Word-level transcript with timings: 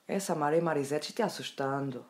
é 0.08 0.20
Samara 0.20 0.58
e 0.58 0.62
Marisete 0.62 1.14
te 1.14 1.22
assustando. 1.22 2.06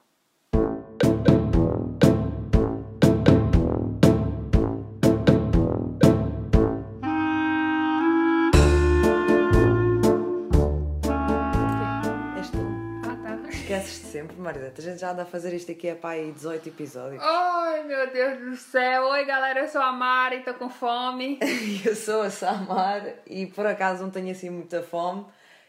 Marisete. 14.48 14.79
A 14.79 14.84
gente 14.84 15.00
já 15.02 15.11
anda 15.11 15.23
a 15.23 15.25
fazer 15.25 15.54
isto 15.54 15.73
aqui 15.73 15.89
há 15.89 15.95
pá, 15.95 16.11
aí 16.11 16.32
18 16.32 16.70
episódios. 16.70 17.21
Ai, 17.21 17.84
meu 17.84 18.09
Deus 18.09 18.39
do 18.39 18.55
céu. 18.55 19.09
Oi, 19.09 19.25
galera, 19.25 19.59
eu 19.59 19.68
sou 19.68 19.81
a 19.81 19.91
Mari, 19.91 20.39
tô 20.41 20.54
com 20.54 20.70
fome. 20.70 21.38
Eu 21.86 21.93
sou 21.93 22.21
a 22.21 22.30
Samar 22.30 23.04
e 23.25 23.45
por 23.45 23.66
acaso 23.66 24.04
não 24.04 24.09
tenho 24.09 24.31
assim 24.31 24.49
muita 24.49 24.81
fome. 24.81 25.25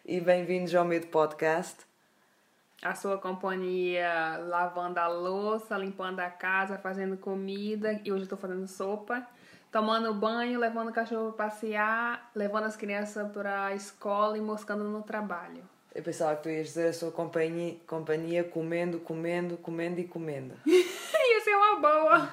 E 0.07 0.21
bem-vindos 0.21 0.73
ao 0.77 0.85
meu 0.85 1.01
podcast. 1.09 1.85
A 2.81 2.95
sua 2.95 3.19
companhia 3.19 4.39
lavando 4.47 5.01
a 5.01 5.09
louça, 5.09 5.77
limpando 5.77 6.21
a 6.21 6.31
casa, 6.31 6.79
fazendo 6.79 7.17
comida. 7.17 8.01
E 8.05 8.13
hoje 8.13 8.29
tô 8.29 8.37
fazendo 8.37 8.69
sopa. 8.69 9.27
Tomando 9.73 10.15
banho, 10.15 10.61
levando 10.61 10.91
o 10.91 10.93
cachorro 10.93 11.33
pra 11.33 11.47
passear, 11.47 12.31
levando 12.33 12.65
as 12.65 12.77
crianças 12.77 13.29
pra 13.33 13.75
escola 13.75 14.39
e 14.39 14.41
moscando 14.41 14.85
no 14.85 15.03
trabalho. 15.03 15.65
Eu 15.99 16.05
pensava 16.05 16.37
que 16.37 16.45
tu 16.45 16.49
ias 16.49 16.69
dizer 16.69 16.91
a 16.91 16.93
sua 16.93 17.11
companhia, 17.11 17.77
companhia 17.85 18.45
comendo, 18.45 19.01
comendo, 19.01 19.57
comendo 19.57 19.99
e 19.99 20.05
comendo. 20.05 20.55
Ia 20.65 21.41
ser 21.43 21.57
uma 21.57 21.81
boa. 21.81 22.33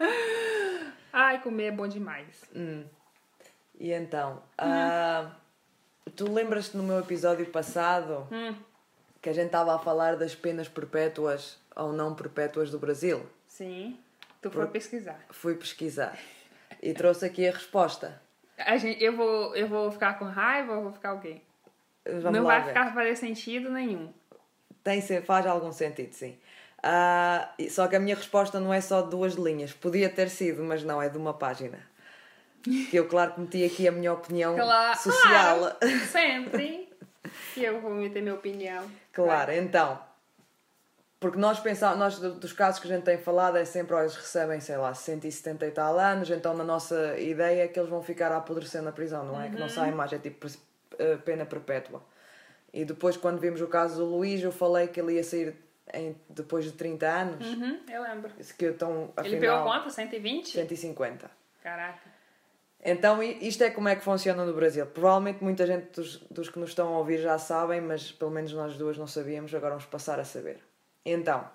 Ai, 1.10 1.40
comer 1.40 1.68
é 1.68 1.70
bom 1.70 1.88
demais. 1.88 2.42
Hum. 2.54 2.84
E 3.80 3.90
então, 3.90 4.42
ah, 4.58 5.30
tu 6.14 6.30
lembras-te 6.30 6.76
no 6.76 6.82
meu 6.82 6.98
episódio 6.98 7.46
passado 7.46 8.28
Hum, 8.30 8.54
que 9.22 9.30
a 9.30 9.32
gente 9.32 9.46
estava 9.46 9.74
a 9.74 9.78
falar 9.78 10.16
das 10.16 10.34
penas 10.34 10.68
perpétuas 10.68 11.58
ou 11.74 11.90
não 11.90 12.14
perpétuas 12.14 12.70
do 12.70 12.78
Brasil? 12.78 13.24
sim. 13.46 13.98
Tu 14.42 14.50
foi 14.50 14.66
pesquisar. 14.66 15.24
Fui 15.30 15.54
pesquisar 15.54 16.18
e 16.82 16.92
trouxe 16.92 17.24
aqui 17.24 17.48
a 17.48 17.52
resposta. 17.52 18.20
A 18.58 18.76
gente, 18.76 19.02
eu, 19.02 19.16
vou, 19.16 19.56
eu 19.56 19.66
vou 19.66 19.90
ficar 19.90 20.18
com 20.18 20.26
raiva 20.26 20.74
ou 20.74 20.82
vou 20.82 20.92
ficar 20.92 21.18
quê? 21.18 21.40
Vamos 22.04 22.32
Não 22.32 22.44
vai 22.44 22.60
ver. 22.62 22.68
ficar 22.68 22.92
fazer 22.92 23.16
sentido 23.16 23.70
nenhum. 23.70 24.12
Tem, 24.82 25.00
faz 25.22 25.46
algum 25.46 25.70
sentido, 25.72 26.12
sim. 26.12 26.36
E- 27.58 27.70
só 27.70 27.86
que 27.86 27.94
a 27.94 28.00
minha 28.00 28.16
resposta 28.16 28.58
não 28.58 28.72
é 28.74 28.80
só 28.80 29.02
de 29.02 29.10
duas 29.10 29.34
linhas. 29.34 29.72
Podia 29.72 30.08
ter 30.08 30.28
sido, 30.28 30.62
mas 30.64 30.82
não, 30.82 31.00
é 31.00 31.08
de 31.08 31.16
uma 31.16 31.32
página. 31.34 31.78
Que 32.62 32.96
eu, 32.96 33.06
claro, 33.08 33.32
que 33.34 33.40
meti 33.40 33.64
aqui 33.64 33.88
a 33.88 33.92
minha 33.92 34.12
opinião 34.12 34.54
Claro, 34.56 34.98
social. 34.98 35.58
claro, 35.58 35.76
sempre 36.10 36.88
que 37.54 37.62
eu 37.62 37.80
vou 37.80 37.90
meter 37.92 38.22
minha 38.22 38.34
opinião. 38.34 38.84
Claro, 39.12 39.52
então. 39.52 39.98
Porque 41.20 41.38
nós 41.38 41.60
pensamos, 41.60 41.98
nós 41.98 42.18
do- 42.18 42.34
dos 42.34 42.52
casos 42.52 42.80
que 42.80 42.88
a 42.90 42.96
gente 42.96 43.04
tem 43.04 43.16
falado 43.18 43.56
é 43.56 43.64
sempre, 43.64 43.94
ó, 43.94 44.00
eles 44.00 44.16
recebem, 44.16 44.58
sei 44.60 44.76
lá, 44.76 44.92
170 44.92 45.64
e 45.66 45.70
tal 45.70 45.96
anos, 45.98 46.28
então 46.30 46.52
na 46.54 46.64
nossa 46.64 47.16
ideia 47.18 47.62
é 47.64 47.68
que 47.68 47.78
eles 47.78 47.88
vão 47.90 48.02
ficar 48.02 48.32
a 48.32 48.38
apodrecer 48.38 48.82
na 48.82 48.90
prisão, 48.90 49.24
não 49.24 49.40
é? 49.40 49.48
Que 49.48 49.56
não 49.56 49.68
saem 49.68 49.92
mais, 49.92 50.12
é 50.12 50.18
tipo 50.18 50.48
pena 51.24 51.44
perpétua. 51.44 52.02
E 52.72 52.84
depois, 52.84 53.16
quando 53.16 53.38
vimos 53.38 53.60
o 53.60 53.66
caso 53.66 53.96
do 53.96 54.04
Luís, 54.06 54.42
eu 54.42 54.52
falei 54.52 54.88
que 54.88 54.98
ele 54.98 55.14
ia 55.14 55.24
sair 55.24 55.54
em, 55.92 56.16
depois 56.28 56.64
de 56.64 56.72
30 56.72 57.06
anos. 57.06 57.46
Uhum, 57.46 57.80
eu 57.90 58.02
lembro. 58.02 58.30
Que 58.56 58.66
então, 58.66 59.12
Ele 59.18 59.36
afinal, 59.36 59.40
pegou 59.40 59.62
quanto? 59.64 59.90
120? 59.90 60.52
150. 60.52 61.30
Caraca. 61.62 62.22
Então, 62.84 63.22
isto 63.22 63.62
é 63.62 63.70
como 63.70 63.88
é 63.88 63.94
que 63.94 64.02
funciona 64.02 64.44
no 64.44 64.52
Brasil. 64.52 64.84
Provavelmente 64.86 65.42
muita 65.42 65.64
gente 65.66 65.92
dos, 65.92 66.16
dos 66.30 66.48
que 66.48 66.58
nos 66.58 66.70
estão 66.70 66.88
a 66.94 66.98
ouvir 66.98 67.18
já 67.18 67.38
sabem, 67.38 67.80
mas 67.80 68.10
pelo 68.10 68.30
menos 68.30 68.52
nós 68.52 68.76
duas 68.76 68.98
não 68.98 69.06
sabíamos, 69.06 69.54
agora 69.54 69.74
vamos 69.74 69.86
passar 69.86 70.18
a 70.18 70.24
saber. 70.24 70.58
Então, 71.04 71.48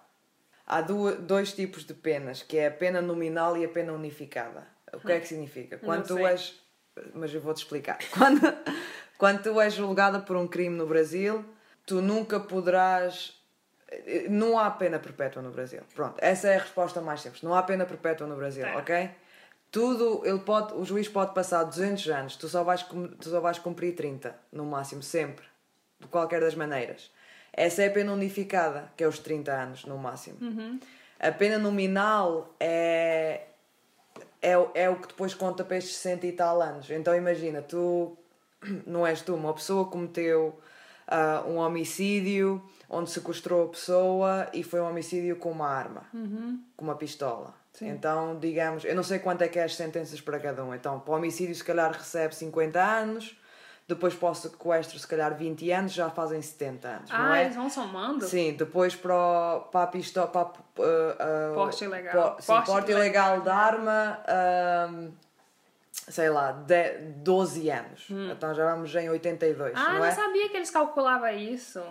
há 0.65 0.81
dois 0.81 1.51
tipos 1.51 1.83
de 1.83 1.93
penas, 1.93 2.43
que 2.43 2.57
é 2.57 2.67
a 2.67 2.71
pena 2.71 3.01
nominal 3.01 3.57
e 3.57 3.65
a 3.65 3.69
pena 3.69 3.91
unificada. 3.91 4.65
O 4.93 4.99
que 4.99 5.11
é 5.11 5.19
que 5.19 5.27
significa? 5.27 5.77
Quando 5.77 6.07
tu 6.07 6.17
és... 6.19 6.61
Mas 7.13 7.33
eu 7.33 7.41
vou-te 7.41 7.57
explicar. 7.57 7.99
Quando, 8.17 8.41
quando 9.17 9.41
tu 9.43 9.59
és 9.61 9.73
julgada 9.73 10.19
por 10.19 10.35
um 10.37 10.47
crime 10.47 10.75
no 10.75 10.85
Brasil, 10.85 11.43
tu 11.85 12.01
nunca 12.01 12.39
poderás... 12.39 13.35
Não 14.29 14.59
há 14.59 14.69
pena 14.69 14.99
perpétua 14.99 15.41
no 15.41 15.49
Brasil. 15.49 15.81
Pronto, 15.95 16.15
essa 16.17 16.49
é 16.49 16.55
a 16.57 16.59
resposta 16.59 16.99
mais 17.01 17.21
simples. 17.21 17.41
Não 17.41 17.55
há 17.55 17.63
pena 17.63 17.85
perpétua 17.85 18.27
no 18.27 18.35
Brasil, 18.35 18.63
Tá. 18.65 18.77
ok? 18.77 19.09
Tudo, 19.71 20.21
ele 20.25 20.39
pode, 20.39 20.73
o 20.73 20.83
juiz 20.85 21.07
pode 21.09 21.33
passar 21.33 21.63
200 21.63 22.07
anos, 22.09 22.35
tu 22.37 22.47
só, 22.47 22.63
vais, 22.63 22.83
tu 22.83 23.29
só 23.29 23.39
vais 23.41 23.59
cumprir 23.59 23.95
30, 23.95 24.35
no 24.51 24.65
máximo, 24.65 25.01
sempre. 25.03 25.45
De 25.99 26.07
qualquer 26.07 26.39
das 26.41 26.55
maneiras. 26.55 27.11
Essa 27.53 27.83
é 27.83 27.87
a 27.87 27.91
pena 27.91 28.13
unificada, 28.13 28.91
que 28.95 29.03
é 29.03 29.07
os 29.07 29.19
30 29.19 29.51
anos, 29.51 29.83
no 29.85 29.97
máximo. 29.97 30.37
A 31.19 31.31
pena 31.31 31.57
nominal 31.57 32.53
é, 32.59 33.41
é, 34.41 34.57
o- 34.57 34.69
é 34.73 34.89
o 34.89 34.95
que 34.97 35.07
depois 35.07 35.33
conta 35.33 35.63
para 35.63 35.77
estes 35.77 35.95
60 35.97 36.27
e 36.27 36.31
tal 36.31 36.61
anos. 36.61 36.89
Então 36.91 37.15
imagina, 37.15 37.61
tu, 37.61 38.17
não 38.85 39.05
és 39.05 39.21
tu, 39.21 39.35
uma 39.35 39.53
pessoa 39.53 39.85
cometeu 39.85 40.59
ah, 41.07 41.43
um 41.47 41.57
homicídio 41.57 42.61
onde 42.89 43.09
sequestrou 43.09 43.65
a 43.65 43.69
pessoa 43.69 44.47
e 44.53 44.63
foi 44.63 44.79
um 44.79 44.87
homicídio 44.89 45.35
com 45.37 45.51
uma 45.51 45.67
arma, 45.69 46.03
com 46.75 46.83
uma 46.85 46.95
pistola. 46.95 47.53
Então, 47.79 48.39
digamos, 48.39 48.83
eu 48.85 48.95
não 48.95 49.03
sei 49.03 49.19
quanto 49.19 49.43
é 49.43 49.47
que 49.47 49.59
é 49.59 49.63
as 49.63 49.75
sentenças 49.75 50.19
para 50.19 50.39
cada 50.39 50.63
um. 50.65 50.73
Então, 50.73 50.99
para 50.99 51.11
o 51.13 51.15
homicídio, 51.17 51.53
se 51.53 51.63
calhar 51.63 51.91
recebe 51.91 52.33
50 52.33 52.81
anos, 52.83 53.37
depois 53.87 54.15
para 54.15 54.29
o 54.31 54.33
sequestro, 54.35 54.97
se 54.97 55.05
calhar 55.07 55.35
20 55.35 55.69
anos, 55.71 55.93
já 55.93 56.09
fazem 56.09 56.41
70 56.41 56.87
anos, 56.87 57.09
não 57.11 57.17
Ah, 57.19 57.37
é? 57.37 57.43
eles 57.43 57.55
vão 57.55 57.69
somando? 57.69 58.25
Sim, 58.27 58.53
depois 58.53 58.95
para, 58.95 59.13
o, 59.15 59.59
para 59.71 59.83
a 59.83 59.87
pistola. 59.87 60.27
Para, 60.27 60.41
uh, 60.47 60.51
uh, 61.51 61.53
Porte 61.53 61.83
ilegal. 61.83 62.31
po- 62.35 62.41
sim, 62.41 62.47
Porte 62.47 62.65
porte 62.65 62.91
ilegal 62.91 63.41
de 63.41 63.49
arma, 63.49 64.19
um, 64.91 65.11
sei 66.07 66.29
lá, 66.29 66.51
de, 66.51 66.99
12 67.23 67.69
anos. 67.69 68.07
Então 68.09 68.53
já 68.53 68.71
vamos 68.73 68.93
em 68.95 69.09
82, 69.09 69.73
Hum. 69.73 69.73
Ah, 69.75 69.89
não 69.93 69.99
não 69.99 70.05
é? 70.05 70.11
sabia 70.11 70.49
que 70.49 70.57
eles 70.57 70.69
calculavam 70.69 71.29
isso. 71.29 71.81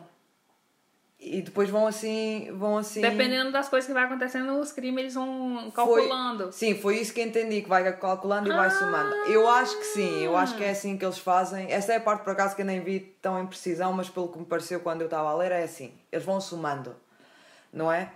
E 1.18 1.40
depois 1.40 1.70
vão 1.70 1.86
assim, 1.86 2.52
vão 2.52 2.76
assim. 2.76 3.00
Dependendo 3.00 3.50
das 3.50 3.68
coisas 3.70 3.86
que 3.86 3.94
vai 3.94 4.04
acontecendo, 4.04 4.60
os 4.60 4.70
crimes 4.70 5.00
eles 5.00 5.14
vão 5.14 5.70
Foi- 5.74 6.06
calculando. 6.06 6.52
sim, 6.52 6.74
foi 6.78 6.98
isso 6.98 7.12
que 7.14 7.22
entendi, 7.22 7.62
que 7.62 7.68
vai 7.68 7.90
calculando 7.96 8.50
e 8.50 8.52
vai 8.54 8.70
somando. 8.70 9.14
Eu 9.26 9.48
acho 9.48 9.76
que 9.78 9.84
sim, 9.84 10.22
eu 10.22 10.36
acho 10.36 10.56
que 10.56 10.62
é 10.62 10.70
assim 10.70 10.96
que 10.98 11.04
eles 11.04 11.18
fazem. 11.18 11.72
Essa 11.72 11.94
é 11.94 11.96
a 11.96 12.00
parte 12.00 12.22
por 12.22 12.32
acaso 12.32 12.54
que 12.54 12.60
eu 12.60 12.66
nem 12.66 12.80
vi 12.80 13.00
tão 13.00 13.40
em 13.42 13.46
precisão, 13.46 13.94
mas 13.94 14.10
pelo 14.10 14.28
que 14.28 14.38
me 14.38 14.44
pareceu 14.44 14.78
quando 14.80 15.00
eu 15.00 15.06
estava 15.06 15.30
a 15.30 15.34
ler, 15.34 15.52
é 15.52 15.62
assim. 15.62 15.92
Eles 16.12 16.24
vão 16.24 16.38
somando, 16.38 16.94
não 17.72 17.90
é? 17.90 18.12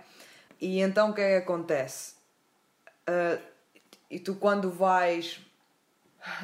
E 0.59 0.79
então 0.79 1.09
o 1.09 1.13
que 1.13 1.21
é 1.21 1.39
que 1.39 1.43
acontece? 1.43 2.13
Ah, 3.07 3.39
e 4.11 4.19
tu 4.19 4.35
quando 4.35 4.69
vais 4.69 5.39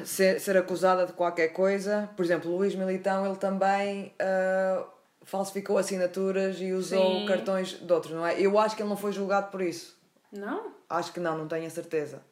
ser, 0.04 0.40
ser 0.40 0.56
acusada 0.56 1.06
de 1.06 1.12
qualquer 1.12 1.48
coisa, 1.48 2.08
por 2.16 2.24
exemplo, 2.24 2.50
o 2.50 2.56
Luís 2.56 2.74
Militão, 2.74 3.26
ele 3.26 3.36
também 3.36 4.12
ah, 4.18 4.84
falsificou 5.22 5.78
assinaturas 5.78 6.60
e 6.60 6.72
usou 6.72 7.20
Sim. 7.20 7.26
cartões 7.26 7.70
de 7.72 7.92
outros, 7.92 8.12
não 8.12 8.26
é? 8.26 8.40
Eu 8.40 8.58
acho 8.58 8.74
que 8.74 8.82
ele 8.82 8.88
não 8.88 8.96
foi 8.96 9.12
julgado 9.12 9.50
por 9.50 9.60
isso. 9.60 9.96
Não? 10.32 10.72
Acho 10.88 11.12
que 11.12 11.20
não, 11.20 11.38
não 11.38 11.48
tenho 11.48 11.66
a 11.66 11.70
certeza. 11.70 12.22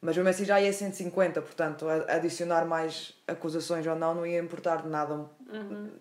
Mas 0.00 0.16
o 0.16 0.24
Messi 0.24 0.44
já 0.44 0.60
ia 0.60 0.72
150, 0.72 1.42
portanto, 1.42 1.86
adicionar 2.08 2.64
mais 2.64 3.14
acusações 3.28 3.86
ou 3.86 3.94
não 3.94 4.14
não 4.14 4.26
ia 4.26 4.40
importar 4.40 4.82
de 4.82 4.88
nada 4.88 5.26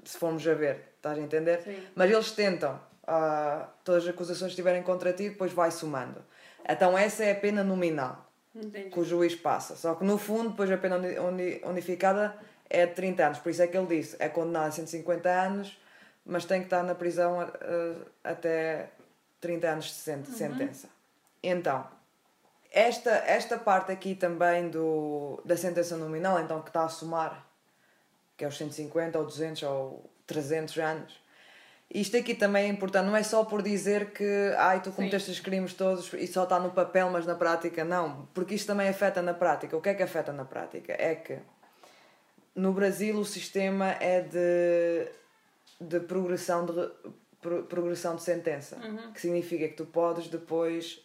se 0.05 0.17
formos 0.17 0.47
a 0.47 0.53
ver, 0.53 0.93
estás 0.95 1.17
a 1.17 1.21
entender? 1.21 1.61
Sim. 1.61 1.83
Mas 1.95 2.09
eles 2.09 2.31
tentam, 2.31 2.79
ah, 3.05 3.67
todas 3.83 4.03
as 4.03 4.09
acusações 4.09 4.49
que 4.49 4.53
estiverem 4.53 4.83
contra 4.83 5.11
ti, 5.11 5.29
depois 5.29 5.51
vai 5.51 5.69
somando. 5.69 6.23
Então 6.67 6.97
essa 6.97 7.23
é 7.25 7.31
a 7.31 7.35
pena 7.35 7.63
nominal 7.63 8.28
Entendi. 8.55 8.89
que 8.89 8.99
o 8.99 9.03
juiz 9.03 9.35
passa. 9.35 9.75
Só 9.75 9.95
que 9.95 10.03
no 10.03 10.17
fundo, 10.17 10.49
depois 10.51 10.71
a 10.71 10.77
pena 10.77 10.97
uni- 10.97 11.19
uni- 11.19 11.61
unificada 11.63 12.35
é 12.69 12.85
de 12.85 12.93
30 12.93 13.25
anos. 13.28 13.40
Por 13.40 13.49
isso 13.49 13.61
é 13.61 13.67
que 13.67 13.78
ele 13.78 13.87
disse: 13.87 14.16
é 14.19 14.28
condenado 14.29 14.67
a 14.67 14.72
150 14.72 15.29
anos, 15.29 15.78
mas 16.25 16.46
tem 16.46 16.59
que 16.61 16.66
estar 16.67 16.84
na 16.84 16.96
prisão 16.96 17.41
eh, 17.41 17.96
até 18.23 18.90
30 19.40 19.67
anos 19.67 19.85
de 19.85 19.91
de 20.22 20.31
sentença. 20.37 20.90
Então, 21.41 21.87
esta, 22.72 23.11
esta 23.11 23.57
parte 23.57 23.91
aqui 23.91 24.13
também 24.16 24.69
do, 24.69 25.41
da 25.45 25.55
sentença 25.57 25.95
nominal, 25.97 26.40
então 26.40 26.61
que 26.61 26.69
está 26.69 26.84
a 26.84 26.90
somar, 26.90 27.45
que 28.37 28.43
é 28.43 28.47
os 28.47 28.57
150 28.57 29.17
ou 29.17 29.25
200 29.25 29.63
ou 29.63 30.09
300 30.28 30.78
anos. 30.78 31.19
Isto 31.91 32.18
aqui 32.18 32.36
também 32.36 32.66
é 32.66 32.68
importante, 32.68 33.08
não 33.08 33.16
é 33.18 33.24
só 33.24 33.44
por 33.44 33.64
dizer 33.64 34.12
que 34.12 34.53
ai, 34.58 34.80
tu 34.82 34.91
cometeste 34.91 35.32
os 35.32 35.40
crimes 35.40 35.74
todos 35.74 36.14
e 36.14 36.28
só 36.28 36.44
está 36.44 36.59
no 36.59 36.70
papel, 36.70 37.09
mas 37.09 37.26
na 37.26 37.34
prática 37.34 37.84
não, 37.84 38.28
porque 38.34 38.53
isto 38.53 38.68
também 38.68 38.88
afeta 38.88 39.22
na 39.24 39.34
prática. 39.34 39.76
O 39.76 39.82
que 39.82 39.90
é 39.90 39.94
que 39.96 40.03
afeta 40.03 40.32
na 40.32 40.46
prática? 40.46 40.94
É 40.97 41.16
que 41.16 41.40
no 42.56 42.74
Brasil 42.74 43.18
o 43.18 43.26
sistema 43.26 43.91
é 44.00 44.22
de, 44.22 45.08
de 45.82 46.00
progressão 46.02 46.64
de, 46.66 46.90
pro- 47.41 47.64
progressão 47.64 48.16
de 48.16 48.22
sentença, 48.22 48.78
que 49.14 49.20
significa 49.22 49.68
que 49.68 49.74
tu 49.74 49.86
podes 49.88 50.28
depois 50.28 51.03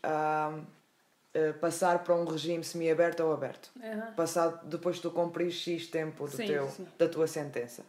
eh, 1.33 1.53
passar 1.61 2.05
para 2.05 2.15
um 2.15 2.25
regime 2.27 2.63
semi-aberto 2.63 3.23
ou 3.23 3.33
aberto. 3.33 3.71
Aham. 3.83 4.13
Passado 4.15 4.67
depois 4.67 4.97
de 4.97 5.03
tu 5.03 5.11
cumprir 5.11 5.51
X 5.51 5.87
tempo 5.87 6.27
do 6.29 6.37
Sim, 6.37 6.47
teu, 6.47 6.69
sim. 6.69 6.87
da 6.99 7.09
tua 7.09 7.27
sentença. 7.27 7.83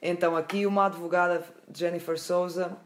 Então, 0.00 0.36
aqui 0.36 0.66
uma 0.66 0.86
advogada, 0.86 1.44
Jennifer 1.72 2.18
Souza, 2.18 2.76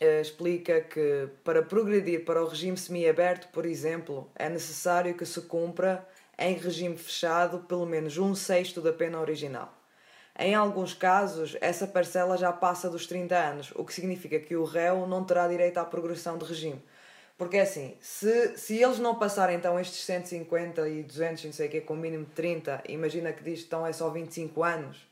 eh, 0.00 0.20
explica 0.20 0.80
que 0.80 1.28
para 1.44 1.62
progredir 1.62 2.24
para 2.24 2.42
o 2.42 2.48
regime 2.48 2.76
semi-aberto, 2.76 3.48
por 3.48 3.66
exemplo, 3.66 4.30
é 4.34 4.48
necessário 4.48 5.14
que 5.14 5.24
se 5.26 5.42
cumpra 5.42 6.06
em 6.38 6.54
regime 6.54 6.96
fechado 6.96 7.60
pelo 7.60 7.86
menos 7.86 8.18
um 8.18 8.34
sexto 8.34 8.80
da 8.80 8.92
pena 8.92 9.20
original. 9.20 9.72
Em 10.38 10.54
alguns 10.54 10.94
casos, 10.94 11.56
essa 11.60 11.86
parcela 11.86 12.38
já 12.38 12.50
passa 12.52 12.88
dos 12.88 13.06
30 13.06 13.36
anos, 13.36 13.72
o 13.76 13.84
que 13.84 13.92
significa 13.92 14.40
que 14.40 14.56
o 14.56 14.64
réu 14.64 15.06
não 15.06 15.24
terá 15.24 15.46
direito 15.46 15.78
à 15.78 15.84
progressão 15.84 16.38
de 16.38 16.46
regime. 16.46 16.82
Porque 17.36 17.58
assim, 17.58 17.96
se, 18.00 18.56
se 18.56 18.82
eles 18.82 18.98
não 18.98 19.16
passarem 19.16 19.56
então 19.56 19.78
estes 19.78 20.04
150 20.04 20.88
e 20.88 21.02
200, 21.02 21.44
não 21.44 21.52
sei 21.52 21.68
o 21.68 21.70
que, 21.70 21.80
com 21.80 21.94
mínimo 21.94 22.24
de 22.24 22.32
30, 22.32 22.82
imagina 22.88 23.32
que 23.32 23.44
diz 23.44 23.60
que 23.60 23.66
então 23.66 23.86
é 23.86 23.92
só 23.92 24.08
25 24.08 24.62
anos, 24.62 25.06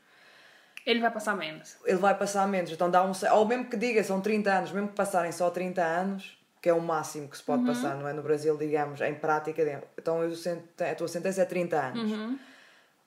Ele 0.85 0.99
vai 0.99 1.11
passar 1.11 1.35
menos. 1.35 1.77
ele 1.85 1.97
vai 1.97 2.17
passar 2.17 2.47
menos. 2.47 2.71
Então 2.71 2.89
dá 2.89 3.03
um. 3.03 3.11
Ou 3.33 3.45
mesmo 3.45 3.65
que 3.65 3.77
diga, 3.77 4.03
são 4.03 4.19
30 4.21 4.51
anos, 4.51 4.71
mesmo 4.71 4.87
que 4.89 4.95
passarem 4.95 5.31
só 5.31 5.49
30 5.49 5.81
anos, 5.83 6.37
que 6.61 6.69
é 6.69 6.73
o 6.73 6.81
máximo 6.81 7.27
que 7.27 7.37
se 7.37 7.43
pode 7.43 7.63
passar, 7.65 7.95
não 7.95 8.07
é? 8.07 8.13
No 8.13 8.21
Brasil, 8.21 8.55
digamos, 8.57 8.99
em 9.01 9.13
prática. 9.15 9.83
Então 9.97 10.23
eu 10.23 10.35
sent- 10.35 10.63
a 10.81 10.95
tua 10.95 11.07
sentença 11.07 11.41
é 11.41 11.45
30 11.45 11.77
anos. 11.79 12.11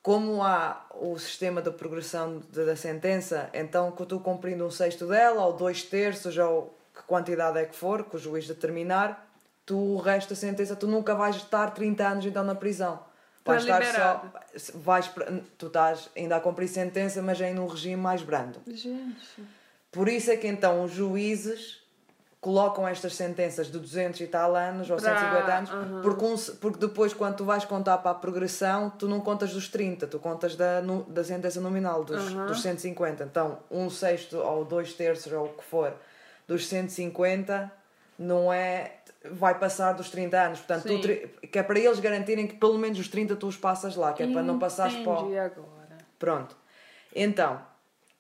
Como 0.02 0.42
há 0.42 0.84
o 1.00 1.18
sistema 1.18 1.62
de 1.62 1.70
progressão 1.70 2.42
de- 2.50 2.64
da 2.66 2.76
sentença, 2.76 3.48
então 3.54 3.90
que 3.92 4.04
tu 4.04 4.20
cumprindo 4.20 4.64
um 4.66 4.70
sexto 4.70 5.06
dela, 5.06 5.46
ou 5.46 5.52
dois 5.54 5.82
terços, 5.82 6.36
ou 6.36 6.76
que 6.94 7.02
quantidade 7.04 7.58
é 7.58 7.64
que 7.64 7.74
for, 7.74 8.04
que 8.04 8.16
o 8.16 8.18
juiz 8.18 8.46
determinar, 8.46 9.26
tu 9.64 9.76
o 9.78 9.96
resto 9.98 10.30
da 10.30 10.36
sentença, 10.36 10.76
tu 10.76 10.86
nunca 10.86 11.14
vais 11.14 11.36
estar 11.36 11.70
30 11.70 12.06
anos 12.06 12.26
então 12.26 12.44
na 12.44 12.54
prisão. 12.54 13.00
Vais 13.44 13.64
Tá 13.64 13.78
estar 13.78 13.86
liberado. 13.86 14.30
só. 14.56 14.72
Vais, 14.78 15.10
tu 15.58 15.66
estás 15.66 16.08
ainda 16.16 16.36
a 16.36 16.40
cumprir 16.40 16.68
sentença, 16.68 17.20
mas 17.20 17.40
em 17.40 17.58
um 17.58 17.66
regime 17.66 17.96
mais 18.00 18.22
brando. 18.22 18.60
Gente. 18.66 19.44
Por 19.92 20.08
isso 20.08 20.30
é 20.30 20.36
que 20.36 20.46
então 20.46 20.82
os 20.84 20.92
juízes 20.92 21.82
colocam 22.40 22.86
estas 22.86 23.14
sentenças 23.14 23.68
de 23.68 23.78
200 23.78 24.20
e 24.20 24.26
tal 24.26 24.54
anos 24.54 24.90
ou 24.90 24.96
Pra- 24.96 25.16
150 25.18 25.54
anos, 25.54 25.70
aham. 25.70 26.02
porque, 26.02 26.24
um- 26.24 26.36
porque 26.60 26.78
depois 26.78 27.14
quando 27.14 27.36
tu 27.36 27.44
vais 27.44 27.64
contar 27.64 27.98
para 27.98 28.10
a 28.10 28.14
progressão, 28.14 28.90
tu 28.90 29.08
não 29.08 29.20
contas 29.20 29.52
dos 29.52 29.68
30, 29.68 30.06
tu 30.06 30.18
contas 30.18 30.54
da, 30.56 30.82
nu- 30.82 31.04
da 31.04 31.24
sentença 31.24 31.58
nominal, 31.60 32.04
dos, 32.04 32.32
Aham. 32.32 32.46
dos 32.46 32.60
150. 32.60 33.24
Então, 33.24 33.58
um 33.70 33.88
sexto 33.88 34.36
ou 34.38 34.64
dois 34.64 34.92
terços 34.92 35.32
ou 35.32 35.46
o 35.46 35.48
que 35.54 35.64
for 35.64 35.94
dos 36.46 36.66
150 36.66 37.70
não 38.18 38.52
é 38.52 38.92
vai 39.32 39.58
passar 39.58 39.92
dos 39.92 40.10
30 40.10 40.40
anos, 40.40 40.58
portanto, 40.60 40.82
tu 40.84 41.46
que 41.48 41.58
é 41.58 41.62
para 41.62 41.78
eles 41.78 41.98
garantirem 42.00 42.46
que 42.46 42.56
pelo 42.56 42.78
menos 42.78 42.98
os 42.98 43.08
30 43.08 43.34
tu 43.36 43.46
os 43.46 43.56
passas 43.56 43.96
lá, 43.96 44.12
que 44.12 44.22
é 44.22 44.30
para 44.32 44.42
não 44.42 44.58
passares 44.58 44.94
para 44.96 45.12
o- 45.12 45.18
Entendi 45.20 45.38
agora. 45.38 45.98
Pronto. 46.18 46.56
Então, 47.14 47.60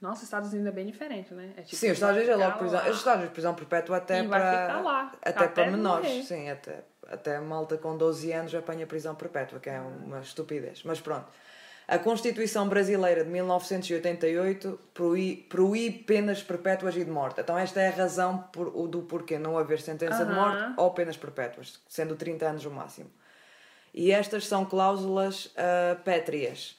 Nossa, 0.00 0.18
os 0.18 0.22
Estados 0.24 0.52
Unidos 0.52 0.68
é 0.68 0.72
bem 0.74 0.84
diferente, 0.86 1.32
né? 1.32 1.54
É 1.56 1.62
tipo, 1.62 1.76
Sim, 1.76 1.86
os 1.88 1.94
Estados 1.94 2.16
Unidos 2.16 2.34
é 2.34 2.36
logo 2.44 2.58
prisão. 2.58 2.80
Os 2.90 2.96
Estados 2.98 3.18
Unidos 3.20 3.32
prisão 3.32 3.54
perpétua 3.54 3.96
até 3.96 4.20
E 4.22 4.28
para. 4.28 4.80
lá, 4.82 5.12
Até, 5.22 5.30
até 5.44 5.48
para 5.48 5.70
menores. 5.70 6.08
morrer. 6.10 6.22
Sim, 6.24 6.50
até, 6.50 6.84
até 7.08 7.40
malta 7.40 7.78
com 7.78 7.96
12 7.96 8.30
anos 8.32 8.54
apanha 8.54 8.86
prisão 8.86 9.14
perpétua, 9.14 9.58
que 9.60 9.70
é 9.70 9.80
uma 9.80 10.20
estupidez. 10.20 10.82
Mas 10.84 11.00
pronto. 11.00 11.26
A 11.86 11.98
Constituição 11.98 12.66
Brasileira 12.68 13.24
de 13.24 13.30
1988 13.30 14.78
proí- 14.94 15.36
proíbe 15.48 15.98
penas 16.04 16.42
perpétuas 16.42 16.96
e 16.96 17.04
de 17.04 17.10
morte. 17.10 17.40
Então, 17.40 17.58
esta 17.58 17.80
é 17.80 17.88
a 17.88 17.90
razão 17.90 18.38
por, 18.52 18.70
do 18.88 19.02
porquê 19.02 19.38
não 19.38 19.58
haver 19.58 19.80
sentença 19.80 20.24
de 20.24 20.32
Aham. 20.32 20.34
morte 20.70 20.74
ou 20.80 20.90
penas 20.92 21.16
perpétuas, 21.16 21.78
sendo 21.88 22.16
30 22.16 22.46
anos 22.48 22.64
o 22.64 22.70
máximo. 22.70 23.10
E 23.92 24.10
estas 24.10 24.46
são 24.46 24.64
cláusulas 24.64 25.52
ah, 25.56 25.96
pétreas, 26.02 26.76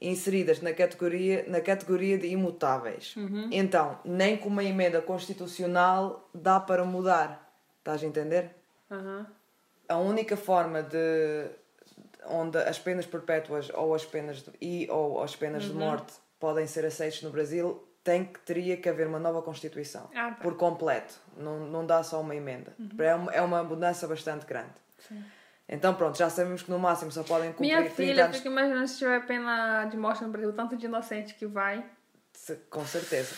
inseridas 0.00 0.60
na 0.60 0.72
categoria, 0.72 1.44
na 1.48 1.60
categoria 1.60 2.18
de 2.18 2.26
imutáveis. 2.26 3.14
Então, 3.52 3.98
nem 4.04 4.36
com 4.36 4.48
uma 4.48 4.64
emenda 4.64 5.00
constitucional 5.00 6.28
dá 6.34 6.58
para 6.60 6.84
mudar. 6.84 7.48
Estás 7.78 8.02
a 8.02 8.06
entender? 8.06 8.50
Aham. 8.90 9.26
A 9.88 9.96
única 9.96 10.36
forma 10.36 10.82
de 10.82 11.46
onde 12.30 12.58
as 12.58 12.78
penas 12.78 13.06
perpétuas 13.06 13.70
ou 13.74 13.94
as 13.94 14.04
penas 14.04 14.42
de, 14.42 14.50
e 14.60 14.88
ou 14.90 15.22
as 15.22 15.34
penas 15.36 15.64
de 15.64 15.72
morte 15.72 16.14
podem 16.38 16.66
ser 16.66 16.84
aceitas 16.84 17.22
no 17.22 17.30
Brasil 17.30 17.84
tem 18.04 18.24
que 18.24 18.38
teria 18.40 18.76
que 18.76 18.88
haver 18.88 19.06
uma 19.06 19.18
nova 19.18 19.42
constituição 19.42 20.08
Ah, 20.14 20.30
tá. 20.30 20.36
por 20.42 20.56
completo 20.56 21.14
não, 21.36 21.60
não 21.60 21.84
dá 21.86 22.02
só 22.02 22.20
uma 22.20 22.34
emenda 22.34 22.74
é, 22.98 23.14
uma, 23.14 23.32
é 23.32 23.40
uma 23.42 23.62
mudança 23.62 24.06
bastante 24.06 24.46
grande 24.46 24.72
então 25.68 25.94
pronto 25.94 26.16
já 26.16 26.30
sabemos 26.30 26.62
que 26.62 26.70
no 26.70 26.78
máximo 26.78 27.10
só 27.12 27.22
podem 27.22 27.50
cumprir 27.52 27.68
Minha 27.68 27.82
30 27.82 27.94
filha, 27.94 28.24
anos 28.24 28.36
fica 28.38 28.48
imaginando 28.48 28.88
se 28.88 28.98
tiver 28.98 29.26
pena 29.26 29.84
de 29.86 29.96
morte 29.96 30.22
no 30.24 30.30
Brasil, 30.30 30.52
tanto 30.52 30.76
de 30.76 30.86
inocente 30.86 31.34
que 31.34 31.44
vai. 31.46 31.84
Com 32.70 32.84
certeza. 32.86 33.34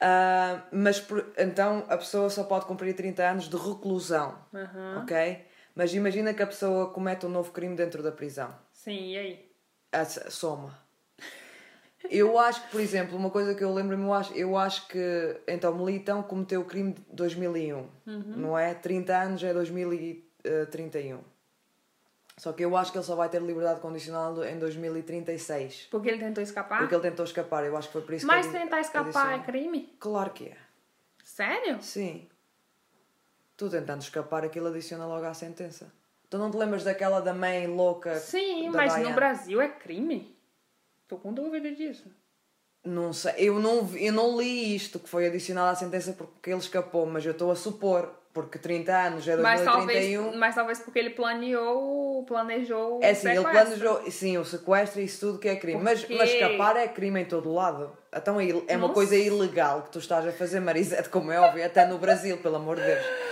Ah, 0.00 0.64
mas 0.72 1.02
então 1.38 1.86
a 1.88 1.96
pessoa 1.96 2.28
só 2.28 2.44
pode 2.44 2.66
cumprir 2.66 2.94
30 2.94 3.22
anos 3.22 3.48
de 3.48 3.56
reclusão, 3.56 4.36
Aham. 4.52 5.00
ok? 5.02 5.46
Mas 5.74 5.94
imagina 5.94 6.34
que 6.34 6.42
a 6.42 6.46
pessoa 6.46 6.90
comete 6.90 7.26
um 7.26 7.28
novo 7.28 7.50
crime 7.52 7.74
dentro 7.74 8.02
da 8.02 8.12
prisão. 8.12 8.54
Sim, 8.72 9.12
e 9.12 9.18
aí? 9.18 9.52
A 9.92 10.04
soma. 10.04 10.78
Eu 12.10 12.38
acho 12.38 12.62
que, 12.64 12.70
por 12.72 12.80
exemplo, 12.80 13.16
uma 13.16 13.30
coisa 13.30 13.54
que 13.54 13.62
eu 13.62 13.72
lembro-me, 13.72 14.02
eu 14.02 14.12
acho, 14.12 14.34
eu 14.34 14.56
acho 14.56 14.88
que 14.88 15.40
então 15.46 15.74
Militão 15.76 16.22
cometeu 16.22 16.60
o 16.60 16.64
crime 16.64 16.92
de 16.92 17.02
2001, 17.14 17.88
não 18.36 18.58
é? 18.58 18.74
30 18.74 19.16
anos 19.16 19.44
é 19.44 19.52
2031. 19.52 21.20
Só 22.36 22.52
que 22.52 22.64
eu 22.64 22.76
acho 22.76 22.90
que 22.90 22.98
ele 22.98 23.04
só 23.04 23.14
vai 23.14 23.28
ter 23.28 23.40
liberdade 23.40 23.80
condicional 23.80 24.42
em 24.44 24.58
2036. 24.58 25.88
Porque 25.90 26.08
ele 26.08 26.18
tentou 26.18 26.42
escapar? 26.42 26.78
Porque 26.78 26.94
ele 26.94 27.02
tentou 27.02 27.24
escapar, 27.24 27.64
eu 27.64 27.76
acho 27.76 27.88
que 27.88 27.92
foi 27.92 28.02
por 28.02 28.14
isso 28.14 28.26
Mas 28.26 28.46
que 28.46 28.56
ele 28.56 28.64
tentar 28.64 28.80
escapar 28.80 29.34
é 29.34 29.38
crime? 29.40 29.94
Claro 30.00 30.30
que 30.30 30.46
é. 30.46 30.56
Sério? 31.22 31.80
Sim. 31.80 32.28
Tu 33.62 33.70
tentando 33.70 34.02
escapar, 34.02 34.44
aquilo 34.44 34.66
adiciona 34.66 35.06
logo 35.06 35.24
à 35.24 35.32
sentença. 35.32 35.86
Tu 36.28 36.36
não 36.36 36.50
te 36.50 36.56
lembras 36.56 36.82
daquela 36.82 37.20
da 37.20 37.32
mãe 37.32 37.64
louca? 37.68 38.16
Sim, 38.18 38.72
da 38.72 38.78
mas 38.78 38.94
Diane? 38.94 39.08
no 39.10 39.14
Brasil 39.14 39.60
é 39.60 39.68
crime? 39.68 40.36
Tô 41.06 41.16
com 41.16 41.32
dúvida 41.32 41.70
disso. 41.70 42.10
Não 42.84 43.12
sei, 43.12 43.34
eu 43.36 43.60
não, 43.60 43.84
vi- 43.86 44.06
eu 44.06 44.12
não 44.12 44.36
li 44.36 44.74
isto 44.74 44.98
que 44.98 45.08
foi 45.08 45.28
adicionado 45.28 45.70
à 45.70 45.74
sentença 45.76 46.12
porque 46.12 46.50
ele 46.50 46.58
escapou, 46.58 47.06
mas 47.06 47.24
eu 47.24 47.30
estou 47.30 47.52
a 47.52 47.54
supor, 47.54 48.12
porque 48.34 48.58
30 48.58 48.92
anos 48.98 49.28
é 49.28 49.36
Mas 49.36 49.60
2031. 49.62 50.22
talvez, 50.24 50.36
mas 50.40 50.54
talvez 50.56 50.80
porque 50.80 50.98
ele 50.98 51.10
planeou, 51.10 52.24
planejou 52.24 52.98
o 52.98 53.04
É 53.04 53.10
assim, 53.10 53.28
ele 53.30 53.42
planejou, 53.42 54.10
sim, 54.10 54.38
o 54.38 54.44
sequestro 54.44 55.00
e 55.00 55.04
isso 55.04 55.20
tudo 55.28 55.38
que 55.38 55.48
é 55.48 55.54
crime. 55.54 55.80
Mas, 55.80 56.04
mas 56.08 56.30
escapar 56.30 56.76
é 56.76 56.88
crime 56.88 57.20
em 57.20 57.24
todo 57.26 57.52
lado. 57.54 57.96
Então 58.12 58.40
é, 58.40 58.48
é 58.66 58.76
uma 58.76 58.88
Nossa. 58.88 58.94
coisa 58.94 59.14
ilegal 59.14 59.82
que 59.82 59.90
tu 59.92 60.00
estás 60.00 60.26
a 60.26 60.32
fazer, 60.32 60.58
Marisete, 60.58 61.08
como 61.08 61.30
é 61.30 61.38
óbvio, 61.38 61.64
até 61.64 61.86
no 61.86 61.98
Brasil, 61.98 62.38
pelo 62.38 62.56
amor 62.56 62.74
de 62.74 62.82
Deus. 62.82 63.31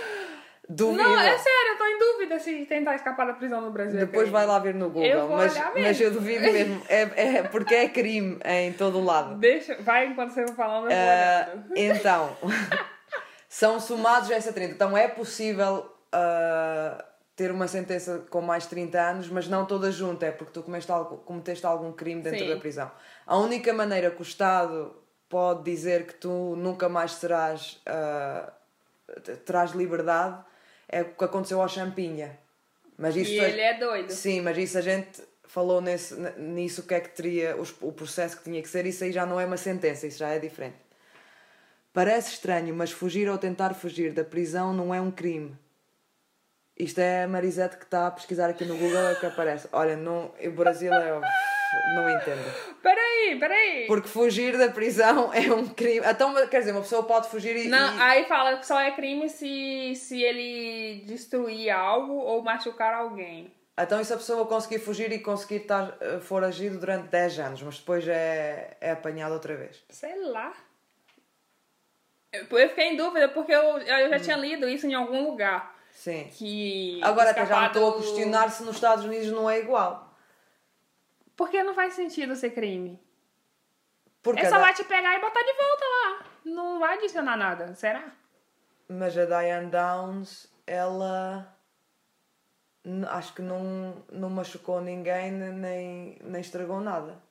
Duvido. 0.73 1.03
Não, 1.03 1.19
é 1.19 1.37
sério, 1.37 1.71
eu 1.73 1.77
tô 1.77 1.85
em 1.85 1.99
dúvida 1.99 2.39
se 2.39 2.65
tentar 2.65 2.95
escapar 2.95 3.27
da 3.27 3.33
prisão 3.33 3.59
no 3.61 3.71
Brasil. 3.71 3.97
é 3.97 4.05
Depois 4.05 4.23
crime. 4.23 4.31
vai 4.31 4.45
lá 4.45 4.57
ver 4.59 4.73
no 4.73 4.87
Google, 4.89 5.03
Eu 5.05 5.27
vou 5.27 5.37
mas, 5.37 5.51
olhar 5.53 5.73
mesmo. 5.73 5.87
mas 5.87 6.01
eu 6.01 6.11
duvido 6.11 6.41
mesmo. 6.43 6.81
É, 6.87 7.01
é 7.37 7.43
porque 7.43 7.75
é 7.75 7.89
crime 7.89 8.39
em 8.45 8.71
todo 8.73 8.99
o 8.99 9.03
lado. 9.03 9.35
Deixa, 9.35 9.75
vai 9.81 10.07
enquanto 10.07 10.29
você 10.31 10.45
vai 10.45 10.55
falando, 10.55 10.89
eu 10.89 10.95
vou 10.97 11.57
olhando. 11.57 11.73
então, 11.75 12.37
são 13.49 13.79
somados 13.79 14.31
essa 14.31 14.53
30. 14.53 14.73
Então 14.73 14.97
é 14.97 15.07
possível 15.07 15.91
ah, 16.11 17.03
ter 17.35 17.51
uma 17.51 17.67
sentença 17.67 18.25
com 18.29 18.39
mais 18.41 18.65
30 18.65 18.97
anos, 18.99 19.29
mas 19.29 19.47
não 19.47 19.65
toda 19.65 19.91
junta, 19.91 20.25
é 20.27 20.31
porque 20.31 20.53
tu 20.53 20.63
cometeste, 20.63 20.91
algo, 20.91 21.17
cometeste 21.17 21.65
algum 21.65 21.91
crime 21.91 22.21
dentro 22.21 22.39
Sim. 22.39 22.49
da 22.49 22.55
prisão. 22.57 22.89
A 23.25 23.37
única 23.37 23.73
maneira 23.73 24.09
que 24.11 24.21
o 24.21 24.23
Estado 24.23 24.95
pode 25.27 25.63
dizer 25.63 26.05
que 26.07 26.13
tu 26.15 26.55
nunca 26.57 26.87
mais 26.87 27.11
serás, 27.13 27.81
te- 29.23 29.35
terás 29.37 29.71
liberdade 29.71 30.49
é 30.91 31.01
o 31.01 31.05
que 31.05 31.23
aconteceu 31.23 31.61
ao 31.61 31.69
Champinha. 31.69 32.37
Mas 32.97 33.15
isso 33.15 33.31
E 33.31 33.39
ele 33.39 33.61
é 33.61 33.73
doido. 33.77 34.11
Sim, 34.11 34.41
mas 34.41 34.57
isso 34.57 34.77
a 34.77 34.81
gente 34.81 35.21
falou 35.45 35.81
nesse, 35.81 36.13
nisso 36.37 36.81
o 36.81 36.83
que 36.85 36.93
é 36.93 36.99
que 36.99 37.09
teria, 37.09 37.57
os- 37.57 37.73
o 37.81 37.91
processo 37.91 38.37
que 38.37 38.43
tinha 38.43 38.61
que 38.61 38.69
ser, 38.69 38.85
isso 38.85 39.03
aí 39.03 39.11
já 39.11 39.25
não 39.25 39.39
é 39.39 39.45
uma 39.45 39.57
sentença, 39.57 40.05
isso 40.07 40.19
já 40.19 40.29
é 40.29 40.39
diferente. 40.39 40.77
Parece 41.93 42.33
estranho, 42.33 42.73
mas 42.73 42.91
fugir 42.91 43.29
ou 43.29 43.37
tentar 43.37 43.73
fugir 43.73 44.13
da 44.13 44.23
prisão 44.23 44.73
não 44.73 44.93
é 44.93 45.01
um 45.01 45.11
crime. 45.11 45.57
Isto 46.77 46.99
é 46.99 47.23
a 47.23 47.27
Marisete 47.27 47.75
que 47.77 47.83
está 47.83 48.07
a 48.07 48.11
pesquisar 48.11 48.49
aqui 48.49 48.63
no 48.65 48.77
Google 48.77 49.09
é 49.09 49.15
que 49.15 49.25
aparece. 49.25 49.67
Olha, 49.73 49.97
não, 49.97 50.33
o 50.41 50.51
Brasil 50.51 50.91
é. 50.93 51.21
Não 51.95 52.09
entendo. 52.09 52.53
Peraí, 52.81 53.37
peraí. 53.39 53.87
Porque 53.87 54.07
fugir 54.07 54.57
da 54.57 54.69
prisão 54.69 55.31
é 55.33 55.51
um 55.53 55.67
crime. 55.67 56.05
Então, 56.05 56.33
quer 56.47 56.59
dizer, 56.59 56.71
uma 56.71 56.81
pessoa 56.81 57.03
pode 57.03 57.29
fugir 57.29 57.55
e. 57.55 57.67
Não, 57.67 57.95
e- 57.97 58.01
aí 58.01 58.25
fala 58.25 58.57
que 58.57 58.65
só 58.65 58.79
é 58.79 58.91
crime 58.91 59.29
se, 59.29 59.93
se 59.95 60.21
ele 60.21 61.03
destruir 61.05 61.69
algo 61.69 62.13
ou 62.13 62.41
machucar 62.41 62.93
alguém. 62.93 63.51
Então, 63.79 63.99
e 64.01 64.05
se 64.05 64.13
a 64.13 64.17
pessoa 64.17 64.45
conseguir 64.45 64.79
fugir 64.79 65.11
e 65.11 65.19
conseguir 65.19 65.61
estar 65.61 65.95
eh, 66.01 66.19
foragido 66.19 66.77
durante 66.77 67.07
10 67.07 67.39
anos, 67.39 67.61
mas 67.63 67.77
depois 67.79 68.05
é, 68.07 68.75
é 68.81 68.91
apanhado 68.91 69.33
outra 69.33 69.55
vez? 69.55 69.81
Sei 69.89 70.15
lá. 70.27 70.53
Eu 72.33 72.69
fiquei 72.69 72.89
em 72.89 72.95
dúvida 72.97 73.27
porque 73.29 73.51
eu, 73.51 73.77
eu 73.79 74.09
já 74.09 74.19
tinha 74.19 74.37
lido 74.37 74.67
isso 74.67 74.85
em 74.87 74.93
algum 74.93 75.23
lugar. 75.29 75.75
Sim. 75.91 76.29
que. 76.33 76.99
Agora 77.03 77.31
até 77.31 77.45
já 77.45 77.59
me 77.61 77.67
estou 77.67 77.89
a 77.89 77.97
questionar 77.97 78.49
se 78.49 78.63
nos 78.63 78.75
Estados 78.75 79.03
Unidos 79.05 79.27
não 79.31 79.49
é 79.49 79.59
igual. 79.59 80.10
Porque 81.35 81.63
não 81.63 81.73
faz 81.73 81.93
sentido 81.93 82.35
ser 82.35 82.51
crime. 82.51 83.01
Porque 84.21 84.41
É 84.41 84.49
só 84.49 84.55
Di- 84.57 84.61
vai 84.61 84.73
te 84.73 84.83
pegar 84.83 85.15
e 85.17 85.21
botar 85.21 85.41
de 85.41 85.53
volta 85.53 85.85
lá. 85.85 86.25
Não 86.45 86.79
vai 86.79 86.95
adicionar 86.97 87.37
nada, 87.37 87.73
será? 87.75 88.11
Mas 88.87 89.17
a 89.17 89.25
Diane 89.25 89.71
Downs, 89.71 90.47
ela. 90.67 91.57
Acho 93.09 93.33
que 93.35 93.41
não, 93.41 94.03
não 94.11 94.29
machucou 94.29 94.81
ninguém 94.81 95.31
nem, 95.31 96.17
nem 96.21 96.41
estragou 96.41 96.79
nada. 96.81 97.21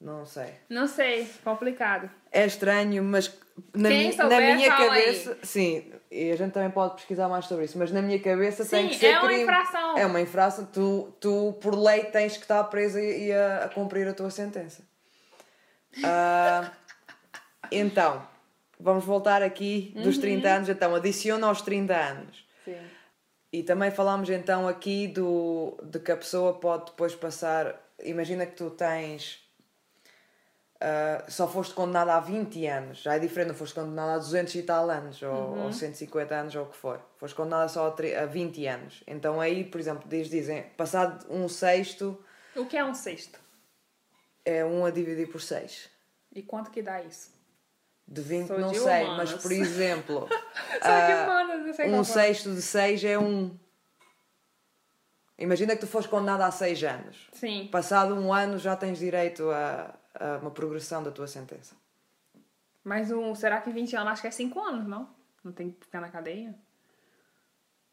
Não 0.00 0.24
sei. 0.24 0.54
Não 0.68 0.86
sei, 0.86 1.28
complicado. 1.42 2.08
É 2.30 2.46
estranho, 2.46 3.02
mas 3.02 3.34
na, 3.74 3.88
mi- 3.88 4.06
na 4.06 4.22
souber, 4.22 4.54
minha 4.56 4.70
fala 4.70 4.92
aí. 4.94 5.02
cabeça. 5.04 5.38
Sim, 5.42 5.92
e 6.10 6.30
a 6.30 6.36
gente 6.36 6.52
também 6.52 6.70
pode 6.70 6.94
pesquisar 6.94 7.28
mais 7.28 7.46
sobre 7.46 7.64
isso, 7.64 7.76
mas 7.76 7.90
na 7.90 8.00
minha 8.00 8.20
cabeça 8.20 8.64
tem 8.64 8.84
Sim, 8.84 8.88
que 8.90 8.94
ser 8.96 9.06
é 9.06 9.18
uma 9.18 9.26
crime. 9.26 9.42
infração. 9.42 9.98
É 9.98 10.06
uma 10.06 10.20
infração. 10.20 10.66
Tu, 10.66 11.12
tu, 11.20 11.52
por 11.60 11.74
lei, 11.76 12.04
tens 12.04 12.36
que 12.36 12.42
estar 12.42 12.62
presa 12.64 13.02
e 13.02 13.32
a, 13.32 13.64
a 13.64 13.68
cumprir 13.68 14.06
a 14.06 14.14
tua 14.14 14.30
sentença. 14.30 14.82
Ah, 16.04 16.70
então, 17.72 18.26
vamos 18.78 19.04
voltar 19.04 19.42
aqui 19.42 19.92
dos 19.96 20.14
Uhum. 20.16 20.20
30 20.22 20.48
anos. 20.48 20.68
Então, 20.68 20.94
adiciona 20.94 21.46
aos 21.48 21.60
30 21.62 21.94
anos. 21.96 22.46
Sim. 22.64 22.78
E 23.52 23.62
também 23.62 23.90
falámos 23.90 24.28
então 24.30 24.68
aqui 24.68 25.08
do, 25.08 25.76
de 25.82 25.98
que 25.98 26.12
a 26.12 26.16
pessoa 26.16 26.52
pode 26.54 26.86
depois 26.86 27.14
passar. 27.14 27.74
Imagina 28.04 28.46
que 28.46 28.52
tu 28.54 28.70
tens. 28.70 29.40
Ah, 30.80 31.24
só 31.28 31.48
foste 31.48 31.74
condenado 31.74 32.10
há 32.10 32.20
20 32.20 32.66
anos, 32.66 32.98
já 32.98 33.14
é 33.16 33.18
diferente, 33.18 33.48
não 33.48 33.54
foste 33.54 33.74
condenado 33.74 34.10
há 34.10 34.18
200 34.18 34.54
e 34.54 34.62
tal 34.62 34.88
anos, 34.90 35.20
ou, 35.22 35.58
ou 35.64 35.72
150 35.72 36.34
anos, 36.34 36.54
ou 36.54 36.62
o 36.64 36.66
que 36.66 36.76
for. 36.76 37.00
Foste 37.16 37.34
condenado 37.34 37.68
só 37.68 37.88
a, 37.88 37.90
tre- 37.90 38.14
a 38.16 38.26
20 38.26 38.66
anos. 38.66 39.02
Então 39.06 39.40
aí, 39.40 39.64
por 39.64 39.80
exemplo, 39.80 40.08
diz, 40.08 40.28
dizem, 40.30 40.62
passado 40.76 41.26
um 41.30 41.48
sexto 41.48 42.22
O 42.54 42.64
que 42.66 42.76
é 42.76 42.84
um 42.84 42.94
sexto? 42.94 43.40
é 44.44 44.64
1 44.64 44.84
a 44.86 44.90
dividir 44.90 45.28
por 45.30 45.40
6. 45.42 45.90
E 46.34 46.42
quanto 46.42 46.70
que 46.70 46.80
dá 46.82 47.02
isso? 47.02 47.36
De 48.06 48.22
20 48.22 48.46
Sou 48.46 48.58
não 48.58 48.70
de 48.72 48.78
sei, 48.78 49.04
humanas. 49.04 49.32
mas 49.32 49.42
por 49.42 49.52
exemplo, 49.52 50.28
que 50.80 51.14
humanas, 51.24 51.66
eu 51.66 51.74
sei 51.74 51.90
um 51.92 52.02
sexto 52.04 52.54
de 52.54 52.62
6 52.62 53.04
é 53.04 53.18
1. 53.18 53.58
Imagina 55.38 55.74
que 55.74 55.80
tu 55.80 55.86
foste 55.86 56.08
condenado 56.08 56.40
há 56.42 56.50
6 56.50 56.82
anos. 56.84 57.28
Sim. 57.32 57.68
Passado 57.70 58.14
um 58.14 58.32
ano 58.32 58.58
já 58.58 58.74
tens 58.74 58.98
direito 58.98 59.50
a, 59.50 59.94
a 60.14 60.38
uma 60.38 60.50
progressão 60.50 61.02
da 61.02 61.10
tua 61.10 61.26
sentença. 61.26 61.74
Mas 62.84 63.10
um, 63.10 63.34
será 63.34 63.60
que 63.60 63.70
20 63.70 63.94
anos? 63.96 64.12
Acho 64.12 64.22
que 64.22 64.28
é 64.28 64.30
5 64.30 64.60
anos, 64.60 64.86
não? 64.86 65.08
Não 65.44 65.52
tem 65.52 65.70
que 65.70 65.84
ficar 65.84 66.00
na 66.00 66.08
cadeia? 66.08 66.54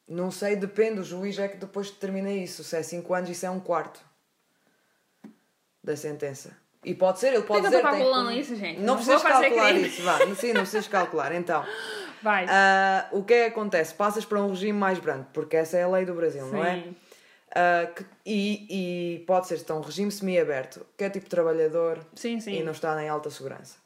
Não 0.08 0.30
sei, 0.32 0.56
depende. 0.56 1.00
O 1.00 1.04
juiz 1.04 1.38
é 1.40 1.48
que 1.48 1.58
depois 1.58 1.90
determina 1.92 2.32
isso. 2.32 2.64
Se 2.64 2.78
é 2.78 2.84
5 2.84 3.14
anos, 3.14 3.30
isso 3.30 3.46
é 3.46 3.50
um 3.50 3.60
quarto 3.60 4.00
da 5.84 5.96
sentença. 5.96 6.56
E 6.84 6.94
pode 6.94 7.20
ser, 7.20 7.34
ele 7.34 7.42
pode 7.42 7.62
que 7.62 7.68
eu 7.68 7.72
tô 7.72 7.78
dizer. 7.78 7.82
tem 7.82 8.00
calculando 8.00 8.28
como- 8.30 8.40
isso, 8.40 8.56
gente? 8.56 8.80
Não, 8.80 8.86
Não 8.86 8.96
precisas 8.96 9.24
calcular 9.24 9.70
crime. 9.74 9.88
isso, 9.88 10.04
vá. 10.04 10.18
Sim, 10.36 10.54
não 10.54 10.62
precisas 10.62 10.88
calcular. 10.88 11.32
Então, 11.34 11.66
Vai. 12.22 12.46
ah, 12.48 13.08
o 13.12 13.24
que 13.24 13.34
é 13.34 13.44
que 13.46 13.52
acontece? 13.52 13.94
Passas 13.96 14.24
para 14.24 14.40
um 14.42 14.50
regime 14.50 14.78
mais 14.78 15.00
brando, 15.00 15.26
porque 15.34 15.56
essa 15.58 15.78
é 15.78 15.84
a 15.84 15.88
lei 15.88 16.06
do 16.06 16.14
Brasil, 16.14 16.46
não 16.48 16.64
é? 16.64 16.84
Sim. 17.56 17.62
Ah, 17.62 17.86
que- 17.88 18.06
e, 18.26 19.16
e 19.16 19.20
pode 19.26 19.48
ser 19.48 19.60
então 19.60 19.78
um 19.78 19.82
regime 19.82 20.12
semi-aberto, 20.12 20.86
que 20.98 21.04
é 21.06 21.10
tipo 21.10 21.30
trabalhador 21.30 22.06
Sim, 22.14 22.40
sim. 22.40 22.56
e 22.60 22.64
não 22.64 22.72
está 22.74 23.02
em 23.02 23.08
alta 23.08 23.30
segurança. 23.30 23.78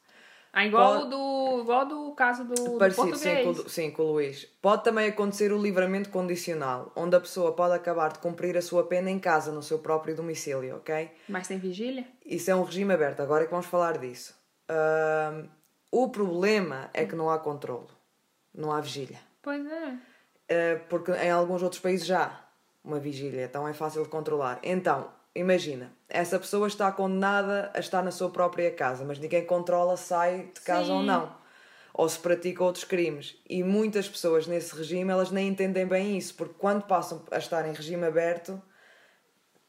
Ah, 0.51 0.65
igual, 0.65 1.01
Pode- 1.01 1.09
do, 1.11 1.59
igual 1.61 1.85
do 1.85 2.11
caso 2.15 2.43
do, 2.43 2.55
do 2.55 2.77
Parecido, 2.79 3.15
sim 3.15 3.29
português. 3.35 3.43
com, 3.43 3.51
o- 3.65 3.69
sim, 3.69 3.91
com 3.91 4.01
o 4.01 4.11
Luís. 4.13 4.45
Pode 4.59 4.83
também 4.83 5.07
acontecer 5.07 5.51
o 5.53 5.61
livramento 5.61 6.09
condicional, 6.09 6.91
onde 6.95 7.15
a 7.15 7.19
pessoa 7.19 7.51
pode 7.53 7.75
acabar 7.75 8.11
de 8.11 8.17
cumprir 8.17 8.57
a 8.57 8.61
sua 8.61 8.83
pena 8.87 9.11
em 9.11 9.19
casa, 9.19 9.51
no 9.51 9.61
seu 9.61 9.77
próprio 9.77 10.15
domicílio, 10.15 10.77
ok? 10.77 11.11
Mas 11.27 11.47
tem 11.47 11.59
vigília? 11.59 12.07
Isso 12.25 12.49
é 12.49 12.55
um 12.55 12.63
regime 12.63 12.91
aberto, 12.91 13.19
agora 13.21 13.43
é 13.43 13.45
que 13.45 13.51
vamos 13.51 13.67
falar 13.67 13.99
disso. 13.99 14.35
Ahm, 14.67 15.47
o 15.91 16.09
problema 16.09 16.89
é 16.95 17.05
que 17.05 17.15
não 17.15 17.29
há 17.29 17.37
controle, 17.37 17.87
não 18.51 18.71
há 18.71 18.81
vigília. 18.81 19.19
Pois 19.43 19.63
é. 19.65 19.89
Uh, 20.51 20.79
porque 20.89 21.11
em 21.11 21.29
alguns 21.29 21.61
outros 21.61 21.79
países 21.79 22.07
já 22.07 22.43
uma 22.83 22.99
vigília, 22.99 23.45
então 23.45 23.67
é 23.67 23.73
fácil 23.73 24.03
de 24.03 24.09
controlar. 24.09 24.59
Então, 24.63 25.09
imagina, 25.35 25.91
essa 26.07 26.39
pessoa 26.39 26.67
está 26.67 26.91
condenada 26.91 27.71
a 27.73 27.79
estar 27.79 28.01
na 28.03 28.11
sua 28.11 28.29
própria 28.29 28.71
casa, 28.71 29.03
mas 29.05 29.19
ninguém 29.19 29.45
controla 29.45 29.95
se 29.97 30.05
sai 30.07 30.49
de 30.53 30.61
casa 30.61 30.85
Sim. 30.85 30.91
ou 30.91 31.03
não. 31.03 31.37
Ou 31.93 32.07
se 32.07 32.19
pratica 32.19 32.63
outros 32.63 32.85
crimes. 32.85 33.35
E 33.49 33.61
muitas 33.63 34.07
pessoas 34.07 34.47
nesse 34.47 34.73
regime, 34.75 35.11
elas 35.11 35.31
nem 35.31 35.49
entendem 35.49 35.85
bem 35.85 36.17
isso, 36.17 36.33
porque 36.35 36.53
quando 36.57 36.83
passam 36.83 37.23
a 37.31 37.37
estar 37.37 37.67
em 37.67 37.73
regime 37.73 38.05
aberto, 38.05 38.61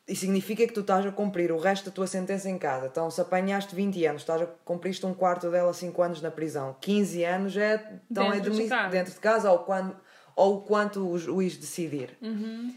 isso 0.06 0.20
significa 0.22 0.66
que 0.66 0.72
tu 0.72 0.80
estás 0.80 1.04
a 1.06 1.10
cumprir 1.12 1.50
o 1.52 1.58
resto 1.58 1.86
da 1.86 1.90
tua 1.92 2.06
sentença 2.06 2.48
em 2.48 2.58
casa. 2.58 2.86
Então, 2.86 3.10
se 3.10 3.20
apanhaste 3.20 3.74
20 3.74 4.04
anos, 4.06 4.22
estás 4.22 4.42
a 4.42 4.46
cumpriste 4.46 5.04
um 5.06 5.14
quarto 5.14 5.50
dela 5.50 5.72
5 5.72 6.00
anos 6.02 6.20
na 6.22 6.30
prisão. 6.30 6.76
15 6.80 7.24
anos 7.24 7.56
é, 7.56 8.00
então 8.10 8.26
é 8.26 8.32
Dentro 8.36 8.50
de 8.50 8.56
domi- 8.58 8.68
casa. 8.68 8.88
dentro 8.90 9.12
de 9.12 9.18
casa 9.20 9.50
ou, 9.52 9.60
quando, 9.60 9.96
ou 10.36 10.56
o 10.56 10.60
quanto 10.62 11.08
o 11.08 11.18
juiz 11.18 11.56
decidir. 11.56 12.16
Uhum. 12.20 12.74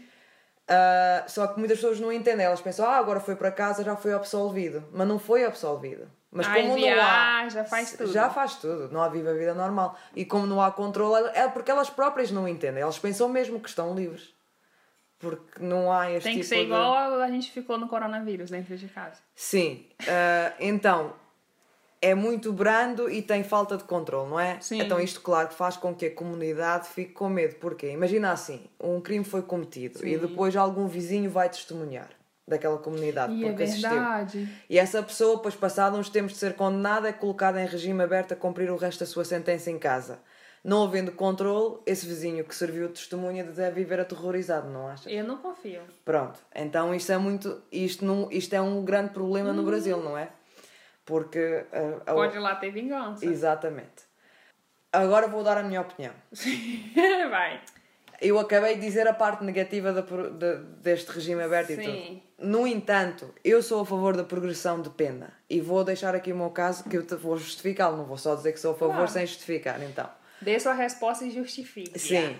Ah, 0.68 1.24
só 1.26 1.46
que 1.46 1.58
muitas 1.58 1.78
pessoas 1.78 2.00
não 2.00 2.12
entendem. 2.12 2.46
Elas 2.46 2.60
pensam, 2.60 2.86
ah, 2.86 2.96
agora 2.96 3.20
foi 3.20 3.36
para 3.36 3.50
casa, 3.50 3.84
já 3.84 3.96
foi 3.96 4.12
absolvido. 4.14 4.84
Mas 4.92 5.06
não 5.06 5.18
foi 5.18 5.44
absolvido. 5.44 6.10
Mas 6.30 6.46
Ai, 6.48 6.62
como 6.62 6.68
não 6.76 6.88
há. 6.88 7.42
viaja, 7.42 7.64
faz 7.64 7.92
tudo. 7.92 8.12
Já 8.12 8.28
faz 8.30 8.54
tudo. 8.56 8.88
Não 8.90 9.00
há 9.02 9.08
viva 9.08 9.30
a 9.30 9.34
vida 9.34 9.54
normal. 9.54 9.96
E 10.16 10.24
como 10.24 10.46
não 10.46 10.60
há 10.60 10.70
controle, 10.72 11.30
é 11.34 11.46
porque 11.48 11.70
elas 11.70 11.88
próprias 11.90 12.30
não 12.30 12.48
entendem. 12.48 12.82
Elas 12.82 12.98
pensam 12.98 13.28
mesmo 13.28 13.60
que 13.60 13.68
estão 13.68 13.94
livres. 13.94 14.34
Porque 15.18 15.62
não 15.62 15.92
há 15.92 16.10
este 16.10 16.24
Tem 16.24 16.34
que 16.34 16.40
tipo 16.40 16.48
ser 16.48 16.56
de- 16.60 16.62
igual 16.64 17.20
a 17.22 17.28
gente 17.28 17.50
ficou 17.50 17.78
no 17.78 17.88
coronavírus 17.88 18.50
dentro 18.50 18.76
de 18.76 18.88
casa. 18.88 19.20
Sim. 19.34 19.86
Ah, 20.08 20.52
então, 20.58 21.12
é 22.04 22.14
muito 22.14 22.52
brando 22.52 23.10
e 23.10 23.22
tem 23.22 23.42
falta 23.42 23.78
de 23.78 23.84
controle, 23.84 24.28
não 24.28 24.38
é? 24.38 24.58
Sim. 24.60 24.78
Então 24.82 25.00
isto, 25.00 25.22
claro, 25.22 25.48
faz 25.50 25.74
com 25.78 25.94
que 25.94 26.04
a 26.04 26.14
comunidade 26.14 26.86
fique 26.88 27.12
com 27.12 27.30
medo. 27.30 27.54
Porquê? 27.54 27.90
Imagina 27.90 28.30
assim, 28.30 28.66
um 28.78 29.00
crime 29.00 29.24
foi 29.24 29.40
cometido 29.40 30.06
e 30.06 30.12
Sim. 30.12 30.18
depois 30.18 30.54
algum 30.54 30.86
vizinho 30.86 31.30
vai 31.30 31.48
testemunhar 31.48 32.10
daquela 32.46 32.76
comunidade 32.76 33.32
E 33.32 33.44
é 33.44 33.48
porque 33.48 33.62
assistiu. 33.62 33.88
verdade. 33.88 34.48
E 34.68 34.78
essa 34.78 35.02
pessoa, 35.02 35.36
depois 35.36 35.54
passado 35.54 35.96
uns 35.96 36.10
tempos 36.10 36.34
de 36.34 36.38
ser 36.38 36.54
condenada, 36.56 37.08
é 37.08 37.12
colocada 37.12 37.58
em 37.62 37.66
regime 37.66 38.02
aberto 38.02 38.32
a 38.32 38.36
cumprir 38.36 38.70
o 38.70 38.76
resto 38.76 39.00
da 39.00 39.06
sua 39.06 39.24
sentença 39.24 39.70
em 39.70 39.78
casa. 39.78 40.18
Não 40.62 40.82
havendo 40.82 41.10
controle, 41.12 41.78
esse 41.86 42.06
vizinho 42.06 42.44
que 42.44 42.54
serviu 42.54 42.88
de 42.88 42.94
testemunha 42.94 43.44
deve 43.44 43.76
viver 43.76 44.00
aterrorizado, 44.00 44.68
não 44.68 44.88
achas? 44.88 45.10
Eu 45.10 45.24
não 45.24 45.38
confio. 45.38 45.80
Pronto, 46.04 46.38
então 46.54 46.94
isto 46.94 47.12
é 47.12 47.18
muito. 47.18 47.62
Isto, 47.72 48.04
não, 48.04 48.28
isto 48.30 48.52
é 48.54 48.60
um 48.60 48.82
grande 48.84 49.10
problema 49.10 49.52
no 49.54 49.62
Brasil, 49.62 49.98
não 50.02 50.16
é? 50.16 50.28
Porque. 51.04 51.64
ah, 51.72 52.10
a- 52.10 52.14
Pode 52.14 52.38
lá 52.38 52.54
ter 52.56 52.70
vingança. 52.70 53.24
Exatamente. 53.24 54.04
Agora 54.92 55.26
vou 55.28 55.42
dar 55.42 55.58
a 55.58 55.62
minha 55.62 55.80
opinião. 55.80 56.12
Vai. 57.30 57.60
Eu 58.20 58.38
acabei 58.38 58.76
de 58.76 58.80
dizer 58.80 59.06
a 59.08 59.12
parte 59.12 59.42
negativa 59.44 59.92
da 59.92 60.00
de- 60.02 60.58
deste 60.80 61.10
regime 61.10 61.42
aberto 61.42 61.70
e 61.70 61.76
Sim. 61.76 61.82
tudo. 62.38 62.50
No 62.50 62.66
entanto, 62.66 63.34
eu 63.44 63.62
sou 63.62 63.82
a 63.82 63.86
favor 63.86 64.16
da 64.16 64.22
progressão 64.24 64.80
de 64.80 64.88
pena. 64.90 65.32
E 65.50 65.60
vou 65.60 65.82
deixar 65.84 66.14
aqui 66.14 66.32
o 66.32 66.36
meu 66.36 66.50
caso, 66.50 66.84
que 66.84 66.96
eu 66.96 67.04
te 67.04 67.14
vou 67.16 67.36
justificá-lo. 67.36 67.96
Não 67.96 68.04
vou 68.04 68.16
só 68.16 68.34
dizer 68.34 68.52
que 68.52 68.60
sou 68.60 68.72
a 68.72 68.74
favor 68.74 68.94
Claro. 68.94 69.10
sem 69.10 69.26
justificar, 69.26 69.82
então. 69.82 70.08
Dê 70.40 70.58
sua 70.60 70.74
resposta 70.74 71.24
e 71.24 71.30
justifique. 71.30 71.98
Sim. 71.98 72.36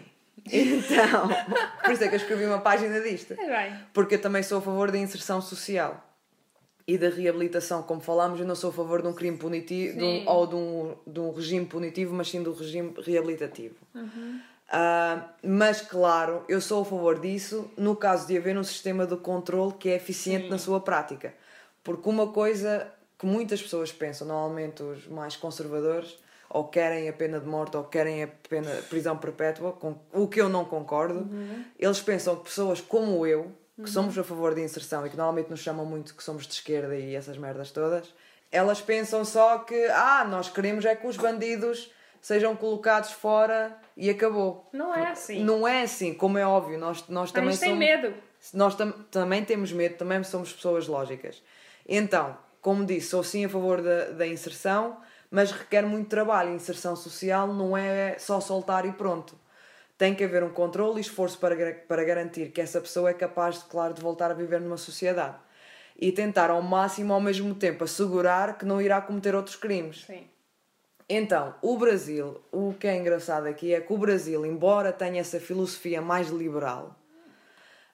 Então, 0.47 1.28
por 1.85 1.92
isso 1.92 2.04
é 2.04 2.09
que 2.09 2.14
eu 2.14 2.18
escrevi 2.18 2.44
uma 2.47 2.61
página 2.61 3.00
disto. 3.00 3.35
Vai. 3.35 3.78
Porque 3.92 4.14
eu 4.16 4.21
também 4.21 4.42
sou 4.42 4.59
a 4.59 4.62
favor 4.62 4.90
da 4.90 4.99
inserção 4.99 5.40
social 5.40 6.02
e 6.86 6.98
da 6.98 7.08
reabilitação. 7.08 7.82
Como 7.82 8.00
falámos, 8.00 8.38
eu 8.40 8.46
não 8.46 8.54
sou 8.54 8.70
a 8.70 8.72
favor 8.72 9.00
de 9.02 9.08
um 9.08 9.12
crime 9.12 9.36
punitivo 9.36 9.96
de 9.98 10.04
um- 10.04 10.28
ou 10.28 10.46
de 10.46 10.54
um, 10.54 10.94
de 11.06 11.20
um 11.20 11.32
regime 11.32 11.66
punitivo, 11.66 12.14
mas 12.14 12.28
sim 12.28 12.42
do 12.42 12.52
regime 12.52 12.92
reabilitativo. 13.02 13.76
Ah, 14.68 15.28
mas, 15.42 15.80
claro, 15.82 16.42
eu 16.48 16.60
sou 16.60 16.82
a 16.82 16.84
favor 16.84 17.18
disso 17.20 17.70
no 17.76 17.94
caso 17.94 18.26
de 18.26 18.36
haver 18.36 18.56
um 18.56 18.64
sistema 18.64 19.06
de 19.06 19.16
controle 19.16 19.74
que 19.74 19.88
é 19.90 19.96
eficiente 19.96 20.44
Sim. 20.44 20.50
na 20.50 20.58
sua 20.58 20.80
prática. 20.80 21.34
Porque 21.82 22.08
uma 22.08 22.28
coisa 22.28 22.86
que 23.18 23.26
muitas 23.26 23.62
pessoas 23.62 23.92
pensam, 23.92 24.26
normalmente 24.26 24.82
os 24.82 25.06
mais 25.06 25.36
conservadores, 25.36 26.18
ou 26.48 26.64
querem 26.64 27.08
a 27.08 27.12
pena 27.12 27.40
de 27.40 27.46
morte 27.46 27.76
ou 27.76 27.84
querem 27.84 28.22
a 28.22 28.28
pena 28.28 28.70
prisão 28.88 29.16
perpétua, 29.16 29.72
com 29.72 29.96
o 30.12 30.26
que 30.28 30.40
eu 30.40 30.48
não 30.48 30.64
concordo, 30.64 31.28
eles 31.78 32.00
pensam 32.00 32.36
que 32.36 32.44
pessoas 32.44 32.80
como 32.80 33.26
eu, 33.26 33.50
que 33.82 33.90
somos 33.90 34.16
a 34.16 34.22
favor 34.22 34.54
da 34.54 34.60
inserção 34.60 35.06
e 35.06 35.10
que 35.10 35.16
normalmente 35.16 35.50
nos 35.50 35.60
chamam 35.60 35.84
muito 35.84 36.14
que 36.14 36.22
somos 36.22 36.46
de 36.46 36.54
esquerda 36.54 36.96
e 36.96 37.14
essas 37.14 37.36
merdas 37.36 37.70
todas, 37.70 38.12
elas 38.50 38.80
pensam 38.80 39.24
só 39.24 39.58
que, 39.58 39.86
ah, 39.86 40.24
nós 40.24 40.48
queremos 40.48 40.84
é 40.84 40.94
que 40.94 41.06
os 41.06 41.16
bandidos 41.16 41.90
sejam 42.20 42.54
colocados 42.54 43.10
fora 43.10 43.76
e 43.96 44.08
acabou. 44.08 44.68
Não 44.72 44.94
é 44.94 45.10
assim. 45.10 45.42
Não 45.42 45.66
é 45.66 45.82
assim, 45.82 46.14
como 46.14 46.38
é 46.38 46.46
óbvio, 46.46 46.78
nós, 46.78 47.06
nós 47.08 47.32
também 47.32 47.50
gente 47.50 47.60
tem 47.60 47.70
somos... 47.70 47.84
medo. 47.84 48.14
Nós 48.52 48.74
tam 48.74 48.92
também 49.10 49.44
temos 49.44 49.72
medo, 49.72 49.96
também 49.96 50.22
somos 50.22 50.52
pessoas 50.52 50.86
lógicas. 50.86 51.42
Então, 51.86 52.36
como 52.60 52.84
disse, 52.84 53.08
sou 53.08 53.22
sim 53.22 53.44
a 53.44 53.48
favor 53.48 53.82
da, 53.82 54.10
da 54.10 54.26
inserção, 54.26 54.98
mas 55.30 55.50
requer 55.50 55.82
muito 55.82 56.08
trabalho. 56.08 56.50
A 56.50 56.54
inserção 56.54 56.94
social 56.94 57.52
não 57.52 57.76
é 57.76 58.16
só 58.18 58.40
soltar 58.40 58.86
e 58.86 58.92
pronto. 58.92 59.38
Tem 59.96 60.14
que 60.14 60.24
haver 60.24 60.42
um 60.42 60.50
controle 60.50 60.98
e 60.98 61.00
esforço 61.00 61.38
para, 61.38 61.54
para 61.72 62.04
garantir 62.04 62.50
que 62.50 62.60
essa 62.60 62.80
pessoa 62.80 63.10
é 63.10 63.14
capaz, 63.14 63.60
de, 63.60 63.64
claro, 63.66 63.94
de 63.94 64.02
voltar 64.02 64.30
a 64.30 64.34
viver 64.34 64.60
numa 64.60 64.76
sociedade. 64.76 65.36
E 65.96 66.10
tentar 66.10 66.50
ao 66.50 66.60
máximo, 66.60 67.14
ao 67.14 67.20
mesmo 67.20 67.54
tempo, 67.54 67.84
assegurar 67.84 68.58
que 68.58 68.64
não 68.64 68.82
irá 68.82 69.00
cometer 69.00 69.34
outros 69.34 69.54
crimes. 69.54 70.04
Sim. 70.04 70.28
Então, 71.08 71.54
o 71.60 71.76
Brasil, 71.76 72.42
o 72.50 72.72
que 72.72 72.86
é 72.86 72.96
engraçado 72.96 73.46
aqui 73.46 73.74
é 73.74 73.80
que 73.80 73.92
o 73.92 73.98
Brasil, 73.98 74.44
embora 74.44 74.92
tenha 74.92 75.20
essa 75.20 75.38
filosofia 75.38 76.00
mais 76.00 76.28
liberal, 76.30 76.96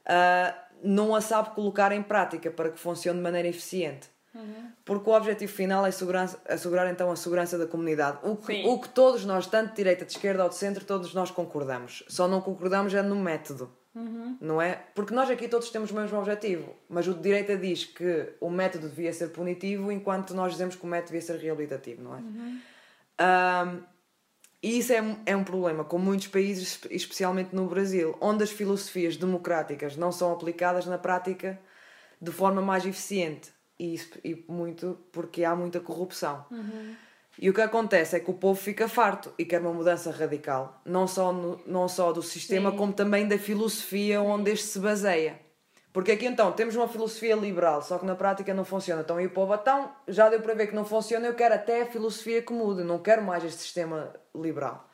ah, 0.07 0.55
não 0.83 1.15
a 1.15 1.21
sabe 1.21 1.51
colocar 1.51 1.93
em 1.93 2.03
prática 2.03 2.51
para 2.51 2.71
que 2.71 2.79
funcione 2.79 3.19
de 3.19 3.23
maneira 3.23 3.49
eficiente. 3.49 4.09
Porque 4.85 5.11
o 5.11 5.13
objetivo 5.13 5.53
final 5.53 5.85
é 5.85 5.89
assegurar 6.49 6.91
então 6.91 7.11
a 7.11 7.17
segurança 7.17 7.59
da 7.59 7.67
comunidade. 7.67 8.19
O 8.23 8.37
que, 8.37 8.43
o 8.69 8.79
que 8.81 8.89
todos 8.89 9.25
nós, 9.25 9.47
tanto 9.47 9.71
de 9.71 9.77
direita, 9.77 10.05
de 10.05 10.13
esquerda 10.13 10.45
ou 10.45 10.49
de 10.49 10.55
centro, 10.57 10.85
todos 10.85 11.13
nós 11.15 11.31
concordamos. 11.31 12.05
Só 12.09 12.29
não 12.29 12.41
concordamos 12.41 12.95
é 12.95 13.03
no 13.03 13.17
método. 13.17 13.71
Não 14.41 14.63
é? 14.63 14.85
Porque 14.95 15.13
nós 15.13 15.29
aqui 15.29 15.49
todos 15.49 15.69
temos 15.71 15.91
o 15.91 15.95
mesmo 15.95 16.17
objetivo. 16.19 16.75
Mas 16.89 17.09
o 17.09 17.15
de 17.15 17.21
direita 17.23 17.57
diz 17.57 17.85
que 17.85 18.35
o 18.41 18.49
método 18.49 18.89
devia 18.89 19.13
ser 19.13 19.31
punitivo, 19.31 19.91
enquanto 19.91 20.33
nós 20.33 20.53
dizemos 20.53 20.77
que 20.77 20.85
o 20.85 20.87
método 20.87 21.09
devia 21.13 21.23
ser 21.23 21.37
reabilitativo, 21.39 22.01
não 22.03 22.15
é? 22.17 22.21
Ahm, 23.19 23.81
e 24.63 24.79
isso 24.79 24.93
é, 24.93 25.03
um- 25.03 25.17
é 25.27 25.35
um 25.35 25.43
problema 25.43 25.85
com 25.85 25.99
muitos 25.99 26.29
países, 26.29 26.79
especialmente 26.91 27.55
no 27.55 27.67
Brasil, 27.67 28.17
onde 28.21 28.45
as 28.45 28.51
filosofias 28.51 29.17
democráticas 29.17 29.97
não 29.97 30.13
são 30.13 30.33
aplicadas 30.33 30.87
na 30.87 30.99
prática 30.99 31.59
de 32.23 32.31
forma 32.31 32.63
mais 32.63 32.85
eficiente. 32.87 33.51
E, 33.81 33.95
isso- 33.95 34.19
e 34.23 34.45
muito 34.47 34.99
porque 35.11 35.43
há 35.43 35.57
muita 35.57 35.81
corrupção. 35.81 36.45
E 37.39 37.49
o 37.49 37.55
que 37.55 37.63
acontece 37.63 38.15
é 38.17 38.21
que 38.21 38.31
o 38.31 38.35
povo 38.35 38.61
fica 38.61 38.87
farto 38.87 39.33
e 39.39 39.45
quer 39.47 39.61
uma 39.63 39.73
mudança 39.73 40.11
radical, 40.11 40.79
não 40.85 41.07
só, 41.07 41.33
no- 41.33 41.59
não 41.67 41.89
só 41.89 42.13
do 42.13 42.23
sistema, 42.23 42.71
Sim. 42.71 42.77
como 42.77 42.93
também 42.93 43.27
da 43.27 43.39
filosofia 43.39 44.21
onde 44.21 44.51
este 44.51 44.67
se 44.67 44.79
baseia. 44.79 45.41
Porque 45.95 46.13
aqui 46.13 46.27
então 46.27 46.53
temos 46.53 46.77
uma 46.77 46.87
filosofia 46.87 47.35
liberal, 47.35 47.81
só 47.83 47.99
que 47.99 48.05
na 48.05 48.15
prática 48.15 48.53
não 48.53 48.65
funciona. 48.67 49.01
Então, 49.01 49.19
e 49.19 49.27
o 49.27 49.31
povo, 49.31 49.55
então, 49.55 49.91
já 50.07 50.29
deu 50.29 50.41
para 50.43 50.53
ver 50.55 50.67
que 50.67 50.75
não 50.75 50.85
funciona, 50.85 51.27
eu 51.27 51.35
quero 51.35 51.55
até 51.55 51.81
a 51.83 51.87
filosofia 51.87 52.43
que 52.43 52.53
mude, 52.53 52.85
não 52.85 52.99
quero 52.99 53.23
mais 53.23 53.43
este 53.43 53.61
sistema 53.63 54.13
liberal. 54.35 54.87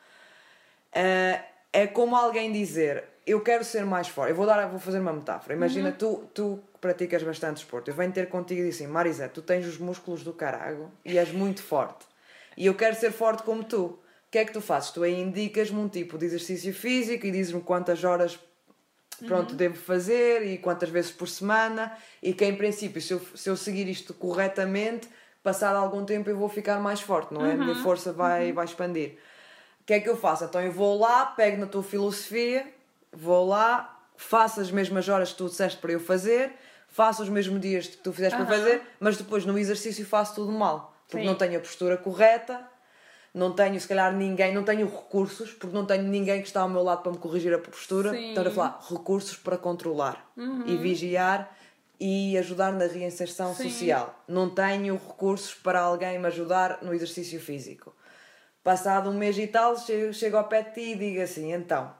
Eh, 0.93 1.41
é 1.73 1.85
como 1.87 2.15
alguém 2.15 2.51
dizer, 2.51 3.03
eu 3.27 3.41
quero 3.41 3.63
ser 3.63 3.85
mais 3.85 4.07
forte. 4.07 4.29
Eu 4.31 4.35
vou, 4.35 4.45
dar, 4.45 4.65
vou 4.69 4.79
fazer 4.79 4.99
uma 4.99 5.11
metáfora. 5.13 5.53
Imagina, 5.53 5.91
tu, 5.91 6.23
tu 6.33 6.59
que 6.77 6.81
praticas 6.81 7.23
bastante 7.23 7.57
esporte, 7.57 7.89
eu 7.89 7.95
venho 7.95 8.11
ter 8.11 8.29
contigo 8.29 8.61
e 8.61 8.63
digo 8.63 8.75
assim, 8.75 8.87
Marisé, 8.87 9.27
tu 9.27 9.41
tens 9.41 9.65
os 9.65 9.77
músculos 9.77 10.23
do 10.23 10.31
carago 10.31 10.91
e 11.03 11.17
és 11.17 11.31
muito 11.31 11.63
forte. 11.63 12.05
E 12.55 12.67
eu 12.67 12.75
quero 12.75 12.95
ser 12.95 13.11
forte 13.11 13.43
como 13.43 13.63
tu. 13.63 13.85
O 13.85 13.99
que 14.31 14.37
é 14.37 14.45
que 14.45 14.53
tu 14.53 14.61
fazes? 14.61 14.91
Tu 14.91 15.03
aí 15.03 15.19
indicas-me 15.19 15.79
um 15.79 15.87
tipo 15.87 16.17
de 16.17 16.25
exercício 16.25 16.73
físico 16.73 17.25
e 17.25 17.31
dizes-me 17.31 17.61
quantas 17.61 18.03
horas 18.03 18.39
pronto, 19.25 19.55
devo 19.55 19.75
fazer 19.75 20.45
e 20.45 20.59
quantas 20.59 20.89
vezes 20.89 21.11
por 21.11 21.27
semana 21.27 21.97
e 22.21 22.33
que 22.33 22.45
em 22.45 22.55
princípio 22.55 23.01
se 23.01 23.13
eu, 23.13 23.21
se 23.33 23.49
eu 23.49 23.57
seguir 23.57 23.87
isto 23.87 24.13
corretamente 24.13 25.09
passado 25.41 25.77
algum 25.77 26.05
tempo 26.05 26.29
eu 26.29 26.37
vou 26.37 26.49
ficar 26.49 26.79
mais 26.79 27.01
forte, 27.01 27.33
não 27.33 27.43
é? 27.43 27.53
A 27.53 27.55
minha 27.55 27.75
força 27.75 28.13
vai, 28.13 28.51
vai 28.51 28.65
expandir. 28.65 29.17
O 29.81 29.85
que 29.85 29.93
é 29.93 29.99
que 29.99 30.09
eu 30.09 30.17
faço? 30.17 30.43
Então 30.43 30.61
eu 30.61 30.71
vou 30.71 30.99
lá, 30.99 31.25
pego 31.25 31.57
na 31.57 31.65
tua 31.65 31.81
filosofia, 31.81 32.67
vou 33.11 33.47
lá, 33.47 33.97
faço 34.17 34.59
as 34.59 34.69
mesmas 34.71 35.07
horas 35.07 35.31
que 35.31 35.37
tu 35.37 35.45
disseste 35.45 35.79
para 35.79 35.93
eu 35.93 35.99
fazer, 35.99 36.51
faço 36.97 37.21
os 37.21 37.29
mesmos 37.29 37.61
dias 37.61 37.85
que 37.85 37.97
tu 37.97 38.11
fizeste 38.11 38.35
para 38.35 38.45
Aham. 38.45 38.55
fazer, 38.55 38.81
mas 38.99 39.17
depois 39.17 39.45
no 39.45 39.55
exercício 39.59 40.03
faço 40.03 40.33
tudo 40.33 40.51
mal. 40.51 40.95
Porque 41.07 41.19
Sim. 41.19 41.27
não 41.27 41.35
tenho 41.35 41.57
a 41.59 41.61
postura 41.61 41.95
correta, 41.95 42.67
não 43.31 43.53
tenho 43.53 43.79
se 43.79 43.87
calhar 43.87 44.11
ninguém, 44.11 44.51
não 44.51 44.63
tenho 44.63 44.87
recursos, 44.87 45.53
porque 45.53 45.75
não 45.75 45.85
tenho 45.85 46.01
ninguém 46.05 46.41
que 46.41 46.47
está 46.47 46.61
ao 46.61 46.69
meu 46.69 46.81
lado 46.81 47.03
para 47.03 47.11
me 47.11 47.19
corrigir 47.19 47.53
a 47.53 47.59
postura. 47.59 48.09
Sim. 48.09 48.29
Estamos 48.29 48.51
a 48.51 48.55
falar 48.55 48.79
recursos 48.89 49.37
para 49.37 49.59
controlar 49.59 50.27
e 50.65 50.75
vigiar 50.75 51.55
e 51.99 52.35
ajudar 52.35 52.73
na 52.73 52.87
reinserção 52.87 53.53
Sim. 53.53 53.69
social. 53.69 54.23
Não 54.27 54.49
tenho 54.49 54.95
recursos 54.95 55.53
para 55.53 55.79
alguém 55.79 56.17
me 56.17 56.25
ajudar 56.25 56.79
no 56.81 56.95
exercício 56.95 57.39
físico. 57.39 57.95
Passado 58.63 59.11
um 59.11 59.13
mês 59.13 59.37
e 59.37 59.45
tal, 59.45 59.77
chego, 59.77 60.11
chego 60.13 60.35
ao 60.35 60.45
pé 60.45 60.63
de 60.63 60.73
ti 60.73 60.93
e 60.93 60.95
digo 60.95 61.21
assim: 61.21 61.53
então, 61.53 61.93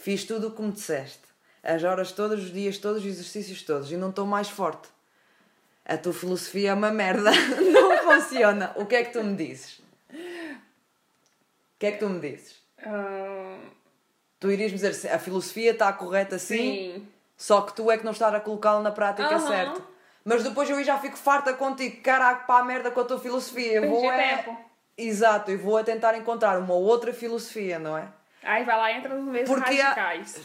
fiz 0.00 0.24
tudo 0.24 0.48
o 0.48 0.50
que 0.50 0.60
me 0.60 0.72
disseste, 0.72 1.23
as 1.64 1.82
horas 1.82 2.12
todas, 2.12 2.40
os 2.40 2.52
dias 2.52 2.78
todos, 2.78 3.02
os 3.02 3.08
exercícios 3.08 3.62
todos, 3.62 3.90
e 3.90 3.96
não 3.96 4.10
estou 4.10 4.26
mais 4.26 4.48
forte. 4.48 4.88
A 5.84 5.96
tua 5.96 6.12
filosofia 6.12 6.70
é 6.70 6.74
uma 6.74 6.90
merda, 6.90 7.30
não 7.72 7.98
funciona. 7.98 8.72
O 8.76 8.86
que 8.86 8.96
é 8.96 9.04
que 9.04 9.12
tu 9.12 9.24
me 9.24 9.34
dizes? 9.34 9.80
O 10.10 11.78
que 11.78 11.86
é 11.86 11.92
que 11.92 11.98
tu 11.98 12.08
me 12.08 12.20
dizes? 12.20 12.62
Ah, 12.78 13.58
Tu 14.44 14.50
irias 14.50 14.72
me 14.72 14.76
dizer 14.76 14.90
assim, 14.90 15.08
a 15.08 15.18
filosofia 15.18 15.70
está 15.70 15.90
correta 15.90 16.38
sim, 16.38 16.56
sim. 16.56 17.08
só 17.34 17.62
que 17.62 17.74
tu 17.74 17.90
é 17.90 17.96
que 17.96 18.04
não 18.04 18.12
estás 18.12 18.34
a 18.34 18.40
colocá-la 18.40 18.82
na 18.82 18.90
prática 18.90 19.36
Aham. 19.36 19.46
certa. 19.48 19.82
Mas 20.22 20.44
depois 20.44 20.68
eu 20.68 20.84
já 20.84 20.98
fico 20.98 21.16
farta 21.16 21.54
contigo, 21.54 22.02
caraca, 22.02 22.44
para 22.46 22.60
a 22.60 22.64
merda 22.64 22.90
com 22.90 23.00
a 23.00 23.04
tua 23.04 23.18
filosofia. 23.18 23.72
Eu 23.72 23.88
vou 23.88 24.04
é... 24.12 24.36
tempo. 24.36 24.56
Exato, 24.98 25.50
e 25.50 25.56
vou 25.56 25.78
a 25.78 25.82
tentar 25.82 26.14
encontrar 26.16 26.58
uma 26.58 26.74
outra 26.74 27.12
filosofia, 27.12 27.78
não 27.78 27.96
é? 27.96 28.06
Aí 28.44 28.64
vai 28.64 28.76
lá 28.76 28.92
e 28.92 28.96
entra 28.98 29.14
nos 29.14 29.24
mesmos 29.24 29.48
Porque 29.48 29.80
há- 29.80 29.84
radicais. 29.92 30.40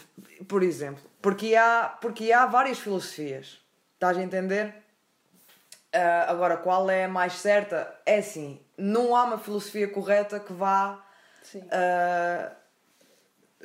Por 0.48 0.64
exemplo, 0.64 1.04
porque 1.22 1.56
há, 1.56 1.98
porque 2.02 2.32
há 2.32 2.46
várias 2.46 2.80
filosofias. 2.80 3.60
Estás 3.94 4.18
a 4.18 4.24
entender? 4.24 4.74
Ah, 5.94 6.26
agora, 6.30 6.56
qual 6.58 6.90
é 6.90 7.06
a 7.06 7.08
mais 7.10 7.34
certa? 7.34 7.94
É 8.06 8.20
assim, 8.20 8.62
não 8.78 9.16
há 9.16 9.24
uma 9.24 9.38
filosofia 9.38 9.88
correta 9.88 10.40
que 10.40 10.54
vá 10.54 11.04
Sim. 11.44 11.68
ah, 11.72 12.52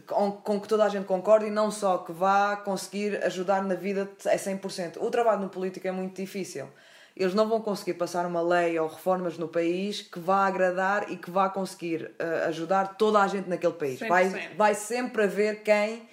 com, 0.06 0.32
com 0.32 0.60
que 0.60 0.66
toda 0.66 0.84
a 0.84 0.88
gente 0.88 1.04
concorde 1.06 1.46
e 1.46 1.50
não 1.50 1.70
só 1.70 1.98
que 1.98 2.12
vá 2.12 2.56
conseguir 2.56 3.22
ajudar 3.24 3.62
na 3.62 3.74
vida 3.76 4.10
a 4.26 4.36
100%. 4.36 4.96
O 5.00 5.10
trabalho 5.10 5.42
no 5.42 5.48
político 5.48 5.86
é 5.86 5.92
muito 5.92 6.16
difícil. 6.16 6.68
Eles 7.16 7.32
não 7.32 7.48
vão 7.48 7.60
conseguir 7.60 7.94
passar 7.94 8.26
uma 8.26 8.42
lei 8.42 8.78
ou 8.78 8.88
reformas 8.88 9.38
no 9.38 9.46
país 9.46 10.02
que 10.02 10.18
vá 10.18 10.46
agradar 10.46 11.10
e 11.12 11.16
que 11.16 11.30
vá 11.30 11.48
conseguir 11.48 12.12
ah, 12.18 12.46
ajudar 12.48 12.96
toda 12.96 13.20
a 13.20 13.28
gente 13.28 13.48
naquele 13.48 13.74
país. 13.74 14.00
Vai, 14.00 14.28
100%. 14.28 14.56
vai 14.56 14.74
sempre 14.74 15.22
haver 15.22 15.62
quem 15.62 16.08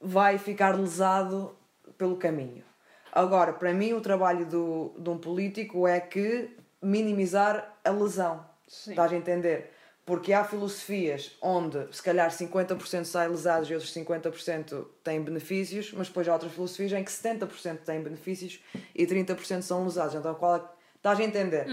vai 0.00 0.38
ficar 0.38 0.78
lesado 0.78 1.56
pelo 1.98 2.16
caminho. 2.16 2.64
Agora, 3.12 3.52
para 3.52 3.72
mim, 3.74 3.92
o 3.92 4.00
trabalho 4.00 4.46
do, 4.46 4.94
de 4.98 5.10
um 5.10 5.18
político 5.18 5.86
é 5.86 6.00
que 6.00 6.50
minimizar 6.80 7.76
a 7.84 7.90
lesão. 7.90 8.44
Sim. 8.66 8.90
Estás 8.90 9.12
a 9.12 9.16
entender? 9.16 9.70
Porque 10.12 10.30
há 10.34 10.44
filosofias 10.44 11.34
onde, 11.40 11.86
se 11.90 12.02
calhar, 12.02 12.28
50% 12.28 13.04
saem 13.06 13.30
lesados 13.30 13.70
e 13.70 13.72
outros 13.72 13.94
50% 13.94 14.84
têm 15.02 15.22
benefícios, 15.22 15.90
mas 15.90 16.08
depois 16.08 16.28
há 16.28 16.34
outras 16.34 16.52
filosofias 16.52 16.92
em 16.92 17.02
que 17.02 17.10
70% 17.10 17.78
têm 17.78 18.02
benefícios 18.02 18.60
e 18.94 19.06
30% 19.06 19.62
são 19.62 19.82
lesados. 19.84 20.14
Então, 20.14 20.34
qual 20.34 20.56
é... 20.56 20.62
Estás 20.96 21.18
a 21.18 21.22
entender? 21.24 21.66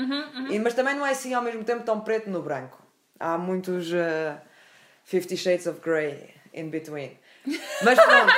E, 0.50 0.58
mas 0.58 0.74
também 0.74 0.96
não 0.96 1.06
é 1.06 1.12
assim 1.12 1.34
ao 1.34 1.42
mesmo 1.42 1.66
tempo 1.66 1.84
tão 1.84 2.00
preto 2.00 2.30
no 2.30 2.42
branco. 2.42 2.82
Há 3.20 3.38
muitos 3.38 3.92
uh, 3.92 4.40
Fifty 5.04 5.36
Shades 5.36 5.68
of 5.68 5.82
Grey 5.82 6.34
in 6.54 6.70
between. 6.70 7.18
Mas 7.84 8.00
pronto. 8.00 8.34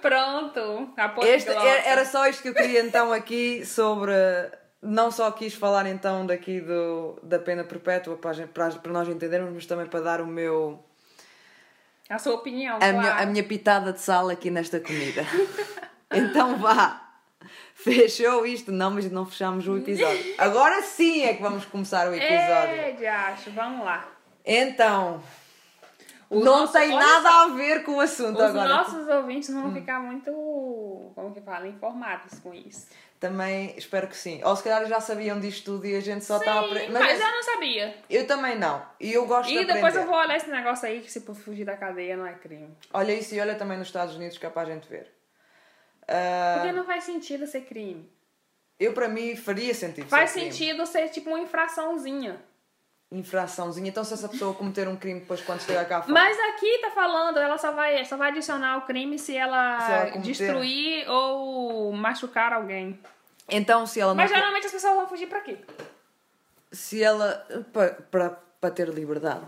Pronto. 0.00 0.94
Este, 1.22 1.50
era 1.50 1.82
era 1.86 2.04
só 2.06 2.26
isto 2.26 2.42
que 2.42 2.48
eu 2.48 2.54
queria 2.54 2.80
então 2.80 3.12
aqui 3.12 3.64
sobre. 3.66 4.12
Não 4.82 5.10
só 5.12 5.30
quis 5.30 5.54
falar 5.54 5.86
então 5.86 6.26
daqui 6.26 6.60
do, 6.60 7.16
da 7.22 7.38
pena 7.38 7.62
perpétua 7.62 8.16
para, 8.16 8.46
para, 8.48 8.70
para 8.72 8.92
nós 8.92 9.08
entendermos, 9.08 9.52
mas 9.54 9.64
também 9.66 9.86
para 9.86 10.00
dar 10.00 10.20
o 10.20 10.26
meu, 10.26 10.82
A 12.10 12.18
sua 12.18 12.34
opinião, 12.34 12.76
a, 12.76 12.78
claro. 12.80 12.98
minha, 12.98 13.14
a 13.14 13.26
minha 13.26 13.44
pitada 13.44 13.92
de 13.92 14.00
sal 14.00 14.28
aqui 14.28 14.50
nesta 14.50 14.80
comida. 14.80 15.24
então 16.12 16.56
vá! 16.58 17.00
Fechou 17.74 18.44
isto? 18.46 18.70
Não, 18.72 18.90
mas 18.90 19.10
não 19.10 19.24
fechamos 19.26 19.66
o 19.68 19.76
episódio. 19.78 20.34
Agora 20.38 20.82
sim 20.82 21.22
é 21.24 21.34
que 21.34 21.42
vamos 21.42 21.64
começar 21.64 22.08
o 22.08 22.14
episódio. 22.14 22.74
É, 22.74 22.92
de 22.92 23.06
acho. 23.06 23.50
Vamos 23.52 23.84
lá. 23.84 24.08
Então, 24.44 25.22
Os 26.30 26.44
não 26.44 26.60
nossos- 26.60 26.72
tem 26.72 26.90
nada 26.94 27.28
só, 27.28 27.44
a 27.44 27.48
ver 27.54 27.82
com 27.84 27.92
o 27.96 28.00
assunto 28.00 28.36
Os 28.36 28.42
agora. 28.42 28.68
nossos 28.68 29.06
ouvintes 29.08 29.48
vão 29.52 29.66
Hum. 29.66 29.74
ficar 29.74 30.00
muito, 30.00 30.30
como 31.14 31.32
que 31.34 31.40
fala, 31.40 31.66
informados 31.68 32.38
com 32.40 32.52
isso. 32.54 32.86
Também 33.22 33.72
espero 33.76 34.08
que 34.08 34.16
sim. 34.16 34.42
Ou 34.42 34.56
se 34.56 34.64
calhar 34.64 34.84
já 34.88 35.00
sabiam 35.00 35.38
disto 35.38 35.64
tudo 35.64 35.86
e 35.86 35.94
a 35.94 36.00
gente 36.00 36.24
só 36.24 36.38
está 36.38 36.54
a 36.54 36.60
aprender. 36.66 36.90
mas 36.90 37.20
eu 37.20 37.30
não 37.30 37.42
sabia. 37.44 37.96
Eu 38.10 38.26
também 38.26 38.58
não. 38.58 38.84
E 38.98 39.12
eu 39.12 39.24
gosto 39.26 39.48
de 39.48 39.58
E 39.58 39.64
depois 39.64 39.94
eu 39.94 40.04
vou 40.04 40.16
olhar 40.16 40.36
esse 40.36 40.50
negócio 40.50 40.88
aí, 40.88 41.00
que 41.00 41.08
se 41.08 41.20
for 41.20 41.36
fugir 41.36 41.64
da 41.64 41.76
cadeia 41.76 42.16
não 42.16 42.26
é 42.26 42.32
crime. 42.34 42.76
Olha 42.92 43.12
isso 43.12 43.32
e 43.32 43.40
olha 43.40 43.54
também 43.54 43.78
nos 43.78 43.86
Estados 43.86 44.16
Unidos 44.16 44.38
que 44.38 44.44
é 44.44 44.50
para 44.50 44.62
a 44.62 44.64
gente 44.64 44.88
ver. 44.88 45.06
Ah, 46.08 46.54
Porque 46.56 46.72
não 46.72 46.84
faz 46.84 47.04
sentido 47.04 47.46
ser 47.46 47.60
crime. 47.60 48.10
eu, 48.76 48.92
para 48.92 49.06
mim, 49.06 49.36
faria 49.36 49.72
sentido. 49.72 50.08
Faz 50.08 50.30
ser 50.30 50.40
crime. 50.40 50.52
sentido 50.52 50.84
ser 50.84 51.08
tipo 51.10 51.30
uma 51.30 51.38
infraçãozinha. 51.38 52.42
Infraçãozinha. 53.12 53.88
Então, 53.88 54.02
se 54.02 54.14
essa 54.14 54.28
pessoa 54.28 54.54
cometer 54.54 54.88
um 54.88 54.96
crime 54.96 55.20
depois 55.20 55.42
quando 55.42 55.60
chegar 55.60 55.84
cá 55.84 56.00
fora. 56.00 56.12
Mas 56.12 56.36
aqui 56.54 56.78
tá 56.80 56.90
falando, 56.90 57.38
ela 57.38 57.58
só 57.58 57.70
vai, 57.72 58.02
só 58.04 58.16
vai 58.16 58.30
adicionar 58.30 58.78
o 58.78 58.82
crime 58.82 59.18
se 59.18 59.36
ela, 59.36 59.80
Se 59.80 59.92
ela 59.92 60.18
destruir 60.22 61.08
ou 61.10 61.92
machucar 61.92 62.52
alguém. 62.52 62.98
Então, 63.48 63.86
se 63.86 64.00
ela 64.00 64.12
não. 64.12 64.16
Mas 64.16 64.30
geralmente 64.30 64.66
as 64.66 64.72
pessoas 64.72 64.94
vão 64.96 65.06
fugir 65.06 65.26
pra 65.26 65.40
quê? 65.40 65.58
Se 66.70 67.02
ela. 67.02 67.46
Para, 67.72 67.90
para, 68.10 68.30
para 68.60 68.70
ter 68.70 68.88
liberdade. 68.88 69.44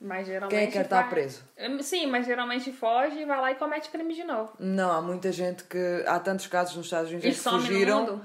Mas 0.00 0.26
geralmente. 0.26 0.50
Quem 0.50 0.64
é 0.64 0.66
que 0.66 0.72
quer 0.72 0.84
estar 0.84 1.02
vai- 1.02 1.10
preso? 1.10 1.44
Sim, 1.80 2.06
mas 2.06 2.26
geralmente 2.26 2.72
foge 2.72 3.20
e 3.20 3.24
vai 3.24 3.40
lá 3.40 3.52
e 3.52 3.54
comete 3.56 3.90
crime 3.90 4.14
de 4.14 4.24
novo. 4.24 4.52
Não, 4.58 4.90
há 4.90 5.00
muita 5.02 5.30
gente 5.30 5.64
que. 5.64 6.02
Há 6.06 6.18
tantos 6.18 6.46
casos 6.46 6.74
nos 6.76 6.86
Estados 6.86 7.10
Unidos 7.10 7.26
E 7.28 7.30
que 7.32 7.38
fugiram. 7.38 8.20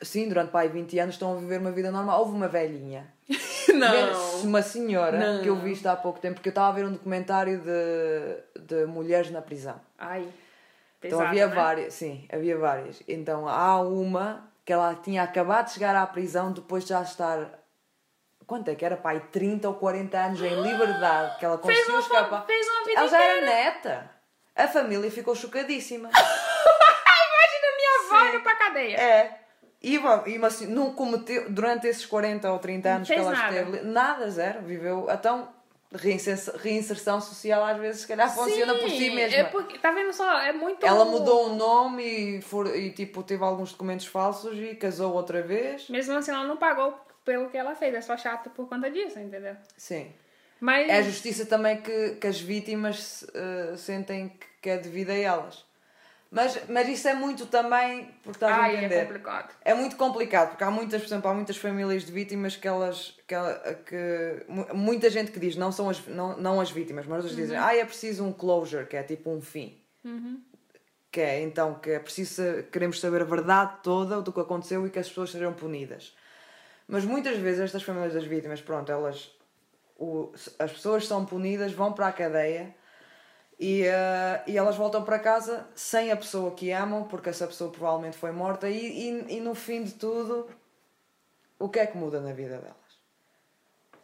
Sim, 0.00 0.28
durante 0.28 0.52
pai 0.52 0.68
20 0.68 0.96
anos 1.00 1.16
estão 1.16 1.32
a 1.32 1.36
viver 1.40 1.58
uma 1.58 1.72
vida 1.72 1.90
normal. 1.90 2.20
Houve 2.20 2.36
uma 2.36 2.46
velhinha. 2.46 3.12
Não. 3.74 4.40
Uma 4.42 4.62
senhora 4.62 5.18
Não. 5.18 5.42
que 5.42 5.48
eu 5.48 5.56
vi 5.56 5.78
há 5.86 5.96
pouco 5.96 6.18
tempo, 6.20 6.34
porque 6.34 6.48
eu 6.48 6.52
estava 6.52 6.68
a 6.68 6.72
ver 6.72 6.84
um 6.86 6.92
documentário 6.92 7.60
de, 7.60 8.60
de 8.60 8.86
mulheres 8.86 9.30
na 9.30 9.40
prisão. 9.42 9.80
Ai. 9.98 10.22
Então 10.98 11.18
Pesado, 11.18 11.24
havia 11.28 11.46
né? 11.48 11.54
várias, 11.54 11.94
sim, 11.94 12.26
havia 12.32 12.56
várias. 12.56 13.02
Então 13.08 13.48
há 13.48 13.80
uma 13.80 14.48
que 14.64 14.72
ela 14.72 14.94
tinha 14.94 15.22
acabado 15.24 15.66
de 15.66 15.72
chegar 15.72 15.96
à 15.96 16.06
prisão 16.06 16.52
depois 16.52 16.84
de 16.84 16.90
já 16.90 17.02
estar. 17.02 17.58
Quanto 18.46 18.68
é 18.68 18.74
que 18.74 18.84
era, 18.84 18.96
pai? 18.96 19.20
30 19.32 19.66
ou 19.68 19.74
40 19.74 20.16
anos 20.18 20.40
em 20.42 20.62
liberdade, 20.62 21.38
que 21.38 21.44
ela 21.44 21.58
Fez 21.58 21.78
conseguiu 21.78 21.94
uma, 21.94 22.00
escapar. 22.00 22.46
fez 22.46 22.68
uma 22.68 22.84
vida 22.84 23.00
Ela 23.00 23.08
já 23.08 23.22
era 23.22 23.40
neta. 23.46 24.10
A 24.54 24.68
família 24.68 25.10
ficou 25.10 25.34
chocadíssima. 25.34 26.10
Imagina 26.12 27.76
minha 27.76 28.00
avó 28.18 28.20
Sim. 28.20 28.28
indo 28.36 28.42
pra 28.42 28.54
cadeia. 28.56 28.96
É. 28.96 29.41
E, 29.82 29.96
e 29.96 30.44
assim, 30.44 30.66
não 30.66 30.92
cometeu, 30.92 31.50
durante 31.50 31.88
esses 31.88 32.06
40 32.06 32.52
ou 32.52 32.58
30 32.58 32.88
anos 32.88 33.08
que 33.08 33.14
ela 33.14 33.32
nada. 33.32 33.58
esteve, 33.58 33.80
nada, 33.84 34.30
zero, 34.30 34.62
viveu. 34.62 35.08
Então, 35.10 35.48
reinserção, 35.92 36.54
reinserção 36.56 37.20
social 37.20 37.64
às 37.64 37.78
vezes, 37.78 38.02
se 38.02 38.06
calhar, 38.06 38.32
funciona 38.32 38.74
por 38.74 38.88
si 38.88 38.98
Sim, 38.98 39.14
mesma. 39.14 39.38
É 39.38 39.44
porque, 39.44 39.78
tá 39.78 39.90
vendo 39.90 40.12
só? 40.12 40.38
É 40.40 40.52
muito. 40.52 40.86
Ela 40.86 41.04
mudou 41.04 41.50
o 41.50 41.56
nome 41.56 42.38
e, 42.38 42.42
for, 42.42 42.74
e 42.74 42.90
tipo, 42.90 43.22
teve 43.22 43.42
alguns 43.42 43.72
documentos 43.72 44.06
falsos 44.06 44.56
e 44.56 44.74
casou 44.76 45.12
outra 45.14 45.42
vez. 45.42 45.88
Mesmo 45.88 46.16
assim, 46.16 46.30
ela 46.30 46.44
não 46.44 46.56
pagou 46.56 46.94
pelo 47.24 47.48
que 47.48 47.56
ela 47.56 47.74
fez. 47.74 47.94
É 47.94 48.00
só 48.00 48.16
chato 48.16 48.50
por 48.50 48.68
conta 48.68 48.90
disso, 48.90 49.18
entendeu? 49.18 49.56
Sim. 49.76 50.12
Mas. 50.60 50.88
É 50.88 50.98
a 50.98 51.02
justiça 51.02 51.44
também 51.44 51.80
que, 51.80 52.10
que 52.20 52.26
as 52.28 52.40
vítimas 52.40 53.26
eh, 53.34 53.74
sentem 53.76 54.28
que, 54.28 54.46
que 54.62 54.70
é 54.70 54.78
devido 54.78 55.10
a 55.10 55.16
elas. 55.16 55.64
Mas, 56.34 56.58
mas 56.66 56.88
isso 56.88 57.06
é 57.08 57.12
muito 57.14 57.44
também, 57.44 58.06
porque 58.22 58.38
estás 58.38 58.54
a 58.56 58.62
Ai, 58.62 58.76
entender. 58.78 58.94
é 58.94 59.00
complicado. 59.04 59.54
É 59.62 59.74
muito 59.74 59.96
complicado, 59.96 60.48
porque 60.48 60.64
há 60.64 60.70
muitas, 60.70 61.02
por 61.02 61.06
exemplo, 61.06 61.30
há 61.30 61.34
muitas 61.34 61.58
famílias 61.58 62.04
de 62.06 62.10
vítimas 62.10 62.56
que 62.56 62.66
elas. 62.66 63.18
que, 63.28 63.34
que 63.84 64.44
mu- 64.48 64.66
muita 64.72 65.10
gente 65.10 65.30
que 65.30 65.38
diz, 65.38 65.56
não 65.56 65.70
são 65.70 65.90
as, 65.90 66.06
não, 66.06 66.34
não 66.38 66.58
as 66.58 66.70
vítimas, 66.70 67.04
mas 67.04 67.18
outros 67.18 67.36
dizem, 67.36 67.58
ah, 67.58 67.76
é 67.76 67.84
preciso 67.84 68.24
um 68.24 68.32
closure, 68.32 68.86
que 68.86 68.96
é 68.96 69.02
tipo 69.02 69.30
um 69.30 69.42
fim. 69.42 69.78
Que 71.10 71.20
é 71.20 71.42
então 71.42 71.74
que 71.74 71.90
é 71.90 71.98
preciso 71.98 72.42
queremos 72.72 72.98
saber 72.98 73.20
a 73.20 73.24
verdade 73.26 73.74
toda 73.82 74.22
do 74.22 74.32
que 74.32 74.40
aconteceu 74.40 74.86
e 74.86 74.90
que 74.90 74.98
as 74.98 75.08
pessoas 75.08 75.30
sejam 75.30 75.52
punidas. 75.52 76.16
Mas 76.88 77.04
muitas 77.04 77.36
vezes 77.36 77.60
estas 77.60 77.82
famílias 77.82 78.14
das 78.14 78.24
vítimas, 78.24 78.62
pronto, 78.62 78.90
elas. 78.90 79.30
o- 79.98 80.32
as 80.58 80.72
pessoas 80.72 81.06
são 81.06 81.26
punidas, 81.26 81.72
vão 81.74 81.92
para 81.92 82.06
a 82.08 82.12
cadeia 82.12 82.74
e, 83.62 83.86
eh, 83.86 84.42
e 84.48 84.58
elas 84.58 84.76
voltam 84.76 85.04
para 85.04 85.20
casa 85.20 85.64
sem 85.72 86.10
a 86.10 86.16
pessoa 86.16 86.50
que 86.50 86.72
amam, 86.72 87.04
porque 87.04 87.30
essa 87.30 87.46
pessoa 87.46 87.70
provavelmente 87.70 88.16
foi 88.16 88.32
morta, 88.32 88.68
e, 88.68 88.76
e, 88.76 89.36
e 89.36 89.40
no 89.40 89.54
fim 89.54 89.84
de 89.84 89.92
tudo, 89.92 90.48
o 91.60 91.68
que 91.68 91.78
é 91.78 91.86
que 91.86 91.96
muda 91.96 92.20
na 92.20 92.32
vida 92.32 92.58
delas? 92.58 92.82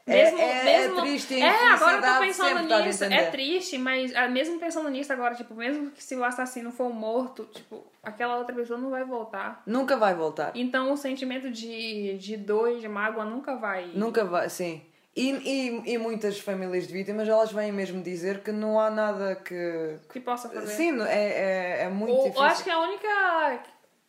Mesmo, 0.06 0.38
é, 0.38 0.60
é, 0.60 0.64
mesmo, 0.64 0.98
é 0.98 1.02
triste 1.02 1.34
e 1.34 1.42
É, 1.42 1.68
agora 1.68 1.96
eu 1.96 2.14
tô 2.14 2.20
pensando 2.20 2.84
nisso. 2.84 3.04
É 3.04 3.30
triste, 3.30 3.76
mas 3.76 4.14
ah, 4.14 4.28
mesmo 4.28 4.58
pensando 4.58 4.88
nisso 4.88 5.12
agora, 5.12 5.34
tipo, 5.34 5.54
mesmo 5.54 5.90
que 5.90 6.02
se 6.02 6.16
o 6.16 6.24
assassino 6.24 6.70
for 6.70 6.90
morto, 6.94 7.44
tipo, 7.52 7.84
aquela 8.02 8.38
outra 8.38 8.54
pessoa 8.54 8.78
não 8.78 8.88
vai 8.90 9.04
voltar. 9.04 9.62
Nunca 9.66 9.96
vai 9.96 10.14
voltar. 10.14 10.52
Então 10.54 10.92
o 10.92 10.96
sentimento 10.96 11.50
de, 11.50 12.16
de 12.16 12.36
dor 12.38 12.70
e 12.70 12.80
de 12.80 12.88
mágoa 12.88 13.24
nunca 13.24 13.56
vai. 13.56 13.86
Nunca 13.88 14.24
vai, 14.24 14.48
sim. 14.48 14.80
E, 15.18 15.30
e, 15.32 15.94
e 15.94 15.98
muitas 15.98 16.38
famílias 16.38 16.86
de 16.86 16.92
vítimas, 16.92 17.28
elas 17.28 17.50
vêm 17.50 17.72
mesmo 17.72 18.00
dizer 18.00 18.40
que 18.40 18.52
não 18.52 18.78
há 18.78 18.88
nada 18.88 19.34
que... 19.34 19.96
que 20.12 20.20
possa 20.20 20.48
fazer. 20.48 20.68
Sim, 20.68 21.02
é, 21.02 21.80
é, 21.80 21.82
é 21.82 21.88
muito 21.88 22.12
Ou, 22.12 22.22
difícil. 22.22 22.40
eu 22.40 22.48
acho 22.48 22.62
que 22.64 22.70
a 22.70 22.80
única. 22.80 23.62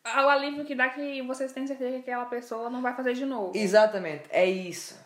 O 0.06 0.30
alívio 0.30 0.65
que 0.65 0.76
dá 0.76 0.86
é 0.86 0.89
que 0.89 1.22
vocês 1.24 1.52
têm 1.52 1.65
certeza 1.65 1.91
que 1.95 2.02
aquela 2.02 2.26
pessoa 2.26 2.69
não 2.69 2.82
vai 2.82 2.95
fazer 2.95 3.13
de 3.13 3.26
novo. 3.26 3.54
Exatamente, 3.56 4.24
é 4.30 4.45
isso. 4.45 5.00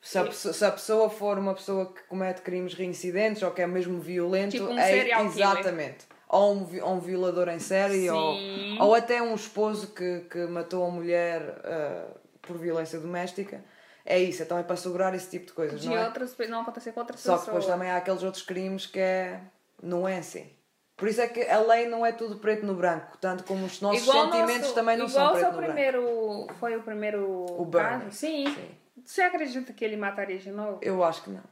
Se 0.00 0.18
a, 0.18 0.24
pessoa, 0.24 0.54
se 0.54 0.64
a 0.64 0.70
pessoa 0.70 1.10
for 1.10 1.36
uma 1.38 1.54
pessoa 1.54 1.92
que 1.92 2.02
comete 2.04 2.42
crimes 2.42 2.74
reincidentes 2.74 3.42
ou 3.42 3.50
que 3.50 3.62
é 3.62 3.66
mesmo 3.66 4.00
violento, 4.00 4.52
Tipo 4.52 4.66
um 4.66 4.78
é 4.78 5.04
killer. 5.04 5.20
exatamente. 5.26 6.06
Ou 6.28 6.54
um, 6.54 6.82
ou 6.82 6.94
um 6.94 7.00
violador 7.00 7.48
em 7.48 7.58
série, 7.58 8.08
ou, 8.10 8.36
ou 8.80 8.94
até 8.94 9.20
um 9.22 9.34
esposo 9.34 9.88
que, 9.88 10.20
que 10.30 10.46
matou 10.46 10.86
a 10.86 10.90
mulher 10.90 11.42
ah, 11.64 12.06
por 12.42 12.56
violência 12.58 13.00
doméstica. 13.00 13.64
É 14.06 14.18
isso, 14.18 14.42
então 14.42 14.58
é 14.58 14.62
para 14.62 14.74
assegurar 14.74 15.14
esse 15.14 15.30
tipo 15.30 15.46
de 15.46 15.52
coisas, 15.52 15.80
de 15.80 15.88
não 15.88 15.96
é? 15.96 16.04
outras 16.06 16.36
não 16.48 16.60
acontecer 16.60 16.92
com 16.92 17.00
outras 17.00 17.20
Só 17.20 17.32
pessoas. 17.38 17.40
que 17.40 17.46
depois 17.46 17.66
também 17.66 17.90
há 17.90 17.96
aqueles 17.96 18.22
outros 18.22 18.42
crimes 18.42 18.86
que 18.86 18.98
é. 19.00 19.40
não 19.82 20.06
é 20.06 20.18
assim. 20.18 20.50
Por 20.96 21.08
isso 21.08 21.20
é 21.20 21.26
que 21.26 21.42
a 21.48 21.58
lei 21.60 21.88
não 21.88 22.04
é 22.06 22.12
tudo 22.12 22.36
preto 22.36 22.64
no 22.66 22.74
branco, 22.74 23.16
tanto 23.18 23.42
como 23.44 23.64
os 23.64 23.80
nossos 23.80 24.02
Igual 24.02 24.26
sentimentos 24.26 24.60
nosso- 24.62 24.74
também 24.74 24.96
não 24.96 25.06
igual 25.06 25.24
são 25.26 25.32
preto 25.34 25.46
no 25.46 25.56
branco. 25.56 25.72
primeiro 25.72 26.46
foi 26.60 26.76
o 26.76 26.82
primeiro 26.82 27.46
O 27.60 27.66
caso? 27.70 28.10
Sim. 28.12 28.46
Sim. 28.54 28.70
Você 29.04 29.22
acredita 29.22 29.72
que 29.72 29.84
ele 29.84 29.96
mataria 29.96 30.38
de 30.38 30.52
novo? 30.52 30.78
Eu 30.82 31.02
acho 31.02 31.22
que 31.24 31.30
não. 31.30 31.42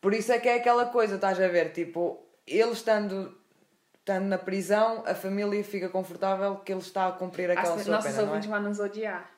Por 0.00 0.12
isso 0.14 0.32
é 0.32 0.38
que 0.38 0.48
é 0.48 0.54
aquela 0.56 0.86
coisa, 0.86 1.16
estás 1.16 1.40
a 1.40 1.48
ver? 1.48 1.72
Tipo, 1.72 2.18
ele 2.46 2.72
estando, 2.72 3.36
estando 3.98 4.24
na 4.26 4.38
prisão, 4.38 5.02
a 5.06 5.14
família 5.14 5.62
fica 5.64 5.88
confortável 5.88 6.56
que 6.56 6.72
ele 6.72 6.80
está 6.80 7.08
a 7.08 7.12
cumprir 7.12 7.50
aquela 7.50 7.74
As, 7.74 7.82
sua 7.82 7.94
nossos 7.96 8.10
pena, 8.14 8.26
não 8.26 8.36
é? 8.36 8.40
vão 8.40 8.60
nos 8.62 8.80
odiar. 8.80 9.30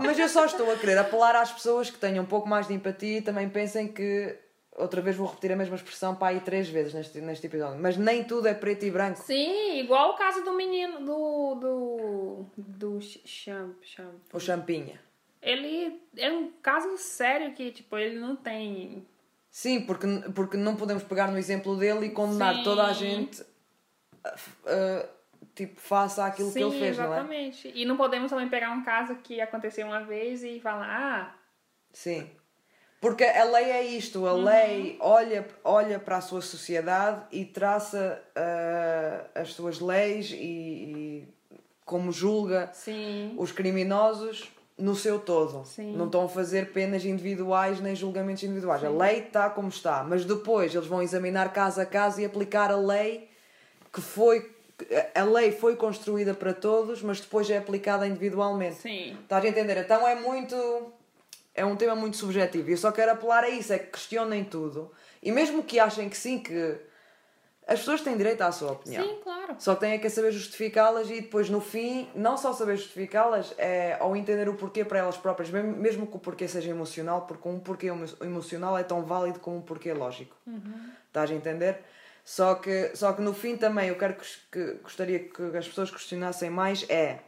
Mas 0.00 0.18
eu 0.18 0.28
só 0.28 0.44
estou 0.44 0.70
a 0.70 0.76
querer 0.76 0.98
apelar 0.98 1.36
às 1.36 1.52
pessoas 1.52 1.90
que 1.90 1.98
tenham 1.98 2.24
um 2.24 2.26
pouco 2.26 2.48
mais 2.48 2.66
de 2.66 2.74
empatia 2.74 3.18
e 3.18 3.22
também 3.22 3.48
pensem 3.48 3.88
que. 3.88 4.38
Outra 4.74 5.02
vez 5.02 5.16
vou 5.16 5.26
repetir 5.26 5.52
a 5.52 5.56
mesma 5.56 5.76
expressão 5.76 6.14
para 6.14 6.28
aí 6.28 6.40
três 6.40 6.66
vezes 6.66 6.94
neste, 6.94 7.20
neste 7.20 7.46
episódio. 7.46 7.78
Mas 7.78 7.98
nem 7.98 8.24
tudo 8.24 8.48
é 8.48 8.54
preto 8.54 8.86
e 8.86 8.90
branco. 8.90 9.20
Sim, 9.22 9.78
igual 9.78 10.12
o 10.12 10.16
caso 10.16 10.42
do 10.42 10.54
menino 10.54 10.98
do. 11.00 11.54
do. 11.56 12.46
do 12.56 13.00
Champ. 13.00 13.76
Champ. 13.82 14.14
O 14.32 14.40
champinha. 14.40 14.98
Ele 15.42 16.00
é 16.16 16.30
um 16.30 16.50
caso 16.62 16.96
sério 16.96 17.52
que, 17.52 17.70
tipo, 17.70 17.98
ele 17.98 18.18
não 18.18 18.34
tem. 18.34 19.06
Sim, 19.50 19.82
porque, 19.82 20.06
porque 20.34 20.56
não 20.56 20.76
podemos 20.76 21.02
pegar 21.02 21.30
no 21.30 21.36
exemplo 21.36 21.76
dele 21.76 22.06
e 22.06 22.10
condenar 22.10 22.56
Sim. 22.56 22.62
toda 22.62 22.84
a 22.86 22.92
gente 22.92 23.44
ah, 24.24 25.06
tipo, 25.54 25.80
faça 25.80 26.24
aquilo 26.24 26.48
Sim, 26.50 26.58
que 26.58 26.64
ele 26.64 26.78
fez, 26.78 26.96
não 26.98 27.04
é? 27.04 27.08
exatamente. 27.08 27.72
E 27.74 27.84
não 27.84 27.96
podemos 27.96 28.30
também 28.30 28.48
pegar 28.48 28.70
um 28.70 28.82
caso 28.82 29.14
que 29.16 29.40
aconteceu 29.40 29.86
uma 29.86 30.00
vez 30.02 30.42
e 30.42 30.60
falar, 30.60 30.88
ah, 30.88 31.34
Sim. 31.92 32.28
Porque 33.00 33.24
a 33.24 33.42
lei 33.44 33.64
é 33.64 33.82
isto, 33.82 34.26
a 34.26 34.32
Uhum. 34.32 34.44
lei 34.44 34.96
olha, 35.00 35.46
olha 35.64 35.98
para 35.98 36.18
a 36.18 36.20
sua 36.20 36.40
sociedade 36.40 37.22
e 37.32 37.44
traça 37.44 38.22
ah, 38.36 39.26
as 39.34 39.52
suas 39.54 39.80
leis 39.80 40.30
e, 40.30 40.36
e 40.36 41.28
como 41.84 42.12
julga 42.12 42.70
sim. 42.72 43.34
os 43.36 43.50
criminosos 43.50 44.48
no 44.78 44.94
seu 44.94 45.18
todo. 45.18 45.64
Sim. 45.66 45.96
Não 45.96 46.06
estão 46.06 46.24
a 46.24 46.28
fazer 46.28 46.72
penas 46.72 47.04
individuais 47.04 47.80
nem 47.80 47.94
julgamentos 47.94 48.42
individuais. 48.44 48.82
A 48.84 48.88
lei 48.88 49.18
está 49.18 49.50
como 49.50 49.68
está, 49.68 50.02
mas 50.04 50.24
depois 50.24 50.72
eles 50.74 50.86
vão 50.86 51.02
examinar 51.02 51.52
caso 51.52 51.80
a 51.80 51.84
caso 51.84 52.20
e 52.20 52.24
aplicar 52.24 52.70
a 52.70 52.76
lei 52.76 53.28
que 53.92 54.00
foi. 54.00 54.50
A 55.14 55.24
lei 55.24 55.52
foi 55.52 55.76
construída 55.76 56.34
para 56.34 56.52
todos, 56.52 57.02
mas 57.02 57.20
depois 57.20 57.48
é 57.50 57.58
aplicada 57.58 58.06
individualmente. 58.06 58.76
Sim. 58.76 59.16
Estás 59.22 59.44
a 59.44 59.48
entender? 59.48 59.76
Então 59.76 60.06
é 60.06 60.14
muito. 60.14 60.92
É 61.54 61.64
um 61.64 61.76
tema 61.76 61.94
muito 61.94 62.16
subjetivo. 62.16 62.68
E 62.70 62.72
eu 62.72 62.78
só 62.78 62.90
quero 62.90 63.12
apelar 63.12 63.44
a 63.44 63.48
isso: 63.50 63.72
é 63.72 63.78
que 63.78 63.90
questionem 63.92 64.44
tudo. 64.44 64.90
E 65.22 65.30
mesmo 65.30 65.62
que 65.62 65.78
achem 65.78 66.08
que 66.08 66.16
sim, 66.16 66.38
que 66.40 66.76
as 67.66 67.78
pessoas 67.78 68.00
têm 68.00 68.16
direito 68.16 68.40
à 68.42 68.50
sua 68.50 68.72
opinião. 68.72 69.04
Sim, 69.04 69.18
claro. 69.22 69.54
Só 69.58 69.74
têm 69.76 69.92
é 69.92 69.98
que 69.98 70.10
saber 70.10 70.32
justificá-las 70.32 71.08
e 71.10 71.20
depois 71.20 71.48
no 71.48 71.60
fim, 71.60 72.08
não 72.14 72.36
só 72.36 72.52
saber 72.52 72.76
justificá-las, 72.76 73.54
é 73.56 73.96
ao 74.00 74.16
entender 74.16 74.48
o 74.48 74.54
porquê 74.54 74.84
para 74.84 74.98
elas 74.98 75.16
próprias, 75.16 75.48
mesmo, 75.50 75.72
mesmo 75.76 76.06
que 76.06 76.16
o 76.16 76.18
porquê 76.18 76.48
seja 76.48 76.70
emocional, 76.70 77.22
porque 77.26 77.48
um 77.48 77.60
porquê 77.60 77.86
emo- 77.86 78.06
emocional 78.20 78.76
é 78.76 78.82
tão 78.82 79.02
válido 79.04 79.38
como 79.38 79.58
um 79.58 79.62
porquê 79.62 79.92
lógico. 79.92 80.34
Estás 81.06 81.30
a 81.30 81.34
entender? 81.34 81.78
Só 82.24 82.54
que, 82.54 82.92
só 82.94 83.12
que 83.12 83.20
no 83.20 83.34
fim 83.34 83.56
também 83.56 83.88
eu 83.88 83.96
quero 83.96 84.14
que, 84.14 84.24
que 84.50 84.74
gostaria 84.82 85.18
que 85.20 85.42
as 85.56 85.66
pessoas 85.66 85.90
questionassem 85.90 86.48
mais 86.50 86.84
é 86.88 87.18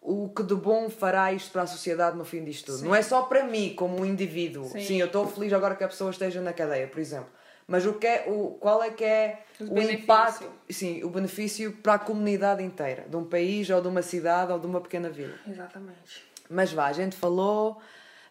o 0.00 0.28
que 0.30 0.42
de 0.42 0.54
bom 0.54 0.90
fará 0.90 1.32
isto 1.32 1.52
para 1.52 1.62
a 1.62 1.66
sociedade 1.66 2.16
no 2.16 2.24
fim 2.24 2.42
disto 2.42 2.72
tudo. 2.72 2.84
Não 2.84 2.94
é 2.94 3.02
só 3.02 3.22
para 3.22 3.44
mim 3.44 3.74
como 3.76 4.00
um 4.00 4.04
indivíduo. 4.04 4.64
Sim. 4.64 4.80
Sim, 4.84 4.96
eu 4.96 5.06
estou 5.06 5.28
feliz 5.28 5.52
agora 5.52 5.76
que 5.76 5.84
a 5.84 5.88
pessoa 5.88 6.10
esteja 6.10 6.40
na 6.40 6.52
cadeia, 6.52 6.88
por 6.88 6.98
exemplo. 6.98 7.28
Mas 7.66 7.86
o 7.86 7.92
que 7.94 8.06
é, 8.06 8.24
o, 8.26 8.56
qual 8.60 8.82
é 8.82 8.90
que 8.90 9.04
é 9.04 9.44
Os 9.60 9.68
o 9.70 9.78
impacto, 9.80 10.50
sim, 10.68 11.04
o 11.04 11.08
benefício 11.10 11.70
para 11.76 11.94
a 11.94 11.98
comunidade 11.98 12.62
inteira, 12.62 13.04
de 13.08 13.16
um 13.16 13.24
país 13.24 13.70
ou 13.70 13.80
de 13.80 13.86
uma 13.88 14.02
cidade 14.02 14.50
ou 14.52 14.58
de 14.58 14.66
uma 14.66 14.80
pequena 14.80 15.08
vila. 15.08 15.34
Exatamente. 15.46 16.24
Mas 16.50 16.72
vá, 16.72 16.86
a 16.86 16.92
gente 16.92 17.14
falou 17.14 17.80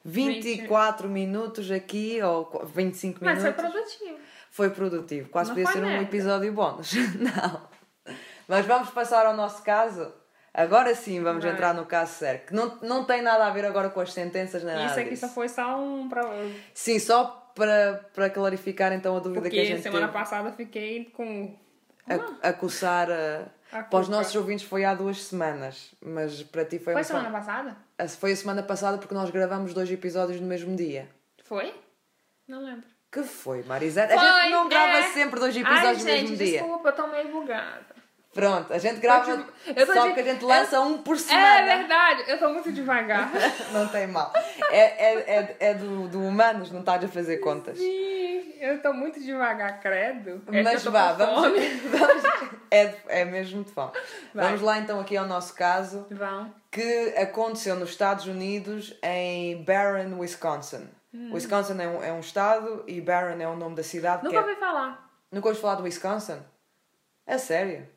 24 0.04 1.08
minutos 1.08 1.72
aqui, 1.72 2.22
ou 2.22 2.46
qu- 2.46 2.66
25 2.66 3.20
Mas 3.24 3.42
minutos. 3.42 3.62
foi 3.62 3.72
produtivo. 3.72 4.20
Foi 4.52 4.70
produtivo. 4.70 5.30
Quase 5.30 5.50
Não 5.50 5.56
podia 5.56 5.72
ser 5.72 5.80
um 5.80 5.88
merda. 5.88 6.04
episódio 6.04 6.54
bónus. 6.54 6.94
Não. 7.18 7.62
Mas 8.48 8.66
vamos 8.66 8.90
passar 8.92 9.26
ao 9.26 9.36
nosso 9.36 9.64
caso. 9.64 10.14
Agora 10.54 10.94
sim 10.94 11.24
vamos 11.24 11.44
Vai. 11.44 11.54
entrar 11.54 11.74
no 11.74 11.86
caso 11.86 12.14
sério, 12.16 12.42
que 12.46 12.54
não, 12.54 12.78
não 12.82 13.06
tem 13.06 13.22
nada 13.22 13.48
a 13.48 13.50
ver 13.52 13.64
agora 13.64 13.90
com 13.90 14.02
as 14.02 14.12
sentenças 14.12 14.62
nem 14.64 14.76
Isso 14.76 14.86
nada 14.86 15.00
aqui 15.00 15.10
disso. 15.12 15.26
só 15.26 15.34
foi 15.34 15.48
só 15.48 15.80
um. 15.82 16.10
Pra... 16.10 16.22
Sim, 16.74 17.00
só 17.00 17.24
para, 17.56 18.06
para 18.14 18.30
clarificar 18.30 18.92
então 18.92 19.16
a 19.16 19.20
dúvida 19.22 19.50
que 19.50 19.56
a 19.58 19.62
Porque 19.62 19.66
gente 19.66 19.82
semana 19.82 20.08
teve. 20.08 20.20
passada 20.20 20.52
fiquei 20.52 21.06
com. 21.06 21.58
A, 22.44 22.50
a 22.50 22.54
coçar 22.54 23.10
a... 23.10 23.46
A 23.72 23.84
para 23.84 24.00
os 24.02 24.10
nossos 24.10 24.36
ouvintes 24.36 24.66
foi 24.68 24.84
há 24.84 24.94
duas 24.94 25.24
semanas, 25.24 25.92
mas 26.02 26.44
para 26.44 26.66
ti 26.66 26.78
foi, 26.78 26.92
Foi 26.92 26.96
uma 26.96 27.04
semana 27.06 27.32
passada? 27.32 27.78
a- 27.98 28.08
Foi 28.10 28.34
a 28.34 28.36
semana 28.36 28.62
passada 28.64 28.98
porque 28.98 29.14
nós 29.16 29.30
gravamos 29.30 29.74
dois 29.74 29.90
episódios 29.90 30.42
no 30.42 30.48
mesmo 30.48 30.76
dia. 30.76 31.08
Foi? 31.46 31.74
Não 32.46 32.62
lembro. 32.66 32.90
Que 33.12 33.24
foi, 33.24 33.62
Marisete? 33.64 34.14
A 34.14 34.20
Foi, 34.20 34.42
gente 34.44 34.52
não 34.52 34.70
grava 34.70 34.98
é. 35.00 35.04
sempre 35.10 35.40
dois 35.40 35.56
Ai, 35.56 35.62
episódios 35.62 36.04
no 36.04 36.10
gente, 36.10 36.22
mesmo 36.22 36.38
dia. 36.38 36.60
desculpa, 36.60 36.90
eu 36.90 36.94
tô 36.94 37.08
meio 37.08 37.28
bugada. 37.28 37.92
Pronto, 38.34 38.72
a 38.72 38.78
gente 38.78 39.02
grava, 39.02 39.26
só 39.26 40.08
de- 40.08 40.14
que 40.14 40.20
a 40.22 40.24
gente 40.24 40.42
eu- 40.42 40.48
lança 40.48 40.80
um 40.80 41.00
por 41.00 41.16
É 41.18 41.20
semana. 41.20 41.66
verdade, 41.78 42.24
eu 42.32 42.40
tô 42.40 42.48
muito 42.48 42.72
devagar. 42.72 43.30
Não 43.74 43.86
tem 43.90 44.08
mal. 44.08 44.32
É, 44.70 44.80
é, 44.80 45.14
é, 45.28 45.58
é 45.60 45.74
do, 45.74 46.08
do 46.08 46.20
humanos, 46.26 46.72
não 46.72 46.80
estás 46.80 47.04
a 47.04 47.10
fazer 47.10 47.40
contas. 47.40 47.78
Sim, 47.78 48.54
eu 48.62 48.82
tô 48.82 48.94
muito 48.94 49.20
devagar, 49.20 49.82
credo. 49.82 50.42
É 50.50 50.64
Mas 50.64 50.82
vá, 50.86 51.12
vamos, 51.12 51.42
vamos- 51.92 52.24
é, 52.72 52.96
é 53.10 53.26
mesmo 53.26 53.66
de 53.66 53.72
fome. 53.74 53.92
Vai. 54.34 54.46
Vamos 54.46 54.62
lá 54.62 54.78
então 54.78 55.02
aqui 55.02 55.18
ao 55.18 55.26
nosso 55.28 55.54
caso, 55.54 56.08
Vão. 56.10 56.54
que 56.72 57.14
aconteceu 57.18 57.76
nos 57.76 57.90
Estados 57.90 58.28
Unidos, 58.28 58.98
em 59.04 59.62
Barron, 59.66 60.18
Wisconsin. 60.20 60.88
Hum. 61.14 61.34
Wisconsin 61.34 61.80
é 61.82 61.88
um, 61.88 62.04
é 62.04 62.14
um 62.14 62.20
estado 62.20 62.84
e 62.88 63.02
Barron 63.02 63.40
é 63.42 63.48
o 63.48 63.56
nome 63.56 63.76
da 63.76 63.84
cidade. 63.84 64.24
Nunca 64.24 64.38
é... 64.38 64.42
ouvi 64.42 64.56
falar. 64.56 65.12
Nunca 65.32 65.48
ouvi 65.50 65.60
falar 65.60 65.76
do 65.76 65.84
Wisconsin? 65.84 66.40
É 67.26 67.38
sério? 67.38 67.88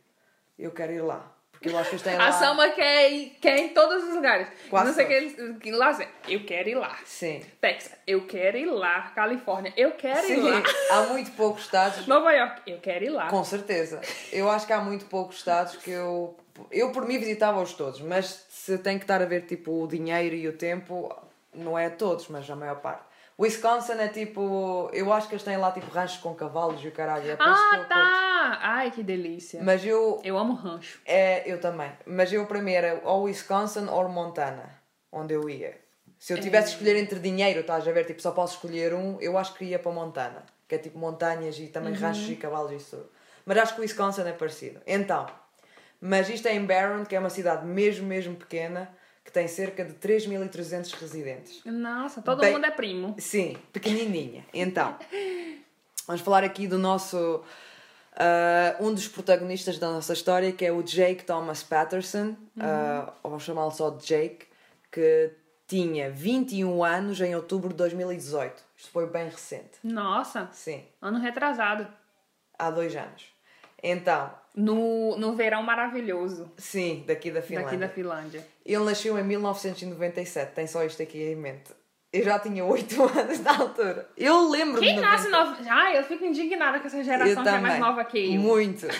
Eu 0.59 0.71
quero 0.73 0.93
ir 0.93 1.01
lá. 1.01 1.35
Porque 1.53 1.69
eu 1.69 1.79
acho 1.79 1.91
que 1.91 1.95
eles 1.95 2.03
têm 2.03 2.17
lá... 2.19 2.29
A 2.29 2.33
Sama 2.33 2.69
quer 2.71 3.11
ir, 3.11 3.31
quer 3.41 3.59
ir 3.59 3.63
em 3.67 3.69
todos 3.71 4.05
os 4.05 4.15
lugares. 4.15 4.49
Quase 4.69 4.87
não 4.87 4.95
sei 4.95 5.05
o 5.05 5.09
que 5.09 5.15
eles. 5.15 5.59
que 5.59 5.71
Lá, 5.73 5.99
eu 6.29 6.45
quero 6.45 6.69
ir 6.69 6.75
lá. 6.75 6.99
Sim. 7.05 7.43
Texas, 7.61 7.97
eu 8.07 8.27
quero 8.27 8.57
ir 8.57 8.67
lá. 8.67 9.13
Califórnia, 9.15 9.73
eu 9.77 9.93
quero 9.93 10.27
ir 10.27 10.37
Sim, 10.37 10.51
lá. 10.51 10.63
há 10.91 11.03
muito 11.05 11.31
poucos 11.33 11.65
estados 11.65 12.07
Nova 12.09 12.33
York, 12.33 12.63
eu 12.67 12.79
quero 12.81 13.05
ir 13.05 13.11
lá. 13.11 13.29
Com 13.29 13.45
certeza. 13.45 14.01
Eu 14.33 14.51
acho 14.51 14.67
que 14.67 14.73
há 14.73 14.81
muito 14.81 15.07
poucos 15.07 15.37
estados 15.37 15.77
que 15.77 15.91
eu. 15.91 16.37
Eu 16.71 16.93
por 16.93 17.07
mim 17.07 17.19
visitava-os 17.19 17.73
todos, 17.73 18.01
mas 18.01 18.47
se 18.49 18.79
tem 18.79 18.99
que 18.99 19.05
estar 19.05 19.21
a 19.21 19.25
ver 19.25 19.43
tipo 19.43 19.83
o 19.83 19.89
dinheiro 19.89 20.37
e 20.37 20.47
o 20.47 20.53
tempo, 20.57 21.13
não 21.55 21.79
é 21.79 21.89
todos, 21.91 22.29
mas 22.29 22.49
a 22.51 22.57
maior 22.57 22.77
parte. 22.81 23.03
Wisconsin 23.39 23.95
é 23.95 24.09
tipo. 24.09 24.89
Eu 24.93 25.13
acho 25.13 25.27
que 25.29 25.35
eles 25.35 25.43
têm 25.43 25.57
lá 25.57 25.73
tipo 25.73 25.91
ranchos 25.91 26.19
com 26.19 26.35
cavalos 26.35 26.83
e 26.85 26.89
o 26.89 26.93
caralho. 26.93 27.29
É 27.31 27.37
Ah, 27.39 27.69
curto. 27.71 27.89
tá! 27.89 28.59
Ai, 28.63 28.91
que 28.93 29.03
delícia. 29.03 29.61
Mas 29.63 29.85
eu. 29.85 30.21
Eu 30.23 30.39
amo 30.39 30.55
rancho. 30.55 31.01
É, 31.05 31.43
eu 31.51 31.61
também. 31.61 31.91
Mas 32.07 32.33
eu 32.33 32.47
para 32.47 32.61
mim 32.61 32.73
era 32.73 33.01
ou 33.05 33.25
Wisconsin 33.25 33.87
ou 33.89 34.09
Montana, 34.09 34.81
onde 35.11 35.35
eu 35.35 35.49
ia. 35.49 35.77
Se 36.19 36.33
eu 36.33 36.41
tivesse 36.41 36.69
que 36.69 36.73
escolher 36.75 36.97
entre 36.97 37.19
dinheiro, 37.19 37.61
estás 37.61 37.87
a 37.87 37.93
ver, 37.93 38.05
tipo, 38.07 38.23
só 38.23 38.31
posso 38.31 38.55
escolher 38.55 38.95
um, 38.95 39.21
eu 39.21 39.37
acho 39.37 39.53
que 39.55 39.65
ia 39.65 39.79
para 39.79 39.91
Montana. 39.93 40.45
Que 40.69 40.77
é 40.77 40.79
tipo 40.79 40.97
montanhas 40.99 41.59
e 41.59 41.67
também 41.67 41.93
ranchos 41.93 42.31
e 42.31 42.37
cavalos 42.37 42.71
e 42.73 42.77
isso. 42.77 43.11
Mas 43.45 43.59
acho 43.59 43.75
que 43.75 43.81
Wisconsin 43.83 44.23
é 44.23 44.33
parecido. 44.33 44.81
Então, 44.87 45.27
mas 46.01 46.29
isto 46.31 46.47
é 46.49 46.55
em 46.55 46.65
Barron, 46.65 47.05
que 47.05 47.15
é 47.15 47.19
uma 47.19 47.29
cidade 47.29 47.67
mesmo, 47.67 48.07
mesmo 48.07 48.35
pequena, 48.37 48.91
que 49.25 49.33
tem 49.33 49.49
cerca 49.49 49.85
de 49.85 49.95
3.300 49.95 50.93
residentes. 51.01 51.63
Nossa, 51.65 52.21
todo 52.23 52.41
Bem- 52.41 52.53
mundo 52.53 52.67
é 52.67 52.71
primo. 52.71 53.15
Sim, 53.19 53.57
pequenininha. 53.73 54.45
Então, 54.53 54.97
vamos 56.07 56.23
falar 56.23 56.45
aqui 56.45 56.67
do 56.69 56.79
nosso. 56.79 57.43
ah, 58.17 58.77
um 58.81 58.93
dos 58.93 59.09
protagonistas 59.09 59.79
da 59.79 59.91
nossa 59.91 60.13
história, 60.13 60.53
que 60.53 60.65
é 60.65 60.71
o 60.73 60.83
Jake 60.83 61.25
Thomas 61.25 61.63
Patterson, 61.63 62.37
ah, 62.61 63.13
ou 63.23 63.31
vamos 63.31 63.45
chamá-lo 63.45 63.71
só 63.71 63.91
de 63.91 64.05
Jake, 64.07 64.47
que 64.93 65.33
tinha 65.67 66.11
21 66.11 66.85
anos 66.85 67.21
em 67.21 67.35
outubro 67.35 67.71
de 67.71 67.77
2018. 67.77 68.63
Isto 68.77 68.91
foi 68.91 69.07
bem 69.07 69.25
recente. 69.31 69.79
Nossa, 69.83 70.49
Sim, 70.53 70.85
ano 71.01 71.19
retrasado. 71.19 71.89
há 72.59 72.71
dois 72.71 72.95
anos. 72.95 73.25
Então, 73.83 74.31
No, 74.55 75.17
no 75.19 75.35
verão 75.35 75.63
maravilhoso 75.65 76.51
sim, 76.57 77.03
daqui 77.07 77.31
da 77.31 77.43
Finlândia. 77.43 77.71
daqui 77.71 77.77
da 77.77 77.89
Finlândia. 77.89 78.47
Ele 78.65 78.85
nasceu 78.85 79.19
em 79.19 79.25
1997, 79.25 80.53
tem 80.55 80.67
só 80.67 80.85
isto 80.85 81.03
aqui 81.03 81.19
em 81.23 81.35
mente. 81.35 81.73
Eu 82.13 82.23
já 82.23 82.39
tinha 82.39 82.65
8 82.65 83.03
anos 83.19 83.41
na 83.41 83.59
altura. 83.59 84.09
Eu 84.17 84.49
lembro-me 84.49 84.87
Quem 84.87 85.01
nasce 85.01 85.29
90. 85.29 85.51
nova. 85.63 85.63
Ai, 85.69 85.99
eu 85.99 86.05
fico 86.05 86.25
indignada 86.25 86.79
com 86.79 86.87
essa 86.87 87.03
geração 87.03 87.43
que 87.43 87.49
é 87.49 87.59
mais 87.59 87.81
nova 87.81 88.05
que 88.05 88.35
eu. 88.35 88.41
Muito. 88.41 88.87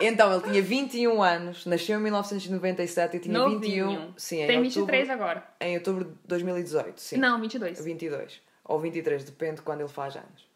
Então, 0.00 0.32
ele 0.32 0.42
tinha 0.42 0.60
21 0.62 1.22
anos, 1.22 1.66
nasceu 1.66 1.98
em 1.98 2.02
1997 2.02 3.16
e 3.16 3.20
tinha 3.20 3.38
Novinho. 3.38 3.88
21. 3.90 4.14
Sim, 4.16 4.42
em 4.42 4.46
Tem 4.46 4.56
outubro, 4.58 4.86
23 4.86 5.10
agora. 5.10 5.44
Em 5.60 5.76
outubro 5.76 6.04
de 6.04 6.10
2018, 6.24 7.00
sim. 7.00 7.16
Não, 7.16 7.40
22. 7.40 7.82
22. 7.82 8.42
Ou 8.64 8.80
23, 8.80 9.24
depende 9.24 9.56
de 9.56 9.62
quando 9.62 9.80
ele 9.80 9.88
faz 9.88 10.16
anos. 10.16 10.48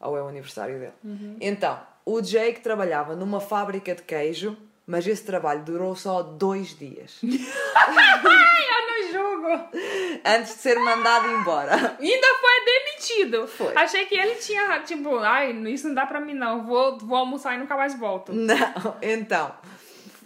Ou 0.00 0.16
é 0.18 0.22
o 0.22 0.26
aniversário 0.28 0.78
dele. 0.78 0.92
Uhum. 1.04 1.36
Então, 1.40 1.80
o 2.12 2.20
Jake 2.20 2.60
trabalhava 2.60 3.14
numa 3.14 3.40
fábrica 3.40 3.94
de 3.94 4.02
queijo, 4.02 4.56
mas 4.86 5.06
esse 5.06 5.24
trabalho 5.24 5.62
durou 5.62 5.94
só 5.94 6.22
dois 6.22 6.76
dias. 6.76 7.18
Eu 7.22 8.86
não 8.86 9.12
julgo. 9.12 9.68
antes 10.24 10.54
de 10.54 10.60
ser 10.60 10.78
mandado 10.78 11.28
embora. 11.28 11.74
Ainda 11.74 12.26
foi 12.40 12.64
demitido. 12.64 13.46
Foi. 13.46 13.72
Achei 13.76 14.04
que 14.06 14.14
ele 14.16 14.34
tinha, 14.36 14.80
tipo, 14.80 15.18
ai, 15.18 15.52
isso 15.68 15.88
não 15.88 15.94
dá 15.94 16.06
pra 16.06 16.20
mim 16.20 16.34
não. 16.34 16.64
Vou, 16.64 16.98
vou 16.98 17.18
almoçar 17.18 17.54
e 17.54 17.58
nunca 17.58 17.76
mais 17.76 17.98
volto. 17.98 18.32
Não, 18.32 18.96
então. 19.02 19.54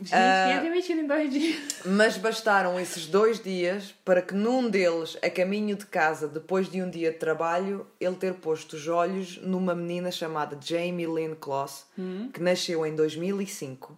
Gente, 0.01 0.13
Ah. 0.15 0.47
tinha 0.49 0.61
demitido 0.61 1.01
em 1.01 1.07
dois 1.07 1.31
dias. 1.31 1.57
Mas 1.85 2.17
bastaram 2.17 2.79
esses 2.81 3.07
dois 3.07 3.41
dias 3.41 3.95
para 4.05 4.21
que 4.21 4.35
num 4.35 4.69
deles, 4.69 5.17
a 5.23 5.31
caminho 5.31 5.77
de 5.77 5.87
casa, 5.87 6.27
depois 6.27 6.69
de 6.69 6.83
um 6.83 6.91
dia 6.91 7.13
de 7.13 7.19
trabalho, 7.19 7.87
ele 8.01 8.17
ter 8.17 8.35
posto 8.35 8.75
os 8.75 8.89
olhos 8.89 9.39
numa 9.43 9.75
menina 9.75 10.11
chamada 10.11 10.59
Jamie 10.61 11.07
Lynn 11.07 11.35
Kloss, 11.37 11.87
que 12.33 12.41
nasceu 12.43 12.85
em 12.85 12.95
2005. 12.97 13.97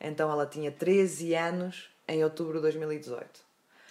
Então 0.00 0.30
ela 0.30 0.46
tinha 0.46 0.70
13 0.70 1.34
anos 1.34 1.88
em 2.08 2.22
outubro 2.24 2.54
de 2.56 2.62
2018. 2.62 3.40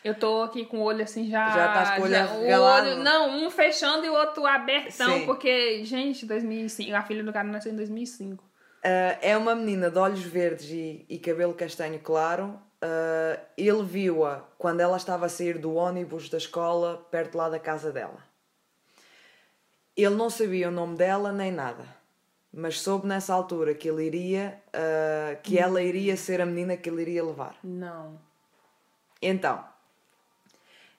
Eu 0.04 0.16
tô 0.16 0.42
aqui 0.42 0.66
com 0.66 0.80
o 0.80 0.82
olho 0.82 1.04
assim 1.04 1.30
já. 1.30 1.52
Já 1.52 1.68
estás 1.68 1.90
com 1.92 2.02
o 2.02 2.04
olho 2.06 2.12
já- 2.14 2.24
arregalado? 2.24 2.88
olho- 2.90 3.04
Não, 3.04 3.46
um 3.46 3.52
fechando 3.52 4.04
e 4.06 4.10
o 4.10 4.14
outro 4.14 4.46
abertão, 4.48 5.20
Sim. 5.20 5.26
porque, 5.26 5.84
gente, 5.86 6.26
2005, 6.26 6.96
a 6.96 7.04
filha 7.04 7.24
do 7.24 7.32
cara 7.32 7.48
nasceu 7.48 7.72
em 7.72 7.76
2005. 7.76 8.44
Ah, 8.84 9.18
é 9.22 9.38
uma 9.38 9.56
menina 9.56 9.90
de 9.90 9.98
olhos 9.98 10.24
verdes 10.24 10.70
e, 10.70 11.06
e 11.08 11.20
cabelo 11.20 11.54
castanho 11.54 12.00
claro. 12.00 12.60
Ah, 12.82 13.40
ele 13.58 13.84
viu-a 13.84 14.44
quando 14.58 14.80
ela 14.80 14.98
estava 14.98 15.26
a 15.28 15.30
sair 15.30 15.58
do 15.58 15.76
ônibus 15.76 16.30
da 16.30 16.38
escola, 16.38 17.06
perto 17.12 17.38
lá 17.38 17.50
da 17.50 17.60
casa 17.60 17.92
dela. 17.92 18.18
Ele 19.96 20.16
não 20.16 20.30
sabia 20.30 20.70
o 20.70 20.72
nome 20.72 20.96
dela 20.98 21.32
nem 21.32 21.52
nada, 21.52 21.86
mas 22.52 22.80
soube 22.80 23.06
nessa 23.06 23.34
altura 23.34 23.74
que 23.76 23.90
ele 23.90 24.06
iria, 24.06 24.62
ah, 24.74 25.36
que 25.44 25.60
ela 25.60 25.82
iria 25.82 26.18
ser 26.18 26.42
a 26.42 26.46
menina 26.46 26.78
que 26.78 26.90
ele 26.90 27.02
iria 27.02 27.24
levar. 27.24 27.56
Não. 27.64 28.20
Então, 29.22 29.64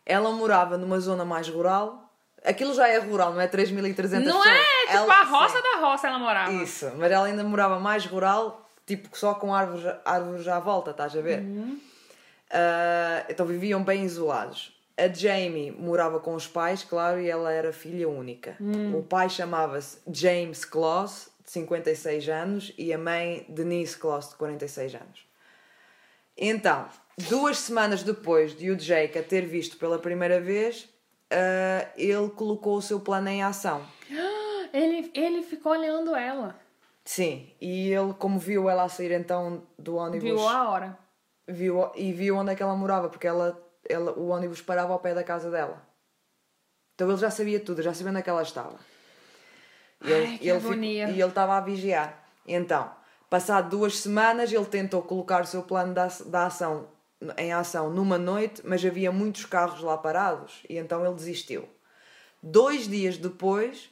ela 0.06 0.30
morava 0.30 0.78
numa 0.78 1.00
zona 1.00 1.24
mais 1.24 1.48
rural. 1.48 2.01
Aquilo 2.44 2.74
já 2.74 2.88
é 2.88 2.98
rural, 2.98 3.32
não 3.32 3.40
é 3.40 3.46
3.300 3.48 4.10
Não 4.24 4.40
pessoas. 4.40 4.46
é, 4.46 4.80
tipo, 4.86 4.92
Ela- 4.96 5.14
a 5.20 5.22
roça 5.24 5.56
sim. 5.56 5.62
da 5.62 5.78
roça 5.86 6.08
ela 6.08 6.18
morava. 6.18 6.52
Isso, 6.52 6.90
mas 6.96 7.10
ela 7.12 7.26
ainda 7.26 7.44
morava 7.44 7.78
mais 7.78 8.04
rural, 8.04 8.68
tipo 8.86 9.16
só 9.16 9.34
com 9.34 9.54
árvores, 9.54 9.84
árvores 10.04 10.48
à 10.48 10.58
volta, 10.58 10.90
estás 10.90 11.16
a 11.16 11.20
ver? 11.20 11.38
Uhum. 11.40 11.78
Ah, 12.50 13.24
então 13.28 13.46
viviam 13.46 13.82
bem 13.82 14.04
isolados. 14.04 14.76
A 14.98 15.08
Jamie 15.08 15.70
morava 15.72 16.20
com 16.20 16.34
os 16.34 16.46
pais, 16.46 16.84
claro, 16.84 17.18
e 17.20 17.28
ela 17.30 17.50
era 17.52 17.72
filha 17.72 18.08
única. 18.08 18.56
Hum. 18.60 18.96
O 18.98 19.02
pai 19.02 19.28
chamava-se 19.30 19.98
James 20.12 20.64
Kloss, 20.64 21.30
de 21.44 21.50
56 21.50 22.28
anos, 22.28 22.72
e 22.76 22.92
a 22.92 22.98
mãe 22.98 23.46
Denise 23.48 23.96
Kloss, 23.96 24.28
de 24.30 24.34
46 24.36 24.94
anos. 24.94 25.26
Então, 26.36 26.86
duas 27.28 27.58
semanas 27.58 28.02
depois 28.02 28.54
de 28.56 28.70
o 28.70 28.76
Jake 28.76 29.18
a 29.18 29.22
ter 29.22 29.46
visto 29.46 29.76
pela 29.76 29.98
primeira 29.98 30.40
vez, 30.40 30.88
ah, 31.32 31.88
ele 31.96 32.28
colocou 32.30 32.76
o 32.76 32.82
seu 32.82 33.00
plano 33.00 33.28
em 33.28 33.42
ação. 33.42 33.84
Ele, 34.72 35.10
ele 35.14 35.42
ficou 35.42 35.72
olhando 35.72 36.16
ela. 36.16 36.56
Sim, 37.04 37.52
e 37.60 37.90
ele, 37.92 38.14
como 38.14 38.38
viu 38.38 38.70
ela 38.70 38.88
sair 38.88 39.12
então 39.12 39.64
do 39.78 39.96
ônibus, 39.96 40.22
Viu 40.24 40.48
a 40.48 40.70
hora. 40.70 40.98
viu, 41.46 41.90
e 41.94 42.10
viu 42.10 42.36
onde 42.36 42.52
é 42.52 42.54
que 42.54 42.62
ela 42.62 42.74
morava, 42.74 43.10
porque 43.10 43.26
ela, 43.26 43.60
ela, 43.86 44.12
o 44.18 44.28
ônibus 44.28 44.62
parava 44.62 44.94
ao 44.94 44.98
pé 44.98 45.12
da 45.12 45.22
casa 45.22 45.50
dela. 45.50 45.82
Então 46.94 47.06
ele 47.10 47.18
já 47.18 47.30
sabia 47.30 47.60
tudo, 47.60 47.82
já 47.82 47.92
sabia 47.92 48.10
onde 48.12 48.20
é 48.20 48.22
que 48.22 48.30
ela 48.30 48.40
estava. 48.42 48.78
E 50.04 50.10
ele, 50.10 50.26
Ai, 50.26 50.38
que 50.38 50.48
ele 50.48 50.60
ficou- 50.60 50.74
e 50.82 51.20
ele 51.20 51.22
estava 51.28 51.56
a 51.56 51.60
vigiar. 51.60 52.24
Então, 52.46 52.90
passado 53.28 53.68
duas 53.68 53.98
semanas, 53.98 54.50
ele 54.50 54.64
tentou 54.64 55.02
colocar 55.02 55.42
o 55.42 55.46
seu 55.46 55.62
plano 55.64 55.92
de, 55.92 56.00
ac- 56.00 56.24
de 56.24 56.36
ação 56.36 56.88
em 57.38 57.52
ação 57.52 57.90
numa 57.90 58.18
noite, 58.18 58.62
mas 58.64 58.84
havia 58.84 59.12
muitos 59.12 59.44
carros 59.44 59.80
lá 59.82 59.96
parados, 59.96 60.62
e 60.68 60.76
então 60.76 61.04
ele 61.04 61.14
desistiu. 61.14 61.68
Dois 62.42 62.88
dias 62.88 63.16
depois, 63.16 63.90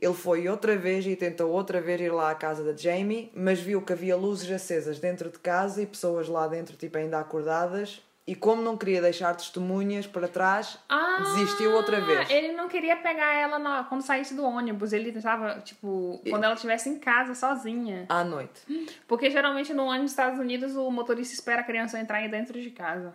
Ele 0.00 0.14
foi 0.14 0.48
outra 0.48 0.76
vez 0.76 1.04
e 1.06 1.16
tentou 1.16 1.50
outra 1.50 1.80
vez 1.80 2.00
ir 2.00 2.12
lá 2.12 2.30
à 2.30 2.34
casa 2.34 2.62
da 2.62 2.76
Jamie, 2.76 3.32
mas 3.34 3.58
viu 3.58 3.82
que 3.82 3.92
havia 3.92 4.16
luzes 4.16 4.48
acesas 4.50 5.00
dentro 5.00 5.28
de 5.28 5.38
casa 5.40 5.82
e 5.82 5.86
pessoas 5.86 6.28
lá 6.28 6.46
dentro, 6.46 6.76
tipo, 6.76 6.96
ainda 6.96 7.18
acordadas. 7.18 8.00
E 8.28 8.34
como 8.34 8.60
não 8.60 8.76
queria 8.76 9.00
deixar 9.00 9.34
testemunhas 9.34 10.06
para 10.06 10.28
trás, 10.28 10.76
Ah, 10.86 11.16
desistiu 11.34 11.72
outra 11.72 11.98
vez. 11.98 12.28
Ele 12.28 12.52
não 12.52 12.68
queria 12.68 12.94
pegar 12.94 13.32
ela 13.32 13.58
na- 13.58 13.84
quando 13.84 14.02
saísse 14.02 14.34
do 14.34 14.44
ônibus. 14.44 14.92
Ele 14.92 15.08
estava, 15.08 15.60
tipo, 15.60 16.20
quando 16.28 16.44
ela 16.44 16.52
estivesse 16.52 16.90
em 16.90 16.98
casa 16.98 17.34
sozinha. 17.34 18.04
À 18.06 18.22
noite. 18.22 18.60
Porque 19.06 19.30
geralmente 19.30 19.72
no 19.72 19.84
ônibus 19.84 20.02
dos 20.02 20.10
Estados 20.12 20.38
Unidos 20.38 20.76
o 20.76 20.90
motorista 20.90 21.32
espera 21.32 21.62
a 21.62 21.64
criança 21.64 21.98
entrar 21.98 22.28
dentro 22.28 22.60
de 22.60 22.70
casa. 22.70 23.14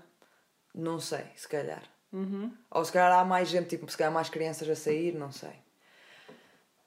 Não 0.74 1.00
sei, 1.00 1.26
se 1.36 1.48
calhar. 1.48 1.84
Uhum. 2.12 2.52
Ou 2.72 2.84
se 2.84 2.92
calhar 2.92 3.20
há 3.20 3.24
mais 3.24 3.50
gente, 3.50 3.70
tipo, 3.70 3.88
se 3.92 3.96
calhar 3.96 4.12
mais 4.12 4.30
crianças 4.30 4.68
a 4.68 4.76
sair, 4.76 5.14
não 5.14 5.32
sei. 5.32 5.54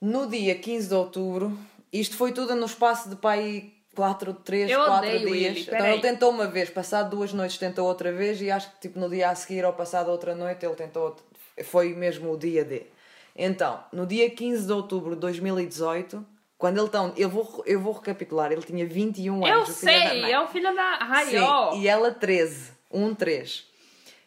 No 0.00 0.26
dia 0.28 0.56
15 0.58 0.88
de 0.88 0.94
outubro, 0.94 1.56
isto 1.92 2.16
foi 2.16 2.32
tudo 2.32 2.56
no 2.56 2.66
espaço 2.66 3.08
de 3.08 3.14
pai 3.14 3.72
4, 3.96 4.32
3, 4.34 4.70
Eu 4.70 4.84
4 4.84 4.96
odeio 4.98 5.32
dias. 5.32 5.56
ele, 5.56 5.60
então 5.62 5.86
ele 5.86 6.00
tentou 6.00 6.30
uma 6.30 6.46
vez, 6.46 6.70
passado 6.70 7.10
duas 7.10 7.32
noites 7.32 7.58
tentou 7.58 7.86
outra 7.86 8.12
vez 8.12 8.40
e 8.40 8.50
acho 8.50 8.70
que 8.72 8.80
tipo 8.82 9.00
no 9.00 9.08
dia 9.08 9.30
a 9.30 9.34
seguir 9.34 9.64
ou 9.64 9.72
passado 9.72 10.10
outra 10.10 10.34
noite 10.34 10.64
ele 10.64 10.74
tentou. 10.76 11.16
Foi 11.64 11.94
mesmo 11.94 12.32
o 12.32 12.38
dia 12.38 12.64
D. 12.64 12.86
Então, 13.34 13.82
no 13.92 14.06
dia 14.06 14.30
15 14.30 14.66
de 14.66 14.72
outubro 14.72 15.14
de 15.14 15.20
2018, 15.22 16.24
quando 16.58 16.78
ele 16.78 16.88
tão... 16.88 17.12
Eu 17.16 17.28
vou, 17.28 17.62
eu 17.66 17.80
vou 17.80 17.92
recapitular, 17.92 18.52
ele 18.52 18.62
tinha 18.62 18.86
21 18.86 19.46
Eu 19.46 19.54
anos. 19.54 19.68
da 19.68 19.74
sei, 19.74 20.32
é 20.32 20.40
o 20.40 20.46
filho 20.48 20.74
da 20.74 20.96
Raiol. 20.98 21.72
Sim, 21.72 21.80
e 21.80 21.88
ela 21.88 22.10
13. 22.12 22.72
Um 22.90 23.14
3. 23.14 23.66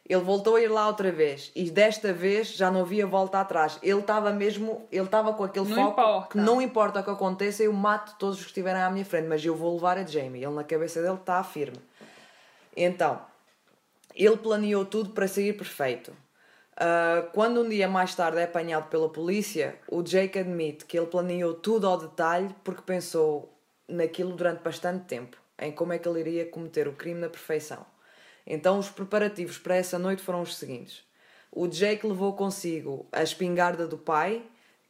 Ele 0.09 0.21
voltou 0.21 0.55
a 0.55 0.61
ir 0.61 0.67
lá 0.69 0.87
outra 0.87 1.11
vez 1.11 1.51
e 1.55 1.69
desta 1.69 2.11
vez 2.11 2.47
já 2.53 2.71
não 2.71 2.81
havia 2.81 3.05
volta 3.05 3.39
atrás. 3.39 3.77
Ele 3.83 3.99
estava 3.99 4.31
mesmo, 4.33 4.87
ele 4.91 5.05
estava 5.05 5.33
com 5.33 5.43
aquele 5.43 5.69
Não 5.69 5.75
foco 5.75 6.01
importa. 6.01 6.27
que 6.29 6.37
não 6.37 6.59
importa 6.61 6.99
o 6.99 7.03
que 7.03 7.09
aconteça, 7.11 7.61
eu 7.61 7.71
mato 7.71 8.15
todos 8.17 8.37
os 8.37 8.41
que 8.41 8.47
estiverem 8.49 8.81
à 8.81 8.89
minha 8.89 9.05
frente, 9.05 9.27
mas 9.27 9.45
eu 9.45 9.55
vou 9.55 9.75
levar 9.75 9.99
a 9.99 10.05
Jamie. 10.05 10.43
Ele 10.43 10.55
na 10.55 10.63
cabeça 10.63 10.99
dele 10.99 11.13
está 11.13 11.43
firme. 11.43 11.77
Então, 12.75 13.21
ele 14.15 14.37
planeou 14.37 14.83
tudo 14.83 15.11
para 15.11 15.27
sair 15.27 15.53
perfeito. 15.53 16.11
Ah, 16.75 17.27
quando 17.33 17.61
um 17.61 17.69
dia 17.69 17.87
mais 17.87 18.15
tarde 18.15 18.39
é 18.39 18.45
apanhado 18.45 18.87
pela 18.89 19.09
polícia, 19.09 19.77
o 19.87 20.01
Jake 20.01 20.39
admite 20.39 20.85
que 20.85 20.97
ele 20.97 21.07
planeou 21.07 21.53
tudo 21.53 21.85
ao 21.85 21.97
detalhe 21.97 22.55
porque 22.63 22.81
pensou 22.81 23.53
naquilo 23.87 24.31
durante 24.33 24.63
bastante 24.63 25.05
tempo, 25.05 25.37
em 25.59 25.71
como 25.71 25.93
é 25.93 25.99
que 25.99 26.07
ele 26.07 26.19
iria 26.21 26.45
cometer 26.45 26.87
o 26.87 26.93
crime 26.93 27.19
na 27.19 27.29
perfeição. 27.29 27.85
Então, 28.49 28.79
os 28.79 28.89
preparativos 28.89 29.59
para 29.59 29.75
essa 29.75 29.99
noite 29.99 30.23
foram 30.23 30.41
os 30.41 30.57
seguintes: 30.57 31.03
o 31.51 31.67
Jake 31.67 32.05
levou 32.05 32.33
consigo 32.33 33.07
a 33.12 33.21
espingarda 33.21 33.88
do 33.88 33.97
pai, 33.97 34.43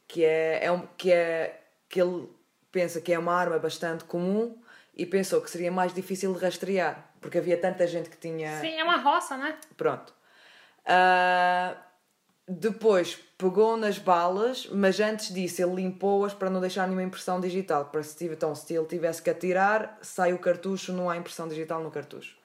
que 0.08 0.24
é, 0.24 0.64
é 0.64 0.72
um, 0.72 0.86
que 0.96 1.12
é 1.12 1.60
que 1.88 2.00
ele 2.00 2.28
pensa 2.72 3.00
que 3.00 3.12
é 3.12 3.18
uma 3.18 3.34
arma 3.34 3.58
bastante 3.58 4.04
comum 4.04 4.56
e 4.96 5.04
pensou 5.04 5.40
que 5.40 5.50
seria 5.50 5.70
mais 5.70 5.92
difícil 5.92 6.32
de 6.32 6.40
rastrear, 6.40 7.10
porque 7.20 7.38
havia 7.38 7.56
tanta 7.56 7.86
gente 7.86 8.08
que 8.08 8.16
tinha 8.16 8.60
Sim, 8.60 8.78
é 8.78 8.84
uma 8.84 8.96
roça, 8.96 9.36
né? 9.36 9.56
Pronto. 9.76 10.14
Ah, 10.86 11.76
depois 12.48 13.16
pegou 13.38 13.76
nas 13.76 13.98
balas, 13.98 14.66
mas 14.66 14.98
antes 15.00 15.32
disso 15.32 15.62
ele 15.62 15.76
limpou-as 15.76 16.34
para 16.34 16.50
não 16.50 16.60
deixar 16.60 16.86
nenhuma 16.86 17.02
impressão 17.02 17.40
digital. 17.40 17.86
Para 17.86 18.02
se, 18.02 18.24
então, 18.26 18.54
se 18.54 18.74
ele 18.74 18.86
tivesse 18.86 19.22
que 19.22 19.30
atirar, 19.30 19.98
sai 20.02 20.32
o 20.32 20.38
cartucho, 20.38 20.92
não 20.92 21.08
há 21.08 21.16
impressão 21.16 21.46
digital 21.46 21.82
no 21.82 21.90
cartucho. 21.90 22.39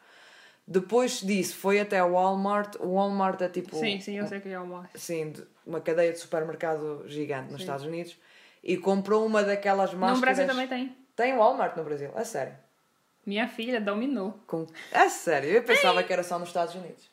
Depois 0.68 1.22
disso, 1.22 1.56
foi 1.58 1.80
até 1.80 2.04
o 2.04 2.14
Walmart. 2.14 2.76
O 2.80 2.96
Walmart 2.96 3.40
é 3.42 3.50
tipo. 3.50 3.76
Sim, 3.76 4.00
sim, 4.00 4.18
eu 4.18 4.28
sei 4.28 4.40
que 4.40 4.50
é 4.50 4.60
uma. 4.60 4.90
Sim, 4.96 5.32
de- 5.32 5.44
uma 5.66 5.80
cadeia 5.80 6.12
de 6.12 6.20
supermercado 6.20 7.04
gigante 7.08 7.52
nos 7.52 7.62
Estados 7.62 7.86
Unidos. 7.86 8.18
E 8.64 8.76
comprou 8.78 9.26
uma 9.26 9.44
daquelas 9.44 9.94
máscaras. 9.94 10.16
No 10.16 10.22
Brasil 10.22 10.48
também 10.48 10.68
tem. 10.68 10.96
Tem 11.16 11.36
Walmart 11.38 11.78
no 11.78 11.84
Brasil, 11.84 12.12
a 12.16 12.26
sério. 12.26 12.54
Minha 13.26 13.48
filha 13.48 13.80
dominou. 13.80 14.40
Com... 14.48 14.66
A 14.92 15.08
sério, 15.10 15.50
eu 15.50 15.64
pensava 15.64 16.02
que 16.04 16.12
era 16.12 16.24
só 16.24 16.38
nos 16.40 16.50
Estados 16.50 16.74
Unidos. 16.76 17.10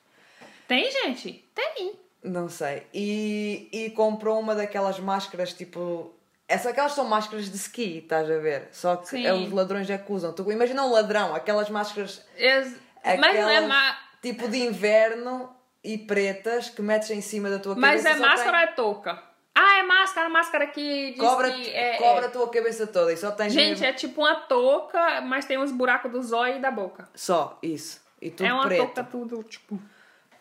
Tem, 0.67 0.91
gente? 0.91 1.45
Tem. 1.55 1.93
Não 2.23 2.49
sei. 2.49 2.87
E, 2.95 3.69
e 3.73 3.91
comprou 3.91 4.39
uma 4.41 4.55
daquelas 4.55 4.99
máscaras 4.99 5.53
tipo. 5.53 6.15
Essa, 6.49 6.71
aquelas 6.71 6.93
são 6.93 7.05
máscaras 7.07 7.51
de 7.51 7.57
ski, 7.57 7.99
estás 7.99 8.31
a 8.31 8.39
ver? 8.39 8.69
Só 8.73 8.97
que 8.97 9.09
Sim. 9.09 9.27
é, 9.27 9.33
os 9.33 9.51
ladrões 9.53 9.89
é 9.91 9.97
que 9.99 10.13
usam. 10.13 10.33
Tu 10.33 10.51
imagina 10.53 10.85
um 10.85 10.91
ladrão, 10.93 11.35
aquelas 11.35 11.69
máscaras 11.71 12.23
Ex- 12.37 12.77
Mas 13.05 13.35
não 13.41 13.49
é 13.49 13.61
ma... 13.61 13.97
tipo 14.21 14.49
de 14.49 14.59
inverno 14.59 15.55
e 15.83 15.99
pretas 15.99 16.69
que 16.71 16.81
metes 16.83 17.11
em 17.11 17.21
cima 17.21 17.51
da 17.51 17.59
tua 17.59 17.75
Mas 17.75 18.03
cabeça. 18.03 18.09
é 18.09 18.21
só 18.21 18.29
máscara 18.29 18.59
tem- 18.59 18.67
ou 18.67 18.73
é 18.73 18.75
touca? 18.75 19.23
Ah, 19.55 19.79
é 19.79 19.83
máscara, 19.83 20.29
máscara 20.31 20.67
que 20.69 21.13
Cobra, 21.19 21.51
que 21.51 21.69
é... 21.71 21.99
cobra 21.99 22.25
é- 22.25 22.29
a 22.29 22.31
tua 22.31 22.49
cabeça 22.49 22.87
toda 22.87 23.13
e 23.13 23.17
só 23.17 23.31
tens 23.33 23.53
Gente, 23.53 23.71
mesmo- 23.81 23.85
é 23.87 23.93
tipo 23.93 24.21
uma 24.23 24.35
touca, 24.35 25.21
mas 25.21 25.45
tem 25.45 25.59
os 25.59 25.71
buracos 25.71 26.11
do 26.11 26.23
zóio 26.23 26.57
e 26.57 26.61
da 26.61 26.71
boca. 26.71 27.09
Só, 27.15 27.59
isso. 27.63 28.01
E 28.21 28.31
tudo 28.31 28.47
é 28.47 28.53
uma 28.55 28.65
preto. 28.67 28.81
touca 28.87 29.05
tudo, 29.05 29.43
tipo... 29.43 29.79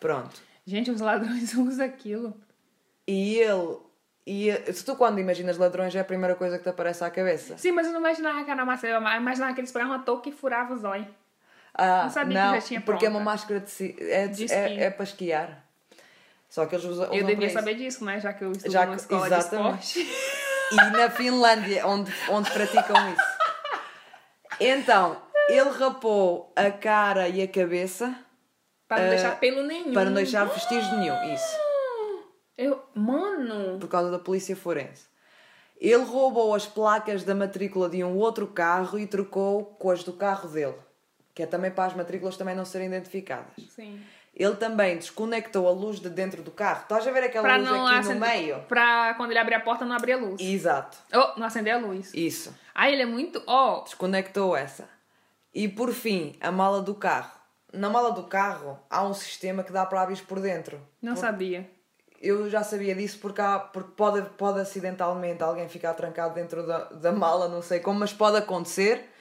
Pronto. 0.00 0.40
Gente, 0.66 0.90
os 0.90 1.00
ladrões 1.00 1.52
usam 1.58 1.84
aquilo. 1.84 2.34
E 3.06 3.38
ele. 3.38 3.78
E 4.24 4.52
se 4.72 4.84
tu 4.84 4.94
quando 4.94 5.18
imaginas 5.18 5.58
ladrões 5.58 5.94
é 5.94 5.98
a 6.00 6.04
primeira 6.04 6.36
coisa 6.36 6.56
que 6.56 6.62
te 6.62 6.70
aparece 6.70 7.02
à 7.02 7.10
cabeça. 7.10 7.58
Sim, 7.58 7.72
mas 7.72 7.88
eu 7.88 7.92
não 7.92 7.98
imaginava 8.00 8.44
que 8.44 8.50
era 8.50 8.64
máscara. 8.64 8.94
Eu 8.94 9.16
imaginava 9.20 9.52
que 9.52 9.60
eles 9.60 9.72
pegavam 9.72 9.96
uma 9.96 10.02
touca 10.04 10.28
e 10.28 10.32
furavam 10.32 10.76
o 10.76 10.78
zóio. 10.78 11.06
Ah, 11.74 12.02
Não 12.04 12.10
sabia 12.10 12.38
que 12.38 12.44
não, 12.46 12.54
já 12.54 12.60
tinha 12.60 12.80
porque 12.80 13.06
é 13.06 13.08
uma 13.08 13.18
pronta. 13.20 13.30
máscara 13.30 13.60
de, 13.60 13.96
é, 14.10 14.26
de- 14.28 14.52
é, 14.52 14.84
é 14.84 14.90
para 14.90 15.04
esquiar. 15.04 15.64
Só 16.48 16.66
que 16.66 16.74
eles 16.74 16.84
usam. 16.84 17.12
Eu 17.14 17.24
devia 17.24 17.48
saber 17.50 17.74
disso, 17.76 18.04
né? 18.04 18.20
Já 18.20 18.32
que 18.34 18.44
eu 18.44 18.52
estudo 18.52 18.70
Já 18.70 18.84
numa 18.84 18.96
que- 18.96 19.00
escola 19.02 19.26
exatamente. 19.26 19.94
de 19.94 20.00
esporte. 20.02 20.32
E 20.72 20.76
na 20.96 21.10
Finlândia, 21.10 21.86
onde, 21.86 22.12
onde 22.30 22.50
praticam 22.50 22.96
isso. 23.12 23.22
Então, 24.60 25.16
ele 25.48 25.70
rapou 25.70 26.52
a 26.54 26.70
cara 26.70 27.28
e 27.28 27.42
a 27.42 27.48
cabeça 27.48 28.14
Para 28.86 28.98
não 29.00 29.06
Ah, 29.06 29.10
deixar 29.10 29.40
pelo 29.40 29.62
nenhum. 29.62 29.92
para 29.94 30.04
não 30.06 30.14
deixar 30.14 30.44
vestígio 30.44 30.94
nenhum. 30.98 31.34
Isso. 31.34 31.56
Eu... 32.58 32.82
Mano... 32.94 33.78
Por 33.78 33.88
causa 33.88 34.10
da 34.10 34.18
polícia 34.18 34.54
forense. 34.54 35.06
Ele 35.80 36.04
roubou 36.04 36.54
as 36.54 36.66
placas 36.66 37.24
da 37.24 37.34
matrícula 37.34 37.88
de 37.88 38.04
um 38.04 38.16
outro 38.18 38.46
carro 38.46 38.98
e 38.98 39.06
trocou 39.06 39.64
com 39.64 39.90
as 39.90 40.04
do 40.04 40.12
carro 40.12 40.48
dele. 40.48 40.76
Que 41.34 41.44
é 41.44 41.46
também 41.46 41.70
para 41.70 41.86
as 41.86 41.94
matrículas 41.94 42.36
também 42.36 42.54
não 42.54 42.64
serem 42.64 42.88
identificadas. 42.88 43.54
Sim. 43.70 44.00
Ele 44.34 44.56
também 44.56 44.96
desconectou 44.96 45.68
a 45.68 45.70
luz 45.70 46.00
de 46.00 46.08
dentro 46.08 46.42
do 46.42 46.50
carro. 46.50 46.82
Estás 46.82 47.06
a 47.06 47.10
ver 47.10 47.24
aquela 47.24 47.42
Pra 47.44 47.56
luz 47.58 47.68
aqui 47.70 47.98
acender... 47.98 48.14
no 48.14 48.20
meio? 48.20 48.58
Pra 48.62 49.14
quando 49.14 49.30
ele 49.30 49.38
abrir 49.38 49.54
a 49.54 49.60
porta 49.60 49.84
não 49.84 49.94
abrir 49.94 50.12
a 50.12 50.16
luz. 50.16 50.40
Exato. 50.40 50.96
Oh, 51.12 51.38
não 51.38 51.46
acender 51.46 51.74
a 51.74 51.78
luz. 51.78 52.12
Isso. 52.14 52.54
Ah, 52.74 52.90
ele 52.90 53.02
é 53.02 53.06
muito... 53.06 53.42
Ó, 53.46 53.82
Desconectou 53.82 54.56
essa. 54.56 54.88
E 55.54 55.68
por 55.68 55.92
fim, 55.92 56.34
a 56.40 56.50
mala 56.50 56.80
do 56.80 56.94
carro. 56.94 57.30
Na 57.72 57.90
mala 57.90 58.12
do 58.12 58.24
carro 58.24 58.78
há 58.88 59.04
um 59.04 59.12
sistema 59.14 59.62
que 59.62 59.72
dá 59.72 59.84
para 59.84 60.02
abrir 60.02 60.20
por 60.22 60.40
dentro. 60.40 60.80
não 61.00 61.14
sabia. 61.16 61.70
Eu 62.20 62.48
já 62.48 62.62
sabia 62.62 62.94
disso 62.94 63.18
porque, 63.20 63.40
há, 63.40 63.58
porque 63.58 63.90
pode, 63.96 64.22
pode 64.38 64.60
acidentalmente 64.60 65.42
alguém 65.42 65.68
ficar 65.68 65.92
trancado 65.94 66.34
dentro 66.34 66.64
da, 66.64 66.84
da 66.84 67.10
mala, 67.10 67.48
não 67.48 67.60
sei 67.60 67.80
como, 67.80 67.98
mas 67.98 68.12
pode 68.12 68.36
acontecer. 68.36 69.11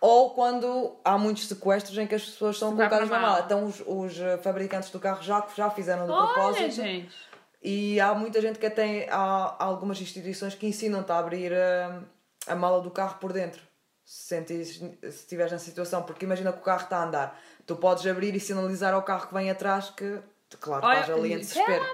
Ou 0.00 0.30
quando 0.30 0.96
há 1.04 1.18
muitos 1.18 1.48
sequestros 1.48 1.98
em 1.98 2.06
que 2.06 2.14
as 2.14 2.24
pessoas 2.24 2.58
são 2.58 2.74
colocadas 2.74 3.08
na 3.08 3.18
mala. 3.18 3.42
Então 3.44 3.64
os, 3.64 3.82
os 3.84 4.20
eh, 4.20 4.38
fabricantes 4.38 4.90
do 4.90 5.00
carro 5.00 5.22
já, 5.22 5.44
já 5.56 5.68
fizeram 5.70 6.06
de 6.06 6.12
Olha, 6.12 6.32
propósito. 6.32 6.70
gente. 6.70 7.28
E 7.60 7.98
há 8.00 8.14
muita 8.14 8.40
gente 8.40 8.58
que 8.58 8.66
até 8.66 9.08
há 9.10 9.56
algumas 9.58 10.00
instituições 10.00 10.54
que 10.54 10.66
ensinam-te 10.66 11.10
a 11.10 11.18
abrir 11.18 11.52
a, 11.52 12.00
a 12.46 12.54
mala 12.54 12.80
do 12.80 12.90
carro 12.90 13.18
por 13.18 13.32
dentro. 13.32 13.60
Se 14.04 14.28
sentires, 14.28 14.76
se 14.76 15.08
estiveres 15.08 15.52
na 15.52 15.58
situação, 15.58 16.02
porque 16.04 16.24
imagina 16.24 16.52
que 16.52 16.60
o 16.60 16.62
carro 16.62 16.84
está 16.84 16.98
a 16.98 17.04
andar, 17.04 17.40
tu 17.66 17.74
podes 17.74 18.06
abrir 18.06 18.34
e 18.34 18.40
sinalizar 18.40 18.94
ao 18.94 19.02
carro 19.02 19.26
que 19.26 19.34
vem 19.34 19.50
atrás 19.50 19.90
que, 19.90 20.20
claro, 20.60 20.86
Olha, 20.86 21.00
estás 21.00 21.18
ali 21.18 21.32
em 21.32 21.38
desespero. 21.38 21.84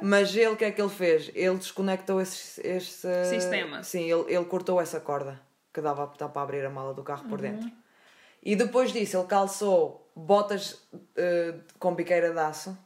Mas 0.00 0.34
ele, 0.34 0.48
o 0.48 0.56
que 0.56 0.64
é 0.64 0.72
que 0.72 0.80
ele 0.80 0.90
fez? 0.90 1.30
Ele 1.32 1.56
desconectou 1.58 2.20
esse, 2.20 2.60
esse 2.66 3.24
Sistema. 3.26 3.84
Sim, 3.84 4.10
ele, 4.10 4.34
ele 4.34 4.44
cortou 4.46 4.80
essa 4.80 4.98
corda 4.98 5.38
que 5.72 5.80
dava 5.80 6.06
para 6.06 6.42
abrir 6.42 6.64
a 6.64 6.70
mala 6.70 6.92
do 6.94 7.02
carro 7.02 7.24
por 7.28 7.40
Uhum. 7.40 7.50
dentro. 7.50 7.70
E 8.42 8.56
depois 8.56 8.92
disso, 8.92 9.16
ele 9.16 9.26
calçou 9.26 10.10
botas 10.14 10.82
eh, 11.16 11.54
com 11.78 11.94
biqueira 11.94 12.30
de 12.32 12.38
aço. 12.38 12.76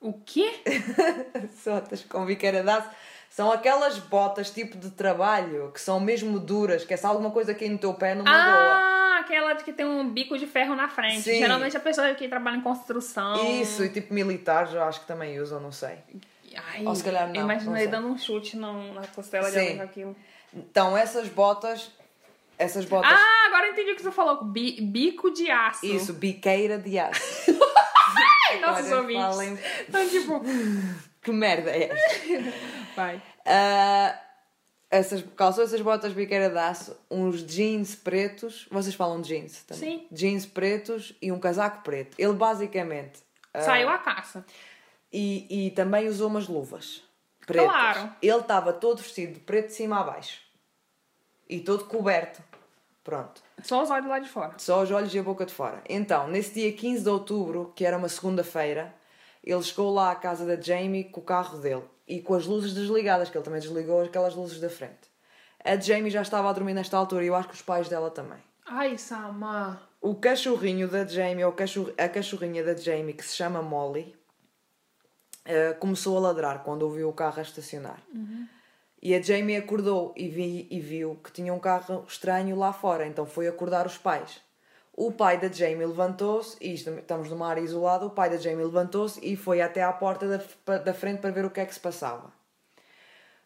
O 0.00 0.12
quê? 0.12 0.52
Botas 1.64 2.04
com 2.04 2.24
biqueira 2.26 2.62
de 2.62 2.68
aço. 2.70 2.88
São 3.30 3.50
aquelas 3.50 3.98
botas 3.98 4.50
tipo 4.50 4.76
de 4.78 4.90
trabalho 4.90 5.70
que 5.72 5.80
são 5.80 5.98
mesmo 5.98 6.38
duras, 6.38 6.84
que 6.84 6.94
é 6.94 6.96
se 6.96 7.04
alguma 7.04 7.30
coisa 7.30 7.52
aqui 7.52 7.68
no 7.68 7.76
teu 7.78 7.92
pé 7.94 8.14
não 8.14 8.24
magoa. 8.24 8.74
Ah, 8.74 9.18
aquela 9.20 9.52
de 9.54 9.64
que 9.64 9.72
tem 9.72 9.84
um 9.84 10.08
bico 10.08 10.38
de 10.38 10.46
ferro 10.46 10.74
na 10.76 10.88
frente. 10.88 11.22
Sim. 11.22 11.38
Geralmente 11.38 11.76
a 11.76 11.80
pessoa 11.80 12.14
que 12.14 12.28
trabalha 12.28 12.56
em 12.56 12.60
construção. 12.62 13.34
Isso, 13.60 13.84
e 13.84 13.88
tipo 13.90 14.14
militares 14.14 14.72
eu 14.72 14.82
acho 14.82 15.00
que 15.00 15.06
também 15.06 15.40
usam, 15.40 15.60
não 15.60 15.72
sei. 15.72 15.98
Ai, 16.72 16.86
Ou 16.86 16.94
se 16.94 17.02
calhar 17.04 17.26
não, 17.28 17.34
eu 17.34 17.42
Imagina 17.42 17.78
não 17.84 17.90
dando 17.90 18.08
um 18.08 18.16
chute 18.18 18.56
no- 18.56 18.94
na 18.94 19.06
costela 19.08 19.46
de 19.48 19.52
Sim. 19.54 19.60
alguém 19.60 19.76
com 19.78 19.82
aquilo. 19.82 20.16
Então, 20.54 20.96
essas 20.96 21.28
botas. 21.28 21.90
Essas 22.58 22.84
botas. 22.86 23.10
Ah, 23.12 23.46
agora 23.48 23.68
entendi 23.68 23.92
o 23.92 23.96
que 23.96 24.02
você 24.02 24.10
falou. 24.10 24.44
Bi- 24.44 24.80
bico 24.80 25.30
de 25.30 25.50
aço. 25.50 25.84
Isso, 25.84 26.12
biqueira 26.14 26.78
de 26.78 26.98
aço. 26.98 27.22
Ai, 28.50 28.60
nossos 28.60 28.90
ouvintes. 28.92 29.22
falem- 29.22 29.58
Então, 29.88 30.08
tipo... 30.08 30.40
Que 31.22 31.32
merda 31.32 31.70
é 31.72 31.90
esta? 31.90 32.52
Vai. 32.94 33.20
Ah, 33.44 34.16
essas, 34.88 35.24
calçou 35.36 35.64
essas 35.64 35.80
botas 35.80 36.12
biqueira 36.12 36.48
de 36.48 36.56
aço, 36.56 36.96
uns 37.10 37.40
jeans 37.44 37.96
pretos. 37.96 38.68
Vocês 38.70 38.94
falam 38.94 39.20
de 39.20 39.28
jeans 39.30 39.64
também? 39.64 39.98
Sim. 39.98 40.06
Jeans 40.12 40.46
pretos 40.46 41.14
e 41.20 41.32
um 41.32 41.40
casaco 41.40 41.82
preto. 41.82 42.14
Ele 42.16 42.32
basicamente. 42.34 43.18
ah, 43.52 43.60
Saiu 43.60 43.88
à 43.88 43.98
caça. 43.98 44.46
e, 45.12 45.66
e 45.66 45.70
também 45.72 46.06
usou 46.06 46.28
umas 46.28 46.46
luvas 46.46 47.02
pretas. 47.44 47.68
Claro. 47.72 48.12
Ele 48.22 48.36
estava 48.38 48.72
todo 48.72 49.02
vestido 49.02 49.34
de 49.34 49.40
preto 49.40 49.66
de 49.68 49.72
cima 49.74 49.98
a 50.00 50.04
baixo. 50.04 50.38
E 51.48 51.60
todo 51.60 51.84
coberto. 51.84 52.42
Pronto. 53.04 53.40
Só 53.62 53.82
os 53.82 53.90
olhos 53.90 54.08
lá 54.08 54.18
de 54.18 54.28
fora. 54.28 54.54
Só 54.58 54.82
os 54.82 54.90
olhos 54.90 55.14
e 55.14 55.18
a 55.18 55.22
boca 55.22 55.46
de 55.46 55.54
fora. 55.54 55.80
Então, 55.88 56.26
nesse 56.28 56.54
dia 56.54 56.72
15 56.72 57.02
de 57.04 57.08
outubro, 57.08 57.72
que 57.76 57.84
era 57.84 57.96
uma 57.96 58.08
segunda-feira, 58.08 58.92
ele 59.44 59.62
chegou 59.62 59.92
lá 59.94 60.10
à 60.10 60.16
casa 60.16 60.44
da 60.44 60.60
Jamie 60.60 61.04
com 61.04 61.20
o 61.20 61.24
carro 61.24 61.58
dele 61.58 61.84
e 62.08 62.20
com 62.20 62.34
as 62.34 62.46
luzes 62.46 62.74
desligadas, 62.74 63.30
que 63.30 63.36
ele 63.38 63.44
também 63.44 63.60
desligou 63.60 64.02
aquelas 64.02 64.34
luzes 64.34 64.58
da 64.60 64.68
frente. 64.68 65.08
A 65.64 65.76
Jamie 65.76 66.10
já 66.10 66.22
estava 66.22 66.50
a 66.50 66.52
dormir 66.52 66.74
nesta 66.74 66.96
altura 66.96 67.24
e 67.24 67.28
eu 67.28 67.34
acho 67.36 67.48
que 67.48 67.54
os 67.54 67.62
pais 67.62 67.88
dela 67.88 68.10
também. 68.10 68.38
Ai, 68.66 68.98
Sama. 68.98 69.80
O 70.00 70.14
cachorrinho 70.16 70.88
da 70.88 71.04
Jamie, 71.06 71.44
ou 71.44 71.52
cachorro- 71.52 71.92
a 71.96 72.08
cachorrinha 72.08 72.62
da 72.64 72.74
Jamie, 72.76 73.12
que 73.14 73.24
se 73.24 73.34
chama 73.36 73.62
Molly, 73.62 74.14
eh, 75.44 75.72
começou 75.74 76.16
a 76.16 76.20
ladrar 76.20 76.62
quando 76.64 76.82
ouviu 76.82 77.08
o 77.08 77.12
carro 77.12 77.38
a 77.38 77.42
estacionar. 77.42 78.00
E 79.06 79.14
a 79.14 79.22
Jamie 79.22 79.56
acordou 79.56 80.12
e, 80.16 80.26
vi, 80.26 80.66
e 80.68 80.80
viu 80.80 81.16
que 81.22 81.30
tinha 81.30 81.54
um 81.54 81.60
carro 81.60 82.04
estranho 82.08 82.58
lá 82.58 82.72
fora, 82.72 83.06
então 83.06 83.24
foi 83.24 83.46
acordar 83.46 83.86
os 83.86 83.96
pais. 83.96 84.40
O 84.92 85.12
pai 85.12 85.38
da 85.38 85.46
Jamie 85.46 85.86
levantou-se, 85.86 86.56
e 86.60 86.74
isto, 86.74 86.90
estamos 86.90 87.30
numa 87.30 87.46
área 87.46 87.60
isolada, 87.60 88.04
o 88.04 88.10
pai 88.10 88.28
da 88.28 88.36
Jamie 88.36 88.64
levantou-se 88.64 89.24
e 89.24 89.36
foi 89.36 89.60
até 89.60 89.80
à 89.80 89.92
porta 89.92 90.26
da, 90.66 90.78
da 90.78 90.92
frente 90.92 91.20
para 91.20 91.30
ver 91.30 91.44
o 91.44 91.50
que 91.50 91.60
é 91.60 91.64
que 91.64 91.72
se 91.72 91.78
passava. 91.78 92.32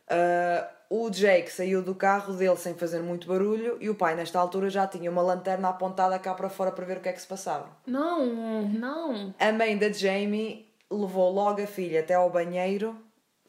Ah, 0.08 0.66
o 0.88 1.11
Jake 1.11 1.52
saiu 1.52 1.82
do 1.82 1.94
carro 1.94 2.32
dele 2.32 2.56
sem 2.56 2.72
fazer 2.72 3.02
muito 3.02 3.28
barulho 3.28 3.76
e 3.82 3.90
o 3.90 3.94
pai, 3.94 4.14
nesta 4.14 4.40
altura, 4.40 4.70
já 4.70 4.86
tinha 4.86 5.11
uma 5.11 5.20
lanterna 5.20 5.68
apontada 5.68 6.18
cá 6.18 6.32
para 6.32 6.48
fora 6.48 6.72
para 6.72 6.86
ver 6.86 6.96
o 6.96 7.00
que 7.02 7.11
é 7.11 7.12
que 7.12 7.20
se 7.20 7.28
passava. 7.28 7.68
Não, 7.86 8.64
não. 8.64 9.34
A 9.38 9.52
mãe 9.52 9.76
da 9.76 9.92
Jamie 9.92 10.72
levou 10.90 11.30
logo 11.30 11.61
a 11.62 11.66
filha 11.66 12.00
até 12.00 12.14
ao 12.14 12.30
banheiro, 12.30 12.96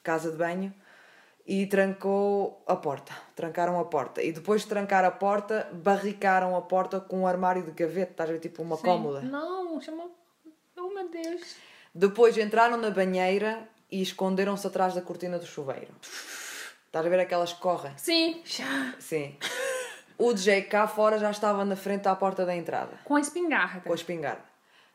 casa 0.03 0.29
de 0.29 0.37
banho, 0.37 0.73
e 1.53 1.65
trancou 1.65 2.63
a 2.65 2.77
porta. 2.77 3.11
Trancaram 3.35 3.77
a 3.77 3.83
porta. 3.83 4.23
E 4.23 4.31
depois 4.31 4.61
de 4.61 4.67
trancar 4.69 5.03
a 5.03 5.11
porta, 5.11 5.67
barricaram 5.73 6.55
a 6.55 6.61
porta 6.61 7.01
com 7.01 7.23
um 7.23 7.27
armário 7.27 7.61
de 7.63 7.71
gaveta, 7.71 8.11
estás 8.11 8.29
a 8.29 8.33
ver, 8.33 8.39
tipo 8.39 8.61
uma 8.63 8.77
Sim. 8.77 8.83
cômoda. 8.83 9.19
Não, 9.19 9.81
chama. 9.81 10.05
Oh, 10.77 10.87
meu 10.93 11.09
Deus. 11.09 11.41
Depois 11.93 12.37
entraram 12.37 12.77
na 12.77 12.89
banheira 12.89 13.67
e 13.91 14.01
esconderam-se 14.01 14.65
atrás 14.65 14.93
da 14.93 15.01
cortina 15.01 15.37
do 15.37 15.45
chuveiro. 15.45 15.93
Estás 16.85 17.05
a 17.05 17.09
ver 17.09 17.19
aquelas 17.19 17.51
que 17.51 17.59
correm? 17.59 17.91
Sim. 17.97 18.41
Sim. 18.97 19.35
O 20.17 20.33
Jake 20.33 20.69
cá 20.69 20.87
fora 20.87 21.17
já 21.19 21.31
estava 21.31 21.65
na 21.65 21.75
frente 21.75 22.07
à 22.07 22.15
porta 22.15 22.45
da 22.45 22.55
entrada, 22.55 22.97
Com 23.03 23.15
a 23.17 23.19
espingarda. 23.19 23.81
com 23.81 23.91
a 23.91 23.95
espingarda. 23.95 24.50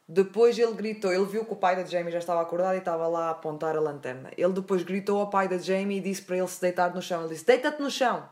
Depois 0.09 0.57
ele 0.57 0.73
gritou, 0.73 1.13
ele 1.13 1.25
viu 1.25 1.45
que 1.45 1.53
o 1.53 1.57
pai 1.57 1.75
da 1.75 1.85
Jamie 1.85 2.13
já 2.13 2.19
estava 2.19 2.41
acordado 2.41 2.77
e 2.77 2.79
estava 2.79 3.09
lá 3.09 3.27
a 3.27 3.31
apontar 3.31 3.77
a 3.77 3.81
lanterna. 3.81 4.31
Ele 4.37 4.53
depois 4.53 4.85
gritou 4.85 5.19
ao 5.19 5.29
pai 5.29 5.49
da 5.49 5.59
Jamie 5.59 5.99
e 5.99 6.01
disse 6.01 6.23
para 6.23 6.37
ele 6.37 6.47
se 6.47 6.61
deitar 6.61 6.95
no 6.95 7.03
chão. 7.03 7.23
Ele 7.23 7.31
disse: 7.31 7.45
Deita-te 7.45 7.83
no 7.83 7.91
chão! 7.91 8.29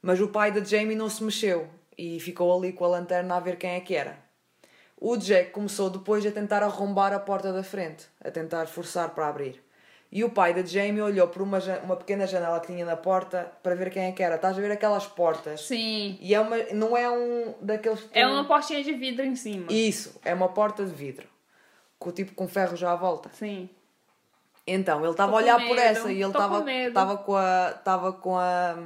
Mas 0.00 0.20
o 0.20 0.28
pai 0.28 0.52
da 0.52 0.62
Jamie 0.62 0.94
não 0.94 1.10
se 1.10 1.24
mexeu 1.24 1.68
e 1.96 2.20
ficou 2.20 2.56
ali 2.56 2.72
com 2.72 2.84
a 2.84 2.88
lanterna 2.88 3.36
a 3.36 3.40
ver 3.40 3.56
quem 3.56 3.70
é 3.70 3.80
que 3.80 3.96
era. 3.96 4.16
O 4.96 5.16
Jack 5.16 5.50
começou 5.50 5.90
depois 5.90 6.24
a 6.24 6.30
tentar 6.30 6.62
arrombar 6.62 7.12
a 7.12 7.18
porta 7.18 7.52
da 7.52 7.62
frente, 7.64 8.06
a 8.20 8.30
tentar 8.30 8.66
forçar 8.66 9.10
para 9.14 9.28
abrir. 9.28 9.62
E 10.10 10.24
o 10.24 10.30
pai 10.30 10.54
da 10.54 10.64
Jamie 10.64 11.02
olhou 11.02 11.28
por 11.28 11.42
uma, 11.42 11.58
uma 11.84 11.96
pequena 11.96 12.26
janela 12.26 12.58
que 12.60 12.68
tinha 12.68 12.84
na 12.84 12.96
porta 12.96 13.52
para 13.62 13.74
ver 13.74 13.90
quem 13.90 14.04
é 14.04 14.12
que 14.12 14.22
era. 14.22 14.36
Estás 14.36 14.56
a 14.56 14.60
ver 14.60 14.70
aquelas 14.70 15.06
portas? 15.06 15.66
Sim. 15.66 16.16
E 16.20 16.34
é 16.34 16.40
uma, 16.40 16.56
não 16.72 16.96
é 16.96 17.10
um 17.10 17.54
daqueles. 17.60 18.00
que 18.00 18.18
É 18.18 18.26
uma 18.26 18.44
portinha 18.44 18.82
de 18.82 18.92
vidro 18.94 19.24
em 19.24 19.36
cima. 19.36 19.70
Isso, 19.70 20.18
é 20.24 20.32
uma 20.32 20.48
porta 20.48 20.84
de 20.84 20.92
vidro. 20.92 21.28
Com 21.98 22.10
tipo 22.10 22.34
com 22.34 22.48
ferro 22.48 22.74
já 22.74 22.92
à 22.92 22.96
volta. 22.96 23.30
Sim. 23.34 23.68
Então, 24.66 25.00
ele 25.00 25.10
estava 25.10 25.30
a 25.30 25.34
com 25.34 25.42
olhar 25.42 25.56
por 25.56 25.76
medo, 25.76 25.80
essa 25.80 26.12
e 26.12 26.16
ele 26.16 26.24
com 26.24 26.30
estava 26.30 26.70
estava 26.70 27.18
com 27.18 27.36
a 27.36 27.74
estava 27.76 28.12
com 28.12 28.38
a 28.38 28.78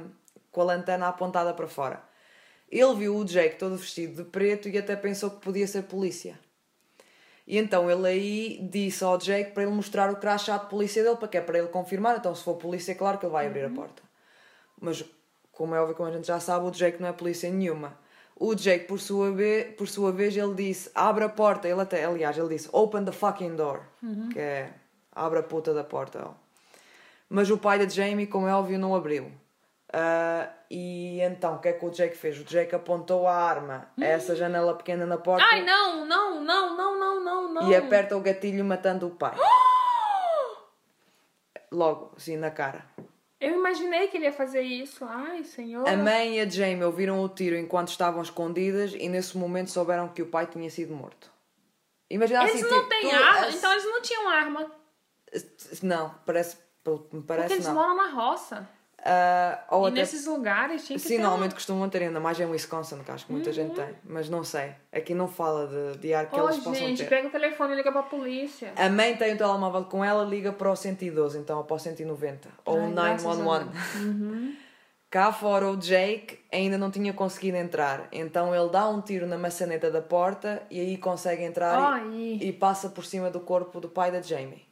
com 0.51 0.61
a 0.61 0.63
lanterna 0.65 1.07
apontada 1.07 1.53
para 1.53 1.67
fora. 1.67 2.01
Ele 2.69 2.95
viu 2.95 3.15
o 3.15 3.23
Jake 3.23 3.57
todo 3.57 3.77
vestido 3.77 4.23
de 4.23 4.29
preto 4.29 4.67
e 4.67 4.77
até 4.77 4.95
pensou 4.95 5.29
que 5.29 5.41
podia 5.41 5.67
ser 5.67 5.83
polícia. 5.83 6.39
E 7.45 7.57
então 7.57 7.89
ele 7.91 8.07
aí 8.07 8.69
disse 8.71 9.03
ao 9.03 9.17
Jake 9.17 9.51
para 9.51 9.63
ele 9.63 9.71
mostrar 9.71 10.11
o 10.11 10.15
crachá 10.15 10.57
de 10.57 10.69
polícia 10.69 11.03
dele, 11.03 11.17
para 11.17 11.27
que 11.27 11.37
é 11.37 11.41
para 11.41 11.59
ele 11.59 11.67
confirmar. 11.67 12.17
Então, 12.17 12.33
se 12.33 12.43
for 12.43 12.55
polícia, 12.55 12.95
claro 12.95 13.17
que 13.17 13.25
ele 13.25 13.33
vai 13.33 13.47
abrir 13.47 13.65
a 13.65 13.69
porta. 13.69 14.01
Mas, 14.79 15.03
como 15.51 15.75
é 15.75 15.81
óbvio, 15.81 15.95
como 15.95 16.09
a 16.09 16.11
gente 16.11 16.27
já 16.27 16.39
sabe, 16.39 16.65
o 16.65 16.71
Jake 16.71 17.01
não 17.01 17.09
é 17.09 17.13
polícia 17.13 17.49
nenhuma. 17.49 17.97
O 18.35 18.55
Jake, 18.55 18.85
por 18.85 18.99
sua, 18.99 19.31
vez, 19.31 19.75
por 19.75 19.87
sua 19.87 20.11
vez, 20.11 20.35
ele 20.35 20.53
disse: 20.55 20.89
abre 20.95 21.23
a 21.23 21.29
porta. 21.29 21.67
Ele 21.67 21.81
até, 21.81 22.05
aliás, 22.05 22.37
ele 22.37 22.49
disse: 22.49 22.69
open 22.71 23.05
the 23.05 23.11
fucking 23.11 23.55
door. 23.55 23.81
Que 24.29 24.39
é 24.39 24.73
abre 25.15 25.39
a 25.39 25.43
puta 25.43 25.73
da 25.73 25.83
porta. 25.83 26.27
Mas 27.29 27.49
o 27.49 27.57
pai 27.57 27.77
da 27.79 27.87
Jamie, 27.87 28.27
como 28.27 28.47
é 28.47 28.53
óbvio, 28.53 28.79
não 28.79 28.95
abriu. 28.95 29.31
Ah, 29.95 30.49
e 30.71 31.21
então, 31.21 31.55
o 31.55 31.59
que 31.59 31.67
é 31.67 31.73
que 31.73 31.85
o 31.85 31.91
Jake 31.91 32.17
fez? 32.17 32.39
O 32.39 32.43
Jake 32.43 32.73
apontou 32.73 33.27
a 33.27 33.35
arma 33.35 33.91
a 33.95 34.03
essa 34.03 34.35
janela 34.35 34.75
pequena 34.75 35.05
na 35.05 35.19
porta 35.19 35.45
Ai, 35.45 35.63
não, 35.63 36.03
não, 36.03 36.41
não, 36.43 36.75
não, 36.75 36.99
não, 36.99 37.19
não, 37.23 37.53
não. 37.53 37.69
e 37.69 37.75
aperta 37.75 38.17
o 38.17 38.21
gatilho 38.21 38.65
matando 38.65 39.05
o 39.05 39.11
pai. 39.11 39.35
Logo, 41.71 42.13
assim, 42.17 42.37
na 42.37 42.51
cara. 42.51 42.85
Eu 43.39 43.53
imaginei 43.55 44.07
que 44.07 44.17
ele 44.17 44.25
ia 44.25 44.31
fazer 44.31 44.61
isso. 44.61 45.03
Ai, 45.05 45.43
senhor. 45.43 45.87
A 45.87 45.95
mãe 45.97 46.37
e 46.37 46.41
a 46.41 46.47
Jamie 46.49 46.83
ouviram 46.83 47.21
o 47.21 47.27
tiro 47.29 47.57
enquanto 47.57 47.89
estavam 47.89 48.21
escondidas 48.21 48.93
e 48.97 49.09
nesse 49.09 49.37
momento 49.37 49.69
souberam 49.69 50.07
que 50.07 50.21
o 50.21 50.27
pai 50.27 50.45
tinha 50.47 50.69
sido 50.69 50.95
morto. 50.95 51.31
Imagina 52.09 52.43
Eles 52.43 52.55
assim, 52.55 52.63
não 52.63 52.69
tipo, 52.77 52.89
têm 52.89 53.09
tu- 53.09 53.15
arma, 53.15 53.49
então 53.49 53.71
eles 53.71 53.85
não 53.85 54.01
tinham 54.01 54.29
arma. 54.29 54.71
Não, 55.81 56.13
parece, 56.25 56.55
me 56.57 56.61
Porque 56.83 57.21
parece 57.27 57.53
eles 57.53 57.65
não. 57.67 57.73
moram 57.73 57.97
na 57.97 58.09
roça. 58.11 58.69
Ah, 59.05 59.65
ou 59.69 59.85
e 59.85 59.91
até 59.91 59.99
nesses 59.99 60.25
lugares 60.25 60.85
tinha 60.85 60.97
que 60.97 61.03
Sim, 61.05 61.17
ter 61.17 61.21
normalmente 61.23 61.53
costumam 61.53 61.89
ter, 61.89 62.03
ainda 62.03 62.21
mais 62.21 62.39
em 62.39 62.45
Wisconsin, 62.45 63.03
que 63.03 63.11
acho 63.11 63.25
que 63.25 63.33
muita 63.33 63.51
gente 63.51 63.75
tem. 63.75 63.89
Mas 64.05 64.29
não 64.29 64.43
sei. 64.45 64.71
Aqui 64.93 65.13
não 65.13 65.27
fala 65.27 65.67
de, 65.67 65.97
de 65.99 66.13
ar 66.13 66.27
que 66.29 66.39
Oh, 66.39 66.43
eles 66.45 66.57
possam 66.57 66.75
gente, 66.75 66.99
ter. 67.03 67.09
pega 67.09 67.27
o 67.27 67.31
telefone 67.31 67.73
e 67.73 67.75
liga 67.75 67.91
pra 67.91 68.03
polícia. 68.03 68.71
A 68.77 68.87
mãe 68.89 69.15
tem 69.17 69.33
o 69.33 69.37
telemóvel 69.37 69.83
com 69.85 70.05
ela, 70.05 70.23
liga 70.23 70.53
para 70.53 70.71
o 70.71 70.75
112, 70.75 71.37
então 71.37 71.57
ou 71.57 71.63
para 71.65 71.75
o 71.75 71.79
190. 71.79 72.47
Ou 72.65 72.79
Ai, 72.79 72.87
o 72.87 72.93
graças 72.93 73.25
a 73.25 73.35
911. 73.43 74.57
Cá 75.09 75.31
fora 75.31 75.69
o 75.69 75.77
Jake 75.77 76.39
ainda 76.51 76.75
não 76.77 76.89
tinha 76.89 77.13
conseguido 77.13 77.57
entrar. 77.57 78.07
Então 78.11 78.55
ele 78.55 78.69
dá 78.69 78.89
um 78.89 78.99
tiro 78.99 79.27
na 79.27 79.37
maçaneta 79.37 79.91
da 79.91 80.01
porta 80.01 80.63
e 80.71 80.79
aí 80.79 80.97
consegue 80.97 81.43
entrar 81.43 81.77
e- 82.07 82.39
Ai. 82.39 82.39
e 82.41 82.51
passa 82.53 82.89
por 82.89 83.05
cima 83.05 83.29
do 83.29 83.39
corpo 83.39 83.79
do 83.79 83.89
pai 83.89 84.11
da 84.11 84.21
Jamie. 84.21 84.65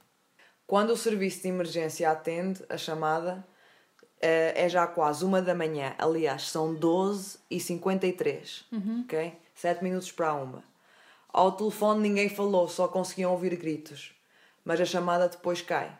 Quando 0.66 0.92
o 0.92 0.98
serviço 0.98 1.42
de 1.44 1.50
emergência 1.50 2.10
atende 2.10 2.64
a 2.70 2.78
chamada, 2.78 3.46
é 4.22 4.70
já 4.70 4.86
quase 4.88 5.26
uma 5.26 5.42
da 5.42 5.56
manhã. 5.56 5.96
Aliás, 5.98 6.50
são 6.50 6.74
12 6.74 7.40
e 7.50 7.60
53. 7.60 8.66
Ok? 9.04 9.34
7 9.56 9.84
minutos 9.84 10.12
para 10.12 10.34
uma. 10.34 10.64
Ao 11.30 11.52
telefone 11.52 12.02
ninguém 12.02 12.30
falou, 12.30 12.68
só 12.68 12.88
conseguiam 12.88 13.32
ouvir 13.32 13.56
gritos. 13.56 14.14
Mas 14.64 14.80
a 14.80 14.86
chamada 14.86 15.28
depois 15.28 15.62
cai. 15.62 15.98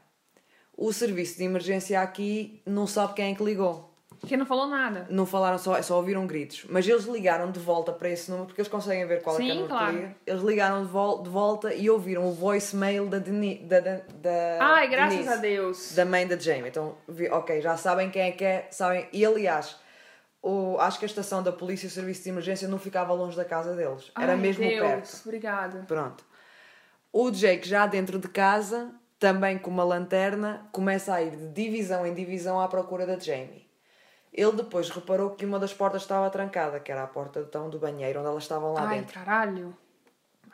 O 0.78 0.94
serviço 0.94 1.38
de 1.38 1.44
emergência 1.44 2.02
aqui 2.02 2.62
não 2.66 2.88
sabe 2.88 3.14
quem 3.14 3.32
é 3.32 3.36
que 3.36 3.44
ligou. 3.44 3.91
Que 4.26 4.38
não 4.38 4.46
falou 4.46 4.68
nada. 4.68 5.08
Não 5.10 5.26
falaram 5.26 5.58
só, 5.58 5.82
só 5.82 5.98
ouviram 5.98 6.28
gritos. 6.28 6.66
Mas 6.70 6.88
eles 6.88 7.06
ligaram 7.06 7.52
de 7.52 7.60
volta 7.60 7.92
para 7.92 8.08
esse 8.10 8.30
número 8.30 8.48
porque 8.48 8.62
eles 8.62 8.70
conseguem 8.72 9.06
ver 9.08 9.22
qual 9.24 9.36
é 9.36 9.40
que 9.40 9.44
é 9.46 9.48
Sim, 9.48 9.62
número 9.62 9.68
claro. 9.76 10.16
Eles 10.28 10.44
ligaram 10.44 10.84
de, 10.84 10.90
vol 10.92 11.24
de 11.24 11.30
volta 11.30 11.74
e 11.74 11.90
ouviram 11.90 12.28
o 12.28 12.32
voicemail 12.32 13.08
da, 13.08 13.18
Deni 13.18 13.58
da, 13.66 13.80
da, 13.80 14.00
da 14.22 14.58
Ai, 14.62 14.88
graças 14.90 15.14
Denise, 15.16 15.34
a 15.34 15.38
Deus. 15.38 15.96
Da 15.96 16.06
mãe 16.06 16.28
da 16.28 16.38
Jamie. 16.38 16.70
Então, 16.70 16.96
vi- 17.08 17.30
ok, 17.30 17.62
já 17.62 17.76
sabem 17.78 18.12
quem 18.12 18.22
é 18.22 18.32
que 18.32 18.46
é, 18.46 18.68
sabem. 18.70 19.08
E 19.12 19.26
aliás, 19.26 19.76
o, 20.42 20.78
acho 20.80 21.00
que 21.00 21.06
a 21.06 21.08
estação 21.08 21.42
da 21.42 21.52
polícia 21.52 21.88
e 21.88 21.90
o 21.90 21.92
serviço 21.92 22.24
de 22.24 22.30
emergência 22.30 22.68
não 22.68 22.78
ficava 22.78 23.14
longe 23.14 23.36
da 23.36 23.44
casa 23.46 23.76
deles. 23.76 24.12
Era 24.16 24.34
Ai, 24.34 24.38
mesmo 24.38 24.64
Deus, 24.64 24.88
perto. 24.88 25.22
Obrigada. 25.26 25.84
Pronto. 25.88 26.24
O 27.12 27.32
Jake, 27.32 27.68
já 27.68 27.88
dentro 27.88 28.20
de 28.20 28.28
casa, 28.28 28.92
também 29.20 29.58
com 29.58 29.72
uma 29.72 29.84
lanterna, 29.84 30.68
começa 30.72 31.14
a 31.14 31.22
ir 31.24 31.32
de 31.36 31.48
divisão 31.48 32.06
em 32.06 32.14
divisão 32.14 32.62
à 32.62 32.68
procura 32.68 33.06
da 33.08 33.18
Jamie. 33.18 33.70
Ele 34.34 34.54
depois 34.54 34.90
reparou 34.90 35.32
que 35.32 35.46
uma 35.46 35.60
das 35.60 35.74
portas 35.74 36.04
estava 36.04 36.30
trancada, 36.30 36.80
que 36.80 36.92
era 36.92 37.04
a 37.04 37.08
porta 37.08 37.42
então, 37.42 37.70
do 37.70 37.78
banheiro, 37.78 38.20
onde 38.20 38.30
elas 38.30 38.44
estavam 38.44 38.74
lá 38.74 38.88
Ai, 38.88 39.00
dentro. 39.00 39.14
caralho. 39.14 39.76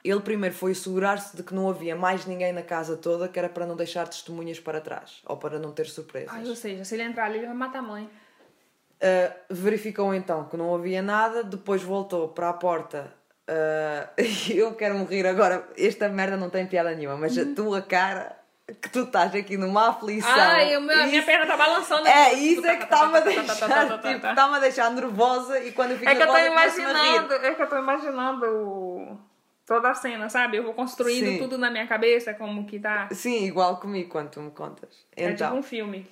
Ele 0.03 0.19
primeiro 0.21 0.55
foi 0.55 0.71
assegurar-se 0.71 1.35
de 1.35 1.43
que 1.43 1.53
não 1.53 1.69
havia 1.69 1.95
mais 1.95 2.25
ninguém 2.25 2.53
na 2.53 2.63
casa 2.63 2.95
toda, 2.97 3.27
que 3.27 3.37
era 3.37 3.49
para 3.49 3.65
não 3.65 3.75
deixar 3.75 4.07
testemunhas 4.07 4.59
para 4.59 4.81
trás, 4.81 5.21
ou 5.25 5.37
para 5.37 5.59
não 5.59 5.71
ter 5.71 5.85
surpresas. 5.87 6.29
Ai, 6.31 6.47
ou 6.47 6.55
seja, 6.55 6.83
se 6.85 6.95
ele 6.95 7.03
entrar 7.03 7.25
ali, 7.25 7.37
ele 7.37 7.47
vai 7.47 7.55
matar 7.55 7.79
a 7.79 7.81
mãe. 7.81 8.05
Uh, 8.05 9.33
verificou 9.49 10.13
então 10.13 10.45
que 10.45 10.57
não 10.57 10.73
havia 10.73 11.01
nada, 11.01 11.43
depois 11.43 11.83
voltou 11.83 12.29
para 12.29 12.49
a 12.49 12.53
porta. 12.53 13.13
uh, 13.47 14.21
eu 14.51 14.73
quero 14.73 14.95
morrer 14.95 15.27
agora. 15.27 15.67
Esta 15.77 16.09
merda 16.09 16.35
não 16.35 16.49
tem 16.49 16.65
piada 16.65 16.95
nenhuma, 16.95 17.17
mas 17.17 17.37
a 17.37 17.45
tua 17.53 17.81
cara 17.81 18.36
que 18.81 18.89
tu 18.89 19.03
estás 19.03 19.33
aqui 19.33 19.55
numa 19.57 19.89
aflição. 19.89 20.29
Ai, 20.33 20.73
a 20.75 20.79
minha 20.79 21.23
perna 21.23 21.45
tá 21.45 21.55
balançando. 21.55 22.07
É, 22.07 22.33
isso 22.33 22.65
é 22.65 22.75
que 22.75 22.83
está-me 22.83 23.17
a 23.17 23.19
deixar, 23.21 23.45
tipo, 23.45 24.19
tá. 24.19 24.29
está-me 24.31 24.55
a 24.55 24.59
deixar 24.59 24.91
nervosa 24.91 25.59
e 25.63 25.71
quando 25.71 25.91
eu 25.91 25.97
fico 25.97 26.09
É 26.11 26.15
que 26.15 26.21
eu 26.21 26.33
nervosa 26.33 26.41
rir. 26.41 26.81
imaginando, 26.81 27.33
é 27.33 27.55
que 27.55 27.61
eu 27.61 27.67
tô 27.69 27.77
imaginando 27.77 29.17
toda 29.65 29.89
a 29.89 29.93
cena, 29.93 30.29
sabe? 30.29 30.57
Eu 30.57 30.63
vou 30.63 30.73
construindo 30.73 31.27
Sim. 31.27 31.37
tudo 31.37 31.57
na 31.57 31.69
minha 31.71 31.87
cabeça, 31.87 32.33
como 32.33 32.65
que 32.65 32.79
tá. 32.79 33.07
Sim, 33.11 33.45
igual 33.45 33.77
comigo 33.77 34.09
quando 34.09 34.31
tu 34.31 34.41
me 34.41 34.51
contas. 34.51 35.05
É 35.15 35.29
Então, 35.29 35.47
tipo 35.47 35.59
um 35.59 35.63
filme. 35.63 36.05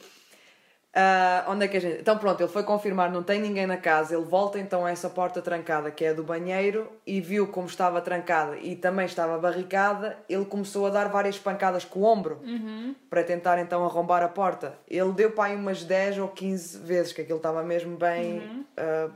Ah, 0.96 1.44
onde 1.50 1.66
é 1.66 1.68
que 1.68 1.76
a 1.76 1.82
gente... 1.82 2.00
Então 2.00 2.18
pronto, 2.18 2.42
ele 2.42 2.50
foi 2.50 2.64
confirmar, 2.64 3.12
não 3.12 3.22
tem 3.22 3.42
ninguém 3.42 3.68
na 3.68 3.76
casa, 3.76 4.16
ele 4.16 4.24
volta 4.24 4.58
então 4.58 4.86
a 4.86 4.92
essa 4.92 5.10
porta 5.10 5.42
trancada 5.42 5.92
que 5.92 6.06
é 6.06 6.10
a 6.10 6.14
do 6.14 6.24
banheiro 6.24 6.90
e 7.06 7.20
viu 7.20 7.48
como 7.48 7.68
estava 7.68 8.00
trancada 8.00 8.56
e 8.58 8.78
também 8.78 9.06
estava 9.06 9.38
barricada, 9.38 10.18
ele 10.30 10.46
começou 10.46 10.88
a 10.88 10.90
dar 10.90 11.10
várias 11.10 11.38
pancadas 11.38 11.84
com 11.84 12.00
o 12.00 12.04
ombro 12.04 12.42
para 13.10 13.24
tentar 13.24 13.60
então 13.60 13.84
arrombar 13.84 14.24
a 14.24 14.30
porta. 14.30 14.78
Ele 14.88 15.12
deu 15.12 15.32
para 15.32 15.52
aí 15.52 15.56
umas 15.56 15.84
10 15.84 16.20
ou 16.20 16.30
15 16.30 16.80
vezes, 16.80 17.12
que 17.12 17.22
aquilo 17.22 17.38
estava 17.38 17.62
mesmo 17.62 17.98
bem... 17.98 18.66
ah, 18.78 19.10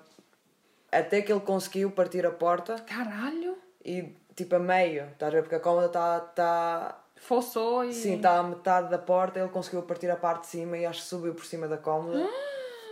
até 0.92 1.22
que 1.22 1.32
ele 1.32 1.42
conseguiu 1.42 1.92
partir 1.92 2.26
a 2.26 2.32
porta 2.32 2.76
Caralho. 2.80 3.58
e 3.86 4.16
tipo 4.36 4.56
a 4.56 4.60
meio, 4.60 5.06
estás 5.06 5.32
a 5.32 5.36
ver? 5.36 5.44
Porque 5.44 5.56
a 5.56 5.60
cômoda 5.60 5.86
está... 5.86 6.20
Tá... 6.20 6.99
Forçou 7.20 7.84
e. 7.86 7.94
Sim, 7.94 8.16
está 8.16 8.38
a 8.40 8.44
metade 8.44 8.90
da 8.90 8.98
porta, 8.98 9.40
ele 9.40 9.50
conseguiu 9.50 9.84
partir 9.84 10.10
a 10.10 10.16
parte 10.16 10.42
de 10.42 10.48
cima 10.48 10.78
e 10.78 10.86
acho 10.86 11.02
que 11.02 11.08
subiu 11.08 11.34
por 11.36 11.46
cima 11.46 11.68
da 11.68 11.78
cômoda. 11.78 12.28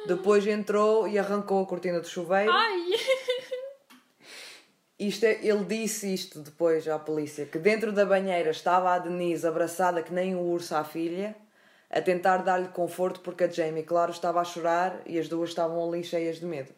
Depois 0.07 0.45
entrou 0.45 1.07
e 1.07 1.17
arrancou 1.17 1.63
a 1.63 1.65
cortina 1.65 1.99
do 1.99 2.07
chuveiro. 2.07 2.51
Ai! 2.51 2.79
Isto 4.99 5.25
é- 5.25 5.39
ele 5.45 5.63
disse 5.63 6.11
isto 6.11 6.39
depois 6.39 6.87
à 6.87 6.97
polícia, 6.97 7.45
que 7.45 7.59
dentro 7.59 7.91
da 7.91 8.03
banheira 8.03 8.49
estava 8.49 8.93
a 8.93 8.97
Denise 8.99 9.45
abraçada 9.47 10.01
que 10.01 10.11
nem 10.11 10.35
um 10.35 10.41
urso 10.51 10.75
à 10.75 10.83
filha, 10.83 11.35
a 11.89 12.01
tentar 12.01 12.37
dar-lhe 12.37 12.67
conforto 12.69 13.19
porque 13.19 13.43
a 13.43 13.47
Jamie, 13.47 13.83
claro, 13.83 14.11
estava 14.11 14.41
a 14.41 14.43
chorar 14.43 14.99
e 15.05 15.19
as 15.19 15.27
duas 15.29 15.49
estavam 15.49 15.87
ali 15.87 16.03
cheias 16.03 16.39
de 16.39 16.45
medo. 16.47 16.73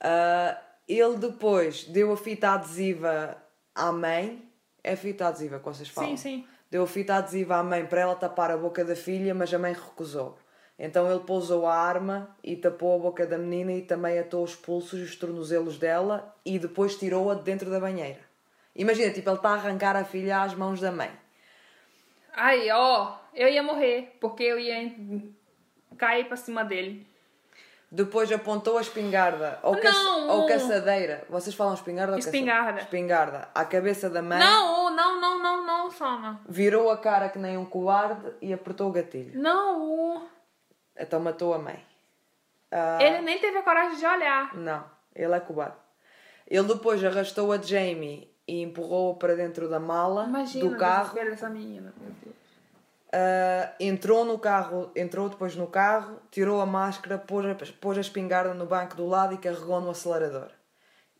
Ah, 0.00 0.60
ele 0.86 1.16
depois 1.16 1.84
deu 1.84 2.12
a 2.12 2.16
fita 2.16 2.50
adesiva 2.50 3.36
à 3.74 3.90
mãe. 3.90 4.46
É 4.88 4.96
fita 4.96 5.28
adesiva 5.28 5.58
que 5.58 5.66
vocês 5.66 5.90
falam? 5.90 6.10
Sim, 6.10 6.16
sim. 6.16 6.46
Deu 6.70 6.82
a 6.82 6.86
fita 6.86 7.16
adesiva 7.16 7.56
à 7.56 7.62
mãe 7.62 7.84
para 7.84 8.00
ela 8.00 8.16
tapar 8.16 8.50
a 8.50 8.56
boca 8.56 8.82
da 8.82 8.96
filha, 8.96 9.34
mas 9.34 9.52
a 9.52 9.58
mãe 9.58 9.74
recusou. 9.74 10.38
Então 10.78 11.10
ele 11.10 11.20
pousou 11.20 11.66
a 11.66 11.76
arma 11.76 12.34
e 12.42 12.56
tapou 12.56 12.96
a 12.96 12.98
boca 12.98 13.26
da 13.26 13.36
menina 13.36 13.72
e 13.72 13.82
também 13.82 14.18
atou 14.18 14.42
os 14.42 14.56
pulsos 14.56 14.98
e 14.98 15.02
os 15.02 15.14
tornozelos 15.14 15.76
dela 15.76 16.34
e 16.42 16.58
depois 16.58 16.96
tirou-a 16.96 17.34
de 17.34 17.42
dentro 17.42 17.70
da 17.70 17.78
banheira. 17.78 18.20
Imagina, 18.74 19.12
tipo, 19.12 19.28
ele 19.28 19.36
está 19.36 19.50
a 19.50 19.54
arrancar 19.54 19.94
a 19.94 20.04
filha 20.04 20.40
às 20.40 20.54
mãos 20.54 20.80
da 20.80 20.90
mãe. 20.90 21.10
Ai, 22.32 22.70
ó, 22.70 23.14
eu 23.34 23.48
ia 23.48 23.62
morrer, 23.62 24.16
porque 24.18 24.42
eu 24.42 24.58
ia 24.58 24.90
cair 25.98 26.26
pra 26.28 26.36
cima 26.36 26.64
dele. 26.64 27.06
Depois 27.90 28.30
apontou 28.30 28.76
a 28.76 28.82
espingarda 28.82 29.58
ou, 29.62 29.74
caça- 29.80 30.08
ou 30.28 30.46
caçadeira. 30.46 31.24
Vocês 31.30 31.56
falam 31.56 31.72
espingarda 31.72 32.12
ou 32.12 32.18
Espingarda. 32.18 32.80
Espingarda. 32.82 33.48
À 33.54 33.64
cabeça 33.64 34.10
da 34.10 34.20
mãe. 34.20 34.38
Não, 34.38 34.94
não, 34.94 35.18
não, 35.20 35.42
não, 35.42 35.66
não, 35.66 35.90
Soma. 35.90 36.40
Virou 36.46 36.90
a 36.90 36.98
cara 36.98 37.30
que 37.30 37.38
nem 37.38 37.56
um 37.56 37.64
cobarde 37.64 38.30
e 38.42 38.52
apertou 38.52 38.88
o 38.90 38.92
gatilho. 38.92 39.40
Não, 39.40 40.28
Então 40.98 41.18
matou 41.18 41.54
a 41.54 41.58
mãe. 41.58 41.82
Ah, 42.70 42.98
ele 43.00 43.22
nem 43.22 43.38
teve 43.38 43.56
a 43.56 43.62
coragem 43.62 43.98
de 43.98 44.04
olhar. 44.04 44.54
Não, 44.54 44.84
ele 45.14 45.34
é 45.34 45.40
cobarde. 45.40 45.76
Ele 46.46 46.66
depois 46.68 47.02
arrastou 47.02 47.50
a 47.52 47.56
Jamie 47.56 48.30
e 48.46 48.60
empurrou-a 48.62 49.14
para 49.16 49.34
dentro 49.34 49.68
da 49.70 49.80
mala 49.80 50.24
Imagina 50.24 50.68
do 50.68 50.76
carro. 50.76 51.00
desespero 51.04 51.30
dessa 51.30 51.48
menina, 51.48 51.94
meu 51.98 52.10
Deus. 52.22 52.36
Ah, 53.12 53.74
entrou 53.80 54.24
no 54.24 54.38
carro, 54.38 54.90
entrou 54.94 55.28
depois 55.28 55.56
no 55.56 55.66
carro, 55.66 56.20
tirou 56.30 56.60
a 56.60 56.66
máscara, 56.66 57.18
pôs 57.18 57.46
a, 57.46 57.56
pôs 57.80 57.96
a 57.96 58.00
espingarda 58.00 58.52
no 58.54 58.66
banco 58.66 58.96
do 58.96 59.06
lado 59.06 59.34
e 59.34 59.38
carregou 59.38 59.80
no 59.80 59.90
acelerador. 59.90 60.50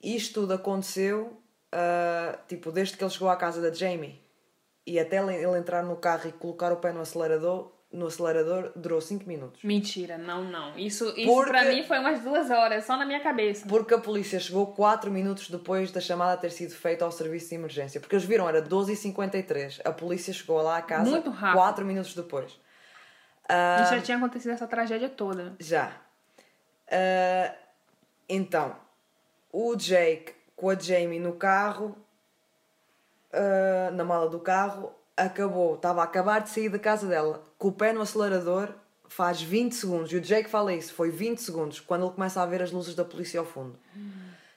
Isto 0.02 0.42
tudo 0.42 0.54
aconteceu, 0.54 1.40
ah, 1.72 2.38
tipo, 2.46 2.70
desde 2.70 2.96
que 2.96 3.02
ele 3.04 3.10
chegou 3.10 3.30
à 3.30 3.36
casa 3.36 3.60
da 3.62 3.74
Jamie 3.74 4.20
e 4.86 4.98
até 4.98 5.18
ele 5.18 5.58
entrar 5.58 5.82
no 5.82 5.96
carro 5.96 6.28
e 6.28 6.32
colocar 6.32 6.72
o 6.72 6.76
pé 6.76 6.92
no 6.92 7.00
acelerador, 7.00 7.72
no 7.90 8.06
acelerador 8.06 8.70
durou 8.76 9.00
5 9.00 9.26
minutos. 9.26 9.62
Mentira, 9.64 10.18
não, 10.18 10.44
não. 10.44 10.76
Isso, 10.78 11.08
isso 11.16 11.26
Porque- 11.32 11.50
pra 11.50 11.64
mim 11.64 11.82
foi 11.84 11.98
umas 11.98 12.20
duas 12.20 12.50
horas, 12.50 12.84
só 12.84 12.96
na 12.98 13.06
minha 13.06 13.20
cabeça. 13.20 13.66
Porque 13.66 13.94
a 13.94 13.98
polícia 13.98 14.38
chegou 14.38 14.66
4 14.74 15.10
minutos 15.10 15.48
depois 15.48 15.90
da 15.90 16.00
chamada 16.00 16.36
ter 16.40 16.50
sido 16.50 16.74
feita 16.74 17.04
ao 17.04 17.10
serviço 17.10 17.48
de 17.48 17.54
emergência. 17.54 17.98
Porque 18.00 18.14
eles 18.14 18.26
viram, 18.26 18.46
era 18.48 18.60
12h53. 18.60 19.80
A 19.84 19.90
polícia 19.92 20.32
chegou 20.34 20.60
lá 20.60 20.76
à 20.76 20.82
casa 20.82 21.10
Muito 21.10 21.30
rápido. 21.30 21.56
4 21.56 21.84
minutos 21.86 22.14
depois. 22.14 22.60
Ah, 23.48 23.78
E 23.82 23.94
já 23.96 24.02
tinha 24.02 24.18
acontecido 24.18 24.50
essa 24.52 24.66
tragédia 24.66 25.08
toda. 25.08 25.56
já. 25.58 25.92
Ah, 26.90 27.54
então, 28.28 28.76
o 29.50 29.74
Jake 29.74 30.34
com 30.54 30.68
a 30.68 30.74
Jamie 30.78 31.18
no 31.18 31.32
carro, 31.34 31.96
ah, 33.32 33.90
na 33.92 34.04
mala 34.04 34.28
do 34.28 34.40
carro, 34.40 34.92
acabou, 35.26 35.74
estava 35.74 36.00
a 36.00 36.04
acabar 36.04 36.40
de 36.40 36.50
sair 36.50 36.68
da 36.68 36.78
casa 36.78 37.06
dela, 37.06 37.42
com 37.58 37.68
o 37.68 37.72
pé 37.72 37.92
no 37.92 38.00
acelerador, 38.00 38.70
faz 39.08 39.40
20 39.40 39.72
segundos. 39.74 40.12
E 40.12 40.16
o 40.16 40.20
Jake 40.20 40.48
fala 40.48 40.72
isso, 40.72 40.92
foi 40.94 41.10
20 41.10 41.38
segundos, 41.38 41.80
quando 41.80 42.04
ele 42.06 42.14
começa 42.14 42.42
a 42.42 42.46
ver 42.46 42.62
as 42.62 42.70
luzes 42.70 42.94
da 42.94 43.04
polícia 43.04 43.40
ao 43.40 43.46
fundo. 43.46 43.78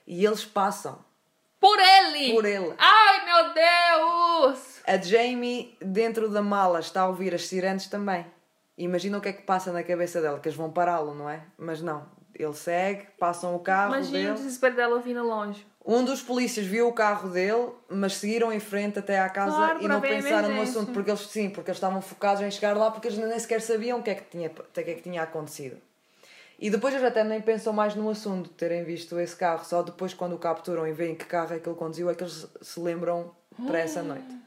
E 0.06 0.26
eles 0.26 0.46
passam. 0.46 1.00
Por 1.60 1.78
ele! 1.80 2.34
Por 2.34 2.46
ele. 2.46 2.74
Ai, 2.78 3.26
meu 3.26 3.54
Deus! 3.54 4.82
A 4.88 4.98
Jamie, 4.98 5.78
dentro 5.80 6.30
da 6.30 6.42
mala, 6.42 6.80
está 6.80 7.02
a 7.02 7.08
ouvir 7.08 7.34
as 7.36 7.46
sirenes 7.48 7.88
também. 7.88 8.26
Imagina 8.78 9.18
o 9.18 9.22
que 9.22 9.30
é 9.30 9.34
que 9.34 9.44
passa 9.44 9.72
na 9.72 9.84
cabeça 9.84 10.20
dela, 10.22 10.40
que 10.40 10.48
eles 10.48 10.58
vão 10.58 10.72
pará-lo, 10.72 11.14
não 11.14 11.30
é? 11.30 11.44
Mas 11.58 11.82
não. 11.82 12.06
Ele 12.34 12.54
segue, 12.54 13.06
passam 13.20 13.56
o 13.56 13.60
carro 13.60 13.94
Imagina 13.94 14.18
o 14.18 14.22
dele. 14.22 14.34
desespero 14.34 14.76
dela 14.76 14.96
ouvindo 14.96 15.22
longe. 15.24 15.68
Um 15.84 16.04
dos 16.06 16.22
polícias 16.22 16.66
viu 16.66 16.88
o 16.88 16.94
carro 16.94 17.30
dele, 17.30 17.70
mas 17.90 18.18
seguiram 18.18 18.54
em 18.54 18.60
frente 18.60 19.00
até 19.00 19.20
à 19.20 19.28
casa 19.30 19.56
Claro, 19.56 19.84
e 19.84 19.88
não 19.88 20.00
pensaram 20.00 20.50
no 20.50 20.54
emergência. 20.56 20.80
assunto, 20.80 20.94
porque 20.94 21.10
eles 21.10 21.22
sim, 21.22 21.50
porque 21.50 21.72
eles 21.72 21.78
estavam 21.78 22.02
focados 22.02 22.44
em 22.44 22.52
chegar 22.52 22.78
lá 22.78 22.92
porque 22.92 23.08
eles 23.08 23.18
nem 23.18 23.40
sequer 23.40 23.62
sabiam 23.62 24.00
o 24.00 24.04
que 24.04 24.12
é 24.12 24.16
que 24.16 24.24
tinha, 24.30 24.50
o 24.50 24.64
que 24.72 24.80
é 24.80 24.84
que 24.84 25.02
tinha 25.02 25.24
acontecido. 25.24 25.78
E 26.60 26.70
depois 26.70 26.94
eles 26.94 27.06
até 27.06 27.24
nem 27.24 27.42
pensam 27.42 27.74
mais 27.74 27.96
no 27.96 28.08
assunto 28.10 28.50
de 28.50 28.54
terem 28.54 28.84
visto 28.84 29.20
esse 29.20 29.36
carro, 29.36 29.66
só 29.66 29.82
depois 29.82 30.14
quando 30.14 30.34
o 30.34 30.38
capturam 30.38 30.88
e 30.88 30.94
veem 30.94 31.16
que 31.16 31.26
carro 31.26 31.56
é 31.56 31.60
que 31.60 31.68
ele 31.68 31.76
conduziu 31.76 32.10
é 32.12 32.14
que 32.14 32.24
eles 32.24 32.48
se 32.62 32.80
lembram 32.80 33.32
para 33.66 33.80
essa 33.80 34.04
noite. 34.04 34.38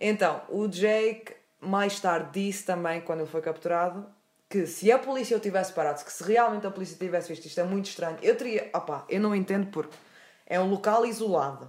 Então, 0.00 0.42
o 0.48 0.66
Jake 0.66 1.32
mais 1.60 2.00
tarde 2.00 2.30
disse 2.32 2.64
também, 2.64 3.00
quando 3.00 3.20
ele 3.20 3.28
foi 3.28 3.40
capturado, 3.40 4.04
que 4.50 4.66
se 4.66 4.90
a 4.90 4.98
polícia 4.98 5.36
o 5.36 5.40
tivesse 5.40 5.72
parado, 5.72 6.04
que 6.04 6.12
se 6.12 6.24
realmente 6.24 6.66
a 6.66 6.70
polícia 6.72 6.96
tivesse 6.98 7.28
visto 7.28 7.46
isto 7.46 7.60
é 7.60 7.64
muito 7.64 7.86
estranho, 7.86 8.18
eu 8.20 8.36
teria. 8.36 8.68
Opá, 8.74 9.04
eu 9.08 9.20
não 9.20 9.32
entendo 9.32 9.68
porque 9.68 9.94
é 10.52 10.60
um 10.60 10.68
local 10.68 11.06
isolado. 11.06 11.68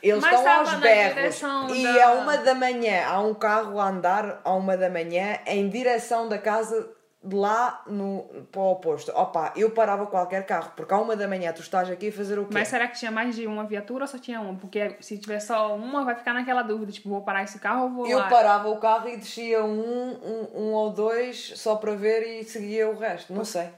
Eles 0.00 0.22
Mas 0.22 0.38
estão 0.38 0.58
aos 0.60 0.74
berros 0.74 1.42
e 1.74 1.82
da- 1.82 2.06
a 2.06 2.12
uma 2.12 2.36
da 2.38 2.54
manhã 2.54 3.04
há 3.06 3.20
um 3.20 3.34
carro 3.34 3.80
a 3.80 3.88
andar 3.88 4.40
a 4.44 4.52
uma 4.54 4.76
da 4.76 4.88
manhã 4.88 5.38
em 5.44 5.68
direção 5.68 6.28
da 6.28 6.38
casa 6.38 6.88
de 7.22 7.34
lá 7.34 7.82
no, 7.88 8.22
para 8.52 8.60
o 8.60 8.70
oposto. 8.70 9.10
Opa, 9.12 9.52
eu 9.56 9.72
parava 9.72 10.06
qualquer 10.06 10.46
carro, 10.46 10.70
porque 10.76 10.94
à 10.94 10.98
uma 10.98 11.16
da 11.16 11.26
manhã 11.26 11.52
tu 11.52 11.60
estás 11.62 11.90
aqui 11.90 12.10
a 12.10 12.12
fazer 12.12 12.38
o 12.38 12.44
quê? 12.44 12.54
Mas 12.54 12.68
será 12.68 12.86
que 12.86 12.96
tinha 12.96 13.10
mais 13.10 13.34
de 13.34 13.44
uma 13.44 13.64
viatura 13.64 14.04
ou 14.04 14.08
só 14.08 14.18
tinha 14.18 14.40
uma? 14.40 14.54
Porque 14.54 14.94
se 15.00 15.18
tiver 15.18 15.40
só 15.40 15.74
uma, 15.74 16.04
vai 16.04 16.14
ficar 16.14 16.32
naquela 16.32 16.62
dúvida, 16.62 16.92
tipo, 16.92 17.08
vou 17.08 17.22
parar 17.22 17.42
esse 17.42 17.58
carro 17.58 17.82
ou 17.84 17.90
vou 17.90 18.06
Eu 18.06 18.18
lá? 18.18 18.28
parava 18.28 18.68
o 18.68 18.76
carro 18.76 19.08
e 19.08 19.16
descia 19.16 19.64
um, 19.64 20.12
um, 20.12 20.48
um 20.54 20.72
ou 20.74 20.90
dois 20.90 21.54
só 21.56 21.74
para 21.74 21.92
ver 21.96 22.22
e 22.22 22.44
seguia 22.44 22.88
o 22.88 22.96
resto. 22.96 23.32
Não 23.32 23.44
sei. 23.44 23.68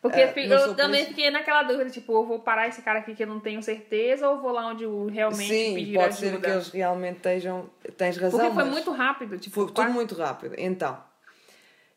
Porque 0.00 0.24
não 0.46 0.56
eu 0.56 0.74
também 0.76 1.04
polícia. 1.04 1.06
fiquei 1.08 1.30
naquela 1.30 1.64
dúvida, 1.64 1.90
tipo, 1.90 2.12
eu 2.12 2.24
vou 2.24 2.38
parar 2.38 2.68
esse 2.68 2.80
cara 2.82 3.00
aqui 3.00 3.14
que 3.14 3.22
eu 3.22 3.26
não 3.26 3.40
tenho 3.40 3.60
certeza 3.62 4.28
ou 4.28 4.40
vou 4.40 4.52
lá 4.52 4.66
onde 4.68 4.84
realmente 5.12 5.48
Sim, 5.48 5.74
pedir 5.74 5.94
pode 5.94 6.06
ajuda? 6.08 6.30
ser 6.30 6.40
que 6.40 6.50
eles 6.50 6.68
realmente 6.70 7.16
estejam. 7.16 7.68
Tens 7.96 8.16
razão. 8.16 8.38
Porque 8.38 8.54
foi 8.54 8.64
muito 8.64 8.92
rápido, 8.92 9.38
tipo, 9.38 9.54
Foi 9.54 9.66
tudo 9.66 9.74
quase- 9.74 9.92
muito 9.92 10.14
rápido. 10.14 10.54
Então, 10.56 11.02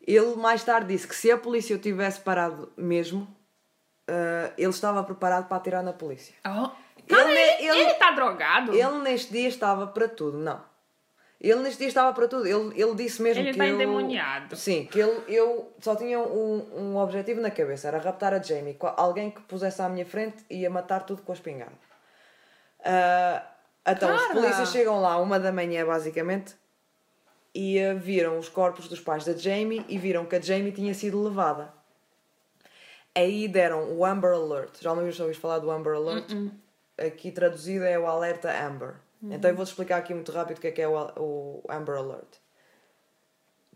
ele 0.05 0.35
mais 0.35 0.63
tarde 0.63 0.87
disse 0.87 1.07
que 1.07 1.15
se 1.15 1.29
a 1.31 1.37
polícia 1.37 1.75
o 1.75 1.79
tivesse 1.79 2.19
parado 2.21 2.71
mesmo, 2.75 3.27
ah, 4.07 4.51
ele 4.57 4.69
estava 4.71 5.03
preparado 5.03 5.47
para 5.47 5.57
atirar 5.57 5.83
na 5.83 5.93
polícia. 5.93 6.33
Oh. 6.45 6.69
Cara, 7.07 7.29
Ele- 7.29 7.39
ele, 7.39 7.67
ele- 7.69 7.79
ele 7.81 7.93
tá 7.95 8.11
drogado? 8.11 8.73
Ele 8.73 8.97
neste 8.99 9.31
dia 9.31 9.47
estava 9.47 9.85
para 9.87 10.07
tudo, 10.07 10.37
não. 10.37 10.61
Ele 11.41 11.61
neste 11.61 11.79
dia 11.79 11.87
estava 11.87 12.13
para 12.13 12.27
tudo. 12.27 12.45
Ele, 12.45 12.79
ele 12.79 12.93
disse 12.93 13.19
mesmo 13.19 13.41
Ele 13.41 13.51
que 13.51 13.57
tá 13.57 13.67
eu... 13.67 13.73
endemoniado. 13.73 14.55
Sim, 14.55 14.85
que 14.85 14.99
ele, 14.99 15.23
eu 15.27 15.73
só 15.79 15.95
tinha 15.95 16.19
um, 16.19 16.67
um 16.71 16.97
objetivo 16.97 17.41
na 17.41 17.49
cabeça, 17.49 17.87
era 17.87 17.97
raptar 17.97 18.31
a 18.31 18.39
Jamie. 18.39 18.77
Alguém 18.95 19.31
que 19.31 19.41
pusesse 19.41 19.81
à 19.81 19.89
minha 19.89 20.05
frente 20.05 20.45
e 20.47 20.59
ia 20.59 20.69
matar 20.69 21.03
tudo 21.03 21.23
com 21.23 21.31
a 21.31 21.35
espingarda. 21.35 21.73
Ah, 22.85 23.43
então, 23.87 24.13
os 24.15 24.21
Cara! 24.21 24.33
polícias 24.33 24.71
chegam 24.71 25.01
lá 25.01 25.17
uma 25.17 25.39
da 25.39 25.51
manhã, 25.51 25.83
basicamente, 25.83 26.55
e 27.55 27.79
ah, 27.79 27.95
viram 27.95 28.37
os 28.37 28.47
corpos 28.47 28.87
dos 28.87 28.99
pais 28.99 29.25
da 29.25 29.33
Jamie 29.33 29.83
e 29.89 29.97
viram 29.97 30.25
que 30.25 30.35
a 30.35 30.41
Jamie 30.41 30.71
tinha 30.71 30.93
sido 30.93 31.23
levada. 31.23 31.73
Aí 33.15 33.47
deram 33.47 33.97
o 33.97 34.05
Amber 34.05 34.31
Alert. 34.31 34.79
Já 34.79 34.93
vez 34.93 35.19
ouviste 35.19 35.41
falar 35.41 35.57
do 35.57 35.71
Amber 35.71 35.95
Alert? 35.95 36.31
Uh-uh. 36.31 36.51
Aqui 36.97 37.31
traduzido 37.31 37.83
é 37.83 37.97
o 37.97 38.05
alerta 38.05 38.49
Amber. 38.63 38.93
Então 39.23 39.49
eu 39.51 39.55
vou-te 39.55 39.69
explicar 39.69 39.97
aqui 39.97 40.13
muito 40.13 40.31
rápido 40.31 40.57
o 40.57 40.61
que 40.61 40.67
é 40.67 40.71
que 40.71 40.81
é 40.81 40.87
o, 40.87 40.95
o 41.17 41.63
Amber 41.69 41.95
Alert. 41.95 42.37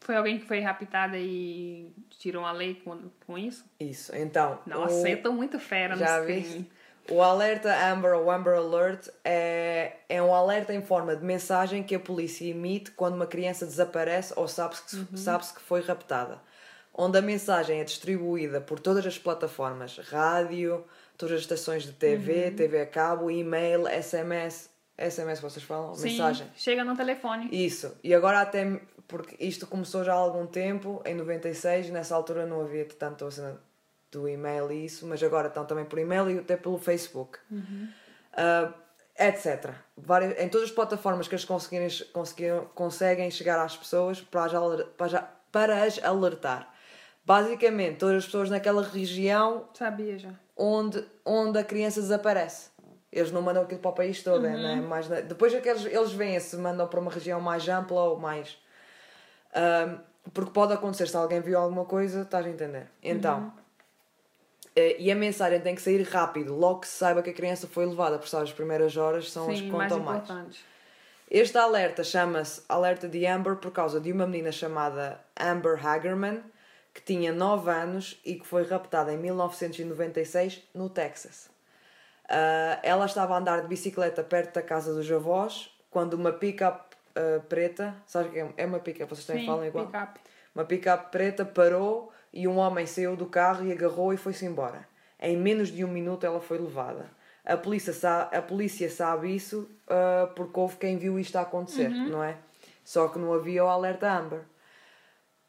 Foi 0.01 0.15
alguém 0.15 0.39
que 0.39 0.45
foi 0.45 0.59
raptada 0.59 1.17
e 1.17 1.91
tirou 2.09 2.43
a 2.45 2.51
lei 2.51 2.75
com, 2.75 3.09
com 3.25 3.37
isso? 3.37 3.65
Isso, 3.79 4.15
então. 4.15 4.59
Nossa, 4.65 4.93
o... 5.03 5.07
eu 5.07 5.21
tô 5.21 5.31
muito 5.31 5.59
fera 5.59 5.95
Já 5.95 6.19
viste? 6.21 6.49
crime. 6.51 6.71
O 7.09 7.21
alerta 7.21 7.71
Amber 7.91 8.15
ou 8.15 8.31
Amber 8.31 8.55
Alert 8.55 9.07
é, 9.23 9.97
é 10.09 10.21
um 10.23 10.33
alerta 10.33 10.73
em 10.73 10.81
forma 10.81 11.15
de 11.15 11.23
mensagem 11.23 11.83
que 11.83 11.93
a 11.93 11.99
polícia 11.99 12.45
emite 12.49 12.89
quando 12.91 13.13
uma 13.13 13.27
criança 13.27 13.63
desaparece 13.65 14.33
ou 14.35 14.47
sabe-se 14.47 14.83
que, 14.83 14.95
Uhum. 14.95 15.17
sabe 15.17 15.43
que 15.53 15.61
foi 15.61 15.81
raptada. 15.81 16.41
Onde 16.91 17.17
a 17.19 17.21
mensagem 17.21 17.79
é 17.79 17.83
distribuída 17.83 18.59
por 18.59 18.79
todas 18.79 19.05
as 19.05 19.19
plataformas, 19.19 19.97
rádio, 19.99 20.83
todas 21.15 21.35
as 21.35 21.41
estações 21.41 21.83
de 21.83 21.91
TV, 21.93 22.47
Uhum. 22.49 22.55
TV 22.55 22.81
a 22.81 22.85
cabo, 22.87 23.29
e-mail, 23.29 23.87
SMS. 23.87 24.69
SMS 24.97 25.41
vocês 25.41 25.63
falam? 25.65 25.93
Sim, 25.95 26.11
Mensagem. 26.11 26.47
chega 26.55 26.83
no 26.83 26.95
telefone. 26.95 27.49
Isso. 27.51 27.95
E 28.03 28.13
agora 28.13 28.39
até, 28.41 28.79
porque 29.07 29.35
isto 29.43 29.67
começou 29.67 30.03
já 30.03 30.13
há 30.13 30.17
algum 30.17 30.45
tempo, 30.47 31.01
em 31.05 31.13
96, 31.15 31.89
nessa 31.89 32.15
altura 32.15 32.45
não 32.45 32.61
havia 32.61 32.85
tanto 32.85 33.25
a 33.25 33.31
cena 33.31 33.59
do 34.11 34.29
e-mail 34.29 34.71
e 34.71 34.85
isso, 34.85 35.05
mas 35.05 35.21
agora 35.21 35.47
estão 35.49 35.65
também 35.65 35.83
por 35.85 35.99
e-mail 35.99 36.29
e 36.31 36.39
até 36.39 36.55
pelo 36.55 36.77
Facebook. 36.77 37.37
Ah, 38.33 38.71
etc. 39.17 39.71
Várias, 39.97 40.39
em 40.39 40.47
todas 40.49 40.69
as 40.69 40.73
plataformas 40.75 41.27
que 41.27 41.35
eles 41.35 41.45
conseguirem, 41.45 41.89
conseguiram, 42.13 42.65
conseguem 42.75 43.29
chegar 43.31 43.59
às 43.63 43.75
pessoas 43.75 44.21
para 44.21 44.45
as, 44.45 44.83
para, 44.97 45.07
já- 45.07 45.29
para 45.51 45.83
as 45.83 46.01
alertar. 46.03 46.73
Basicamente, 47.25 47.97
todas 47.97 48.17
as 48.17 48.25
pessoas 48.25 48.49
naquela 48.49 48.83
região 48.83 49.67
Sabia 49.73 50.17
já. 50.19 50.29
onde, 50.55 51.03
onde 51.25 51.57
a 51.57 51.63
criança 51.63 51.99
desaparece. 51.99 52.69
Eles 53.15 53.31
não 53.31 53.41
mandam 53.41 53.63
aquilo 53.63 53.79
para 53.79 53.91
o 53.91 53.93
país 53.93 54.21
todo, 54.21 54.45
é, 54.45 54.49
né? 54.57 54.75
Mais 54.75 55.07
na- 55.07 55.21
Depois 55.21 55.53
é 55.53 55.61
que 55.61 55.69
eles, 55.69 55.85
eles 55.85 56.11
veem 56.11 56.37
se 56.39 56.57
mandam 56.57 56.85
para 56.85 56.99
uma 56.99 57.09
região 57.09 57.39
mais 57.39 57.67
ampla 57.69 58.01
ou 58.01 58.19
mais. 58.19 58.57
Ahm, 59.53 59.99
porque 60.33 60.51
pode 60.51 60.73
acontecer, 60.73 61.07
se 61.07 61.15
alguém 61.15 61.39
viu 61.39 61.57
alguma 61.57 61.85
coisa, 61.85 62.23
estás 62.23 62.45
a 62.45 62.49
entender. 62.49 62.87
Então, 63.01 63.53
eh, 64.75 64.97
e 64.99 65.09
a 65.11 65.15
mensagem 65.15 65.61
tem 65.61 65.73
que 65.75 65.81
sair 65.81 66.01
rápido, 66.03 66.53
logo 66.53 66.81
que 66.81 66.87
se 66.87 66.97
saiba 66.97 67.23
que 67.23 67.29
a 67.29 67.33
criança 67.33 67.67
foi 67.67 67.85
levada, 67.85 68.17
porque 68.17 68.29
sabes, 68.29 68.49
as 68.49 68.55
primeiras 68.55 68.97
horas 68.97 69.31
são 69.31 69.49
as 69.49 69.59
que 69.61 69.65
Sim, 69.67 69.71
mais 69.71 69.91
contam 69.91 70.05
mais. 70.05 70.23
importante. 70.23 70.65
Este 71.31 71.57
alerta 71.57 72.03
chama-se 72.03 72.63
Alerta 72.67 73.07
de 73.07 73.25
Amber 73.25 73.55
por 73.55 73.71
causa 73.71 73.99
de 73.99 74.11
uma 74.11 74.27
menina 74.27 74.51
chamada 74.51 75.19
Amber 75.39 75.83
Hagerman, 75.85 76.43
que 76.93 77.01
tinha 77.01 77.31
9 77.33 77.71
anos 77.71 78.19
e 78.25 78.35
que 78.35 78.45
foi 78.45 78.63
raptada 78.63 79.11
em 79.13 79.17
1996 79.17 80.61
no 80.73 80.89
Texas. 80.89 81.49
Ah, 82.29 82.79
ela 82.83 83.05
estava 83.05 83.35
a 83.35 83.37
andar 83.37 83.61
de 83.61 83.67
bicicleta 83.67 84.23
perto 84.23 84.55
da 84.55 84.61
casa 84.61 84.93
dos 84.93 85.09
avós 85.11 85.69
quando 85.89 86.13
uma 86.13 86.31
pick-up 86.31 86.95
ah, 87.15 87.41
preta, 87.47 87.95
sabes 88.05 88.31
que 88.31 88.39
é? 88.39 88.53
É 88.57 88.65
uma 88.65 88.79
pick-up, 88.79 89.09
vocês 89.09 89.25
também 89.25 89.43
Sim, 89.43 89.47
falam 89.47 89.65
igual? 89.65 89.85
pick-up. 89.85 90.19
Uma 90.53 90.65
pick-up 90.65 91.11
preta 91.11 91.45
parou 91.45 92.11
e 92.33 92.47
um 92.47 92.57
homem 92.57 92.85
saiu 92.85 93.15
do 93.15 93.25
carro 93.25 93.65
e 93.65 93.71
agarrou 93.71 94.13
e 94.13 94.17
foi-se 94.17 94.45
embora. 94.45 94.87
Em 95.19 95.37
menos 95.37 95.69
de 95.69 95.83
um 95.83 95.87
minuto 95.87 96.25
ela 96.25 96.41
foi 96.41 96.57
levada. 96.57 97.09
A 97.45 97.55
polícia, 97.55 97.93
sa 97.93 98.23
a 98.23 98.41
polícia 98.41 98.89
sabe 98.89 99.35
isso 99.35 99.69
ah, 99.87 100.31
porque 100.35 100.59
houve 100.59 100.77
quem 100.77 100.97
viu 100.97 101.19
isto 101.19 101.35
a 101.37 101.41
acontecer, 101.41 101.89
não 101.89 102.23
é? 102.23 102.37
Só 102.83 103.07
que 103.07 103.17
não 103.17 103.33
havia 103.33 103.63
o 103.63 103.67
alerta 103.67 104.11
Amber. 104.11 104.41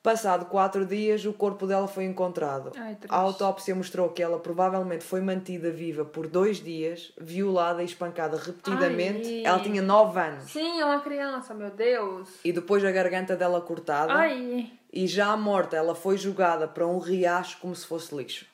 Passado 0.07 0.45
quatro 0.45 0.87
dias, 0.87 1.25
o 1.25 1.33
corpo 1.33 1.67
dela 1.67 1.89
foi 1.89 2.05
encontrado. 2.05 2.71
Ai, 2.77 2.97
a 3.09 3.17
autópsia 3.17 3.75
mostrou 3.75 4.09
que 4.11 4.23
ela 4.23 4.39
provavelmente 4.39 5.03
foi 5.03 5.21
mantida 5.21 5.69
viva 5.69 6.05
por 6.05 6.29
dois 6.29 6.63
dias, 6.63 7.13
violada 7.19 7.83
e 7.83 7.87
espancada 7.87 8.37
repetidamente. 8.37 9.27
Ai. 9.29 9.45
Ela 9.45 9.59
tinha 9.59 9.83
nove 9.83 10.21
anos. 10.21 10.45
Sim, 10.45 10.81
é 10.81 10.85
uma 10.85 11.01
criança, 11.01 11.53
meu 11.55 11.71
Deus. 11.71 12.29
E 12.45 12.53
depois 12.53 12.85
a 12.85 12.93
garganta 12.93 13.35
dela 13.35 13.61
cortada. 13.61 14.13
Ai, 14.13 14.71
E 14.93 15.09
já 15.09 15.37
morta, 15.37 15.77
ela 15.77 15.97
foi 15.97 16.17
jogada 16.17 16.69
para 16.69 16.87
um 16.87 17.01
riacho 17.01 17.59
como 17.59 17.75
se 17.75 17.85
fosse 17.85 18.15
lixo. 18.15 18.47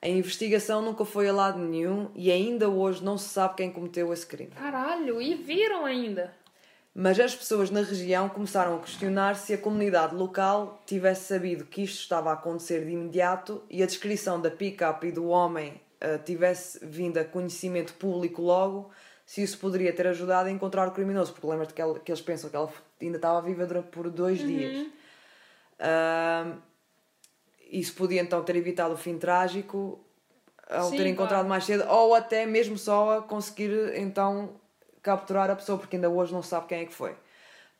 A 0.00 0.08
investigação 0.08 0.80
nunca 0.80 1.04
foi 1.04 1.28
a 1.28 1.34
lado 1.34 1.58
nenhum 1.58 2.10
e 2.14 2.32
ainda 2.32 2.70
hoje 2.70 3.04
não 3.04 3.18
se 3.18 3.28
sabe 3.28 3.56
quem 3.56 3.70
cometeu 3.70 4.10
esse 4.10 4.26
crime. 4.26 4.52
caralho, 4.52 5.20
e 5.20 5.34
viram 5.34 5.84
ainda. 5.84 6.32
Mas 6.94 7.18
as 7.18 7.34
pessoas 7.34 7.70
na 7.70 7.80
região 7.80 8.28
começaram 8.28 8.76
a 8.76 8.80
questionar 8.80 9.34
se 9.36 9.54
a 9.54 9.58
comunidade 9.58 10.14
local 10.14 10.82
tivesse 10.86 11.24
sabido 11.24 11.64
que 11.64 11.82
isto 11.82 12.00
estava 12.00 12.30
a 12.30 12.34
acontecer 12.34 12.84
de 12.84 12.92
imediato 12.92 13.62
e 13.70 13.82
a 13.82 13.86
descrição 13.86 14.38
da 14.40 14.50
pick-up 14.50 15.06
e 15.06 15.10
do 15.10 15.28
homem 15.28 15.80
eh, 16.00 16.18
tivesse 16.18 16.84
vindo 16.84 17.16
a 17.18 17.24
conhecimento 17.24 17.94
público 17.94 18.42
logo, 18.42 18.90
se 19.24 19.42
isso 19.42 19.56
poderia 19.58 19.92
ter 19.92 20.06
ajudado 20.06 20.48
a 20.48 20.52
encontrar 20.52 20.86
o 20.86 20.90
criminoso. 20.90 21.32
Porque 21.32 21.46
lembra-te 21.46 21.72
que, 21.72 21.82
que 22.00 22.12
eles 22.12 22.20
pensam 22.20 22.50
que 22.50 22.56
ela 22.56 22.70
ainda 23.00 23.16
estava 23.16 23.40
viva 23.40 23.64
durante, 23.64 23.88
por 23.88 24.10
dois 24.10 24.40
dias. 24.40 24.86
Ahm, 25.78 26.58
isso 27.70 27.94
podia 27.94 28.20
então 28.20 28.42
ter 28.44 28.56
evitado 28.56 28.92
o 28.92 28.98
fim 28.98 29.16
trágico 29.16 30.04
ao 30.68 30.90
Sim, 30.90 30.96
ter 30.98 31.06
encontrado 31.06 31.40
claro. 31.40 31.48
mais 31.48 31.64
cedo, 31.64 31.84
ou 31.88 32.14
até 32.14 32.44
mesmo 32.44 32.76
só 32.76 33.18
a 33.18 33.22
conseguir 33.22 33.94
então 33.96 34.60
capturar 35.02 35.50
a 35.50 35.56
pessoa, 35.56 35.78
porque 35.78 35.96
ainda 35.96 36.08
hoje 36.08 36.32
não 36.32 36.42
sabe 36.42 36.68
quem 36.68 36.80
é 36.80 36.84
que 36.84 36.94
foi. 36.94 37.14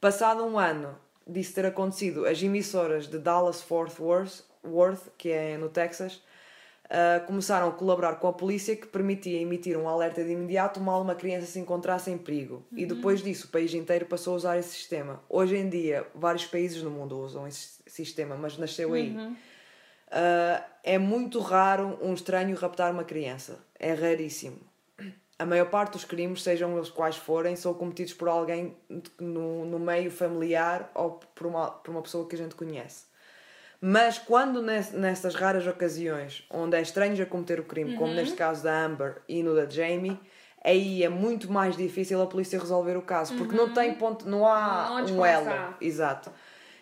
Passado 0.00 0.44
um 0.44 0.58
ano 0.58 0.98
disso 1.26 1.54
ter 1.54 1.66
acontecido, 1.66 2.26
as 2.26 2.42
emissoras 2.42 3.06
de 3.06 3.18
Dallas 3.18 3.62
Fort 3.62 3.98
Worth, 4.00 4.42
Worth 4.64 5.08
que 5.16 5.30
é 5.30 5.56
no 5.56 5.68
Texas, 5.68 6.20
ah, 6.94 7.20
começaram 7.20 7.68
a 7.68 7.72
colaborar 7.72 8.16
com 8.16 8.28
a 8.28 8.32
polícia 8.34 8.76
que 8.76 8.86
permitia 8.86 9.40
emitir 9.40 9.78
um 9.78 9.88
alerta 9.88 10.22
de 10.22 10.32
imediato 10.32 10.78
mal 10.78 11.00
uma 11.00 11.14
criança 11.14 11.46
se 11.46 11.58
encontrasse 11.58 12.10
em 12.10 12.18
perigo. 12.18 12.62
E 12.70 12.84
depois 12.84 13.22
disso, 13.22 13.46
o 13.46 13.50
país 13.50 13.72
inteiro 13.72 14.04
passou 14.04 14.34
a 14.34 14.36
usar 14.36 14.58
esse 14.58 14.70
sistema. 14.70 15.22
Hoje 15.26 15.56
em 15.56 15.70
dia, 15.70 16.06
vários 16.14 16.44
países 16.44 16.82
no 16.82 16.90
mundo 16.90 17.18
usam 17.18 17.48
esse 17.48 17.80
sistema, 17.86 18.36
mas 18.36 18.58
nasceu 18.58 18.92
aí. 18.92 19.16
Ah, 20.10 20.62
é 20.84 20.98
muito 20.98 21.40
raro 21.40 21.98
um 22.02 22.12
estranho 22.12 22.54
raptar 22.56 22.92
uma 22.92 23.04
criança. 23.04 23.58
É 23.78 23.94
raríssimo. 23.94 24.58
A 25.42 25.46
maior 25.46 25.66
parte 25.66 25.94
dos 25.94 26.04
crimes, 26.04 26.40
sejam 26.40 26.76
eles 26.76 26.88
quais 26.88 27.16
forem, 27.16 27.56
são 27.56 27.74
cometidos 27.74 28.12
por 28.14 28.28
alguém 28.28 28.76
no, 29.18 29.64
no 29.64 29.78
meio 29.78 30.08
familiar 30.08 30.88
ou 30.94 31.18
por 31.34 31.48
uma, 31.48 31.68
por 31.68 31.90
uma 31.90 32.00
pessoa 32.00 32.28
que 32.28 32.36
a 32.36 32.38
gente 32.38 32.54
conhece. 32.54 33.06
Mas 33.80 34.18
quando 34.18 34.62
nes- 34.62 34.92
nessas 34.92 35.34
raras 35.34 35.66
ocasiões 35.66 36.46
onde 36.48 36.76
é 36.76 36.80
estranhos 36.80 37.18
a 37.18 37.26
cometer 37.26 37.58
o 37.58 37.64
crime, 37.64 37.96
como 37.96 38.14
neste 38.14 38.36
caso 38.36 38.62
da 38.62 38.84
Amber 38.84 39.20
e 39.28 39.42
no 39.42 39.52
da 39.56 39.68
Jamie, 39.68 40.16
aí 40.64 41.02
é 41.02 41.08
muito 41.08 41.50
mais 41.50 41.76
difícil 41.76 42.22
a 42.22 42.26
polícia 42.28 42.60
resolver 42.60 42.96
o 42.96 43.02
caso, 43.02 43.36
porque 43.36 43.56
não 43.56 43.74
tem 43.74 43.94
ponto, 43.94 44.28
não 44.28 44.46
há 44.46 45.02
Não 45.04 45.16
um 45.18 45.26
elo. 45.26 45.74
Exato. 45.80 46.30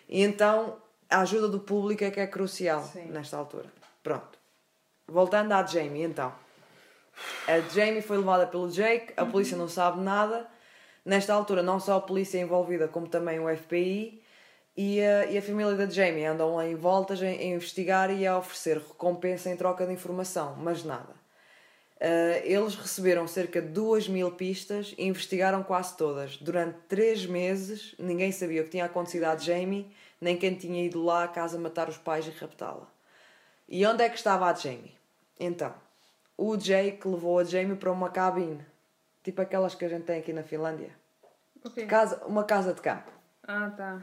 E 0.06 0.22
então 0.22 0.76
a 1.08 1.22
ajuda 1.22 1.48
do 1.48 1.60
público 1.60 2.04
é 2.04 2.10
que 2.10 2.20
é 2.20 2.26
crucial 2.26 2.82
Sim. 2.82 3.06
nesta 3.06 3.38
altura. 3.38 3.72
Pronto. 4.02 4.38
Voltando 5.08 5.52
à 5.52 5.64
Jamie, 5.64 6.02
então. 6.02 6.30
A 7.46 7.60
Jamie 7.74 8.02
foi 8.02 8.18
levada 8.18 8.46
pelo 8.46 8.70
Jake, 8.70 9.12
a 9.16 9.24
polícia 9.24 9.56
não 9.56 9.68
sabe 9.68 10.00
nada. 10.00 10.46
Nesta 11.04 11.32
altura, 11.32 11.62
não 11.62 11.80
só 11.80 11.96
a 11.96 12.00
polícia 12.00 12.38
é 12.38 12.42
envolvida, 12.42 12.86
como 12.86 13.08
também 13.08 13.40
o 13.40 13.56
FBI. 13.56 14.22
E 14.76 15.00
a, 15.00 15.26
e 15.26 15.36
a 15.36 15.42
família 15.42 15.74
da 15.74 15.86
Jamie 15.86 16.24
andam 16.24 16.56
lá 16.56 16.66
em 16.66 16.74
voltas 16.74 17.20
a, 17.22 17.26
a 17.26 17.42
investigar 17.42 18.10
e 18.10 18.26
a 18.26 18.38
oferecer 18.38 18.78
recompensa 18.78 19.50
em 19.50 19.56
troca 19.56 19.86
de 19.86 19.92
informação, 19.92 20.56
mas 20.56 20.84
nada. 20.84 21.20
Uh, 21.96 22.40
eles 22.44 22.76
receberam 22.76 23.28
cerca 23.28 23.60
de 23.60 23.68
2 23.68 24.08
mil 24.08 24.30
pistas 24.30 24.94
e 24.96 25.04
investigaram 25.04 25.62
quase 25.62 25.96
todas. 25.96 26.38
Durante 26.38 26.78
3 26.88 27.26
meses, 27.26 27.94
ninguém 27.98 28.32
sabia 28.32 28.62
o 28.62 28.64
que 28.64 28.70
tinha 28.70 28.86
acontecido 28.86 29.24
à 29.24 29.36
Jamie, 29.36 29.90
nem 30.18 30.36
quem 30.36 30.54
tinha 30.54 30.82
ido 30.82 31.02
lá 31.04 31.24
à 31.24 31.28
casa 31.28 31.58
matar 31.58 31.88
os 31.88 31.98
pais 31.98 32.26
e 32.26 32.30
raptá-la. 32.30 32.88
E 33.68 33.84
onde 33.84 34.02
é 34.02 34.08
que 34.08 34.16
estava 34.16 34.46
a 34.46 34.54
Jamie? 34.54 34.94
Então, 35.38 35.74
o 36.42 36.56
Jake 36.56 37.06
levou 37.06 37.38
a 37.38 37.44
Jamie 37.44 37.76
para 37.76 37.92
uma 37.92 38.08
cabine, 38.10 38.64
tipo 39.22 39.42
aquelas 39.42 39.74
que 39.74 39.84
a 39.84 39.88
gente 39.88 40.04
tem 40.04 40.18
aqui 40.20 40.32
na 40.32 40.42
Finlândia. 40.42 40.90
O 41.64 41.68
quê? 41.70 41.84
Casa, 41.86 42.24
uma 42.24 42.44
casa 42.44 42.72
de 42.72 42.80
campo. 42.80 43.10
Ah, 43.46 43.70
tá. 43.76 44.00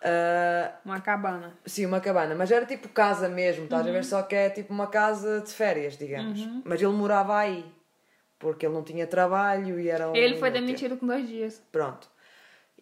Uh, 0.00 0.70
Uma 0.84 1.00
cabana. 1.00 1.58
Sim, 1.66 1.86
uma 1.86 2.00
cabana, 2.00 2.32
mas 2.36 2.52
era 2.52 2.64
tipo 2.64 2.88
casa 2.88 3.28
mesmo, 3.28 3.64
estás 3.64 3.82
Uhum. 3.82 3.88
a 3.90 3.92
ver? 3.92 4.04
Só 4.04 4.22
que 4.22 4.36
é 4.36 4.48
tipo 4.48 4.72
uma 4.72 4.86
casa 4.86 5.40
de 5.40 5.50
férias, 5.52 5.96
digamos. 5.98 6.38
Mas 6.64 6.80
ele 6.80 6.92
morava 6.92 7.36
aí, 7.36 7.64
porque 8.38 8.64
ele 8.64 8.74
não 8.74 8.84
tinha 8.84 9.08
trabalho 9.08 9.80
e 9.80 9.88
era 9.88 10.08
um. 10.08 10.14
Ele 10.14 10.36
foi 10.36 10.52
demitido 10.52 10.96
com 10.96 11.04
dois 11.06 11.26
dias. 11.26 11.60
Pronto. 11.72 12.08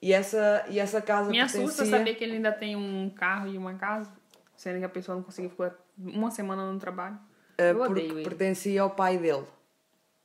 E 0.03 0.12
essa, 0.12 0.66
e 0.68 0.78
essa 0.78 1.01
casa 1.01 1.30
Me 1.30 1.40
assusta 1.40 1.62
pertencia... 1.84 1.99
saber 1.99 2.14
que 2.16 2.22
ele 2.24 2.34
ainda 2.36 2.53
tem 2.53 2.76
um 2.76 3.09
carro 3.09 3.49
e 3.49 3.57
uma 3.57 3.72
casa, 3.76 4.12
sendo 4.55 4.78
que 4.78 4.84
a 4.84 4.88
pessoa 4.90 5.16
não 5.16 5.22
conseguiu 5.22 5.49
ficar 5.49 5.72
uma 5.97 6.30
semana 6.30 6.70
no 6.70 6.78
trabalho. 6.78 7.18
Uh, 7.61 7.62
Eu 7.62 7.76
porque 7.76 8.07
odeio 8.07 8.24
pertencia 8.24 8.82
ao 8.82 8.90
pai 8.90 9.18
dele, 9.18 9.44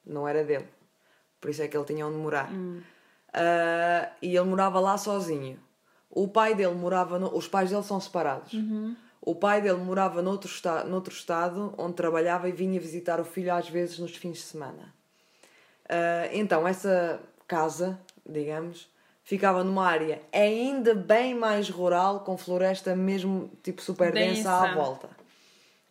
não 0.05 0.27
era 0.27 0.43
dele. 0.43 0.67
Por 1.39 1.49
isso 1.49 1.61
é 1.61 1.67
que 1.67 1.75
ele 1.75 1.85
tinha 1.85 2.05
onde 2.05 2.17
morar. 2.17 2.51
Hum. 2.51 2.81
Uh, 3.29 4.11
e 4.21 4.35
ele 4.35 4.47
morava 4.47 4.79
lá 4.79 4.97
sozinho. 4.97 5.59
O 6.09 6.27
pai 6.27 6.53
dele 6.53 6.75
morava. 6.75 7.17
No... 7.17 7.35
Os 7.35 7.47
pais 7.47 7.69
dele 7.69 7.83
são 7.83 7.99
separados. 7.99 8.53
Uhum. 8.53 8.95
O 9.21 9.33
pai 9.35 9.61
dele 9.61 9.77
morava 9.77 10.21
noutro, 10.21 10.49
esta... 10.49 10.83
noutro 10.83 11.13
estado 11.13 11.73
onde 11.77 11.93
trabalhava 11.93 12.49
e 12.49 12.51
vinha 12.51 12.79
visitar 12.79 13.19
o 13.19 13.25
filho 13.25 13.53
às 13.53 13.67
vezes 13.69 13.97
nos 13.97 14.15
fins 14.15 14.37
de 14.37 14.43
semana. 14.43 14.93
Uh, 15.85 16.29
então, 16.31 16.67
essa 16.67 17.19
casa, 17.47 17.99
digamos, 18.25 18.89
ficava 19.23 19.63
numa 19.63 19.85
área 19.85 20.21
ainda 20.31 20.93
bem 20.93 21.33
mais 21.33 21.69
rural, 21.69 22.21
com 22.21 22.37
floresta 22.37 22.95
mesmo 22.95 23.51
tipo 23.63 23.81
super 23.81 24.11
densa, 24.11 24.35
densa 24.35 24.51
à 24.51 24.75
volta. 24.75 25.07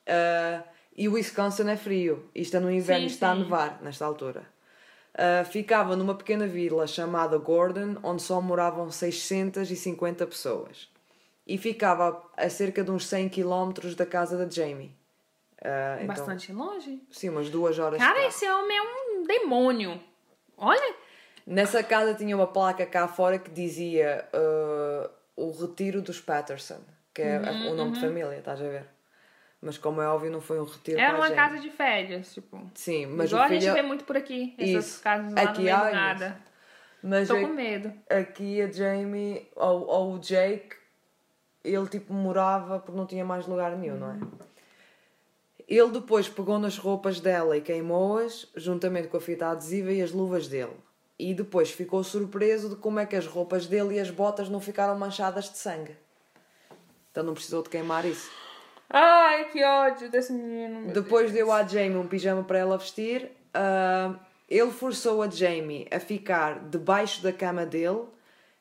Uh, 0.06 0.62
e 1.00 1.08
o 1.08 1.14
Wisconsin 1.14 1.66
é 1.70 1.78
frio, 1.78 2.28
isto 2.34 2.58
é 2.58 2.60
no 2.60 2.70
inverno, 2.70 3.08
sim, 3.08 3.14
está 3.14 3.32
sim. 3.32 3.40
a 3.40 3.42
nevar 3.42 3.82
nesta 3.82 4.04
altura. 4.04 4.44
Uh, 5.14 5.42
ficava 5.46 5.96
numa 5.96 6.14
pequena 6.14 6.46
vila 6.46 6.86
chamada 6.86 7.38
Gordon, 7.38 7.96
onde 8.02 8.20
só 8.20 8.38
moravam 8.38 8.90
650 8.90 10.26
pessoas. 10.26 10.90
E 11.46 11.56
ficava 11.56 12.22
a 12.36 12.50
cerca 12.50 12.84
de 12.84 12.90
uns 12.90 13.06
100 13.06 13.30
km 13.30 13.72
da 13.96 14.04
casa 14.04 14.36
da 14.36 14.46
Jamie. 14.46 14.94
Uh, 15.62 16.06
Bastante 16.06 16.52
então, 16.52 16.66
longe? 16.66 17.02
Sim, 17.10 17.30
umas 17.30 17.48
duas 17.48 17.78
horas. 17.78 17.98
Cara, 17.98 18.26
esse 18.26 18.46
homem 18.46 18.76
é 18.76 18.82
um 18.82 19.22
demônio. 19.22 19.98
Olha! 20.54 20.94
Nessa 21.46 21.82
casa 21.82 22.12
tinha 22.12 22.36
uma 22.36 22.46
placa 22.46 22.84
cá 22.84 23.08
fora 23.08 23.38
que 23.38 23.50
dizia 23.50 24.28
uh, 24.34 25.10
o 25.34 25.50
retiro 25.50 26.02
dos 26.02 26.20
Patterson, 26.20 26.82
que 27.14 27.22
é 27.22 27.38
uhum, 27.38 27.70
o 27.70 27.74
nome 27.74 27.80
uhum. 27.88 27.92
de 27.92 28.00
família, 28.02 28.36
estás 28.36 28.60
a 28.60 28.64
ver? 28.68 28.99
Mas 29.62 29.76
como 29.76 30.00
é 30.00 30.08
óbvio, 30.08 30.30
não 30.30 30.40
foi 30.40 30.58
um 30.58 30.64
retiro 30.64 30.98
Era 30.98 31.16
uma 31.16 31.30
casa 31.30 31.58
de 31.58 31.68
férias, 31.68 32.32
tipo. 32.32 32.70
Sim, 32.74 33.06
mas 33.06 33.30
Igual 33.30 33.44
o 33.44 33.48
filho... 33.48 33.58
a 33.58 33.60
gente 33.60 33.74
vê 33.74 33.82
muito 33.82 34.04
por 34.04 34.16
aqui, 34.16 34.54
essas 34.56 34.86
isso. 34.86 35.02
casas 35.02 35.32
lá 35.34 35.42
aqui 35.42 35.64
não 35.64 35.76
há 35.76 35.90
nada. 35.90 36.40
Mas 37.02 37.28
Tô 37.28 37.36
é... 37.36 37.42
com 37.42 37.48
medo. 37.48 37.92
Aqui 38.08 38.62
a 38.62 38.70
Jamie, 38.70 39.46
ou, 39.54 39.86
ou 39.86 40.14
o 40.14 40.18
Jake, 40.18 40.76
ele 41.62 41.86
tipo 41.88 42.12
morava 42.12 42.78
porque 42.78 42.96
não 42.96 43.06
tinha 43.06 43.24
mais 43.24 43.46
lugar 43.46 43.76
nenhum, 43.76 43.96
não 43.96 44.10
é? 44.10 44.18
Ele 45.68 45.90
depois 45.90 46.28
pegou 46.28 46.58
nas 46.58 46.76
roupas 46.76 47.20
dela 47.20 47.56
e 47.56 47.60
queimou-as, 47.60 48.48
juntamente 48.56 49.08
com 49.08 49.18
a 49.18 49.20
fita 49.20 49.48
adesiva 49.48 49.92
e 49.92 50.02
as 50.02 50.10
luvas 50.10 50.48
dele. 50.48 50.76
E 51.18 51.32
depois 51.32 51.70
ficou 51.70 52.02
surpreso 52.02 52.70
de 52.70 52.76
como 52.76 52.98
é 52.98 53.06
que 53.06 53.14
as 53.14 53.26
roupas 53.26 53.66
dele 53.66 53.96
e 53.96 54.00
as 54.00 54.10
botas 54.10 54.48
não 54.48 54.58
ficaram 54.58 54.98
manchadas 54.98 55.50
de 55.50 55.58
sangue. 55.58 55.96
Então 57.10 57.22
não 57.22 57.34
precisou 57.34 57.62
de 57.62 57.68
queimar 57.68 58.04
isso. 58.04 58.30
Ai, 58.90 59.44
que 59.50 59.62
ódio 59.64 60.10
desse 60.10 60.32
menino. 60.32 60.92
Depois 60.92 61.30
Deus. 61.30 61.32
deu 61.32 61.52
à 61.52 61.64
Jamie 61.64 61.96
um 61.96 62.08
pijama 62.08 62.42
para 62.42 62.58
ela 62.58 62.76
vestir. 62.76 63.30
Uh, 63.54 64.18
ele 64.48 64.72
forçou 64.72 65.22
a 65.22 65.30
Jamie 65.30 65.86
a 65.92 66.00
ficar 66.00 66.58
debaixo 66.58 67.22
da 67.22 67.32
cama 67.32 67.64
dele 67.64 68.02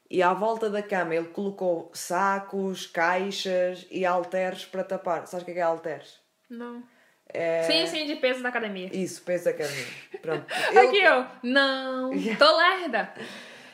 e 0.07 0.21
à 0.21 0.31
volta 0.33 0.69
da 0.69 0.83
cama 0.83 1.15
ele 1.15 1.27
colocou 1.27 1.89
sacos, 1.93 2.85
caixas 2.85 3.87
e 3.89 4.05
halteres 4.05 4.65
para 4.65 4.83
tapar. 4.83 5.25
Sabes 5.25 5.41
o 5.41 5.45
que 5.45 5.51
é, 5.51 5.53
que 5.55 5.59
é 5.59 5.63
halteres? 5.63 6.19
Não. 6.47 6.83
É... 7.27 7.63
Sim, 7.63 7.87
sim, 7.87 8.05
de 8.05 8.15
peso 8.15 8.43
da 8.43 8.49
academia. 8.49 8.89
Isso, 8.91 9.23
peso 9.23 9.45
da 9.45 9.51
academia. 9.51 9.85
Pronto. 10.21 10.45
Eu... 10.71 10.81
Aqui 10.87 10.97
eu, 10.97 11.25
não, 11.43 12.11
tô 12.37 12.57
lerda. 12.57 13.13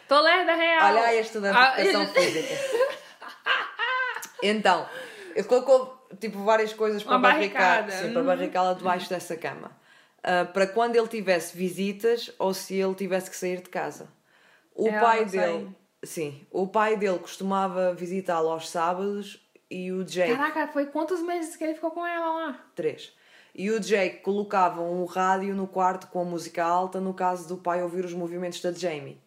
Tô 0.08 0.22
lerda 0.22 0.56
real. 0.56 0.86
Olha 0.86 1.02
aí, 1.02 1.20
estudante 1.20 1.58
de 1.58 1.60
ah, 1.60 1.82
educação 1.82 2.14
física. 2.14 2.56
Então, 4.44 4.88
ele 5.34 5.48
colocou 5.48 5.95
tipo 6.20 6.44
várias 6.44 6.74
coisas 6.74 7.04
para 7.04 7.18
barricar, 7.18 7.90
sim, 7.90 8.12
para 8.12 8.22
uhum. 8.22 8.28
barricá-la 8.28 8.74
debaixo 8.74 9.10
dessa 9.10 9.36
cama. 9.36 9.72
Uh, 10.20 10.52
para 10.52 10.66
quando 10.66 10.96
ele 10.96 11.08
tivesse 11.08 11.56
visitas 11.56 12.32
ou 12.40 12.54
se 12.54 12.76
ele 12.76 12.96
tivesse 12.96 13.30
que 13.30 13.36
sair 13.36 13.62
de 13.62 13.70
casa. 13.70 14.08
O 14.74 14.88
é, 14.88 15.00
pai 15.00 15.26
dele, 15.26 15.70
sim, 16.04 16.46
o 16.52 16.68
pai 16.68 16.98
dele 16.98 17.20
costumava 17.20 17.94
visitá-lo 17.94 18.50
aos 18.50 18.70
sábados 18.70 19.46
e 19.70 19.92
o 19.92 20.04
Jake. 20.04 20.36
Caraca, 20.36 20.68
foi 20.68 20.88
quantos 20.88 21.22
meses 21.22 21.56
que 21.56 21.64
ele 21.64 21.76
ficou 21.76 21.92
com 21.92 22.06
ela 22.06 22.34
lá? 22.34 22.66
Três. 22.76 23.14
E 23.54 23.72
o 23.72 23.80
Jake 23.80 24.18
colocava 24.18 24.82
um 24.82 25.06
rádio 25.06 25.56
no 25.56 25.66
quarto 25.66 26.08
com 26.08 26.22
a 26.22 26.26
música 26.26 26.64
alta 26.64 27.00
no 27.00 27.14
caso 27.14 27.48
do 27.48 27.56
pai 27.56 27.82
ouvir 27.82 28.04
os 28.04 28.14
movimentos 28.14 28.62
da 28.62 28.72
Jamie. 28.72 29.22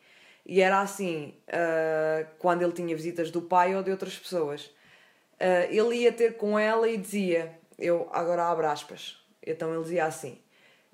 E 0.45 0.61
era 0.61 0.81
assim 0.81 1.35
uh, 1.49 2.27
quando 2.39 2.63
ele 2.63 2.73
tinha 2.73 2.95
visitas 2.95 3.31
do 3.31 3.41
pai 3.41 3.75
ou 3.75 3.83
de 3.83 3.91
outras 3.91 4.19
pessoas. 4.19 4.71
Uh, 5.41 5.71
ele 5.71 6.03
ia 6.03 6.13
ter 6.13 6.37
com 6.37 6.59
ela 6.59 6.89
e 6.89 6.97
dizia: 6.97 7.59
Eu 7.79 8.09
agora 8.13 8.49
abro 8.49 8.67
aspas. 8.67 9.17
Então 9.47 9.73
ele 9.73 9.83
dizia 9.83 10.05
assim: 10.05 10.39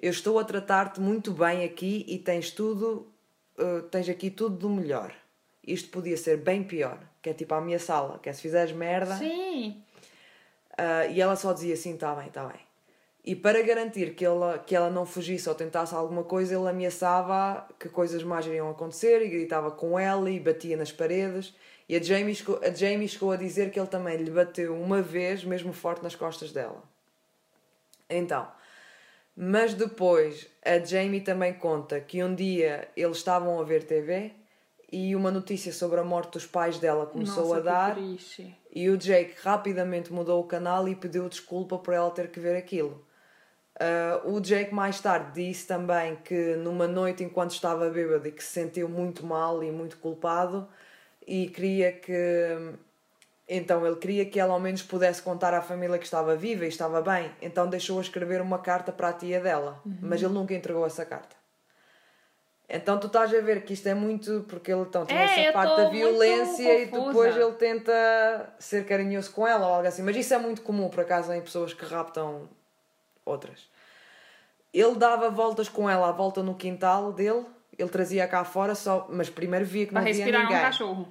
Eu 0.00 0.10
estou 0.10 0.38
a 0.38 0.44
tratar-te 0.44 1.00
muito 1.00 1.32
bem 1.32 1.64
aqui 1.64 2.04
e 2.06 2.18
tens 2.18 2.50
tudo, 2.50 3.10
uh, 3.58 3.82
tens 3.90 4.08
aqui 4.08 4.30
tudo 4.30 4.56
do 4.56 4.68
melhor. 4.68 5.14
Isto 5.66 5.88
podia 5.88 6.16
ser 6.16 6.36
bem 6.36 6.62
pior, 6.62 6.98
que 7.22 7.30
é 7.30 7.32
tipo 7.32 7.54
a 7.54 7.60
minha 7.60 7.78
sala, 7.78 8.18
que 8.18 8.28
é 8.28 8.32
se 8.32 8.42
fizeres 8.42 8.72
merda. 8.72 9.16
Sim. 9.16 9.82
e 11.10 11.20
ela 11.20 11.36
só 11.36 11.52
dizia 11.54 11.72
assim: 11.72 11.96
Tá 11.96 12.14
bem, 12.14 12.28
tá 12.28 12.44
bem. 12.44 12.60
E 13.24 13.34
para 13.34 13.62
garantir 13.62 14.14
que 14.14 14.22
ela, 14.22 14.58
que 14.58 14.76
ela 14.76 14.90
não 14.90 15.06
fugisse 15.06 15.48
ou 15.48 15.54
tentasse 15.54 15.94
alguma 15.94 16.22
coisa, 16.22 16.54
ele 16.54 16.68
ameaçava 16.68 17.66
que 17.80 17.88
coisas 17.88 18.22
mais 18.22 18.44
iriam 18.44 18.68
acontecer 18.68 19.22
e 19.22 19.30
gritava 19.30 19.70
com 19.70 19.98
ela 19.98 20.30
e 20.30 20.38
batia 20.38 20.76
nas 20.76 20.92
paredes. 20.92 21.54
E 21.88 21.96
a 21.96 22.02
Jamie, 22.02 22.36
a 22.62 22.74
Jamie 22.74 23.08
chegou 23.08 23.32
a 23.32 23.36
dizer 23.36 23.70
que 23.70 23.78
ele 23.78 23.88
também 23.88 24.16
lhe 24.16 24.30
bateu 24.30 24.74
uma 24.74 25.02
vez, 25.02 25.44
mesmo 25.44 25.72
forte, 25.72 26.02
nas 26.02 26.14
costas 26.14 26.50
dela. 26.50 26.82
Então, 28.08 28.48
mas 29.36 29.74
depois 29.74 30.46
a 30.64 30.78
Jamie 30.78 31.20
também 31.20 31.52
conta 31.52 32.00
que 32.00 32.22
um 32.22 32.34
dia 32.34 32.88
eles 32.96 33.18
estavam 33.18 33.60
a 33.60 33.64
ver 33.64 33.84
TV 33.84 34.32
e 34.90 35.16
uma 35.16 35.30
notícia 35.30 35.72
sobre 35.72 35.98
a 35.98 36.04
morte 36.04 36.32
dos 36.32 36.46
pais 36.46 36.78
dela 36.78 37.06
começou 37.06 37.48
Nossa, 37.48 37.56
a 37.56 37.60
dar. 37.60 37.96
E 38.72 38.88
o 38.88 38.96
Jake 38.96 39.34
rapidamente 39.42 40.12
mudou 40.12 40.40
o 40.40 40.44
canal 40.46 40.88
e 40.88 40.94
pediu 40.94 41.28
desculpa 41.28 41.78
por 41.78 41.92
ela 41.92 42.10
ter 42.10 42.30
que 42.30 42.38
ver 42.38 42.56
aquilo. 42.56 43.04
Uh, 43.74 44.34
o 44.34 44.40
Jake 44.40 44.72
mais 44.72 45.00
tarde 45.00 45.32
disse 45.34 45.66
também 45.66 46.14
que 46.16 46.54
numa 46.54 46.86
noite 46.86 47.24
enquanto 47.24 47.50
estava 47.50 47.90
bêbado 47.90 48.28
e 48.28 48.30
que 48.30 48.42
se 48.42 48.52
sentiu 48.52 48.88
muito 48.88 49.26
mal 49.26 49.64
e 49.64 49.72
muito 49.72 49.96
culpado 49.98 50.68
e 51.26 51.48
queria 51.48 51.92
que 51.92 52.74
então 53.46 53.86
ele 53.86 53.96
queria 53.96 54.24
que 54.24 54.40
ela 54.40 54.54
ao 54.54 54.60
menos 54.60 54.82
pudesse 54.82 55.20
contar 55.20 55.52
à 55.52 55.60
família 55.60 55.98
que 55.98 56.04
estava 56.04 56.34
viva 56.34 56.64
e 56.64 56.68
estava 56.68 57.02
bem. 57.02 57.30
Então 57.42 57.68
deixou-a 57.68 58.00
escrever 58.00 58.40
uma 58.40 58.58
carta 58.58 58.90
para 58.90 59.08
a 59.08 59.12
tia 59.12 59.40
dela. 59.40 59.80
Uhum. 59.84 59.98
mas 60.02 60.22
ele 60.22 60.32
nunca 60.32 60.54
entregou 60.54 60.86
essa 60.86 61.04
carta. 61.04 61.36
Então 62.66 62.98
tu 62.98 63.08
estás 63.08 63.32
a 63.34 63.40
ver 63.40 63.62
que 63.64 63.74
isto 63.74 63.86
é 63.86 63.94
muito 63.94 64.44
porque 64.48 64.72
ele 64.72 64.80
então 64.80 65.04
tem 65.04 65.16
é, 65.16 65.24
essa 65.24 65.52
parte 65.52 65.76
da 65.76 65.90
violência 65.90 66.82
e 66.82 66.86
depois 66.86 67.36
ele 67.36 67.52
tenta 67.52 68.54
ser 68.58 68.86
carinhoso 68.86 69.30
com 69.32 69.46
ela 69.46 69.66
ou 69.66 69.74
algo 69.74 69.86
assim. 69.86 70.02
Mas 70.02 70.16
isso 70.16 70.32
é 70.32 70.38
muito 70.38 70.62
comum 70.62 70.88
por 70.88 71.00
acaso 71.00 71.32
em 71.32 71.42
pessoas 71.42 71.74
que 71.74 71.84
raptam 71.84 72.48
outras. 73.24 73.68
Ele 74.72 74.94
dava 74.94 75.28
voltas 75.28 75.68
com 75.68 75.88
ela 75.88 76.08
à 76.08 76.12
volta 76.12 76.42
no 76.42 76.54
quintal 76.54 77.12
dele, 77.12 77.44
ele 77.78 77.88
trazia 77.88 78.26
cá 78.26 78.44
fora 78.44 78.74
só, 78.74 79.06
mas 79.10 79.28
primeiro 79.30 79.64
via 79.64 79.86
que 79.86 79.94
não 79.94 80.00
havia 80.00 80.24
ninguém. 80.24 80.44
Um 80.44 80.48
cachorro. 80.48 81.08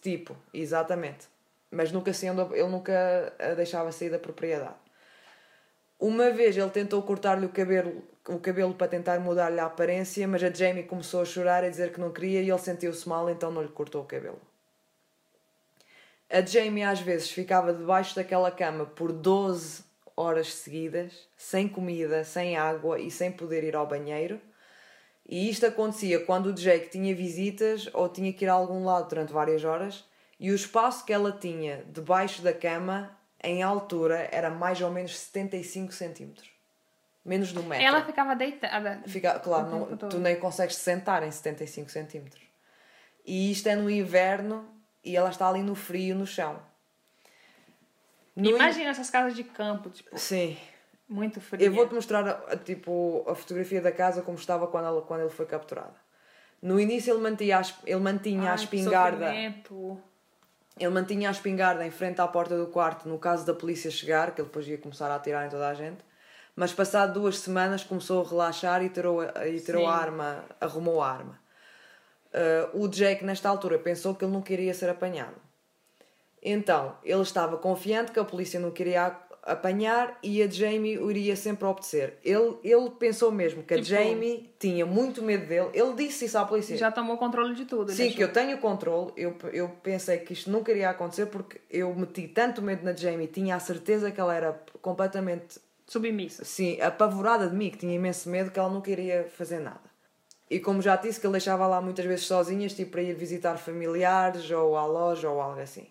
Tipo, 0.00 0.36
exatamente. 0.52 1.28
Mas 1.70 1.92
nunca 1.92 2.12
sendo, 2.12 2.54
ele 2.54 2.68
nunca 2.68 3.32
a 3.38 3.54
deixava 3.54 3.92
sair 3.92 4.10
da 4.10 4.18
propriedade. 4.18 4.74
Uma 5.98 6.30
vez 6.30 6.56
ele 6.56 6.70
tentou 6.70 7.02
cortar-lhe 7.02 7.44
o 7.44 7.50
cabelo, 7.50 8.02
o 8.26 8.38
cabelo 8.38 8.74
para 8.74 8.88
tentar 8.88 9.20
mudar-lhe 9.20 9.60
a 9.60 9.66
aparência, 9.66 10.26
mas 10.26 10.42
a 10.42 10.50
Jamie 10.50 10.84
começou 10.84 11.20
a 11.20 11.24
chorar 11.24 11.62
e 11.62 11.66
a 11.66 11.70
dizer 11.70 11.92
que 11.92 12.00
não 12.00 12.10
queria 12.10 12.40
e 12.40 12.50
ele 12.50 12.58
sentiu-se 12.58 13.06
mal, 13.08 13.28
então 13.28 13.50
não 13.50 13.62
lhe 13.62 13.68
cortou 13.68 14.02
o 14.02 14.06
cabelo. 14.06 14.40
A 16.30 16.40
Jamie 16.40 16.84
às 16.84 17.00
vezes 17.00 17.30
ficava 17.30 17.72
debaixo 17.72 18.14
daquela 18.14 18.50
cama 18.50 18.86
por 18.86 19.12
12 19.12 19.84
horas 20.16 20.54
seguidas, 20.54 21.28
sem 21.36 21.68
comida, 21.68 22.24
sem 22.24 22.56
água 22.56 22.98
e 22.98 23.10
sem 23.10 23.30
poder 23.30 23.64
ir 23.64 23.76
ao 23.76 23.86
banheiro. 23.86 24.40
E 25.30 25.48
isto 25.48 25.64
acontecia 25.64 26.18
quando 26.24 26.46
o 26.46 26.52
Jake 26.52 26.88
tinha 26.88 27.14
visitas 27.14 27.88
ou 27.94 28.08
tinha 28.08 28.32
que 28.32 28.44
ir 28.44 28.48
a 28.48 28.52
algum 28.52 28.84
lado 28.84 29.08
durante 29.08 29.32
várias 29.32 29.62
horas 29.62 30.04
e 30.40 30.50
o 30.50 30.54
espaço 30.56 31.04
que 31.06 31.12
ela 31.12 31.30
tinha 31.30 31.84
debaixo 31.86 32.42
da 32.42 32.52
cama, 32.52 33.16
em 33.40 33.62
altura, 33.62 34.28
era 34.32 34.50
mais 34.50 34.80
ou 34.80 34.90
menos 34.90 35.16
75 35.16 35.92
centímetros. 35.92 36.50
Menos 37.24 37.54
um 37.56 37.62
metro. 37.62 37.86
Ela 37.86 38.04
ficava 38.04 38.34
deitada. 38.34 39.02
Fica, 39.06 39.38
claro, 39.38 39.68
não, 39.68 39.96
tu 39.96 40.18
nem 40.18 40.34
consegues 40.34 40.74
sentar 40.74 41.22
em 41.22 41.30
75 41.30 41.90
centímetros. 41.92 42.42
E 43.24 43.52
isto 43.52 43.68
é 43.68 43.76
no 43.76 43.88
inverno 43.88 44.68
e 45.04 45.16
ela 45.16 45.30
está 45.30 45.48
ali 45.48 45.62
no 45.62 45.76
frio, 45.76 46.16
no 46.16 46.26
chão. 46.26 46.60
No 48.34 48.50
Imagina 48.50 48.86
in... 48.86 48.88
essas 48.88 49.10
casas 49.10 49.36
de 49.36 49.44
campo, 49.44 49.90
tipo. 49.90 50.18
Sim. 50.18 50.56
Muito 51.10 51.40
frio. 51.40 51.66
Eu 51.66 51.72
vou-te 51.72 51.92
mostrar 51.92 52.24
a, 52.28 52.56
tipo, 52.56 53.24
a 53.28 53.34
fotografia 53.34 53.82
da 53.82 53.90
casa 53.90 54.22
como 54.22 54.38
estava 54.38 54.68
quando, 54.68 54.86
ela, 54.86 55.02
quando 55.02 55.22
ele 55.22 55.30
foi 55.30 55.44
capturado. 55.44 55.96
No 56.62 56.78
início 56.78 57.12
ele 57.12 57.20
mantinha, 57.20 57.58
a, 57.58 57.62
ele 57.84 57.98
mantinha 57.98 58.42
Ai, 58.42 58.48
a 58.48 58.54
espingarda. 58.54 59.34
Ele 60.78 60.88
mantinha 60.90 61.28
a 61.28 61.32
espingarda 61.32 61.84
em 61.84 61.90
frente 61.90 62.20
à 62.20 62.28
porta 62.28 62.56
do 62.56 62.68
quarto 62.68 63.08
no 63.08 63.18
caso 63.18 63.44
da 63.44 63.52
polícia 63.52 63.90
chegar, 63.90 64.32
que 64.32 64.40
ele 64.40 64.46
depois 64.46 64.68
ia 64.68 64.78
começar 64.78 65.10
a 65.10 65.16
atirar 65.16 65.44
em 65.44 65.50
toda 65.50 65.66
a 65.68 65.74
gente. 65.74 65.98
Mas 66.54 66.72
passado 66.72 67.14
duas 67.14 67.40
semanas 67.40 67.82
começou 67.82 68.24
a 68.24 68.28
relaxar 68.28 68.80
e 68.84 68.88
tirou, 68.88 69.20
e 69.24 69.60
tirou 69.60 69.88
a 69.88 69.96
arma, 69.96 70.44
arrumou 70.60 71.02
a 71.02 71.10
arma. 71.10 71.40
Uh, 72.72 72.84
o 72.84 72.88
Jack, 72.88 73.24
nesta 73.24 73.48
altura, 73.48 73.80
pensou 73.80 74.14
que 74.14 74.24
ele 74.24 74.32
não 74.32 74.42
queria 74.42 74.72
ser 74.72 74.88
apanhado. 74.88 75.34
Então, 76.40 76.96
ele 77.02 77.20
estava 77.20 77.58
confiante 77.58 78.12
que 78.12 78.20
a 78.20 78.24
polícia 78.24 78.60
não 78.60 78.70
queria 78.70 79.16
apanhar 79.42 80.18
e 80.22 80.42
a 80.42 80.46
Jamie 80.48 80.98
o 80.98 81.10
iria 81.10 81.34
sempre 81.36 81.64
obedecer. 81.66 82.18
Ele, 82.22 82.56
ele 82.62 82.90
pensou 82.98 83.30
mesmo 83.32 83.62
que 83.62 83.74
a 83.74 83.76
Tipo- 83.78 83.88
Jamie 83.88 84.50
tinha 84.58 84.84
muito 84.86 85.22
medo 85.22 85.46
dele. 85.46 85.70
Ele 85.72 85.94
disse 85.94 86.26
isso 86.26 86.38
à 86.38 86.44
polícia. 86.44 86.76
Já 86.76 86.90
tomou 86.92 87.16
controle 87.16 87.54
de 87.54 87.64
tudo. 87.64 87.90
Sim, 87.92 88.10
que 88.12 88.22
eu 88.22 88.32
tenho 88.32 88.58
controle. 88.58 89.12
Eu, 89.16 89.36
eu 89.52 89.68
pensei 89.82 90.18
que 90.18 90.32
isto 90.32 90.50
nunca 90.50 90.70
iria 90.70 90.90
acontecer 90.90 91.26
porque 91.26 91.60
eu 91.70 91.94
meti 91.94 92.28
tanto 92.28 92.60
medo 92.62 92.84
na 92.84 92.92
Jamie, 92.94 93.26
tinha 93.26 93.56
a 93.56 93.60
certeza 93.60 94.10
que 94.10 94.20
ela 94.20 94.34
era 94.34 94.60
completamente 94.82 95.58
Submissa. 95.86 96.44
sim, 96.44 96.80
apavorada 96.80 97.48
de 97.48 97.56
mim, 97.56 97.70
que 97.70 97.78
tinha 97.78 97.94
imenso 97.94 98.28
medo 98.28 98.50
que 98.50 98.58
ela 98.58 98.68
nunca 98.68 98.90
iria 98.90 99.26
fazer 99.36 99.58
nada. 99.58 99.90
E 100.48 100.58
como 100.60 100.82
já 100.82 100.96
disse, 100.96 101.20
que 101.20 101.26
ele 101.26 101.32
deixava 101.32 101.66
lá 101.66 101.80
muitas 101.80 102.04
vezes 102.04 102.26
sozinhas, 102.26 102.72
tipo 102.74 102.90
para 102.92 103.02
ir 103.02 103.14
visitar 103.14 103.56
familiares 103.56 104.50
ou 104.50 104.76
à 104.76 104.84
loja 104.84 105.30
ou 105.30 105.40
algo 105.40 105.60
assim. 105.60 105.86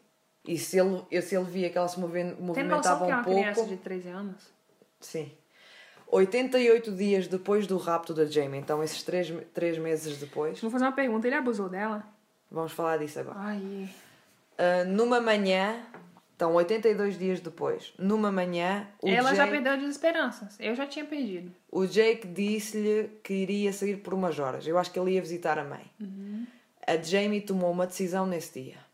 E 0.51 0.57
se 0.57 0.79
ele, 0.79 1.03
eu- 1.11 1.21
se 1.21 1.35
ele 1.35 1.45
via 1.45 1.69
que 1.69 1.77
ela 1.77 1.87
se 1.87 1.95
Tem 1.95 2.03
movimentava 2.03 2.75
noção 2.75 2.97
que 3.05 3.11
é 3.11 3.15
um 3.15 3.17
uma 3.17 3.23
pouco. 3.23 3.39
criança 3.41 3.65
de 3.65 3.77
13 3.77 4.09
anos? 4.09 4.51
Sim. 4.99 5.31
88 6.11 6.91
dias 6.91 7.27
depois 7.27 7.67
do 7.67 7.77
rapto 7.77 8.13
da 8.13 8.25
Jamie, 8.25 8.59
então 8.59 8.83
esses 8.83 9.03
3, 9.03 9.31
três 9.53 9.77
meses 9.77 10.17
depois, 10.17 10.59
Vou 10.59 10.71
fazer 10.71 10.85
uma 10.85 10.91
pergunta. 10.91 11.27
Ele 11.27 11.35
abusou 11.35 11.69
dela? 11.69 12.03
vamos 12.49 12.71
falar 12.71 12.97
disso 12.97 13.19
agora. 13.19 13.37
Ai. 13.39 13.87
Ah, 14.57 14.83
numa 14.85 15.21
manhã, 15.21 15.79
então 16.35 16.53
82 16.55 17.17
dias 17.19 17.39
depois, 17.39 17.93
numa 17.99 18.31
manhã, 18.31 18.87
Ela 19.03 19.35
já 19.35 19.43
Jake, 19.45 19.51
perdeu 19.51 19.73
as 19.73 19.83
esperanças. 19.83 20.55
Eu 20.59 20.73
já 20.73 20.87
tinha 20.87 21.05
perdido. 21.05 21.51
o 21.71 21.85
Jake 21.85 22.27
disse-lhe 22.27 23.07
que 23.23 23.33
iria 23.35 23.71
sair 23.71 23.97
por 23.97 24.15
umas 24.15 24.39
horas. 24.39 24.65
Eu 24.65 24.79
acho 24.79 24.91
que 24.91 24.97
ele 24.99 25.11
ia 25.11 25.21
visitar 25.21 25.59
a 25.59 25.63
mãe. 25.63 25.85
A 26.87 26.97
Jamie 26.97 27.41
tomou 27.41 27.69
uma 27.71 27.85
decisão 27.85 28.25
nesse 28.25 28.63
dia. 28.63 28.88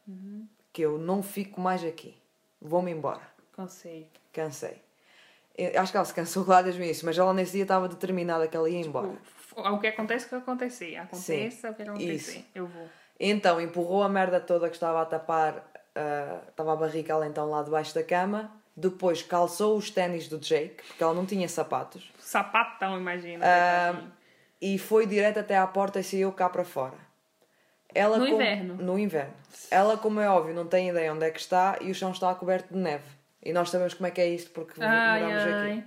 Que 0.76 0.82
eu 0.82 0.97
não 0.97 1.23
fico 1.23 1.61
mais 1.61 1.86
aqui. 1.86 2.17
Vou-me 2.61 2.91
embora. 2.91 3.21
Cansei. 3.53 4.09
Cansei. 4.34 4.82
Eu 5.57 5.82
acho 5.82 5.89
que 5.89 5.95
ela 5.97 6.05
se 6.05 6.13
cansou 6.13 6.45
lá 6.45 6.61
desde 6.61 6.82
o 6.82 6.84
início, 6.84 7.05
mas 7.05 7.17
ela 7.17 7.34
nesse 7.34 7.53
dia 7.53 7.61
estava 7.61 7.88
determinada 7.88 8.45
que 8.45 8.57
ela 8.57 8.69
ia 8.69 8.82
embora. 8.82 9.13
O 9.55 9.80
que 9.80 9.88
acontece, 9.88 10.26
o 10.26 10.30
que 10.30 10.36
acontecer. 10.36 10.97
Aconteça, 10.97 11.67
Sim, 11.67 11.73
o 11.73 11.76
que 11.76 11.82
acontecer. 11.84 12.13
isso. 12.13 12.45
Eu 12.53 12.67
vou. 12.67 12.89
Então 13.17 13.61
empurrou 13.61 14.03
a 14.03 14.09
merda 14.09 14.41
toda 14.41 14.67
que 14.67 14.76
estava 14.76 15.01
a 15.01 15.05
tapar, 15.05 15.65
ah, 15.95 16.41
estava 16.49 16.73
a 16.73 16.76
barriga 16.76 17.13
ela 17.13 17.26
então 17.26 17.49
lá 17.49 17.63
debaixo 17.63 17.95
da 17.95 18.03
cama. 18.03 18.51
Depois 18.76 19.23
calçou 19.23 19.78
os 19.78 19.89
ténis 19.89 20.28
do 20.28 20.38
Jake, 20.38 20.84
porque 20.86 21.01
ela 21.01 21.13
não 21.13 21.26
tinha 21.26 21.47
sapatos. 21.47 22.11
Sapatão, 22.19 22.99
imagina. 22.99 23.45
Coitadinho. 23.45 24.11
e 24.61 24.78
foi 24.78 25.07
direto 25.07 25.39
até 25.39 25.57
à 25.57 25.65
porta 25.65 26.01
e 26.01 26.03
saiu 26.03 26.34
cá 26.34 26.49
para 26.49 26.65
fora. 26.65 27.05
Ela 27.96 28.18
No 28.18 28.28
inverno? 28.28 28.76
No 28.76 29.00
inverno. 29.00 29.34
Ela, 29.72 29.98
como 29.98 30.20
é 30.20 30.30
óbvio, 30.30 30.54
não 30.54 30.68
tem 30.68 30.89
ideia 30.89 31.14
onde 31.14 31.26
é 31.26 31.32
que 31.32 31.39
está 31.39 31.78
e 31.82 31.89
o 31.89 31.96
chão 31.96 32.12
está 32.12 32.36
coberto 32.36 32.74
de 32.74 32.80
neve. 32.80 33.06
E 33.41 33.54
nós 33.54 33.70
sabemos 33.70 33.93
como 33.93 34.06
é 34.08 34.12
que 34.12 34.20
é 34.22 34.28
isto 34.28 34.52
porque 34.52 34.84
Ai, 34.84 35.22
moramos 35.22 35.43
aqui. 35.43 35.54
ai. 35.54 35.84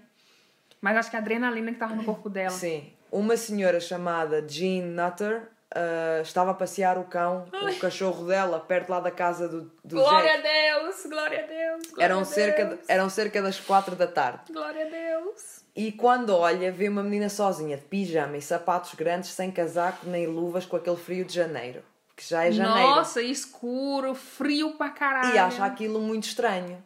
Mas 0.80 0.96
acho 0.96 1.10
que 1.10 1.16
a 1.16 1.18
adrenalina 1.18 1.72
que 1.72 1.78
tava 1.78 1.94
no 1.94 2.04
corpo 2.04 2.30
dela. 2.30 2.50
Sim. 2.56 2.92
Uma 3.12 3.36
senhora 3.36 3.78
chamada 3.80 4.44
Jean 4.46 4.86
Nutter 4.86 5.48
ah, 5.74 6.20
estava 6.22 6.52
a 6.52 6.54
passear 6.54 6.96
o 6.98 7.04
cão, 7.04 7.44
o 7.52 7.78
cachorro 7.78 8.26
dela, 8.26 8.58
perto 8.60 8.88
lá 8.90 9.00
da 9.00 9.10
casa 9.10 9.48
do, 9.48 9.70
do 9.84 9.96
Glória 9.96 10.34
a 10.34 10.36
Deus, 10.38 11.06
glória 11.06 11.44
a 11.44 11.46
Deus. 11.46 11.86
Glória 11.88 12.04
Eram 12.04 12.20
a 12.20 12.24
cerca, 12.24 12.64
Deus, 12.64 12.80
de- 12.80 12.92
eram 12.92 13.10
cerca 13.10 13.42
das 13.42 13.60
quatro 13.60 13.94
da 13.94 14.06
tarde. 14.06 14.50
Glória 14.52 14.86
a 14.86 14.88
Deus. 14.88 15.64
E 15.76 15.92
quando 15.92 16.34
olha, 16.34 16.72
vê 16.72 16.88
uma 16.88 17.02
menina 17.02 17.28
sozinha, 17.28 17.76
de 17.76 17.84
pijama 17.84 18.36
e 18.36 18.42
sapatos 18.42 18.94
grandes, 18.94 19.30
sem 19.30 19.50
casaco 19.50 20.06
nem 20.06 20.26
luvas, 20.26 20.64
com 20.66 20.76
aquele 20.76 20.96
frio 20.96 21.24
de 21.24 21.34
janeiro. 21.34 21.82
Que 22.18 22.28
já 22.28 22.46
é 22.46 22.50
janeiro. 22.50 22.96
Nossa, 22.96 23.22
escuro, 23.22 24.12
frio 24.12 24.72
pra 24.72 24.90
caralho. 24.90 25.32
E 25.32 25.38
acha 25.38 25.64
aquilo 25.64 26.00
muito 26.00 26.24
estranho. 26.24 26.82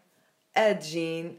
A 0.55 0.75
Jean, 0.79 1.31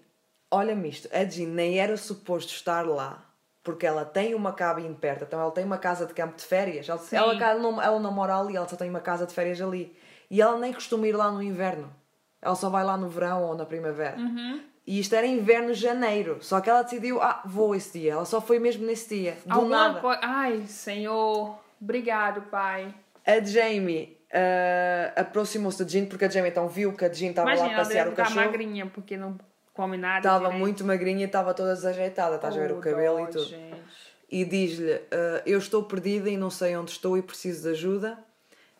olha-me 0.49 0.89
isto, 0.89 1.07
a 1.13 1.23
Jean 1.23 1.49
nem 1.49 1.77
era 1.77 1.95
suposto 1.95 2.51
estar 2.51 2.87
lá, 2.87 3.23
porque 3.63 3.85
ela 3.85 4.03
tem 4.03 4.33
uma 4.33 4.51
cabine 4.51 4.95
perto, 4.95 5.25
então 5.25 5.39
ela 5.39 5.51
tem 5.51 5.63
uma 5.63 5.77
casa 5.77 6.07
de 6.07 6.13
campo 6.15 6.35
de 6.35 6.43
férias. 6.43 6.89
Ela, 6.89 6.99
ela, 7.11 7.33
ela 7.35 7.59
não, 7.59 7.79
ela 7.79 7.99
não 7.99 8.11
mora 8.11 8.35
ali, 8.35 8.55
ela 8.55 8.67
só 8.67 8.75
tem 8.75 8.89
uma 8.89 8.99
casa 8.99 9.27
de 9.27 9.33
férias 9.33 9.61
ali. 9.61 9.95
E 10.27 10.41
ela 10.41 10.57
nem 10.57 10.73
costuma 10.73 11.07
ir 11.07 11.15
lá 11.15 11.29
no 11.29 11.43
inverno. 11.43 11.93
Ela 12.41 12.55
só 12.55 12.71
vai 12.71 12.83
lá 12.83 12.97
no 12.97 13.09
verão 13.09 13.43
ou 13.43 13.55
na 13.55 13.63
primavera. 13.63 14.17
Uhum. 14.17 14.59
E 14.87 14.99
isto 14.99 15.13
era 15.13 15.27
inverno, 15.27 15.71
janeiro. 15.71 16.39
Só 16.41 16.59
que 16.59 16.67
ela 16.67 16.81
decidiu, 16.81 17.21
ah, 17.21 17.43
vou 17.45 17.75
esse 17.75 17.99
dia. 17.99 18.13
Ela 18.13 18.25
só 18.25 18.41
foi 18.41 18.57
mesmo 18.57 18.87
nesse 18.87 19.15
dia. 19.15 19.37
Do 19.45 19.53
Alguma 19.53 19.89
nada. 19.89 20.19
Ai, 20.23 20.65
Senhor. 20.65 21.59
Obrigado, 21.79 22.41
Pai. 22.49 22.91
A 23.25 23.39
Jamie 23.43 24.17
ah, 24.33 25.13
aproximou-se 25.21 25.83
da 25.83 25.89
Jean, 25.89 26.05
porque 26.05 26.25
a 26.25 26.29
Jamie 26.29 26.49
então 26.49 26.67
viu 26.67 26.93
que 26.93 27.05
a 27.05 27.11
Jean 27.11 27.29
estava 27.29 27.53
lá 27.53 27.65
a 27.73 27.75
passear 27.75 28.07
o 28.07 28.11
cachorro. 28.13 28.45
magrinha, 28.45 28.85
porque 28.87 29.15
não 29.17 29.37
come 29.73 29.97
nada. 29.97 30.17
Estava 30.19 30.51
muito 30.51 30.83
magrinha 30.83 31.21
e 31.21 31.25
estava 31.25 31.53
toda 31.53 31.73
desajeitada, 31.73 32.35
estás 32.35 32.55
a 32.55 32.59
ver 32.59 32.71
Oh, 32.73 32.77
o 32.77 32.81
cabelo 32.81 33.17
dó, 33.17 33.23
e 33.23 33.27
tudo. 33.27 33.45
gente. 33.45 33.81
E 34.29 34.43
diz-lhe: 34.45 34.93
"Ah, 35.11 35.41
Eu 35.45 35.57
estou 35.59 35.83
perdida 35.83 36.29
e 36.29 36.37
não 36.37 36.49
sei 36.49 36.75
onde 36.75 36.91
estou 36.91 37.17
e 37.17 37.21
preciso 37.21 37.63
de 37.63 37.69
ajuda. 37.69 38.17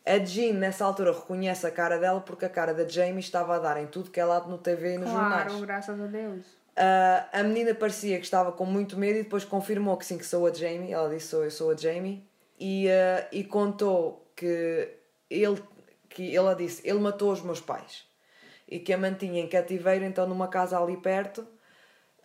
A 0.05 0.17
Jean, 0.19 0.53
nessa 0.53 0.83
altura, 0.83 1.13
reconhece 1.13 1.65
a 1.65 1.71
cara 1.71 1.97
dela 1.97 2.19
porque 2.19 2.43
a 2.43 2.49
cara 2.49 2.73
da 2.73 2.85
Jamie 2.87 3.19
estava 3.21 3.55
a 3.55 3.59
dar 3.59 3.81
em 3.81 3.87
tudo 3.87 4.09
que 4.11 4.19
é 4.19 4.25
lado 4.25 4.49
no 4.49 4.57
TV 4.57 4.95
e 4.95 4.97
nos 4.97 5.09
Claro, 5.09 5.29
jornais. 5.49 5.61
graças 5.61 6.01
a 6.01 6.05
Deus. 6.07 6.45
Ah, 6.75 7.27
a 7.31 7.43
menina 7.43 7.73
parecia 7.73 8.17
que 8.17 8.25
estava 8.25 8.51
com 8.51 8.65
muito 8.65 8.97
medo 8.97 9.19
e 9.19 9.23
depois 9.23 9.45
confirmou 9.45 9.95
que 9.95 10.05
sim, 10.05 10.17
que 10.17 10.25
sou 10.25 10.45
a 10.47 10.51
Jamie. 10.53 10.91
Ela 10.91 11.07
disse: 11.09 11.27
Sou 11.27 11.43
eu, 11.45 11.51
sou 11.51 11.71
a 11.71 11.75
Jamie. 11.77 12.27
E, 12.59 12.89
ah, 12.89 13.25
e 13.31 13.43
contou 13.45 14.22
que 14.36 14.89
ele, 15.29 15.61
que 16.09 16.36
ela 16.36 16.53
disse: 16.55 16.88
Ele 16.88 16.99
matou 16.99 17.31
os 17.31 17.41
meus 17.41 17.59
pais 17.61 18.05
e 18.67 18.79
que 18.79 18.93
a 18.93 18.97
mantinha 18.97 19.41
em 19.41 19.47
cativeiro, 19.47 20.05
então 20.05 20.27
numa 20.27 20.47
casa 20.47 20.79
ali 20.79 20.97
perto. 20.97 21.47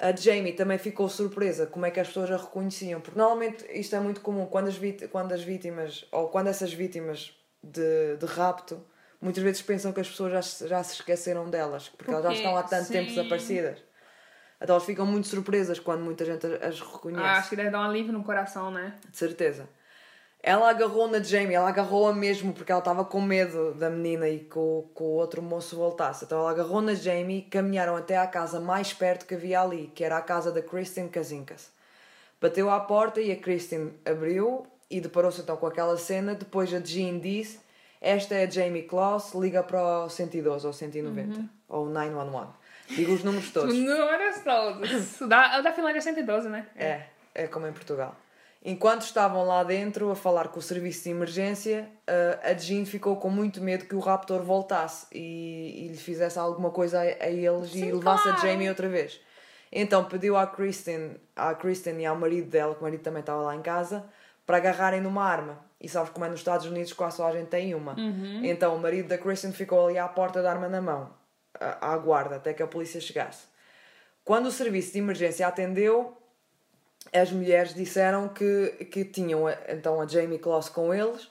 A 0.00 0.14
Jamie 0.14 0.52
também 0.52 0.78
ficou 0.78 1.08
surpresa 1.08 1.66
como 1.66 1.84
é 1.84 1.90
que 1.90 1.98
as 1.98 2.06
pessoas 2.06 2.30
a 2.30 2.36
reconheciam, 2.36 3.00
porque 3.00 3.18
normalmente 3.18 3.64
isto 3.72 3.96
é 3.96 4.00
muito 4.00 4.20
comum 4.20 4.46
quando 4.46 4.68
as, 4.68 4.76
vit- 4.76 5.08
quando 5.08 5.32
as 5.32 5.42
vítimas, 5.42 6.06
ou 6.12 6.28
quando 6.28 6.46
essas 6.46 6.72
vítimas 6.72 7.36
de, 7.64 8.16
de 8.16 8.26
rapto, 8.26 8.80
muitas 9.20 9.42
vezes 9.42 9.60
pensam 9.60 9.92
que 9.92 9.98
as 10.00 10.08
pessoas 10.08 10.30
já, 10.30 10.40
se- 10.42 10.68
já 10.68 10.82
se 10.84 10.94
esqueceram 10.94 11.50
delas, 11.50 11.88
porque, 11.88 12.12
elas 12.12 12.22
já 12.24 12.32
estão 12.32 12.56
há 12.56 12.62
tanto 12.62 12.92
tempo 12.92 13.08
sim. 13.08 13.16
desaparecidas. 13.16 13.78
Então 14.60 14.74
elas 14.76 14.84
ficam 14.86 15.04
muito 15.04 15.26
surpresas 15.26 15.80
quando 15.80 16.02
muita 16.04 16.24
gente 16.24 16.46
as 16.46 16.62
as 16.62 16.80
reconhece. 16.80 17.24
Ah, 17.24 17.38
acho 17.38 17.50
que 17.50 17.56
deve 17.56 17.70
dar 17.70 17.80
um 17.80 17.90
alívio 17.90 18.12
no 18.12 18.22
coração, 18.22 18.70
né? 18.70 18.94
De 19.10 19.16
certeza. 19.16 19.68
Ela 20.40 20.70
agarrou 20.70 21.08
na 21.08 21.20
Jamie, 21.20 21.54
ela 21.54 21.68
agarrou-a 21.68 22.12
mesmo 22.14 22.52
porque 22.52 22.70
ela 22.70 22.78
estava 22.78 23.04
com 23.04 23.20
medo 23.20 23.74
da 23.74 23.90
menina 23.90 24.28
e 24.28 24.38
que 24.38 24.56
o, 24.58 24.84
que 24.94 25.02
o 25.02 25.06
outro 25.06 25.42
moço 25.42 25.76
voltasse. 25.76 26.24
Então 26.24 26.38
ela 26.38 26.50
agarrou 26.52 26.80
na 26.80 26.94
Jamie 26.94 27.38
e 27.38 27.42
caminharam 27.42 27.96
até 27.96 28.16
à 28.16 28.26
casa 28.26 28.60
mais 28.60 28.92
perto 28.92 29.26
que 29.26 29.34
havia 29.34 29.60
ali, 29.60 29.90
que 29.94 30.04
era 30.04 30.16
a 30.16 30.22
casa 30.22 30.52
da 30.52 30.62
Kristen 30.62 31.08
Kazinkas. 31.08 31.70
Bateu 32.40 32.70
à 32.70 32.78
porta 32.78 33.20
e 33.20 33.32
a 33.32 33.36
Kristen 33.36 33.92
abriu 34.06 34.64
e 34.88 35.00
deparou-se 35.00 35.40
então 35.40 35.56
com 35.56 35.66
aquela 35.66 35.96
cena. 35.96 36.36
Depois 36.36 36.72
a 36.72 36.78
Jean 36.78 37.18
disse: 37.18 37.58
Esta 38.00 38.36
é 38.36 38.44
a 38.46 38.50
Jamie 38.50 38.84
Kloss, 38.84 39.34
liga 39.34 39.62
para 39.64 40.04
o 40.04 40.08
112 40.08 40.64
ou 40.64 40.72
190 40.72 41.44
ou 41.68 41.86
911. 41.86 42.48
Digo 42.90 43.12
os 43.12 43.24
números 43.24 43.46
Os 43.48 43.52
todos. 43.52 43.74
números 43.74 44.36
todos. 44.44 45.28
Da, 45.28 45.60
da 45.60 45.72
Finlândia 45.72 45.98
é 45.98 46.00
112, 46.00 46.48
né? 46.48 46.68
É, 46.76 47.02
é 47.34 47.46
como 47.48 47.66
em 47.66 47.72
Portugal. 47.72 48.14
Enquanto 48.64 49.02
estavam 49.02 49.44
lá 49.44 49.62
dentro 49.62 50.10
a 50.10 50.16
falar 50.16 50.48
com 50.48 50.58
o 50.58 50.62
serviço 50.62 51.04
de 51.04 51.10
emergência, 51.10 51.88
eh, 52.06 52.38
a 52.42 52.54
Jean 52.54 52.84
ficou 52.84 53.16
com 53.16 53.30
muito 53.30 53.60
medo 53.62 53.84
que 53.84 53.94
o 53.94 54.00
raptor 54.00 54.42
voltasse 54.42 55.06
e, 55.12 55.84
e 55.84 55.88
lhe 55.88 55.96
fizesse 55.96 56.38
alguma 56.38 56.70
coisa 56.70 56.98
a, 56.98 57.02
a 57.02 57.30
eles 57.30 57.68
e 57.68 57.80
Sim, 57.80 57.92
levasse 57.92 58.24
claro. 58.24 58.38
a 58.38 58.40
Jamie 58.40 58.68
outra 58.68 58.88
vez. 58.88 59.20
Então 59.70 60.04
pediu 60.04 60.36
à 60.36 60.46
Kristen, 60.46 61.16
à 61.36 61.54
Kristen 61.54 62.00
e 62.00 62.06
ao 62.06 62.16
marido 62.16 62.50
dela, 62.50 62.74
que 62.74 62.80
o 62.80 62.82
marido 62.82 63.02
também 63.02 63.20
estava 63.20 63.42
lá 63.42 63.54
em 63.54 63.62
casa, 63.62 64.04
para 64.44 64.56
agarrarem 64.56 65.00
numa 65.00 65.24
arma. 65.24 65.64
E 65.80 65.88
sabes 65.88 66.10
como 66.10 66.24
é 66.24 66.28
nos 66.28 66.40
Estados 66.40 66.66
Unidos 66.66 66.92
quase 66.92 67.18
só 67.18 67.28
a 67.28 67.32
gente 67.32 67.48
tem 67.48 67.74
uma. 67.74 67.94
Então 68.44 68.74
o 68.74 68.80
marido 68.80 69.08
da 69.08 69.16
Kristen 69.16 69.52
ficou 69.52 69.86
ali 69.86 69.98
à 69.98 70.08
porta 70.08 70.42
da 70.42 70.50
arma 70.50 70.68
na 70.68 70.82
mão, 70.82 71.10
à 71.60 71.96
guarda, 71.96 72.36
até 72.36 72.52
que 72.52 72.62
a 72.62 72.66
polícia 72.66 73.00
chegasse. 73.00 73.46
Quando 74.24 74.46
o 74.46 74.50
serviço 74.50 74.92
de 74.92 74.98
emergência 74.98 75.46
atendeu, 75.46 76.17
as 77.12 77.30
mulheres 77.30 77.74
disseram 77.74 78.28
que, 78.28 78.86
que 78.90 79.04
tinham 79.04 79.46
a- 79.46 79.56
então 79.68 80.00
a 80.00 80.06
Jamie 80.06 80.38
Kloss 80.38 80.68
com 80.68 80.92
eles, 80.92 81.28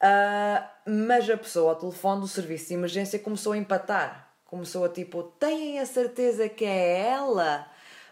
ah, 0.00 0.68
mas 0.86 1.28
a 1.30 1.36
pessoa 1.36 1.70
ao 1.72 1.76
telefone 1.78 2.20
do 2.20 2.28
serviço 2.28 2.68
de 2.68 2.74
emergência 2.74 3.18
começou 3.18 3.52
a 3.52 3.56
empatar. 3.58 4.28
Começou 4.46 4.84
a 4.84 4.88
tipo, 4.88 5.22
têm 5.38 5.78
a 5.78 5.86
certeza 5.86 6.48
que 6.48 6.64
é 6.64 7.08
ela? 7.08 7.66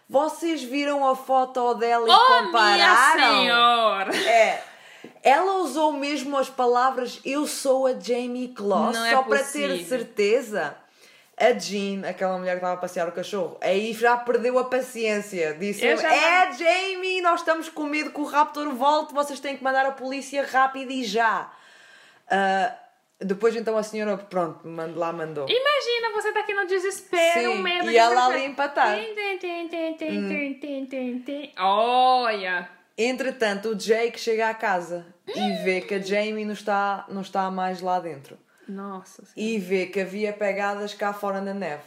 Vocês 0.09 0.63
viram 0.63 1.07
a 1.07 1.15
foto 1.15 1.73
dela 1.75 2.07
e 2.07 2.11
Oh, 2.11 2.29
minha 2.29 2.45
compararam? 2.45 3.41
senhora! 3.41 4.15
É. 4.17 4.63
Ela 5.23 5.57
usou 5.59 5.93
mesmo 5.93 6.37
as 6.37 6.49
palavras 6.49 7.19
eu 7.23 7.45
sou 7.47 7.87
a 7.87 7.93
Jamie 7.99 8.49
Kloss 8.49 8.95
Não 8.95 9.05
é 9.05 9.11
só 9.11 9.23
para 9.23 9.43
ter 9.43 9.83
certeza 9.85 10.75
a 11.41 11.57
Jean, 11.57 12.07
aquela 12.07 12.37
mulher 12.37 12.51
que 12.51 12.57
estava 12.57 12.73
a 12.73 12.77
passear 12.77 13.07
o 13.09 13.11
cachorro, 13.11 13.57
aí 13.61 13.93
já 13.93 14.15
perdeu 14.15 14.59
a 14.59 14.65
paciência. 14.65 15.55
Disse: 15.55 15.81
já... 15.97 16.13
É 16.13 16.53
Jamie, 16.53 17.19
nós 17.21 17.39
estamos 17.39 17.67
com 17.67 17.83
medo 17.83 18.11
que 18.11 18.21
o 18.21 18.25
raptor 18.25 18.69
volte, 18.75 19.13
vocês 19.13 19.39
têm 19.39 19.57
que 19.57 19.63
mandar 19.63 19.85
a 19.85 19.91
polícia 19.91 20.45
rápido 20.45 20.91
e 20.91 21.03
já. 21.03 21.51
Uh, 22.27 22.81
depois 23.19 23.55
então 23.55 23.77
a 23.77 23.83
senhora, 23.83 24.17
pronto, 24.17 24.67
mand 24.67 24.93
lá 24.95 25.11
mandou. 25.11 25.47
Imagina, 25.49 26.11
você 26.13 26.27
está 26.27 26.41
aqui 26.41 26.53
no 26.53 26.67
desespero, 26.67 27.53
Sim, 27.53 27.61
medo 27.61 27.89
e 27.89 27.97
ela 27.97 28.27
ali 28.27 28.45
empatar. 28.45 28.97
Olha! 31.57 32.69
Entretanto, 32.97 33.69
o 33.69 33.75
Jake 33.75 34.19
chega 34.19 34.49
à 34.49 34.53
casa 34.53 35.07
e 35.27 35.63
vê 35.63 35.81
que 35.81 35.95
a 35.95 35.99
Jamie 35.99 36.45
não 36.45 36.53
está, 36.53 37.05
não 37.09 37.21
está 37.21 37.49
mais 37.49 37.81
lá 37.81 37.99
dentro. 37.99 38.37
Nossa 38.67 39.25
senhora. 39.25 39.33
E 39.53 39.57
vê 39.59 39.85
que 39.87 39.99
havia 40.01 40.31
pegadas 40.33 40.93
cá 40.93 41.11
fora 41.13 41.41
na 41.41 41.53
neve. 41.53 41.83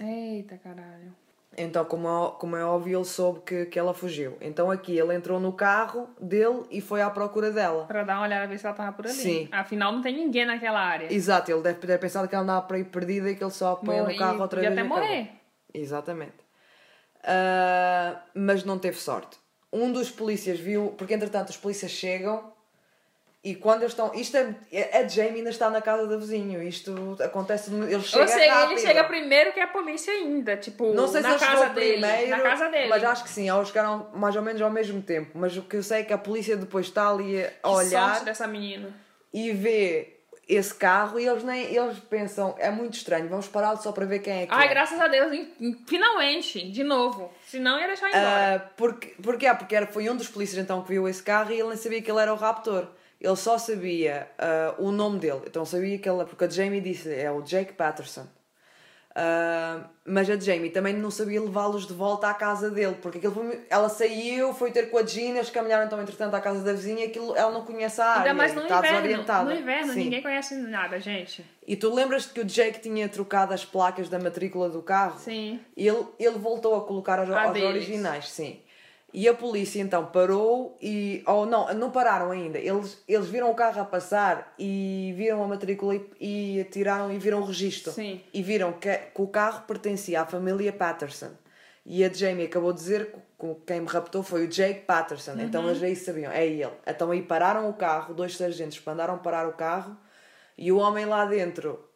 Eita 0.00 0.56
caralho. 0.58 1.14
Então, 1.58 1.84
como 1.84 2.06
é, 2.08 2.38
como 2.38 2.56
é 2.56 2.64
óbvio, 2.64 2.98
ele 2.98 3.04
soube 3.04 3.40
que, 3.40 3.66
que 3.66 3.76
ela 3.78 3.92
fugiu. 3.92 4.36
Então 4.40 4.70
aqui 4.70 4.96
ele 4.96 5.12
entrou 5.14 5.40
no 5.40 5.52
carro 5.52 6.08
dele 6.20 6.62
e 6.70 6.80
foi 6.80 7.02
à 7.02 7.10
procura 7.10 7.50
dela. 7.50 7.86
Pra 7.86 8.04
dar 8.04 8.18
uma 8.18 8.22
olhada, 8.22 8.46
ver 8.46 8.56
se 8.58 8.64
ela 8.66 8.74
tava 8.74 8.92
por 8.92 9.04
ali. 9.06 9.14
Sim. 9.14 9.48
Afinal, 9.50 9.92
não 9.92 10.00
tem 10.00 10.14
ninguém 10.14 10.46
naquela 10.46 10.78
área. 10.80 11.12
Exato, 11.12 11.50
ele 11.50 11.60
deve 11.60 11.80
ter 11.80 11.98
pensado 11.98 12.28
que 12.28 12.34
ela 12.36 12.44
andava 12.44 12.62
por 12.66 12.76
aí 12.76 12.84
perdida 12.84 13.28
e 13.30 13.34
que 13.34 13.42
ele 13.42 13.50
só 13.50 13.72
apanha 13.72 14.02
Morre- 14.02 14.12
no 14.12 14.18
carro 14.18 14.40
outra 14.40 14.60
vez. 14.60 14.72
até 14.72 14.80
e 14.80 14.84
acabou. 14.86 15.02
morrer. 15.02 15.30
Exatamente. 15.74 16.34
Ah, 17.24 18.22
mas 18.34 18.64
não 18.64 18.78
teve 18.78 18.96
sorte. 18.98 19.36
Um 19.72 19.92
dos 19.92 20.10
polícias 20.10 20.58
viu, 20.58 20.94
porque 20.96 21.14
entretanto 21.14 21.48
os 21.50 21.56
polícias 21.56 21.90
chegam 21.90 22.52
e 23.42 23.54
quando 23.54 23.80
eles 23.82 23.92
estão. 23.92 24.12
Isto 24.14 24.36
é. 24.36 24.98
A 24.98 25.08
Jamie 25.08 25.36
ainda 25.38 25.48
está 25.50 25.70
na 25.70 25.80
casa 25.80 26.06
do 26.06 26.18
vizinho. 26.18 26.62
Isto 26.62 27.16
acontece. 27.22 27.72
Ele 27.72 28.00
chega 28.02 28.22
Ou 28.22 28.28
seja, 28.28 28.52
rápido. 28.52 28.72
ele 28.72 28.80
chega 28.86 29.04
primeiro 29.04 29.52
que 29.52 29.60
a 29.60 29.66
polícia 29.66 30.12
ainda, 30.12 30.56
tipo, 30.58 30.92
Não 30.92 31.08
sei 31.08 31.22
na 31.22 31.38
se 31.38 31.44
ele 31.44 31.52
casa 31.52 31.68
dele. 31.70 31.92
primeiro, 31.92 32.30
na 32.30 32.40
casa 32.40 32.68
dele. 32.68 32.88
mas 32.88 33.02
acho 33.04 33.24
que 33.24 33.30
sim, 33.30 33.48
eles 33.50 33.68
chegaram 33.68 34.10
mais 34.14 34.36
ou 34.36 34.42
menos 34.42 34.60
ao 34.60 34.70
mesmo 34.70 35.00
tempo. 35.00 35.30
Mas 35.38 35.56
o 35.56 35.62
que 35.62 35.76
eu 35.76 35.82
sei 35.82 36.00
é 36.00 36.02
que 36.02 36.12
a 36.12 36.18
polícia 36.18 36.54
depois 36.56 36.86
está 36.86 37.08
ali 37.08 37.42
a 37.62 37.70
olhar 37.70 38.22
dessa 38.24 38.46
menina. 38.46 38.92
e 39.32 39.52
vê 39.52 40.16
esse 40.46 40.74
carro 40.74 41.18
e 41.20 41.26
eles 41.28 41.44
nem 41.44 41.64
eles 41.74 41.96
pensam, 42.10 42.56
é 42.58 42.70
muito 42.72 42.94
estranho, 42.94 43.28
vamos 43.28 43.46
parar 43.46 43.76
só 43.76 43.92
para 43.92 44.04
ver 44.04 44.18
quem 44.18 44.42
é 44.42 44.46
que 44.48 44.52
Ai, 44.52 44.66
é. 44.66 44.68
graças 44.68 44.98
a 45.00 45.06
Deus, 45.06 45.46
finalmente, 45.86 46.70
de 46.70 46.82
novo. 46.84 47.32
Senão 47.46 47.78
ia 47.78 47.86
deixar 47.86 48.08
embora. 48.08 48.56
Ah, 48.56 48.70
porque, 48.76 49.14
porque, 49.22 49.46
ah, 49.46 49.54
porque 49.54 49.76
era, 49.76 49.86
foi 49.86 50.10
um 50.10 50.16
dos 50.16 50.28
polícias 50.28 50.58
então 50.62 50.82
que 50.82 50.88
viu 50.88 51.08
esse 51.08 51.22
carro 51.22 51.52
e 51.52 51.54
ele 51.60 51.68
nem 51.68 51.76
sabia 51.76 52.02
que 52.02 52.10
ele 52.10 52.20
era 52.20 52.32
o 52.32 52.36
raptor. 52.36 52.86
Ele 53.20 53.36
só 53.36 53.58
sabia 53.58 54.28
ah, 54.38 54.74
o 54.78 54.90
nome 54.90 55.18
dele. 55.18 55.42
Então 55.46 55.64
sabia 55.64 55.98
que 55.98 56.08
ele. 56.08 56.24
Porque 56.24 56.44
a 56.44 56.48
Jamie 56.48 56.80
disse 56.80 57.12
é 57.14 57.30
o 57.30 57.42
Jake 57.42 57.74
Patterson. 57.74 58.26
Ah, 59.14 59.88
mas 60.04 60.30
a 60.30 60.38
Jamie 60.38 60.70
também 60.70 60.94
não 60.94 61.10
sabia 61.10 61.40
levá-los 61.42 61.86
de 61.86 61.92
volta 61.92 62.28
à 62.28 62.34
casa 62.34 62.70
dele. 62.70 62.96
Porque 63.02 63.18
aquilo 63.18 63.34
foi- 63.34 63.60
ela 63.68 63.88
saiu, 63.88 64.54
foi 64.54 64.70
ter 64.70 64.88
com 64.90 64.98
a 64.98 65.04
Gina, 65.04 65.38
eles 65.38 65.50
caminharam 65.50 65.84
então 65.86 66.00
entretanto 66.00 66.34
à 66.34 66.40
casa 66.40 66.62
da 66.62 66.72
vizinha 66.72 67.06
aquilo, 67.06 67.36
ela 67.36 67.50
não 67.50 67.64
conhece 67.64 68.00
a 68.00 68.06
área. 68.06 68.22
Ainda 68.30 68.34
mais 68.34 68.54
no 68.54 68.62
está 68.62 68.78
inverno. 68.78 68.96
desorientada. 69.02 69.44
No 69.52 69.60
inverno, 69.60 69.92
Sim. 69.92 69.98
ninguém 70.04 70.22
conhece 70.22 70.54
nada, 70.54 71.00
gente. 71.00 71.44
E 71.66 71.76
tu 71.76 71.92
lembras-te 71.92 72.32
que 72.32 72.40
o 72.40 72.44
Jake 72.44 72.80
tinha 72.80 73.08
trocado 73.08 73.52
as 73.52 73.64
placas 73.64 74.08
da 74.08 74.18
matrícula 74.18 74.68
do 74.70 74.80
carro? 74.80 75.18
Sim. 75.18 75.60
Ele, 75.76 76.06
ele 76.18 76.38
voltou 76.38 76.76
a 76.76 76.86
colocar 76.86 77.18
as, 77.18 77.28
originais, 77.28 78.28
sim. 78.30 78.60
E 79.12 79.28
a 79.28 79.34
polícia 79.34 79.80
então 79.80 80.06
parou 80.06 80.76
e. 80.80 81.22
Ou 81.26 81.46
não, 81.46 81.72
não 81.74 81.90
pararam 81.90 82.30
ainda. 82.30 82.58
Eles, 82.58 83.02
eles 83.08 83.28
viram 83.28 83.50
o 83.50 83.54
carro 83.54 83.80
a 83.80 83.84
passar 83.84 84.54
e 84.58 85.12
viram 85.16 85.42
a 85.42 85.48
matrícula 85.48 85.96
e, 85.96 86.58
e 86.58 86.64
tiraram 86.64 87.12
e 87.12 87.18
viram 87.18 87.40
o 87.40 87.44
registro. 87.44 87.92
Sim. 87.92 88.20
E 88.32 88.42
viram 88.42 88.72
que, 88.72 88.96
que 88.96 89.22
o 89.22 89.26
carro 89.26 89.64
pertencia 89.66 90.22
à 90.22 90.26
família 90.26 90.72
Patterson. 90.72 91.30
E 91.84 92.04
a 92.04 92.12
Jamie 92.12 92.46
acabou 92.46 92.72
de 92.72 92.78
dizer 92.78 93.10
que 93.10 93.18
que 93.40 93.54
quem 93.66 93.80
me 93.80 93.86
raptou 93.86 94.22
foi 94.22 94.44
o 94.44 94.48
Jake 94.48 94.80
Patterson. 94.80 95.32
Então 95.40 95.66
eles 95.68 95.82
aí 95.82 95.96
sabiam, 95.96 96.30
é 96.30 96.46
ele. 96.46 96.68
Então 96.86 97.10
aí 97.10 97.22
pararam 97.22 97.68
o 97.68 97.72
carro, 97.72 98.12
dois 98.12 98.36
sargentos 98.36 98.80
mandaram 98.84 99.18
parar 99.18 99.48
o 99.48 99.54
carro 99.54 99.96
e 100.58 100.70
o 100.70 100.76
homem 100.76 101.06
lá 101.06 101.24
dentro, 101.24 101.88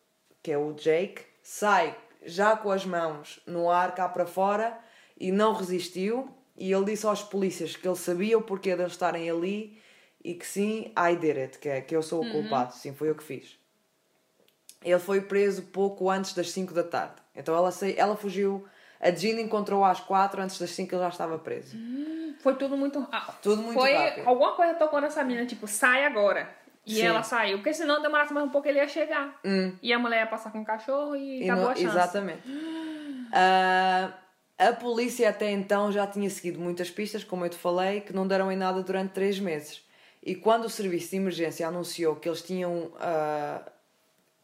que 0.42 0.50
é 0.50 0.56
o 0.56 0.72
Jake, 0.72 1.22
sai 1.42 1.94
já 2.24 2.56
com 2.56 2.70
as 2.70 2.86
mãos 2.86 3.40
no 3.46 3.70
ar 3.70 3.94
cá 3.94 4.08
para 4.08 4.24
fora 4.24 4.76
e 5.20 5.30
não 5.30 5.52
resistiu. 5.52 6.34
E 6.56 6.72
ele 6.72 6.84
disse 6.84 7.04
aos 7.06 7.22
polícias 7.22 7.74
que 7.76 7.86
ele 7.86 7.96
sabia 7.96 8.38
o 8.38 8.42
porquê 8.42 8.74
de 8.76 8.82
eles 8.82 8.92
estarem 8.92 9.28
ali 9.28 9.80
e 10.22 10.34
que 10.34 10.46
sim, 10.46 10.92
I 10.96 11.16
did 11.16 11.36
it, 11.36 11.58
que, 11.58 11.68
é, 11.68 11.80
que 11.80 11.94
eu 11.94 12.02
sou 12.02 12.24
o 12.24 12.30
culpado, 12.30 12.72
sim, 12.74 12.94
foi 12.94 13.10
eu 13.10 13.14
que 13.14 13.24
fiz. 13.24 13.58
Ele 14.82 14.98
foi 14.98 15.20
preso 15.22 15.62
pouco 15.62 16.10
antes 16.10 16.32
das 16.34 16.50
5 16.50 16.72
da 16.74 16.84
tarde. 16.84 17.16
Então 17.34 17.54
ela, 17.56 17.70
ela 17.96 18.16
fugiu. 18.16 18.66
A 19.00 19.10
Jean 19.10 19.40
encontrou 19.40 19.84
às 19.84 20.00
4, 20.00 20.40
antes 20.40 20.58
das 20.58 20.70
5 20.70 20.94
ele 20.94 21.02
já 21.02 21.08
estava 21.08 21.38
preso. 21.38 21.76
Foi 22.40 22.54
tudo 22.54 22.76
muito. 22.76 23.06
ah, 23.10 23.34
Tudo 23.42 23.62
muito 23.62 23.78
foi 23.80 23.92
rápido. 23.92 24.28
Alguma 24.28 24.52
coisa 24.52 24.74
tocou 24.74 25.00
nessa 25.00 25.22
menina, 25.24 25.46
tipo, 25.46 25.66
sai 25.66 26.04
agora. 26.04 26.48
E 26.86 26.96
Sim. 26.96 27.02
ela 27.06 27.22
saiu. 27.22 27.58
Porque 27.58 27.72
senão 27.74 28.00
demorasse 28.02 28.32
mais 28.32 28.46
um 28.46 28.50
pouco 28.50 28.68
ele 28.68 28.78
ia 28.78 28.86
chegar. 28.88 29.40
E 29.82 29.92
a 29.92 29.98
mulher 29.98 30.20
ia 30.20 30.26
passar 30.26 30.52
com 30.52 30.60
o 30.60 30.64
cachorro 30.64 31.16
e, 31.16 31.40
Hum. 31.40 31.42
E 31.42 31.44
acabou 31.50 31.64
não- 31.64 31.70
a 31.72 31.74
chance. 31.74 31.86
Exatamente. 31.86 32.42
Ah, 33.36 34.12
a 34.58 34.72
polícia 34.72 35.28
até 35.28 35.50
então 35.50 35.90
já 35.90 36.06
tinha 36.06 36.30
seguido 36.30 36.60
muitas 36.60 36.90
pistas, 36.90 37.24
como 37.24 37.44
eu 37.44 37.50
te 37.50 37.56
falei, 37.56 38.00
que 38.00 38.12
não 38.12 38.26
deram 38.26 38.50
em 38.50 38.56
nada 38.56 38.82
durante 38.82 39.12
três 39.12 39.38
meses. 39.38 39.82
E 40.22 40.34
quando 40.34 40.64
o 40.64 40.70
serviço 40.70 41.10
de 41.10 41.16
emergência 41.16 41.66
anunciou 41.66 42.16
que 42.16 42.28
eles 42.28 42.40
tinham 42.40 42.92
ah, 42.98 43.60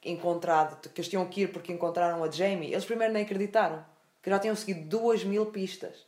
encontrado, 0.05 0.89
que 0.91 1.01
eles 1.01 1.09
tinham 1.09 1.25
que 1.27 1.43
ir 1.43 1.53
porque 1.53 1.73
encontraram 1.73 2.23
a 2.25 2.31
Jamie, 2.31 2.73
eles 2.73 2.85
primeiro 2.85 3.13
nem 3.13 3.23
acreditaram, 3.23 3.85
que 4.23 4.29
já 4.29 4.39
tinham 4.39 4.55
seguido 4.55 4.89
duas 4.89 5.25
mil 5.25 5.47
pistas. 5.47 6.07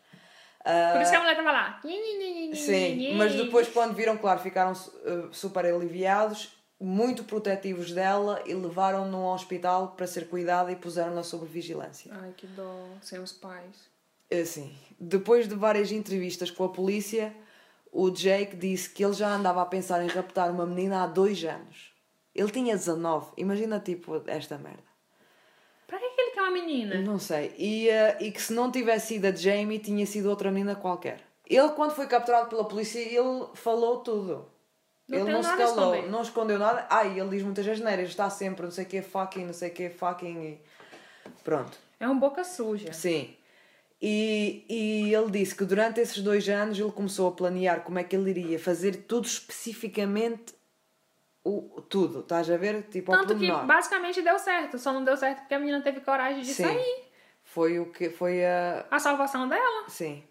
Ah, 0.65 0.91
Por 0.93 1.03
isso 1.03 1.11
que 1.11 1.17
a 1.17 1.21
mulher 1.21 1.37
tava 1.37 1.53
lá. 1.53 1.81
Sim, 2.55 3.15
mas 3.17 3.35
depois 3.35 3.69
quando 3.69 3.95
viram, 3.95 4.17
claro, 4.17 4.41
ficaram 4.41 4.73
uh, 4.73 5.33
super 5.33 5.65
aliviados, 5.65 6.57
muito 6.79 7.25
protetivos 7.25 7.93
dela 7.93 8.43
e 8.45 8.55
levaram-no 8.55 9.11
num 9.11 9.27
hospital 9.27 9.95
para 9.97 10.07
ser 10.07 10.29
cuidada 10.29 10.71
e 10.73 10.77
puseram-na 10.77 11.23
sob 11.23 11.47
vigilância. 11.47 12.13
Ai, 12.15 12.33
que 12.37 12.47
dó. 12.49 12.89
Sem 13.01 13.21
os 13.21 13.33
pais. 13.33 13.92
Assim, 14.41 14.73
depois 14.99 15.49
de 15.49 15.55
várias 15.55 15.93
entrevistas 15.93 16.51
com 16.51 16.65
a 16.65 16.69
polícia, 16.69 17.35
o 17.91 18.11
Jake 18.11 18.57
disse 18.57 18.89
que 18.89 19.05
ele 19.05 19.13
já 19.13 19.29
andava 19.35 19.61
a 19.61 19.67
pensar 19.67 20.03
em 20.03 20.09
raptar 20.09 20.51
uma 20.51 20.65
menina 20.65 21.03
há 21.03 21.07
dois 21.07 21.45
anos. 21.45 21.93
Ele 22.35 22.51
tinha 22.51 22.75
19, 22.75 23.33
imagina 23.37 23.79
tipo 23.79 24.23
esta 24.27 24.57
merda. 24.57 24.83
Pra 25.87 25.99
que, 25.99 26.09
que 26.09 26.21
ele 26.21 26.31
quer 26.31 26.41
uma 26.41 26.51
menina? 26.51 27.01
Não 27.03 27.19
sei. 27.19 27.55
E, 27.59 27.91
eh, 27.91 28.17
e 28.21 28.33
que 28.33 28.41
se 28.41 28.55
não 28.55 28.71
tivesse 28.71 29.09
sido 29.09 29.27
a 29.27 29.33
Jamie, 29.33 29.79
tinha 29.79 30.07
sido 30.07 30.31
outra 30.31 30.51
menina 30.51 30.75
qualquer. 30.75 31.21
Ele, 31.47 31.69
quando 31.71 31.95
foi 31.95 32.07
capturado 32.07 32.49
pela 32.49 32.65
polícia, 32.65 32.99
ele 32.99 33.47
falou 33.55 33.99
tudo. 33.99 34.51
Não 35.07 35.19
ele 35.19 35.33
não 35.33 35.43
se 35.43 35.51
calou, 35.51 35.67
esconder. 35.67 36.11
não 36.11 36.23
escondeu 36.23 36.59
nada. 36.59 36.87
Ai, 36.89 37.21
ele 37.21 37.29
diz 37.29 37.43
muitas 37.43 37.69
asneiras, 37.69 38.09
está 38.09 38.31
sempre, 38.31 38.65
não 38.65 38.71
sei 38.71 38.85
o 38.85 38.89
que, 38.89 39.03
fucking, 39.03 39.45
não 39.45 39.53
sei 39.53 39.69
o 39.69 39.75
que, 39.75 39.91
fucking. 39.91 40.41
E... 40.43 40.61
Pronto. 41.45 41.77
É 42.01 42.09
um 42.09 42.19
boca 42.19 42.43
suja. 42.45 42.93
Sim. 42.95 43.37
E, 44.05 44.65
e 44.69 45.15
ele 45.15 45.31
disse 45.31 45.55
que 45.55 45.65
durante 45.65 46.01
esses 46.01 46.21
dois 46.23 46.49
anos 46.49 46.77
ele 46.77 46.91
começou 46.91 47.29
a 47.29 47.33
planear 47.33 47.83
como 47.83 48.01
é 48.01 48.05
que 48.05 48.17
ele 48.17 48.31
iria 48.31 48.59
fazer 48.59 49.05
tudo 49.07 49.27
especificamente. 49.27 50.55
O, 51.45 51.81
tudo, 51.89 52.21
estás 52.21 52.49
a 52.51 52.57
ver? 52.57 52.85
Tipo, 52.85 53.13
Tanto 53.13 53.37
que 53.37 53.51
basicamente 53.51 54.21
deu 54.23 54.39
certo. 54.39 54.79
Só 54.79 54.93
não 54.93 55.05
deu 55.05 55.17
certo 55.17 55.41
porque 55.41 55.55
a 55.55 55.59
menina 55.59 55.81
teve 55.81 56.01
coragem 56.01 56.43
de 56.43 56.53
Sim. 56.55 56.65
sair. 56.65 57.05
Foi 57.45 57.79
o 57.81 57.87
que 57.87 58.11
foi 58.11 58.45
a, 58.45 58.87
A 58.91 58.99
salvação 58.99 59.49
dela. 59.49 59.89
Sim. 59.89 60.23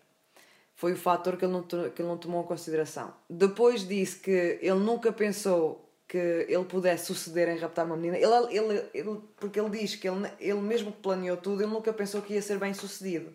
Foi 0.76 0.94
o 0.94 0.98
fator 0.98 1.38
que 1.38 1.46
ele, 1.46 1.52
não, 1.54 1.64
que 1.64 1.76
ele 2.02 2.08
não 2.10 2.18
tomou 2.18 2.44
em 2.44 2.48
consideração. 2.48 3.14
Depois 3.30 3.88
disse 3.88 4.20
que 4.20 4.58
ele 4.62 4.80
nunca 4.80 5.12
pensou 5.12 5.88
que 6.08 6.18
ele 6.18 6.64
pudesse 6.66 7.06
suceder 7.06 7.48
em 7.50 7.58
raptar 7.58 7.86
uma 7.86 7.96
menina. 7.96 8.18
Ele, 8.18 8.58
ele, 8.58 8.84
ele- 8.94 9.22
porque 9.38 9.60
ele 9.60 9.70
diz 9.70 9.96
que 9.96 10.10
ele, 10.10 10.30
ele 10.40 10.60
mesmo 10.62 10.92
que 10.92 11.00
planeou 11.02 11.38
tudo, 11.38 11.62
ele 11.62 11.72
nunca 11.72 11.94
pensou 11.94 12.22
que 12.22 12.34
ia 12.34 12.42
ser 12.42 12.58
bem 12.58 12.74
sucedido. 12.74 13.34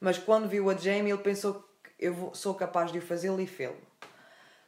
Mas 0.00 0.18
quando 0.18 0.48
viu 0.48 0.68
a 0.70 0.74
Jamie, 0.74 1.12
ele 1.12 1.22
pensou 1.22 1.54
que 1.54 1.90
eu 2.06 2.30
sou 2.34 2.54
capaz 2.54 2.92
de 2.92 2.98
o 2.98 3.02
fazê-lo 3.02 3.40
e 3.40 3.46
fê-lo. 3.46 3.76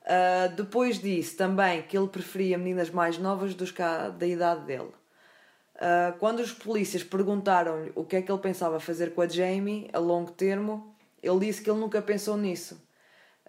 Ah, 0.04 0.48
depois 0.48 0.98
disse 0.98 1.36
também 1.36 1.82
que 1.82 1.96
ele 1.96 2.08
preferia 2.08 2.56
meninas 2.56 2.90
mais 2.90 3.18
novas 3.18 3.54
dos 3.54 3.70
que 3.70 3.82
a- 3.82 4.08
da 4.08 4.26
idade 4.26 4.64
dele. 4.64 4.90
Ah, 5.80 6.14
quando 6.18 6.40
os 6.40 6.52
polícias 6.52 7.04
perguntaram-lhe 7.04 7.92
o 7.94 8.04
que 8.04 8.16
é 8.16 8.22
que 8.22 8.30
ele 8.32 8.40
pensava 8.40 8.80
fazer 8.80 9.14
com 9.14 9.20
a 9.22 9.28
Jamie 9.28 9.88
a 9.92 9.98
longo 9.98 10.32
termo, 10.32 10.94
ele 11.22 11.40
disse 11.46 11.62
que 11.62 11.70
ele 11.70 11.78
nunca 11.80 12.00
pensou 12.02 12.36
nisso. 12.36 12.80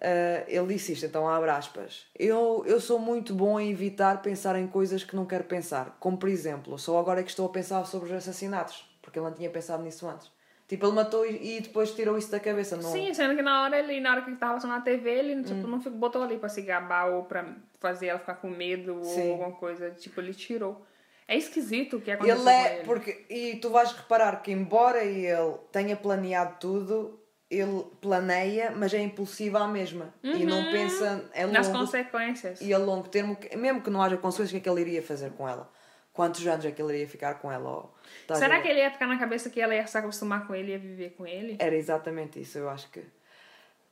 Ah, 0.00 0.44
ele 0.48 0.74
disse 0.74 0.92
isto, 0.92 1.06
então 1.06 1.28
abre 1.28 1.50
aspas. 1.50 2.06
Eu, 2.18 2.62
eu 2.66 2.80
sou 2.80 2.98
muito 2.98 3.34
bom 3.34 3.58
em 3.58 3.70
evitar 3.70 4.22
pensar 4.22 4.56
em 4.56 4.66
coisas 4.66 5.02
que 5.04 5.16
não 5.16 5.26
quero 5.26 5.44
pensar. 5.44 5.96
Como 6.00 6.18
por 6.18 6.28
exemplo, 6.28 6.78
só 6.78 6.98
agora 6.98 7.20
é 7.20 7.22
que 7.22 7.30
estou 7.30 7.46
a 7.46 7.50
pensar 7.50 7.84
sobre 7.86 8.10
os 8.10 8.14
assassinatos, 8.16 8.84
porque 9.02 9.18
ele 9.18 9.26
não 9.26 9.34
tinha 9.34 9.50
pensado 9.50 9.82
nisso 9.82 10.06
antes. 10.08 10.30
Tipo, 10.70 10.86
ele 10.86 10.94
matou 10.94 11.26
e, 11.26 11.56
e 11.56 11.60
depois 11.62 11.90
tirou 11.92 12.16
isso 12.16 12.30
da 12.30 12.38
cabeça. 12.38 12.76
Não... 12.76 12.92
Sim, 12.92 13.12
sendo 13.12 13.34
que 13.34 13.42
na 13.42 13.64
hora 13.64 13.76
ele, 13.76 13.98
na 13.98 14.12
hora 14.12 14.22
que 14.22 14.30
tava 14.36 14.54
passando 14.54 14.70
na 14.70 14.80
TV, 14.80 15.10
ele 15.10 15.42
tipo, 15.42 15.66
não 15.66 15.80
ficou- 15.80 15.98
botou 15.98 16.22
ali 16.22 16.38
pra 16.38 16.48
se 16.48 16.62
gabar 16.62 17.08
ou 17.10 17.24
pra 17.24 17.44
fazer 17.80 18.06
ela 18.06 18.20
ficar 18.20 18.36
com 18.36 18.48
medo 18.48 19.00
Sim. 19.02 19.22
ou 19.22 19.32
alguma 19.32 19.50
coisa. 19.52 19.90
Tipo, 19.90 20.20
ele 20.20 20.32
tirou. 20.32 20.86
É 21.26 21.36
esquisito 21.36 21.96
o 21.96 22.00
que 22.00 22.12
aconteceu 22.12 22.40
Ele 22.40 22.50
é, 22.50 22.74
ele. 22.76 22.84
porque, 22.84 23.26
e 23.28 23.56
tu 23.56 23.68
vais 23.70 23.90
reparar 23.90 24.36
que 24.42 24.52
embora 24.52 25.02
ele 25.02 25.26
tenha 25.72 25.96
planeado 25.96 26.54
tudo, 26.60 27.20
ele 27.50 27.84
planeia, 28.00 28.72
mas 28.76 28.94
é 28.94 29.00
impulsivo 29.00 29.58
à 29.58 29.66
mesma. 29.66 30.14
E 30.22 30.44
não 30.44 30.70
pensa 30.70 31.28
é 31.34 31.44
Nas 31.46 31.66
longo, 31.66 31.80
consequências. 31.80 32.60
e 32.60 32.72
a 32.72 32.78
longo 32.78 33.08
termo, 33.08 33.36
mesmo 33.56 33.80
que 33.80 33.90
não 33.90 34.00
haja 34.00 34.16
consequências, 34.16 34.50
o 34.50 34.52
que 34.52 34.58
é 34.68 34.72
que 34.72 34.80
ele 34.80 34.88
iria 34.88 35.02
fazer 35.02 35.30
com 35.32 35.48
ela? 35.48 35.68
Quantos 36.12 36.44
anos 36.46 36.64
é 36.64 36.70
que 36.70 36.82
ele 36.82 36.94
iria 36.94 37.08
ficar 37.08 37.34
com 37.34 37.50
ela? 37.50 37.68
Ou- 37.70 37.94
a 38.28 38.34
Será 38.34 38.60
que 38.60 38.68
ele 38.68 38.80
ia 38.80 38.90
ficar 38.90 39.06
na 39.06 39.18
cabeça 39.18 39.48
que 39.48 39.60
ela 39.60 39.74
ia 39.74 39.86
se 39.86 39.96
acostumar 39.96 40.46
com 40.46 40.54
ele 40.54 40.68
e 40.68 40.72
ia 40.72 40.78
viver 40.78 41.10
com 41.10 41.26
ele? 41.26 41.56
Era 41.58 41.74
exatamente 41.76 42.40
isso, 42.40 42.58
eu 42.58 42.68
acho 42.68 42.90
que. 42.90 43.02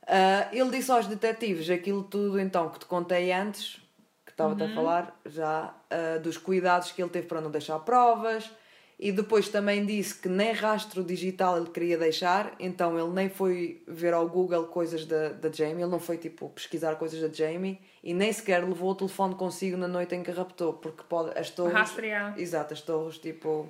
Ah, 0.07 0.49
ele 0.53 0.71
disse 0.71 0.91
aos 0.91 1.07
detetives 1.07 1.69
aquilo 1.71 2.03
tudo 2.03 2.41
então 2.41 2.71
que 2.71 2.79
te 2.81 2.87
contei 2.87 3.31
antes, 3.33 3.81
que 4.25 4.33
estava-te 4.33 4.62
a 4.62 4.75
falar 4.75 5.21
já, 5.27 5.75
ah, 5.91 6.19
dos 6.19 6.37
cuidados 6.39 6.93
que 6.93 7.03
ele 7.03 7.11
teve 7.11 7.27
para 7.27 7.41
não 7.41 7.51
deixar 7.51 7.79
provas, 7.81 8.51
e 8.99 9.12
depois 9.12 9.49
também 9.49 9.86
disse 9.86 10.14
que 10.14 10.28
nem 10.28 10.53
rastro 10.53 11.05
digital 11.05 11.57
ele 11.57 11.70
queria 11.70 11.96
deixar, 11.96 12.55
então 12.59 12.99
ele 12.99 13.11
nem 13.11 13.28
foi 13.28 13.82
ver 13.86 14.12
ao 14.12 14.28
Google 14.28 14.64
coisas 14.66 15.05
da, 15.05 15.28
da 15.28 15.53
Jamie, 15.53 15.82
ele 15.82 15.90
não 15.90 16.01
foi 16.01 16.18
tipo 16.18 16.49
pesquisar 16.49 16.96
coisas 16.96 17.20
da 17.20 17.28
Jamie 17.28 17.80
e 18.03 18.12
nem 18.12 18.32
sequer 18.32 18.64
levou 18.64 18.90
o 18.90 18.94
telefone 18.96 19.36
consigo 19.36 19.76
na 19.76 19.86
noite 19.86 20.16
em 20.16 20.22
que 20.24 20.32
raptou, 20.32 20.72
porque 20.72 21.05
pode, 21.09 21.38
as 21.38 21.51
torres. 21.51 21.74
Rastrear. 21.74 22.38
Exato, 22.38 22.74
as 22.74 22.80
torres 22.80 23.18
tipo 23.18 23.68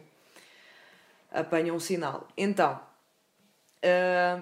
apanham 1.31 1.77
um 1.77 1.81
sinal. 1.81 2.27
Então, 2.35 2.81
ah, 3.83 4.41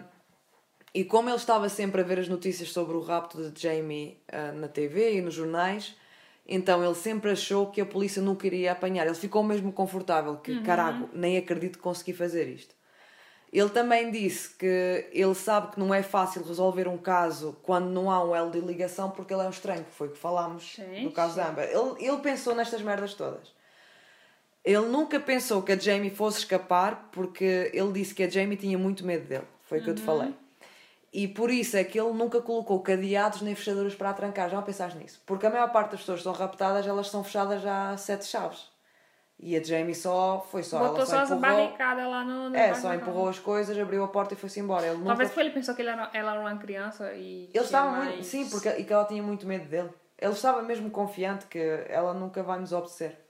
e 0.94 1.04
como 1.04 1.28
ele 1.28 1.36
estava 1.36 1.68
sempre 1.68 2.00
a 2.00 2.04
ver 2.04 2.20
as 2.20 2.28
notícias 2.28 2.70
sobre 2.70 2.96
o 2.96 3.00
rapto 3.00 3.50
de 3.50 3.60
Jamie 3.60 4.20
ah, 4.28 4.52
na 4.52 4.68
TV 4.68 5.16
e 5.16 5.20
nos 5.20 5.34
jornais, 5.34 5.96
então 6.48 6.84
ele 6.84 6.94
sempre 6.94 7.30
achou 7.30 7.66
que 7.70 7.80
a 7.80 7.86
polícia 7.86 8.22
nunca 8.22 8.46
iria 8.46 8.72
apanhar. 8.72 9.06
Ele 9.06 9.14
ficou 9.14 9.42
mesmo 9.42 9.72
confortável, 9.72 10.36
que 10.36 10.62
caraca, 10.62 11.08
nem 11.12 11.36
acredito 11.36 11.78
que 11.78 11.82
consegui 11.82 12.12
fazer 12.12 12.48
isto. 12.48 12.74
Ele 13.52 13.70
também 13.70 14.10
disse 14.10 14.50
que 14.54 15.08
ele 15.12 15.34
sabe 15.34 15.72
que 15.72 15.80
não 15.80 15.94
é 15.94 16.02
fácil 16.02 16.42
resolver 16.42 16.88
um 16.88 16.98
caso 16.98 17.56
quando 17.62 17.88
não 17.88 18.10
há 18.10 18.22
um 18.22 18.34
elo 18.34 18.50
de 18.50 18.60
ligação 18.60 19.10
porque 19.10 19.32
ele 19.32 19.42
é 19.42 19.46
um 19.46 19.50
estranho, 19.50 19.84
que 19.84 19.94
foi 19.94 20.08
o 20.08 20.10
que 20.10 20.18
falámos 20.18 20.74
Sim, 20.74 21.04
no 21.04 21.12
caso 21.12 21.34
sim. 21.34 21.40
da 21.40 21.48
Amber. 21.48 21.68
Ele, 21.70 22.06
ele 22.06 22.18
pensou 22.18 22.54
nestas 22.54 22.82
merdas 22.82 23.14
todas. 23.14 23.54
Ele 24.64 24.86
nunca 24.86 25.20
pensou 25.20 25.62
que 25.62 25.72
a 25.72 25.78
Jamie 25.78 26.10
fosse 26.10 26.40
escapar 26.40 27.08
porque 27.12 27.70
ele 27.72 27.92
disse 27.92 28.14
que 28.14 28.24
a 28.24 28.28
Jamie 28.28 28.56
tinha 28.56 28.76
muito 28.76 29.06
medo 29.06 29.26
dele. 29.26 29.46
Foi 29.62 29.78
o 29.78 29.84
que 29.84 29.90
eu 29.90 29.94
te 29.94 30.02
falei. 30.02 30.34
E 31.12 31.26
por 31.28 31.50
isso 31.50 31.76
é 31.76 31.84
que 31.84 31.98
ele 31.98 32.12
nunca 32.12 32.40
colocou 32.40 32.80
cadeados 32.80 33.40
nem 33.40 33.54
fechaduras 33.54 33.94
para 33.94 34.12
trancar. 34.12 34.50
Já 34.50 34.56
não 34.56 34.62
pensaste 34.62 34.98
nisso? 34.98 35.22
Porque 35.24 35.46
a 35.46 35.50
maior 35.50 35.70
parte 35.72 35.92
das 35.92 36.00
pessoas 36.00 36.18
que 36.18 36.24
são 36.24 36.32
raptadas, 36.32 36.86
elas 36.86 37.08
são 37.08 37.24
fechadas 37.24 37.62
já 37.62 37.90
a 37.90 37.96
sete 37.96 38.26
chaves. 38.26 38.68
E 39.38 39.54
a 39.54 39.62
Jamie 39.62 39.94
só 39.94 40.46
foi 40.50 40.62
só. 40.62 40.78
Botou 40.78 40.96
ela 40.96 41.06
só 41.06 41.26
só 41.26 41.34
empurrou, 41.34 41.40
barricadas 41.40 42.06
lá 42.06 42.24
no. 42.24 42.50
no 42.50 42.56
É, 42.56 42.74
só 42.74 42.94
empurrou 42.94 43.28
as 43.28 43.38
coisas, 43.38 43.78
abriu 43.78 44.02
a 44.02 44.08
porta 44.08 44.32
e 44.34 44.36
foi-se 44.36 44.60
embora. 44.60 44.86
Ele 44.86 44.96
nunca... 44.96 45.08
Talvez 45.08 45.32
foi 45.32 45.42
ele 45.44 45.52
pensou 45.52 45.74
que 45.74 45.82
ele 45.82 45.90
era, 45.90 46.10
ela 46.14 46.32
era 46.32 46.40
uma 46.40 46.56
criança 46.56 47.12
e. 47.12 47.50
Ele 47.52 47.64
estava 47.64 47.90
mais... 47.90 48.10
muito. 48.10 48.24
Sim, 48.24 48.48
porque, 48.48 48.68
e 48.70 48.84
que 48.84 48.92
ela 48.92 49.04
tinha 49.04 49.22
muito 49.22 49.46
medo 49.46 49.68
dele. 49.68 49.90
Ele 50.18 50.32
estava 50.32 50.62
mesmo 50.62 50.90
confiante 50.90 51.46
que 51.46 51.58
ela 51.88 52.14
nunca 52.14 52.42
vai 52.42 52.58
nos 52.58 52.72
obedecer. 52.72 53.26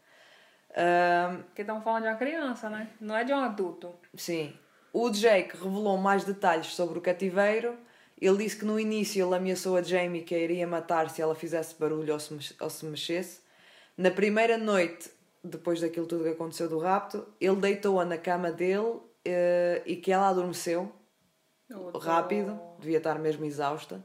Ahm, 0.77 1.43
Porque 1.43 1.63
estão 1.63 1.81
falando 1.81 2.03
de 2.03 2.09
uma 2.11 2.17
criança, 2.17 2.71
né? 2.71 2.89
Não 3.01 3.17
é 3.17 3.25
de 3.25 3.33
um 3.33 3.39
adulto. 3.39 3.93
Sim. 4.15 4.57
O 4.99 5.11
Jake 5.11 5.55
revelou 5.55 5.99
mais 5.99 6.25
detalhes 6.25 6.69
sobre 6.75 6.99
o 6.99 7.03
cativeiro. 7.03 7.77
Ele 8.19 8.39
disse 8.39 8.57
que 8.57 8.65
no 8.65 8.81
início 8.81 9.23
ele 9.27 9.35
ameaçou 9.35 9.77
a 9.77 9.83
Jamie 9.83 10.23
que 10.23 10.35
a 10.35 10.39
iria 10.39 10.67
matar 10.67 11.11
se 11.11 11.21
ela 11.21 11.35
fizesse 11.35 11.75
barulho 11.79 12.15
ou 12.15 12.19
se, 12.19 12.57
ou 12.59 12.71
se 12.71 12.87
mexesse. 12.87 13.41
Na 13.95 14.11
primeira 14.11 14.57
noite, 14.57 15.11
depois 15.45 15.83
daquilo 15.83 16.07
tudo 16.07 16.25
que 16.25 16.31
aconteceu 16.31 16.67
do 16.67 16.79
rapto, 16.79 17.27
ele 17.39 17.57
deitou-a 17.57 18.07
na 18.07 18.17
cama 18.17 18.51
dele 18.51 19.01
eh, 19.23 19.83
e 19.85 19.97
que 19.97 20.11
ela 20.11 20.29
adormeceu 20.31 20.91
O 21.93 21.99
rápido, 21.99 22.55
do- 22.55 22.81
devia 22.81 22.97
estar 22.97 23.19
mesmo 23.19 23.45
exausta, 23.45 24.03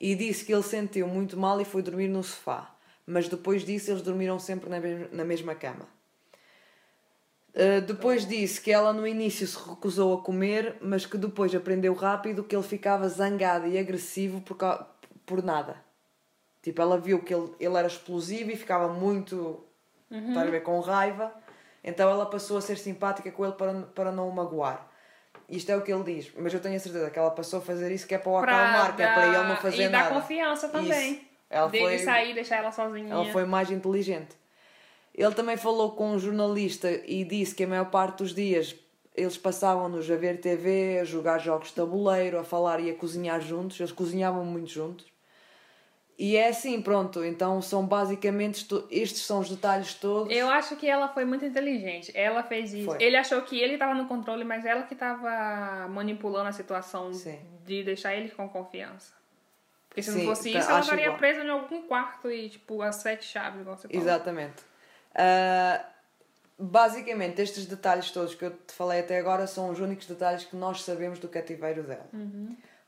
e 0.00 0.14
disse 0.14 0.42
que 0.46 0.54
ele 0.54 0.62
sentiu 0.62 1.06
muito 1.06 1.36
mal 1.36 1.60
e 1.60 1.66
foi 1.66 1.82
dormir 1.82 2.08
no 2.08 2.22
sofá. 2.24 2.74
Mas 3.06 3.28
depois 3.28 3.62
disso 3.62 3.90
eles 3.90 4.00
dormiram 4.00 4.38
sempre 4.38 4.70
na 5.12 5.24
mesma 5.24 5.54
cama. 5.54 5.86
Uh, 7.54 7.80
depois 7.82 8.26
disse 8.26 8.60
que 8.60 8.72
ela 8.72 8.92
no 8.92 9.06
início 9.06 9.46
se 9.46 9.56
recusou 9.56 10.18
a 10.18 10.22
comer, 10.22 10.76
mas 10.80 11.06
que 11.06 11.16
depois 11.16 11.54
aprendeu 11.54 11.94
rápido 11.94 12.42
que 12.42 12.54
ele 12.56 12.64
ficava 12.64 13.08
zangado 13.08 13.68
e 13.68 13.78
agressivo 13.78 14.40
por, 14.40 14.56
por 15.24 15.42
nada. 15.42 15.76
Tipo, 16.60 16.82
ela 16.82 16.98
viu 16.98 17.22
que 17.22 17.32
ele, 17.32 17.52
ele 17.60 17.76
era 17.76 17.86
explosivo 17.86 18.50
e 18.50 18.56
ficava 18.56 18.88
muito 18.88 19.64
a 20.10 20.44
ver, 20.44 20.62
com 20.62 20.80
raiva, 20.80 21.32
então 21.82 22.08
ela 22.08 22.26
passou 22.26 22.56
a 22.56 22.60
ser 22.60 22.78
simpática 22.78 23.30
com 23.30 23.44
ele 23.44 23.54
para, 23.54 23.72
para 23.94 24.10
não 24.12 24.28
o 24.28 24.34
magoar. 24.34 24.88
Isto 25.48 25.70
é 25.70 25.76
o 25.76 25.82
que 25.82 25.92
ele 25.92 26.04
diz, 26.04 26.32
mas 26.36 26.54
eu 26.54 26.60
tenho 26.60 26.76
a 26.76 26.78
certeza 26.78 27.10
que 27.10 27.18
ela 27.18 27.30
passou 27.30 27.58
a 27.58 27.62
fazer 27.62 27.92
isso 27.92 28.06
que 28.06 28.14
é 28.14 28.18
para 28.18 28.32
o 28.32 28.40
Pra 28.40 28.56
acalmar, 28.56 28.96
que 28.96 29.02
é 29.02 29.12
para 29.12 29.26
ele 29.26 29.48
não 29.48 29.56
fazer 29.56 29.82
e 29.84 29.88
nada. 29.88 30.08
dar 30.08 30.20
confiança 30.20 30.68
também. 30.68 31.12
Isso. 31.12 31.20
Ela 31.50 31.68
Dele 31.68 31.84
foi, 31.84 31.98
sair, 31.98 32.34
deixar 32.34 32.56
ela 32.56 32.72
sozinha. 32.72 33.12
ela 33.12 33.26
foi 33.26 33.44
mais 33.44 33.70
inteligente. 33.70 34.34
Ele 35.14 35.34
também 35.34 35.56
falou 35.56 35.92
com 35.92 36.10
um 36.12 36.18
jornalista 36.18 36.90
e 36.90 37.24
disse 37.24 37.54
que 37.54 37.64
a 37.64 37.68
maior 37.68 37.90
parte 37.90 38.18
dos 38.18 38.34
dias 38.34 38.74
eles 39.14 39.38
passavam-nos 39.38 40.10
a 40.10 40.16
ver 40.16 40.40
TV, 40.40 40.98
a 41.00 41.04
jogar 41.04 41.38
jogos 41.38 41.68
de 41.68 41.74
tabuleiro, 41.74 42.38
a 42.38 42.42
falar 42.42 42.80
e 42.80 42.90
a 42.90 42.94
cozinhar 42.94 43.40
juntos. 43.40 43.78
Eles 43.78 43.92
cozinhavam 43.92 44.44
muito 44.44 44.70
juntos. 44.70 45.06
E 46.18 46.36
é 46.36 46.48
assim, 46.48 46.82
pronto. 46.82 47.24
Então 47.24 47.62
são 47.62 47.86
basicamente 47.86 48.66
estes 48.90 49.22
são 49.22 49.38
os 49.40 49.48
detalhes 49.48 49.94
todos. 49.94 50.34
Eu 50.34 50.48
acho 50.48 50.74
que 50.74 50.88
ela 50.88 51.08
foi 51.08 51.24
muito 51.24 51.44
inteligente. 51.44 52.10
Ela 52.12 52.42
fez 52.42 52.74
isso. 52.74 52.86
Foi. 52.86 53.00
Ele 53.00 53.16
achou 53.16 53.40
que 53.42 53.60
ele 53.60 53.74
estava 53.74 53.94
no 53.94 54.06
controle, 54.06 54.44
mas 54.44 54.64
ela 54.64 54.82
que 54.82 54.94
estava 54.94 55.86
manipulando 55.88 56.48
a 56.48 56.52
situação 56.52 57.12
Sim. 57.12 57.38
de 57.64 57.84
deixar 57.84 58.16
ele 58.16 58.30
com 58.30 58.48
confiança. 58.48 59.12
Porque 59.88 60.02
se 60.02 60.10
Sim, 60.10 60.18
não 60.18 60.26
fosse 60.26 60.52
tá, 60.52 60.58
isso, 60.58 60.70
ela 60.70 60.80
estaria 60.80 61.04
igual. 61.04 61.18
presa 61.18 61.44
em 61.44 61.50
algum 61.50 61.82
quarto 61.82 62.28
e, 62.28 62.48
tipo, 62.48 62.82
as 62.82 62.96
sete 62.96 63.24
chaves, 63.24 63.60
igual 63.60 63.76
você 63.76 63.86
falou. 63.86 64.02
Exatamente. 64.02 64.73
Ah, 65.14 65.84
basicamente, 66.58 67.40
estes 67.40 67.66
detalhes 67.66 68.10
todos 68.10 68.34
que 68.34 68.44
eu 68.44 68.50
te 68.50 68.72
falei 68.74 69.00
até 69.00 69.18
agora 69.18 69.46
são 69.46 69.70
os 69.70 69.80
únicos 69.80 70.06
detalhes 70.06 70.44
que 70.44 70.56
nós 70.56 70.82
sabemos 70.82 71.18
do 71.18 71.28
cativeiro 71.28 71.82
dela. 71.82 72.06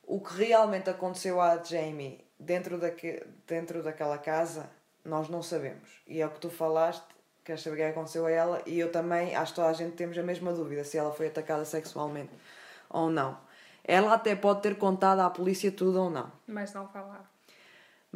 O 0.06 0.20
que 0.20 0.34
realmente 0.34 0.88
aconteceu 0.88 1.40
à 1.40 1.62
Jamie 1.62 2.24
dentro, 2.38 2.78
daque, 2.78 3.22
dentro 3.46 3.82
daquela 3.82 4.18
casa, 4.18 4.68
nós 5.04 5.28
não 5.28 5.42
sabemos. 5.42 6.00
E 6.06 6.20
é 6.20 6.26
o 6.26 6.30
que 6.30 6.40
tu 6.40 6.50
falaste, 6.50 7.04
queres 7.44 7.62
saber 7.62 7.74
o 7.74 7.78
que 7.78 7.82
aconteceu 7.84 8.26
a 8.26 8.30
ela, 8.30 8.62
e 8.66 8.78
eu 8.78 8.90
também, 8.90 9.34
acho 9.34 9.52
que 9.52 9.56
toda 9.56 9.68
a 9.68 9.72
gente 9.72 9.96
temos 9.96 10.16
a 10.18 10.22
mesma 10.22 10.52
dúvida 10.52 10.84
se 10.84 10.96
ela 10.98 11.12
foi 11.12 11.28
atacada 11.28 11.64
sexualmente 11.64 12.32
ou 12.88 13.10
não. 13.10 13.38
Ela 13.84 14.14
até 14.14 14.34
pode 14.34 14.62
ter 14.62 14.76
contado 14.76 15.20
à 15.20 15.30
polícia 15.30 15.70
tudo 15.70 16.02
ou 16.02 16.10
não. 16.10 16.30
Mas 16.46 16.72
não 16.72 16.88
falaram. 16.88 17.35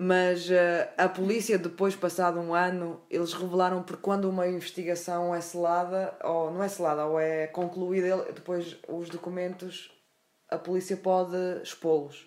Mas 0.03 0.51
eh, 0.51 0.91
a 0.97 1.07
polícia, 1.11 1.59
depois, 1.59 1.95
passado 1.95 2.41
um 2.41 2.55
ano, 2.55 3.03
eles 3.11 3.35
revelaram 3.35 3.83
porque 3.83 4.01
quando 4.01 4.31
uma 4.31 4.49
investigação 4.49 5.35
é 5.35 5.43
selada, 5.43 6.15
ou 6.25 6.51
não 6.51 6.63
é 6.63 6.69
selada, 6.69 7.05
ou 7.05 7.21
é 7.21 7.47
concluída, 7.49 8.17
depois 8.33 8.79
os 8.89 9.11
documentos, 9.11 9.93
a 10.49 10.57
polícia 10.57 10.97
pode 10.97 11.37
expô-los. 11.63 12.27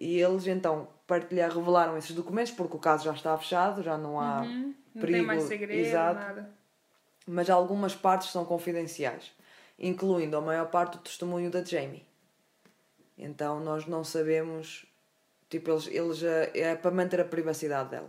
E 0.00 0.18
eles 0.18 0.48
então 0.48 0.88
partilhar, 1.06 1.54
revelaram 1.54 1.96
esses 1.96 2.10
documentos 2.10 2.50
porque 2.50 2.76
o 2.76 2.80
caso 2.80 3.04
já 3.04 3.12
está 3.12 3.38
fechado, 3.38 3.84
já 3.84 3.96
não 3.96 4.18
há 4.18 4.40
Uhum. 4.40 4.74
Não 4.92 5.00
perigo. 5.02 5.18
tem 5.18 5.26
mais 5.26 5.42
segredo, 5.44 5.78
exato, 5.86 6.18
nada. 6.18 6.50
mas 7.24 7.48
algumas 7.48 7.94
partes 7.94 8.30
são 8.32 8.44
confidenciais, 8.44 9.30
incluindo 9.78 10.36
a 10.36 10.40
maior 10.40 10.66
parte 10.68 10.96
do 10.96 11.02
testemunho 11.04 11.52
da 11.52 11.62
Jamie. 11.62 12.04
Então 13.16 13.60
nós 13.60 13.86
não 13.86 14.02
sabemos, 14.02 14.84
tipo, 15.50 15.70
eles, 15.70 15.86
eles 15.88 16.22
eh, 16.22 16.50
é 16.54 16.74
para 16.76 16.90
manter 16.90 17.20
a 17.20 17.24
privacidade 17.24 17.90
dela. 17.90 18.08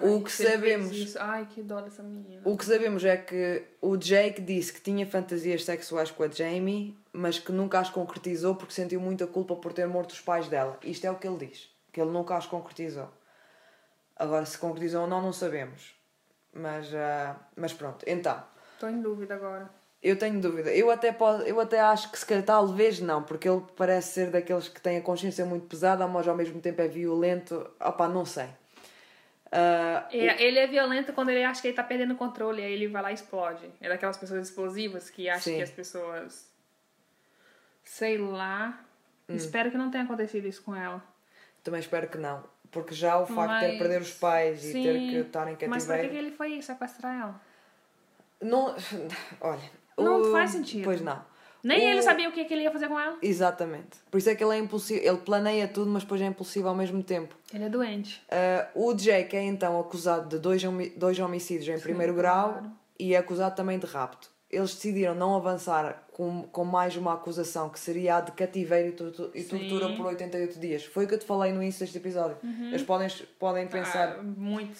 O 0.00 0.22
que 0.22 0.32
sabemos- 0.32 1.16
Ai, 1.16 1.46
que 1.46 1.62
dó 1.62 1.80
dessa 1.80 2.02
menina. 2.02 2.40
O 2.44 2.56
que 2.56 2.64
sabemos 2.64 3.04
é 3.04 3.16
que 3.16 3.62
o 3.80 3.96
Jake 3.96 4.40
disse 4.40 4.72
que 4.72 4.80
tinha 4.80 5.06
fantasias 5.06 5.64
sexuais 5.64 6.10
com 6.10 6.24
a 6.24 6.28
Jamie, 6.28 6.96
mas 7.12 7.38
que 7.38 7.52
nunca 7.52 7.78
as 7.78 7.88
concretizou 7.90 8.56
porque 8.56 8.74
sentiu 8.74 9.00
muita 9.00 9.26
culpa 9.28 9.54
por 9.56 9.72
ter 9.72 9.86
morto 9.86 10.10
os 10.12 10.20
pais 10.20 10.48
dela. 10.48 10.78
Isto 10.82 11.06
é 11.06 11.10
o 11.10 11.16
que 11.16 11.26
ele 11.28 11.46
diz, 11.46 11.70
que 11.92 12.00
ele 12.00 12.10
nunca 12.10 12.36
as 12.36 12.46
concretizou. 12.46 13.08
Agora, 14.16 14.44
se 14.44 14.58
concretizou 14.58 15.02
ou 15.02 15.06
não, 15.08 15.22
não 15.22 15.32
sabemos. 15.32 15.94
Mas, 16.52 16.92
ah, 16.94 17.36
mas 17.54 17.72
pronto, 17.72 18.04
então. 18.08 18.42
Estou 18.74 18.88
em 18.90 19.00
dúvida 19.00 19.34
agora. 19.34 19.70
Eu 20.02 20.16
tenho 20.18 20.40
dúvida. 20.40 20.70
Eu 20.72 20.90
até, 20.90 21.10
posso, 21.10 21.42
eu 21.44 21.58
até 21.60 21.80
acho 21.80 22.12
que 22.12 22.18
se 22.18 22.24
calhar 22.26 22.44
talvez 22.44 23.00
não, 23.00 23.22
porque 23.22 23.48
ele 23.48 23.62
parece 23.76 24.12
ser 24.12 24.30
daqueles 24.30 24.68
que 24.68 24.80
têm 24.80 24.98
a 24.98 25.02
consciência 25.02 25.44
muito 25.44 25.66
pesada, 25.66 26.06
mas 26.06 26.28
ao 26.28 26.36
mesmo 26.36 26.60
tempo 26.60 26.80
é 26.82 26.86
violento. 26.88 27.68
Opá, 27.80 28.06
não 28.08 28.24
sei. 28.24 28.48
Ah, 29.50 30.06
É, 30.12 30.42
Ele 30.44 30.58
é 30.58 30.66
violento 30.66 31.12
quando 31.12 31.30
ele 31.30 31.42
acha 31.42 31.60
que 31.62 31.68
ele 31.68 31.74
tá 31.76 31.82
perdendo 31.82 32.14
o 32.14 32.16
controle, 32.16 32.62
aí 32.62 32.72
ele 32.72 32.88
vai 32.88 33.02
lá 33.02 33.10
e 33.10 33.14
explode. 33.14 33.68
É 33.80 33.88
daquelas 33.88 34.16
pessoas 34.16 34.48
explosivas 34.48 35.08
que 35.10 35.28
acham 35.28 35.42
Sim. 35.44 35.56
que 35.56 35.62
as 35.62 35.70
pessoas. 35.70 36.46
Sei 37.82 38.18
lá. 38.18 38.80
Hum. 39.28 39.34
Espero 39.34 39.70
que 39.70 39.76
não 39.78 39.90
tenha 39.90 40.04
acontecido 40.04 40.46
isso 40.46 40.62
com 40.62 40.74
ela. 40.74 41.02
também 41.64 41.80
espero 41.80 42.06
que 42.08 42.18
não. 42.18 42.44
Porque 42.70 42.94
já 42.94 43.18
o 43.18 43.26
facto 43.26 43.54
de 43.54 43.60
ter 43.60 43.68
Mas- 43.70 43.78
perder 43.78 44.00
os 44.02 44.12
pais 44.12 44.64
e 44.64 44.72
Sim, 44.72 44.82
ter 44.82 44.98
que 44.98 45.16
estar 45.16 45.48
em 45.48 45.56
Mas 45.68 45.84
por 45.84 45.90
cativeiro. 45.96 46.08
que 46.10 46.16
ele 46.16 46.30
foi 46.32 46.60
sequestrar 46.62 47.20
ela? 47.20 47.40
Não. 48.40 48.74
Olha. 49.40 49.70
Não 49.96 50.20
o- 50.22 50.32
faz 50.32 50.50
sentido. 50.50 50.84
Pois 50.84 51.00
não. 51.00 51.22
Nem 51.62 51.78
o- 51.80 51.90
ele 51.90 52.02
sabia 52.02 52.28
o 52.28 52.32
que, 52.32 52.44
que 52.44 52.54
ele 52.54 52.62
ia 52.62 52.70
fazer 52.70 52.86
com 52.88 52.98
ela. 53.00 53.16
Exatamente. 53.20 53.98
Por 54.10 54.18
isso 54.18 54.30
é 54.30 54.34
que 54.34 54.44
ele 54.44 54.54
é 54.54 54.58
impulsivo. 54.58 55.00
Ele 55.04 55.16
planeia 55.18 55.66
tudo, 55.66 55.90
mas 55.90 56.02
depois 56.04 56.20
é 56.20 56.26
impulsivo 56.26 56.68
ao 56.68 56.74
mesmo 56.74 57.02
tempo. 57.02 57.34
Ele 57.52 57.64
é 57.64 57.68
doente. 57.68 58.22
Ah, 58.30 58.68
o 58.74 58.94
Jake 58.94 59.36
é 59.36 59.42
então 59.42 59.78
acusado 59.80 60.28
de 60.28 60.38
dois, 60.38 60.62
homi- 60.62 60.90
dois 60.90 61.18
homicídios 61.18 61.68
em 61.76 61.80
primeiro 61.82 62.14
grau 62.14 62.52
claro. 62.52 62.70
e 62.98 63.14
é 63.14 63.18
acusado 63.18 63.56
também 63.56 63.78
de 63.78 63.86
rapto. 63.86 64.30
Eles 64.48 64.74
decidiram 64.74 65.12
não 65.14 65.34
avançar 65.34 66.04
com, 66.12 66.44
com 66.44 66.64
mais 66.64 66.96
uma 66.96 67.14
acusação 67.14 67.68
que 67.68 67.80
seria 67.80 68.18
a 68.18 68.20
de 68.20 68.30
cativeiro 68.30 68.90
e, 68.90 68.92
tortu- 68.92 69.30
e 69.34 69.42
Sim. 69.42 69.58
tortura 69.58 69.92
por 69.96 70.06
88 70.06 70.60
dias. 70.60 70.84
Foi 70.84 71.04
o 71.04 71.08
que 71.08 71.14
eu 71.14 71.18
te 71.18 71.26
falei 71.26 71.52
no 71.52 71.60
início 71.60 71.80
deste 71.80 71.98
episódio. 71.98 72.36
Eles 72.44 72.82
podem, 72.82 73.08
podem 73.40 73.66
pensar. 73.66 74.18
Ah, 74.20 74.22
muito. 74.22 74.78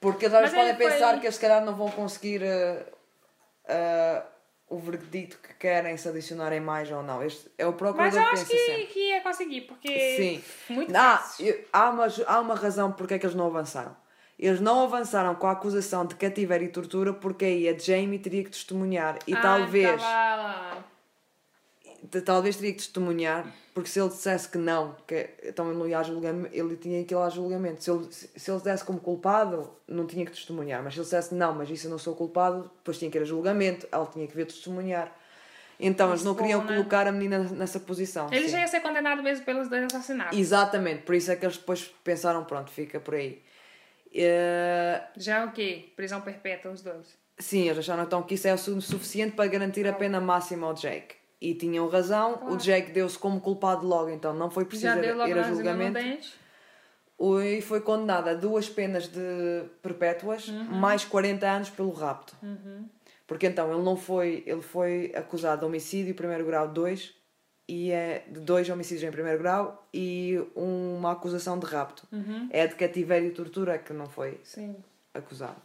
Porque 0.00 0.26
eles 0.26 0.40
Mas 0.40 0.50
podem 0.50 0.68
ele 0.68 0.76
foi- 0.78 0.90
pensar 0.92 1.18
que 1.18 1.26
eles 1.26 1.34
se 1.34 1.40
calhar 1.40 1.64
não 1.64 1.74
vão 1.74 1.90
conseguir 1.90 2.40
ah, 2.44 2.86
ah, 3.68 4.22
o 4.68 4.78
veredito 4.78 5.38
que 5.38 5.54
querem 5.54 5.96
se 5.96 6.08
adicionarem 6.08 6.60
mais 6.60 6.90
ou 6.90 7.02
não. 7.02 7.22
Este 7.22 7.50
é 7.56 7.64
o 7.66 7.70
Mas 7.70 7.78
procurador 7.78 8.20
eu 8.20 8.24
que 8.28 8.34
acho 8.34 8.46
que, 8.46 8.58
sempre. 8.58 8.86
que 8.86 8.98
ia 9.08 9.20
conseguir, 9.22 9.60
porque. 9.62 10.16
Sim. 10.16 10.44
Muito 10.74 10.94
Ah, 10.96 11.24
eu- 11.40 11.64
há, 11.72 11.90
uma, 11.90 12.06
há 12.26 12.40
uma 12.40 12.54
razão 12.54 12.92
porque 12.92 13.14
é 13.14 13.18
que 13.18 13.24
eles 13.26 13.36
não 13.36 13.46
avançaram. 13.46 13.96
Eles 14.38 14.60
não 14.60 14.84
avançaram 14.84 15.34
com 15.34 15.46
a 15.48 15.52
acusação 15.52 16.06
de 16.06 16.14
cativeiro 16.14 16.62
e 16.64 16.68
tortura 16.68 17.12
porque 17.12 17.44
aí 17.44 17.68
a 17.68 17.76
Jamie 17.76 18.18
teria 18.20 18.44
que 18.44 18.50
testemunhar 18.50 19.18
e 19.26 19.34
Ah, 19.34 19.40
talvez 19.40 20.00
tava 20.00 20.36
lá. 20.42 20.76
t- 20.76 20.82
talvez 22.24 22.56
teria 22.56 22.72
que 22.72 22.78
testemunhar 22.78 23.46
porque 23.74 23.88
se 23.88 24.00
ele 24.00 24.08
dissesse 24.08 24.48
que 24.48 24.58
não 24.58 24.96
que 25.06 25.28
então 25.44 25.68
ele 25.70 25.78
não 25.78 25.86
ia 25.88 25.98
a 25.98 26.02
julgamento 26.02 26.48
ele 26.54 26.76
tinha 26.76 27.04
que 27.04 27.12
ir 27.12 27.16
lá 27.16 27.26
a 27.26 27.30
julgamento 27.30 27.82
se 27.82 27.90
ele, 27.90 28.06
se 28.10 28.50
ele 28.50 28.60
desse 28.60 28.84
como 28.84 29.00
culpado 29.00 29.70
não 29.86 30.06
tinha 30.06 30.24
que 30.24 30.32
testemunhar 30.32 30.82
mas 30.82 30.94
se 30.94 31.00
ele 31.00 31.04
dissesse 31.04 31.34
não 31.34 31.54
mas 31.54 31.68
isso 31.70 31.86
eu 31.86 31.90
não 31.90 31.98
sou 31.98 32.14
culpado 32.14 32.70
depois 32.78 32.98
tinha 32.98 33.10
que 33.10 33.18
ir 33.18 33.22
a 33.22 33.24
julgamento 33.24 33.86
ela 33.90 34.06
tinha 34.06 34.26
que 34.26 34.34
vir 34.36 34.46
testemunhar 34.46 35.12
então 35.80 36.08
eles 36.10 36.24
não 36.24 36.34
queriam 36.34 36.62
né? 36.64 36.74
colocar 36.74 37.06
a 37.06 37.12
menina 37.12 37.38
nessa 37.40 37.78
posição 37.80 38.26
Ele 38.32 38.46
sim. 38.46 38.52
já 38.52 38.60
ia 38.60 38.66
ser 38.68 38.80
condenado 38.80 39.22
mesmo 39.22 39.44
pelos 39.44 39.68
dois 39.68 39.84
assassinatos. 39.84 40.36
Exatamente, 40.36 41.02
por 41.02 41.14
isso 41.14 41.30
é 41.30 41.36
que 41.36 41.44
eles 41.46 41.56
depois 41.56 41.84
pensaram, 42.02 42.42
pronto, 42.44 42.68
fica 42.70 42.98
por 42.98 43.14
aí. 43.14 43.40
Eh, 44.12 45.02
Já 45.16 45.38
é 45.38 45.44
o 45.44 45.52
quê? 45.52 45.90
Prisão 45.94 46.20
perpétua, 46.20 46.72
os 46.72 46.82
dois. 46.82 47.16
sim, 47.38 47.66
eles 47.68 47.78
acharam 47.78 48.02
então 48.02 48.22
que 48.22 48.34
isso 48.34 48.48
é 48.48 48.54
o 48.54 48.58
su- 48.58 48.80
suficiente 48.80 49.36
para 49.36 49.46
garantir 49.48 49.86
a 49.86 49.92
pena 49.92 50.20
máxima 50.20 50.66
ao 50.66 50.74
Jake. 50.74 51.14
E 51.40 51.54
tinham 51.54 51.88
razão, 51.88 52.48
o 52.50 52.56
Jake 52.56 52.90
deu-se 52.90 53.16
como 53.18 53.40
culpado 53.40 53.86
logo, 53.86 54.10
então 54.10 54.34
não 54.34 54.50
foi 54.50 54.64
preciso 54.64 54.88
ir, 54.98 55.38
a 55.38 55.42
julgamento. 55.44 55.98
E 57.20 57.60
foi 57.62 57.80
condenado 57.80 58.28
a 58.28 58.34
duas 58.34 58.68
penas 58.68 59.08
de 59.08 59.64
perpétuas, 59.82 60.48
Uhum. 60.48 60.64
mais 60.64 61.04
40 61.04 61.46
anos 61.48 61.70
pelo 61.70 61.90
rapto. 61.92 62.36
Porque 63.26 63.46
então 63.46 63.72
ele 63.72 63.82
não 63.82 63.96
foi, 63.96 64.42
ele 64.46 64.62
foi 64.62 65.12
acusado 65.14 65.60
de 65.60 65.66
homicídio 65.66 66.14
primeiro 66.14 66.44
grau 66.46 66.66
2 66.68 67.14
e 67.68 67.90
é 67.92 68.24
de 68.28 68.40
dois 68.40 68.68
homicídios 68.70 69.02
em 69.06 69.12
primeiro 69.12 69.38
grau 69.38 69.86
e 69.92 70.42
uma 70.56 71.12
acusação 71.12 71.58
de 71.58 71.66
rapto. 71.66 72.06
Uhum. 72.10 72.48
É 72.50 72.66
de 72.66 72.74
cativeiro 72.74 73.26
e 73.26 73.30
tortura 73.30 73.78
que 73.78 73.92
não 73.92 74.06
foi 74.08 74.40
Sim. 74.42 74.74
acusado. 75.12 75.60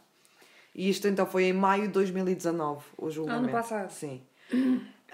E 0.74 0.90
isto 0.90 1.08
então 1.08 1.24
foi 1.24 1.44
em 1.44 1.52
maio 1.52 1.82
de 1.84 1.88
2019, 1.94 2.84
o 2.98 3.10
julgamento. 3.10 3.44
Ano 3.44 3.52
passado. 3.52 3.90
Sim. 3.90 4.22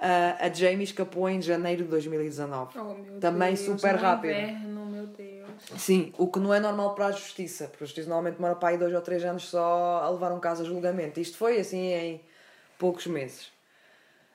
Ah, 0.01 0.37
a 0.47 0.49
Jamie 0.53 0.85
escapou 0.85 1.29
em 1.29 1.43
janeiro 1.43 1.85
de 1.85 1.91
2019. 1.91 2.79
Oh, 2.79 3.21
Também 3.21 3.55
Deus, 3.55 3.61
super 3.67 3.97
rápido. 3.97 4.31
Inverno, 4.33 4.87
meu 4.87 5.07
Deus. 5.07 5.51
Sim, 5.77 6.13
o 6.17 6.27
que 6.27 6.39
não 6.39 6.55
é 6.55 6.59
normal 6.61 6.95
para 6.95 7.07
a 7.07 7.13
justiça, 7.13 7.67
porque 7.69 7.85
a 7.85 7.87
justiça 7.87 8.09
normalmente 8.09 8.37
demora 8.37 8.55
para 8.57 8.71
aí 8.71 8.79
dois 8.79 8.95
ou 8.95 9.01
três 9.03 9.23
anos 9.25 9.45
só 9.49 10.01
a 10.03 10.09
levar 10.09 10.33
um 10.33 10.41
caso 10.41 10.63
a 10.63 10.65
julgamento. 10.65 11.21
Isto 11.21 11.37
foi 11.37 11.61
assim 11.61 11.93
em 11.93 12.21
poucos 12.79 13.07
meses. 13.07 13.53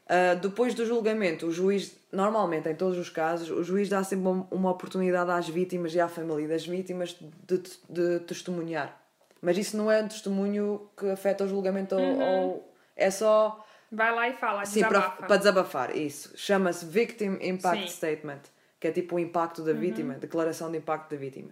Ah, 0.07 0.35
depois 0.35 0.75
do 0.75 0.85
julgamento, 0.85 1.47
o 1.47 1.51
juiz, 1.51 1.97
normalmente 2.11 2.69
em 2.69 2.75
todos 2.75 2.95
os 2.99 3.09
casos, 3.09 3.49
o 3.49 3.63
juiz 3.63 3.89
dá 3.89 4.03
sempre 4.03 4.27
uma- 4.27 4.47
uma 4.51 4.69
oportunidade 4.71 5.31
às 5.31 5.49
vítimas 5.49 5.95
e 5.95 5.99
à 5.99 6.07
família 6.07 6.47
das 6.47 6.63
vítimas 6.65 7.17
de, 7.47 7.57
de 7.89 8.19
testemunhar. 8.19 9.01
Mas 9.41 9.57
isso 9.57 9.75
não 9.75 9.91
é 9.91 10.03
um 10.03 10.07
testemunho 10.07 10.89
que 10.95 11.09
afeta 11.09 11.43
o 11.43 11.47
julgamento 11.47 11.95
ou- 11.95 12.19
ou. 12.21 12.73
É 12.95 13.09
só. 13.09 13.64
Vai 13.91 14.13
lá 14.13 14.27
e 14.29 14.33
fala, 14.33 14.65
Sim, 14.65 14.81
para, 14.81 14.89
desabafa. 14.99 15.23
para 15.27 15.37
desabafar, 15.37 15.95
isso. 15.95 16.33
Chama-se 16.37 16.85
Victim 16.85 17.37
Impact 17.41 17.89
Sim. 17.91 17.95
Statement, 17.95 18.41
que 18.79 18.87
é 18.87 18.91
tipo 18.91 19.15
o 19.15 19.19
impacto 19.19 19.61
da 19.63 19.73
vítima, 19.73 20.15
declaração 20.15 20.71
de 20.71 20.77
impacto 20.77 21.09
da 21.11 21.17
vítima. 21.17 21.51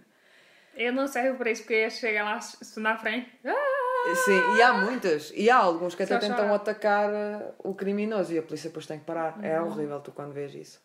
Eu 0.76 0.92
não 0.92 1.06
servo 1.06 1.38
para 1.38 1.50
isso, 1.50 1.62
porque 1.62 1.88
chegar 1.90 2.24
lá 2.24 2.40
na 2.78 2.98
frente. 2.98 3.30
Ah! 3.44 4.14
Sim, 4.24 4.56
e 4.58 4.62
há 4.62 4.72
muitas, 4.74 5.32
e 5.34 5.48
há 5.48 5.56
alguns 5.56 5.94
que 5.94 6.02
até 6.02 6.18
tentam 6.18 6.36
chorar. 6.36 6.54
atacar 6.56 7.10
eh, 7.10 7.52
o 7.60 7.74
criminoso 7.74 8.34
e 8.34 8.38
a 8.38 8.42
polícia 8.42 8.68
depois 8.68 8.84
tem 8.86 8.98
que 8.98 9.04
parar. 9.06 9.38
É 9.42 9.58
Uhum. 9.60 9.68
horrível 9.68 10.00
tu 10.00 10.12
quando 10.12 10.32
vês 10.32 10.54
isso. 10.54 10.82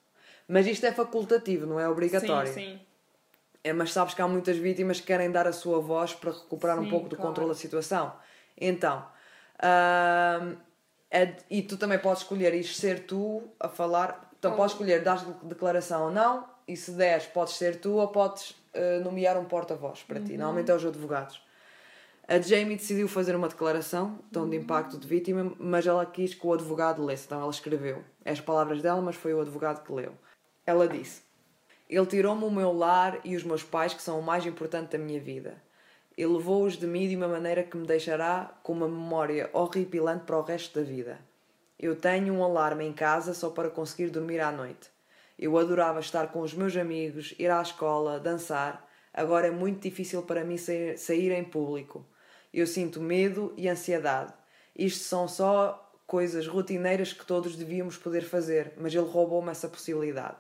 Mas 0.48 0.66
isto 0.68 0.86
é 0.86 0.92
facultativo, 0.94 1.66
não 1.66 1.80
é 1.80 1.90
obrigatório. 1.90 2.54
Sim, 2.54 2.78
sim. 2.78 2.80
É, 3.62 3.74
mas 3.74 3.92
sabes 3.92 4.14
que 4.14 4.22
há 4.22 4.28
muitas 4.28 4.56
vítimas 4.58 5.02
que 5.02 5.08
querem 5.08 5.30
dar 5.32 5.46
a 5.48 5.52
sua 5.52 5.82
voz 5.82 6.14
para 6.14 6.32
recuperar 6.32 6.80
um 6.80 6.84
Sim, 6.84 6.90
pouco 6.90 7.10
do 7.10 7.16
claro. 7.18 7.30
controle 7.30 7.50
da 7.52 7.56
situação. 7.58 8.16
Então, 8.58 9.06
é- 11.12 11.36
e 11.50 11.62
tu 11.62 11.78
também 11.78 12.00
podes 12.00 12.22
escolher 12.24 12.54
ir 12.54 12.64
ser 12.64 13.06
tu 13.06 13.44
a 13.60 13.68
falar. 13.68 14.30
Então, 14.38 14.54
Oh. 14.54 14.56
podes 14.56 14.74
escolher 14.74 15.02
dar 15.04 15.24
declaração 15.44 16.06
ou 16.06 16.12
não, 16.12 16.46
e 16.68 16.76
se 16.78 16.92
deres, 16.92 17.26
podes 17.26 17.56
ser 17.56 17.80
tu 17.80 17.94
ou 17.94 18.08
podes 18.08 18.56
eh, 18.74 19.00
nomear 19.00 19.36
um 19.38 19.46
porta-voz 19.46 20.04
para 20.04 20.20
Uhum. 20.20 20.26
ti. 20.26 20.38
Normalmente 20.38 20.70
é 20.70 20.76
os 20.76 20.86
advogados. 20.86 21.42
A 22.28 22.40
Jamie 22.40 22.78
decidiu 22.78 23.08
fazer 23.08 23.36
uma 23.36 23.50
declaração, 23.50 24.20
então 24.30 24.48
de 24.48 24.56
impacto 24.56 25.00
de 25.00 25.08
vítima, 25.08 25.52
mas 25.58 25.88
ela 25.88 26.06
quis 26.06 26.36
que 26.36 26.46
o 26.46 26.54
advogado 26.54 27.04
lesse, 27.04 27.26
então 27.26 27.42
ela 27.42 27.50
escreveu. 27.50 28.04
É 28.24 28.32
as 28.32 28.40
palavras 28.40 28.84
dela, 28.84 29.02
mas 29.02 29.16
foi 29.16 29.34
o 29.34 29.42
advogado 29.42 29.84
que 29.84 29.92
leu. 29.92 30.14
Ela 30.68 30.88
disse: 30.88 31.24
Ele 31.90 32.06
tirou-me 32.06 32.44
o 32.44 32.52
meu 32.52 32.72
lar 32.72 33.20
e 33.24 33.36
os 33.36 33.44
meus 33.44 33.64
pais, 33.64 33.96
que 33.96 34.02
são 34.04 34.20
o 34.20 34.24
mais 34.24 34.46
importante 34.46 34.92
da 34.92 35.00
minha 35.04 35.20
vida. 35.20 35.60
Ele 36.20 36.34
levou-os 36.34 36.76
de 36.76 36.86
mim 36.86 37.08
de 37.08 37.16
uma 37.16 37.30
maneira 37.30 37.64
que 37.64 37.78
me 37.78 37.88
deixará 37.88 38.54
com 38.62 38.74
uma 38.74 38.90
memória 38.90 39.50
horripilante 39.54 40.26
para 40.26 40.38
o 40.38 40.42
resto 40.42 40.78
da 40.78 40.86
vida. 40.86 41.18
Eu 41.80 41.96
tenho 41.96 42.34
um 42.34 42.44
alarme 42.44 42.84
em 42.84 42.92
casa 42.92 43.34
só 43.34 43.50
para 43.50 43.70
conseguir 43.70 44.10
dormir 44.10 44.42
à 44.42 44.52
noite. 44.52 44.90
Eu 45.40 45.58
adorava 45.58 46.02
estar 46.02 46.28
com 46.28 46.42
os 46.42 46.54
meus 46.54 46.76
amigos, 46.76 47.34
ir 47.40 47.50
à 47.50 47.62
escola, 47.62 48.20
dançar. 48.20 48.86
Agora 49.14 49.48
é 49.48 49.50
muito 49.50 49.82
difícil 49.82 50.22
para 50.24 50.44
mim 50.44 50.58
sair, 50.58 50.98
sair 50.98 51.32
em 51.32 51.46
público. 51.46 52.06
Eu 52.54 52.68
sinto 52.68 53.00
medo 53.00 53.54
e 53.56 53.70
ansiedade. 53.70 54.34
Isto 54.76 55.06
são 55.06 55.26
só 55.26 55.90
coisas 56.06 56.46
rotineiras 56.48 57.14
que 57.14 57.26
todos 57.26 57.56
devíamos 57.56 57.96
poder 57.96 58.24
fazer, 58.26 58.74
mas 58.76 58.94
ele 58.94 59.08
roubou-me 59.08 59.52
essa 59.52 59.70
possibilidade. 59.70 60.36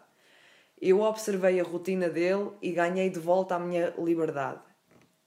Eu 0.81 0.99
observei 0.99 1.57
a 1.57 1.63
rotina 1.63 2.09
dele 2.09 2.51
e 2.61 2.73
ganhei 2.73 3.09
de 3.09 3.19
volta 3.19 3.55
a 3.55 3.59
minha 3.59 3.93
liberdade. 3.97 4.67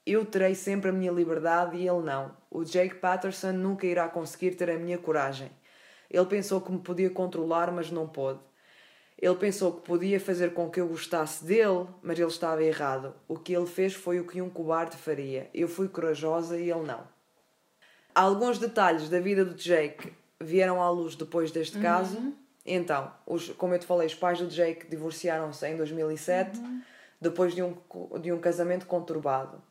Eu 0.05 0.25
terei 0.25 0.53
sempre 0.53 0.89
a 0.89 0.93
minha 0.93 1.11
liberdade 1.11 1.77
e 1.77 1.87
ele 1.87 2.01
não. 2.01 2.35
O 2.51 2.63
Jake 2.63 2.95
Patterson 2.95 3.53
nunca 3.53 3.87
irá 3.87 4.07
conseguir 4.09 4.55
ter 4.55 4.69
a 4.69 4.77
minha 4.77 4.97
coragem. 4.97 5.49
Ele 6.09 6.25
pensou 6.25 6.59
que 6.59 6.71
me 6.71 6.79
podia 6.79 7.09
controlar, 7.09 7.71
mas 7.71 7.89
não 7.89 8.07
pôde. 8.07 8.39
Ele 9.17 9.35
pensou 9.35 9.71
que 9.71 9.87
podia 9.87 10.19
fazer 10.19 10.53
com 10.53 10.69
que 10.69 10.81
eu 10.81 10.87
gostasse 10.87 11.45
dele, 11.45 11.87
mas 12.01 12.19
ele 12.19 12.27
estava 12.27 12.61
errado. 12.61 13.15
O 13.27 13.39
que 13.39 13.53
ele 13.53 13.65
fez 13.65 13.93
foi 13.93 14.19
o 14.19 14.27
que 14.27 14.41
um 14.41 14.49
cobarde 14.49 14.97
faria. 14.97 15.49
Eu 15.53 15.69
fui 15.69 15.87
corajosa 15.87 16.59
e 16.59 16.69
ele 16.69 16.83
não. 16.83 17.07
Alguns 18.13 18.59
detalhes 18.59 19.09
da 19.09 19.19
vida 19.19 19.45
do 19.45 19.55
Jake 19.55 20.11
vieram 20.39 20.83
à 20.83 20.89
luz 20.89 21.15
depois 21.15 21.51
deste 21.51 21.79
caso. 21.79 22.33
Então, 22.65 23.11
os, 23.25 23.49
como 23.51 23.73
eu 23.73 23.79
te 23.79 23.85
falei, 23.85 24.07
os 24.07 24.15
pais 24.15 24.39
do 24.39 24.47
Jake 24.47 24.87
divorciaram-se 24.89 25.65
em 25.67 25.77
2007, 25.77 26.59
depois 27.19 27.55
de 27.55 27.63
um, 27.63 27.75
de 28.21 28.31
um 28.31 28.39
casamento 28.39 28.85
conturbado. 28.85 29.61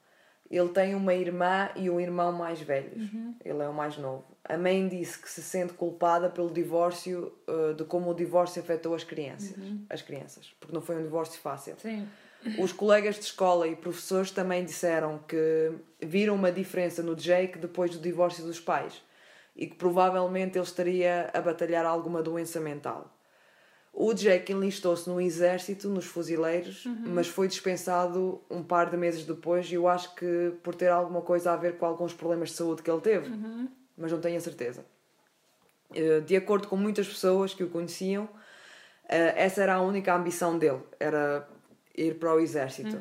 Ele 0.53 0.69
tem 0.69 0.95
uma 0.95 1.15
irmã 1.15 1.71
e 1.75 1.89
um 1.89 1.99
irmão 1.99 2.31
mais 2.31 2.61
velhos. 2.61 3.11
Ele 3.43 3.63
é 3.63 3.69
o 3.69 3.73
mais 3.73 3.97
novo. 3.97 4.25
A 4.45 4.59
mãe 4.59 4.87
disse 4.87 5.19
que 5.19 5.31
se 5.31 5.43
sente 5.43 5.73
culpada 5.73 6.29
pelo 6.29 6.51
divórcio, 6.51 7.33
eh, 7.49 7.73
de 7.73 7.85
como 7.85 8.11
o 8.11 8.15
divórcio 8.15 8.61
afetou 8.61 8.95
as 8.95 9.03
crianças, 9.03 9.57
as 9.89 10.03
crianças, 10.03 10.55
porque 10.61 10.75
não 10.75 10.83
foi 10.83 10.97
um 10.97 11.03
divórcio 11.03 11.41
fácil. 11.41 11.75
Sim. 11.79 12.07
Os 12.59 12.73
colegas 12.73 13.15
de 13.15 13.23
escola 13.23 13.67
e 13.67 13.75
professores 13.75 14.31
também 14.31 14.65
disseram 14.65 15.19
que 15.27 15.73
viram 16.01 16.35
uma 16.35 16.53
diferença 16.53 17.03
no 17.03 17.15
Jake 17.17 17.59
depois 17.59 17.93
do 17.93 18.01
divórcio 18.01 18.45
dos 18.45 18.61
pais 18.61 19.01
e 19.57 19.67
que 19.67 19.77
provavelmente 19.77 20.59
ele 20.59 20.65
estaria 20.65 21.31
a 21.33 21.41
batalhar 21.41 21.87
alguma 21.87 22.23
doença 22.23 22.61
mental. 22.61 23.11
O 23.93 24.15
Jake 24.15 24.53
enlistou-se 24.53 25.09
no 25.09 25.21
exército, 25.21 25.89
nos 25.89 26.07
fuzileiros, 26.07 26.85
mas 27.07 27.29
foi 27.29 27.47
dispensado 27.47 28.41
um 28.51 28.63
par 28.63 28.89
de 28.91 28.97
meses 28.97 29.25
depois 29.25 29.71
e 29.71 29.75
eu 29.75 29.87
acho 29.87 30.15
que 30.15 30.55
por 30.63 30.75
ter 30.75 30.89
alguma 30.89 31.21
coisa 31.21 31.53
a 31.53 31.57
ver 31.57 31.77
com 31.77 31.85
alguns 31.85 32.15
problemas 32.15 32.49
de 32.51 32.57
saúde 32.57 32.83
que 32.83 32.91
ele 32.91 33.01
teve, 33.03 33.29
mas 33.97 34.11
não 34.11 34.19
tenho 34.21 34.39
a 34.39 34.41
certeza. 34.41 34.85
Eh, 35.95 36.21
De 36.21 36.35
acordo 36.35 36.69
com 36.69 36.77
muitas 36.77 37.07
pessoas 37.07 37.53
que 37.53 37.63
o 37.63 37.69
conheciam, 37.69 38.27
eh, 39.09 39.35
essa 39.37 39.63
era 39.63 39.75
a 39.75 39.81
única 39.83 40.15
ambição 40.15 40.59
dele, 40.59 40.81
era 40.99 41.47
ir 41.95 42.15
para 42.19 42.35
o 42.35 42.41
exército. 42.41 42.97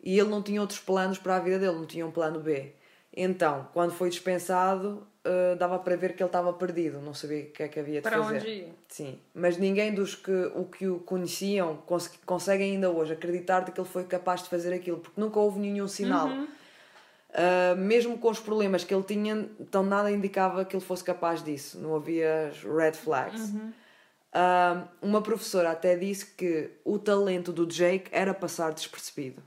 E 0.00 0.16
ele 0.18 0.28
não 0.28 0.40
tinha 0.40 0.60
outros 0.60 0.78
planos 0.78 1.18
para 1.18 1.34
a 1.36 1.40
vida 1.40 1.58
dele, 1.58 1.72
não 1.74 1.84
tinha 1.86 2.06
um 2.06 2.12
plano 2.12 2.38
B. 2.38 2.72
Então, 3.12 3.68
quando 3.72 3.90
foi 3.92 4.08
dispensado, 4.08 5.04
uh, 5.28 5.56
dava 5.56 5.78
para 5.78 5.96
ver 5.96 6.14
que 6.14 6.22
ele 6.22 6.28
estava 6.28 6.52
perdido, 6.52 7.00
não 7.00 7.12
sabia 7.12 7.42
o 7.42 7.46
que 7.46 7.62
é 7.62 7.68
que 7.68 7.78
havia 7.78 8.00
de 8.00 8.02
Para 8.02 8.22
fazer. 8.22 8.36
onde 8.36 8.48
ir? 8.48 8.74
Sim, 8.88 9.18
mas 9.34 9.56
ninguém 9.56 9.94
dos 9.94 10.14
que 10.14 10.32
o 10.54 10.64
que 10.64 10.88
o 10.88 10.98
conheciam 11.00 11.76
cons 11.86 12.10
consegue 12.24 12.64
ainda 12.64 12.90
hoje 12.90 13.12
acreditar 13.12 13.60
de 13.60 13.72
que 13.72 13.80
ele 13.80 13.88
foi 13.88 14.04
capaz 14.04 14.42
de 14.42 14.48
fazer 14.48 14.72
aquilo, 14.72 14.98
porque 14.98 15.20
nunca 15.20 15.38
houve 15.38 15.60
nenhum 15.60 15.86
sinal. 15.86 16.28
Uh, 16.28 17.76
mesmo 17.76 18.16
com 18.16 18.30
os 18.30 18.40
problemas 18.40 18.84
que 18.84 18.94
ele 18.94 19.02
tinha, 19.02 19.48
então 19.60 19.82
nada 19.82 20.10
indicava 20.10 20.64
que 20.64 20.74
ele 20.74 20.84
fosse 20.84 21.04
capaz 21.04 21.42
disso, 21.42 21.78
não 21.78 21.94
havia 21.94 22.50
red 22.64 22.94
flags. 22.94 23.50
Uh, 23.50 24.88
uma 25.02 25.20
professora 25.20 25.70
até 25.70 25.96
disse 25.96 26.24
que 26.24 26.70
o 26.84 26.98
talento 26.98 27.52
do 27.52 27.66
Jake 27.66 28.08
era 28.12 28.32
passar 28.32 28.72
despercebido. 28.72 29.42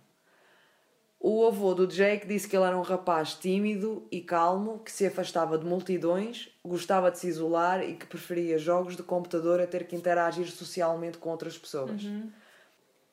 O 1.23 1.45
avô 1.45 1.75
do 1.75 1.85
Jake 1.85 2.25
disse 2.25 2.47
que 2.47 2.55
ele 2.57 2.65
era 2.65 2.75
um 2.75 2.81
rapaz 2.81 3.35
tímido 3.35 4.07
e 4.11 4.21
calmo, 4.21 4.79
que 4.79 4.91
se 4.91 5.05
afastava 5.05 5.55
de 5.55 5.63
multidões, 5.65 6.49
gostava 6.65 7.11
de 7.11 7.19
se 7.19 7.27
isolar 7.27 7.83
e 7.87 7.93
que 7.93 8.07
preferia 8.07 8.57
jogos 8.57 8.95
de 8.95 9.03
computador 9.03 9.61
a 9.61 9.67
ter 9.67 9.85
que 9.85 9.95
interagir 9.95 10.49
socialmente 10.49 11.19
com 11.19 11.29
outras 11.29 11.55
pessoas. 11.55 12.01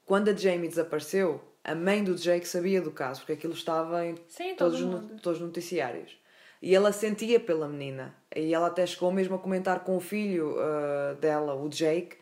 Quando 0.06 0.30
a 0.30 0.34
Jamie 0.34 0.70
desapareceu, 0.70 1.38
a 1.62 1.74
mãe 1.74 2.02
do 2.02 2.14
Jake 2.14 2.48
sabia 2.48 2.80
do 2.80 2.90
caso, 2.90 3.20
porque 3.20 3.34
aquilo 3.34 3.52
estava 3.52 4.06
em 4.06 4.14
Sim, 4.26 4.54
todos, 4.54 4.80
todo 4.80 4.94
os 4.94 5.02
no- 5.10 5.20
todos 5.20 5.38
os 5.40 5.46
noticiários. 5.46 6.16
E 6.62 6.74
ela 6.74 6.92
sentia 6.92 7.38
pela 7.38 7.68
menina. 7.68 8.14
E 8.34 8.54
ela 8.54 8.68
até 8.68 8.86
chegou 8.86 9.12
mesmo 9.12 9.34
a 9.34 9.38
comentar 9.38 9.80
com 9.84 9.96
o 9.98 10.00
filho 10.00 10.56
ah, 10.58 11.14
dela, 11.20 11.54
o 11.54 11.68
Jake, 11.68 12.16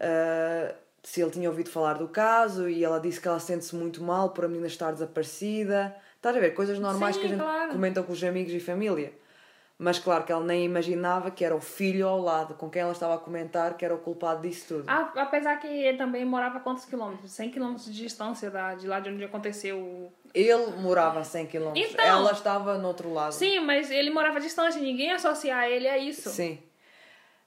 ah, 0.00 0.74
se 1.02 1.20
ele 1.22 1.30
tinha 1.30 1.48
ouvido 1.48 1.70
falar 1.70 1.94
do 1.94 2.08
caso. 2.08 2.68
E 2.68 2.84
ela 2.84 2.98
disse 2.98 3.20
que 3.20 3.28
ela 3.28 3.38
sente-se 3.40 3.74
muito 3.74 4.02
mal 4.02 4.30
por 4.30 4.44
a 4.44 4.48
menina 4.48 4.66
estar 4.66 4.92
desaparecida. 4.92 5.94
Estás 6.16 6.36
a 6.36 6.40
ver? 6.40 6.50
Coisas 6.54 6.78
normais 6.78 7.14
Sim, 7.16 7.20
que 7.20 7.26
a 7.26 7.30
gente 7.30 7.40
claro. 7.40 7.72
comenta 7.72 8.02
com 8.02 8.12
os 8.12 8.22
amigos 8.22 8.52
e 8.52 8.60
família. 8.60 9.12
Mas 9.82 9.98
claro 9.98 10.24
que 10.24 10.30
ela 10.30 10.44
nem 10.44 10.62
imaginava 10.62 11.30
que 11.30 11.42
era 11.42 11.56
o 11.56 11.60
filho 11.60 12.06
ao 12.06 12.20
lado, 12.20 12.52
com 12.52 12.68
quem 12.68 12.82
ela 12.82 12.92
estava 12.92 13.14
a 13.14 13.18
comentar, 13.18 13.78
que 13.78 13.82
era 13.82 13.94
o 13.94 13.98
culpado 13.98 14.42
disso 14.46 14.66
tudo. 14.68 14.84
Ah, 14.86 15.10
apesar 15.16 15.56
que 15.58 15.66
ele 15.66 15.96
também 15.96 16.22
morava 16.22 16.58
a 16.58 16.60
quantos 16.60 16.84
quilômetros? 16.84 17.30
100 17.32 17.50
quilômetros 17.50 17.86
de 17.86 17.92
distância 18.02 18.50
da, 18.50 18.74
de 18.74 18.86
lá 18.86 19.00
de 19.00 19.08
onde 19.08 19.24
aconteceu 19.24 19.78
o... 19.78 20.12
Ele 20.34 20.66
morava 20.82 21.20
a 21.20 21.24
100 21.24 21.46
km, 21.46 21.72
Então- 21.74 22.04
ela 22.04 22.32
estava 22.32 22.76
no 22.76 22.88
outro 22.88 23.10
lado. 23.10 23.32
Sim, 23.32 23.60
mas 23.60 23.90
ele 23.90 24.10
morava 24.10 24.38
distante, 24.38 24.78
ninguém 24.78 25.06
ia 25.06 25.14
associar 25.14 25.64
ele 25.66 25.88
a 25.88 25.96
isso. 25.96 26.28
Sim. 26.28 26.58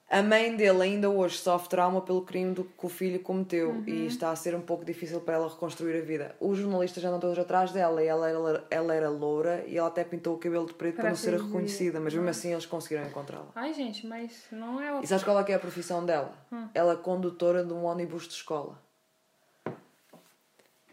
A 0.08 0.22
mãe 0.22 0.54
dele 0.54 0.82
ainda 0.82 1.08
hoje 1.10 1.38
sofre 1.38 1.68
trauma 1.70 2.00
pelo 2.02 2.22
crime 2.22 2.54
do 2.54 2.62
que 2.64 2.86
o 2.86 2.88
filho 2.88 3.18
cometeu 3.20 3.70
Uhum. 3.70 3.84
e 3.86 4.06
está 4.06 4.30
a 4.30 4.36
ser 4.36 4.54
um 4.54 4.60
pouco 4.60 4.84
difícil 4.84 5.20
para 5.20 5.34
ela 5.34 5.48
reconstruir 5.48 5.98
a 5.98 6.02
vida. 6.04 6.36
Os 6.38 6.58
jornalistas 6.58 7.02
andam 7.04 7.18
todos 7.18 7.38
atrás 7.38 7.72
dela 7.72 8.02
e 8.02 8.06
ela 8.06 8.28
era, 8.28 8.64
ela 8.70 8.94
era 8.94 9.08
loura 9.08 9.64
e 9.66 9.76
ela 9.76 9.88
até 9.88 10.04
pintou 10.04 10.34
o 10.34 10.38
cabelo 10.38 10.66
de 10.66 10.74
preto 10.74 10.94
para, 10.96 11.04
Para 11.04 11.10
não 11.10 11.16
ser 11.16 11.40
reconhecida, 11.40 11.98
mas 11.98 12.14
mesmo 12.14 12.28
assim 12.28 12.52
eles 12.52 12.66
conseguiram 12.66 13.04
encontrá-la. 13.08 13.48
Ai, 13.56 13.72
gente, 13.72 14.06
mas 14.06 14.44
não 14.52 14.80
é 14.80 14.94
o... 14.94 15.02
E 15.02 15.06
sabes 15.06 15.24
qual 15.24 15.40
é 15.40 15.42
que 15.44 15.52
é 15.52 15.54
a 15.56 15.58
profissão 15.58 16.04
dela? 16.04 16.32
Hum. 16.52 16.68
Ela 16.74 16.92
é 16.92 16.96
condutora 16.96 17.64
de 17.64 17.72
um 17.72 17.84
ônibus 17.84 18.28
de 18.28 18.34
escola. 18.34 18.78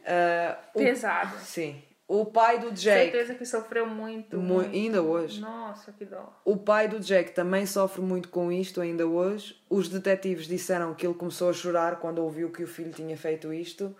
Ah, 0.05 0.57
o- 0.73 0.79
pesado. 0.79 1.37
Sim. 1.39 1.81
O 2.13 2.25
pai 2.25 2.59
do 2.59 2.71
Jake, 2.73 3.11
Certeza 3.11 3.35
que 3.35 3.45
sofreu 3.45 3.85
muito. 3.87 4.35
mu- 4.37 4.55
muito. 4.55 4.75
ainda 4.75 5.01
hoje, 5.01 5.39
Nossa, 5.39 5.93
que 5.93 6.03
dó. 6.03 6.41
O 6.43 6.57
pai 6.57 6.89
do 6.89 6.99
Jack 6.99 7.31
também 7.31 7.65
sofre 7.65 8.01
muito 8.01 8.27
com 8.27 8.51
isto 8.51 8.81
ainda 8.81 9.07
hoje. 9.07 9.55
Os 9.69 9.87
detetives 9.87 10.45
disseram 10.45 10.93
que 10.93 11.07
ele 11.07 11.13
começou 11.13 11.49
a 11.49 11.53
chorar 11.53 11.99
quando 12.01 12.19
ouviu 12.19 12.49
que 12.51 12.63
o 12.63 12.67
filho 12.67 12.91
tinha 12.91 13.15
feito 13.15 13.53
isto. 13.53 13.95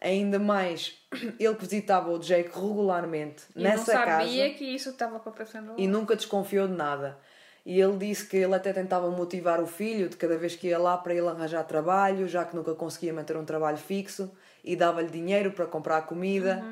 Ainda 0.00 0.38
mais, 0.38 0.94
ele 1.40 1.54
que 1.56 1.60
visitava 1.62 2.10
o 2.12 2.18
Jake 2.20 2.50
regularmente 2.54 3.42
E 3.56 3.62
nessa 3.64 3.94
não 3.94 4.00
sabia 4.00 4.44
casa 4.44 4.54
que 4.58 4.64
isso 4.64 4.90
estava 4.90 5.16
acontecendo. 5.16 5.74
e 5.76 5.88
nunca 5.88 6.14
desconfiou 6.14 6.68
de 6.68 6.74
nada. 6.74 7.18
E 7.66 7.80
ele 7.80 7.96
disse 7.98 8.26
que 8.26 8.36
ele 8.36 8.54
até 8.54 8.72
tentava 8.72 9.10
motivar 9.10 9.60
o 9.60 9.66
filho 9.66 10.08
de 10.08 10.16
cada 10.16 10.38
vez 10.38 10.54
que 10.54 10.68
ia 10.68 10.78
lá 10.78 10.96
para 10.96 11.12
ele 11.14 11.26
arranjar 11.28 11.64
trabalho, 11.64 12.28
já 12.28 12.44
que 12.44 12.54
nunca 12.54 12.74
conseguia 12.74 13.12
manter 13.12 13.36
um 13.36 13.44
trabalho 13.44 13.76
fixo, 13.76 14.30
e 14.64 14.76
dava-lhe 14.76 15.10
dinheiro 15.10 15.50
para 15.50 15.66
comprar 15.66 16.02
comida. 16.02 16.64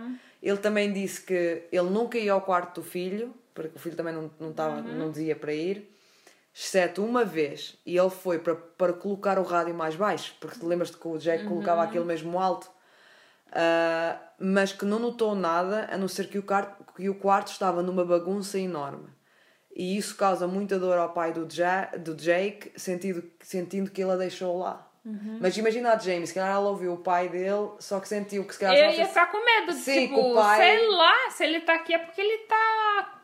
Ele 0.42 0.56
também 0.58 0.92
disse 0.92 1.22
que 1.22 1.64
ele 1.72 1.90
nunca 1.90 2.16
ia 2.18 2.32
ao 2.32 2.40
quarto 2.42 2.80
do 2.80 2.86
filho, 2.86 3.34
porque 3.54 3.76
o 3.76 3.78
filho 3.78 3.96
também 3.96 4.14
não, 4.14 4.30
não, 4.38 4.50
estava, 4.50 4.80
não 4.82 5.10
dizia 5.10 5.34
para 5.34 5.52
ir, 5.52 5.90
exceto 6.54 7.04
uma 7.04 7.24
vez. 7.24 7.76
E 7.84 7.96
ele 7.96 8.10
foi 8.10 8.38
para, 8.38 8.54
para 8.54 8.92
colocar 8.92 9.38
o 9.38 9.42
rádio 9.42 9.74
mais 9.74 9.96
baixo, 9.96 10.34
porque 10.40 10.58
te 10.58 10.64
lembras-te 10.64 10.96
que 10.96 11.08
o 11.08 11.18
Jack 11.18 11.44
colocava 11.48 11.82
aquele 11.82 12.04
mesmo 12.04 12.38
alto. 12.38 12.70
Ah, 13.50 14.20
mas 14.38 14.72
que 14.72 14.84
não 14.84 14.98
notou 14.98 15.34
nada, 15.34 15.88
a 15.90 15.96
não 15.96 16.06
ser 16.08 16.28
que 16.28 16.38
o, 16.38 16.42
car- 16.42 16.76
que 16.96 17.08
o 17.08 17.14
quarto 17.14 17.48
estava 17.50 17.82
numa 17.82 18.04
bagunça 18.04 18.58
enorme. 18.58 19.08
E 19.74 19.96
isso 19.96 20.16
causa 20.16 20.46
muita 20.46 20.78
dor 20.78 20.98
ao 20.98 21.12
pai 21.12 21.32
do, 21.32 21.46
ja 21.52 21.86
do 21.96 22.14
Jake, 22.14 22.72
sentindo, 22.76 23.22
sentindo 23.40 23.90
que 23.90 24.02
ele 24.02 24.12
a 24.12 24.16
deixou 24.16 24.58
lá. 24.58 24.87
Uhum. 25.04 25.38
Mas 25.40 25.56
imagina 25.56 25.92
a 25.92 25.98
se 25.98 26.34
calhar 26.34 26.50
ela 26.50 26.68
ouviu 26.68 26.92
o 26.92 26.98
pai 26.98 27.28
dele, 27.28 27.70
só 27.78 27.98
que 28.00 28.08
sentiu 28.08 28.44
que 28.44 28.52
se 28.54 28.60
calhar... 28.60 28.76
Eu 28.76 28.90
ia 28.98 29.06
ficar 29.06 29.26
com 29.30 29.42
medo. 29.44 29.72
Sim, 29.72 30.08
tipo, 30.08 30.34
pai- 30.34 30.58
sei 30.58 30.88
lá, 30.88 31.30
se 31.30 31.44
ele 31.44 31.60
tá 31.60 31.74
aqui 31.74 31.94
é 31.94 31.98
porque 31.98 32.20
ele 32.20 32.38
tá. 32.44 33.14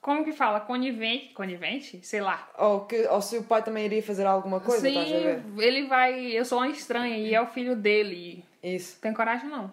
Como 0.00 0.24
que 0.24 0.32
fala? 0.32 0.60
Conivente? 0.60 1.28
Conivente? 1.34 2.04
Sei 2.04 2.20
lá. 2.20 2.48
Ou, 2.58 2.80
que, 2.86 3.06
ou 3.06 3.22
se 3.22 3.38
o 3.38 3.44
pai 3.44 3.62
também 3.62 3.84
iria 3.84 4.02
fazer 4.02 4.26
alguma 4.26 4.60
coisa, 4.60 4.80
Sim, 4.80 4.88
estás 4.98 5.12
a 5.12 5.18
ver? 5.18 5.42
ele 5.58 5.86
vai. 5.86 6.26
Eu 6.32 6.44
sou 6.44 6.58
uma 6.58 6.68
estranha 6.68 7.16
e 7.16 7.34
é 7.34 7.40
o 7.40 7.46
filho 7.46 7.76
dele. 7.76 8.44
Isso. 8.62 8.98
Tem 9.00 9.12
coragem, 9.14 9.48
não. 9.48 9.72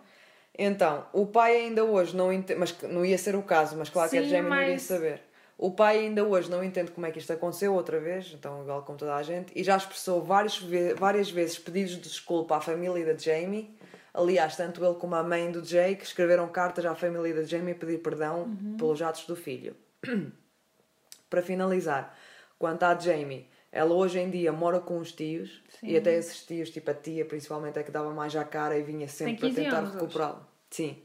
Então, 0.57 1.05
o 1.13 1.25
pai 1.25 1.55
ainda 1.55 1.83
hoje 1.85 2.15
não 2.15 2.33
entende, 2.33 2.59
mas 2.59 2.71
que 2.71 2.85
não 2.85 3.05
ia 3.05 3.17
ser 3.17 3.35
o 3.35 3.41
caso, 3.41 3.77
mas 3.77 3.89
claro 3.89 4.09
que 4.09 4.17
a 4.17 4.21
Sim, 4.23 4.29
Jamie 4.29 4.49
não 4.49 4.57
iria 4.61 4.73
mas- 4.73 4.81
saber. 4.83 5.21
O 5.61 5.71
pai 5.71 5.99
ainda 5.99 6.23
hoje 6.23 6.49
não 6.49 6.63
entende 6.63 6.89
como 6.91 7.05
é 7.05 7.11
que 7.11 7.19
isto 7.19 7.33
aconteceu 7.33 7.73
outra 7.73 7.99
vez, 7.99 8.31
então 8.33 8.61
igual 8.61 8.81
como 8.83 8.97
toda 8.97 9.13
a 9.13 9.21
gente, 9.21 9.51
e 9.53 9.61
já 9.61 9.75
expressou 9.75 10.23
várias, 10.23 10.57
várias 10.97 11.29
vezes 11.29 11.59
pedidos 11.59 11.95
de 11.95 11.99
desculpa 12.03 12.55
à 12.55 12.61
família 12.61 13.05
da 13.05 13.17
Jamie. 13.17 13.77
Aliás, 14.13 14.55
tanto 14.55 14.83
ele 14.85 14.95
como 14.95 15.15
a 15.15 15.21
mãe 15.21 15.51
do 15.51 15.61
Jake 15.61 16.01
escreveram 16.01 16.47
cartas 16.47 16.85
à 16.85 16.95
família 16.95 17.33
da 17.35 17.43
Jamie 17.43 17.73
a 17.73 17.75
pedir 17.75 17.97
perdão 17.99 18.43
Uhum. 18.43 18.77
pelos 18.77 19.01
atos 19.01 19.25
do 19.25 19.35
filho. 19.35 19.75
Para 21.29 21.41
finalizar, 21.41 22.17
quanto 22.57 22.83
à 22.83 22.97
Jamie, 22.97 23.45
ela 23.69 23.93
hoje 23.93 24.17
em 24.17 24.29
dia 24.29 24.53
mora 24.53 24.79
com 24.79 24.97
os 24.97 25.11
tios 25.11 25.61
e 25.83 25.97
até 25.97 26.15
esses 26.17 26.41
tios, 26.45 26.69
tipo 26.69 26.89
a 26.89 26.93
tia 26.93 27.25
principalmente, 27.25 27.77
é 27.77 27.83
que 27.83 27.91
dava 27.91 28.11
mais 28.13 28.33
à 28.33 28.45
cara 28.45 28.77
e 28.77 28.81
vinha 28.81 29.07
sempre 29.09 29.35
para 29.41 29.49
15 29.49 29.61
tentar 29.63 29.81
recuperá-la. 29.91 30.47
Sim. 30.71 30.97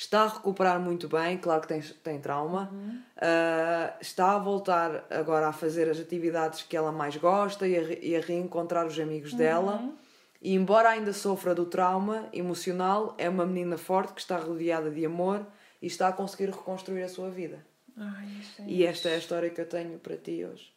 Está 0.00 0.22
a 0.22 0.28
recuperar 0.28 0.80
muito 0.80 1.06
bem, 1.08 1.36
claro 1.36 1.60
que 1.60 1.68
tem, 1.68 1.82
tem 1.82 2.18
trauma. 2.18 2.70
Uhum. 2.72 3.02
Ah, 3.18 3.94
está 4.00 4.34
a 4.34 4.38
voltar 4.38 5.04
agora 5.10 5.48
a 5.48 5.52
fazer 5.52 5.90
as 5.90 6.00
atividades 6.00 6.62
que 6.62 6.74
ela 6.74 6.90
mais 6.90 7.18
gosta 7.18 7.68
e 7.68 7.76
a, 7.76 7.82
e 7.82 8.16
a 8.16 8.20
reencontrar 8.22 8.86
os 8.86 8.98
amigos 8.98 9.34
dela. 9.34 9.76
Uhum. 9.76 9.94
E 10.40 10.54
embora 10.54 10.88
ainda 10.88 11.12
sofra 11.12 11.54
do 11.54 11.66
trauma 11.66 12.30
emocional, 12.32 13.14
é 13.18 13.28
uma 13.28 13.44
menina 13.44 13.76
forte 13.76 14.14
que 14.14 14.22
está 14.22 14.38
rodeada 14.38 14.90
de 14.90 15.04
amor 15.04 15.46
e 15.82 15.86
está 15.86 16.08
a 16.08 16.12
conseguir 16.14 16.46
reconstruir 16.46 17.02
a 17.02 17.08
sua 17.08 17.28
vida. 17.28 17.62
Ai. 17.94 18.26
E 18.66 18.86
esta 18.86 19.10
é 19.10 19.16
a 19.16 19.18
história 19.18 19.50
que 19.50 19.60
eu 19.60 19.68
tenho 19.68 19.98
para 19.98 20.16
ti 20.16 20.46
hoje. 20.46 20.72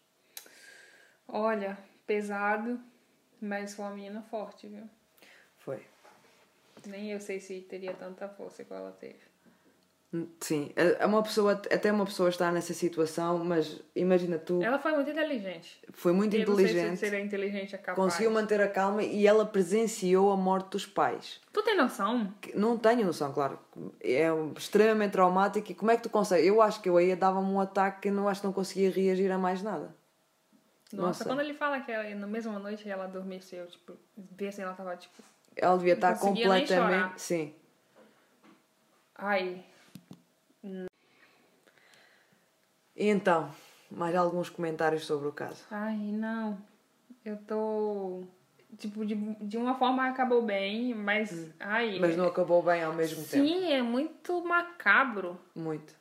Olha, 1.26 1.78
pesado, 2.06 2.78
mas 3.40 3.74
foi 3.74 3.86
uma 3.86 3.96
menina 3.96 4.22
forte, 4.22 4.68
viu? 4.68 4.84
Foi. 5.60 5.93
Nem 6.88 7.12
eu 7.12 7.20
sei 7.20 7.40
se 7.40 7.62
teria 7.62 7.94
tanta 7.94 8.28
força 8.28 8.64
que 8.64 8.74
ela 8.74 8.92
teve. 8.92 9.34
Sim, 10.40 10.72
é 10.76 10.98
é 11.00 11.06
uma 11.08 11.24
pessoa, 11.24 11.54
até 11.54 11.92
uma 11.92 12.06
pessoa 12.06 12.30
está 12.30 12.52
nessa 12.52 12.72
situação, 12.72 13.44
mas 13.44 13.82
imagina 13.96 14.38
tu, 14.38 14.62
Ela 14.62 14.78
foi 14.78 14.92
muito 14.92 15.10
inteligente. 15.10 15.82
foi 15.92 16.14
muito 16.14 16.36
eu 16.36 16.44
inteligente, 16.44 16.98
se 16.98 17.20
inteligente 17.20 17.76
é 17.76 17.78
conseguiu 17.80 18.30
manter 18.30 18.62
a 18.62 18.68
calma 18.68 19.02
e 19.02 19.26
ela 19.26 19.44
presenciou 19.44 20.32
a 20.32 20.38
morte 20.38 20.70
dos 20.70 20.86
pais. 20.86 21.42
Tu 21.52 21.64
tem 21.64 21.76
noção? 21.76 22.32
Não 22.54 22.78
tenho 22.78 23.04
noção, 23.04 23.34
claro. 23.34 23.58
É 24.00 24.28
extremamente 24.56 25.14
traumático 25.14 25.72
e 25.72 25.74
como 25.74 25.90
é 25.90 25.98
que 25.98 26.04
tu 26.04 26.12
consegues? 26.12 26.46
Eu 26.46 26.62
acho 26.62 26.80
que 26.80 26.90
eu 26.90 26.98
aí 26.98 27.16
dava-me 27.16 27.52
um 27.52 27.60
ataque 27.60 28.02
que 28.02 28.10
eu 28.10 28.14
não 28.14 28.28
acho 28.28 28.42
que 28.42 28.46
não 28.46 28.54
conseguia 28.54 28.92
reagir 28.92 29.32
a 29.32 29.40
mais 29.40 29.64
nada. 29.64 29.96
Nossa, 30.92 31.24
sei. 31.24 31.28
quando 31.28 31.40
ele 31.40 31.56
fala 31.56 31.82
que 31.82 31.92
ela, 31.92 32.08
na 32.14 32.28
mesma 32.28 32.60
noite 32.60 32.88
ela 32.88 33.06
adormeceu, 33.06 33.66
tipo, 33.66 33.98
vê 34.16 34.50
assim, 34.50 34.62
ela 34.62 34.74
tava 34.74 34.96
tipo, 34.96 35.24
Ela 35.56 35.78
devia 35.78 35.94
estar 35.94 36.18
completamente. 36.20 37.22
Sim. 37.22 37.54
ai, 39.16 39.64
E 42.96 43.08
então, 43.10 43.54
mais 43.90 44.16
alguns 44.16 44.50
comentários 44.50 45.06
sobre 45.06 45.28
o 45.28 45.32
caso. 45.32 45.64
ai, 45.72 45.98
não. 45.98 46.58
Eu 47.26 47.38
tô. 47.38 48.24
Tipo, 48.78 49.06
de, 49.06 49.16
de 49.16 49.58
uma 49.58 49.76
forma 49.76 50.08
acabou 50.08 50.42
bem, 50.42 50.94
mas. 50.94 51.52
Ai. 51.60 51.98
Hum. 51.98 52.02
Mas 52.02 52.18
não 52.18 52.28
acabou 52.28 52.62
bem 52.62 52.84
ao 52.84 52.94
mesmo 52.94 53.24
tempo. 53.26 53.46
Sim, 53.48 53.72
é 53.72 53.82
muito 53.82 54.44
macabro. 54.44 55.40
Muito. 55.56 55.96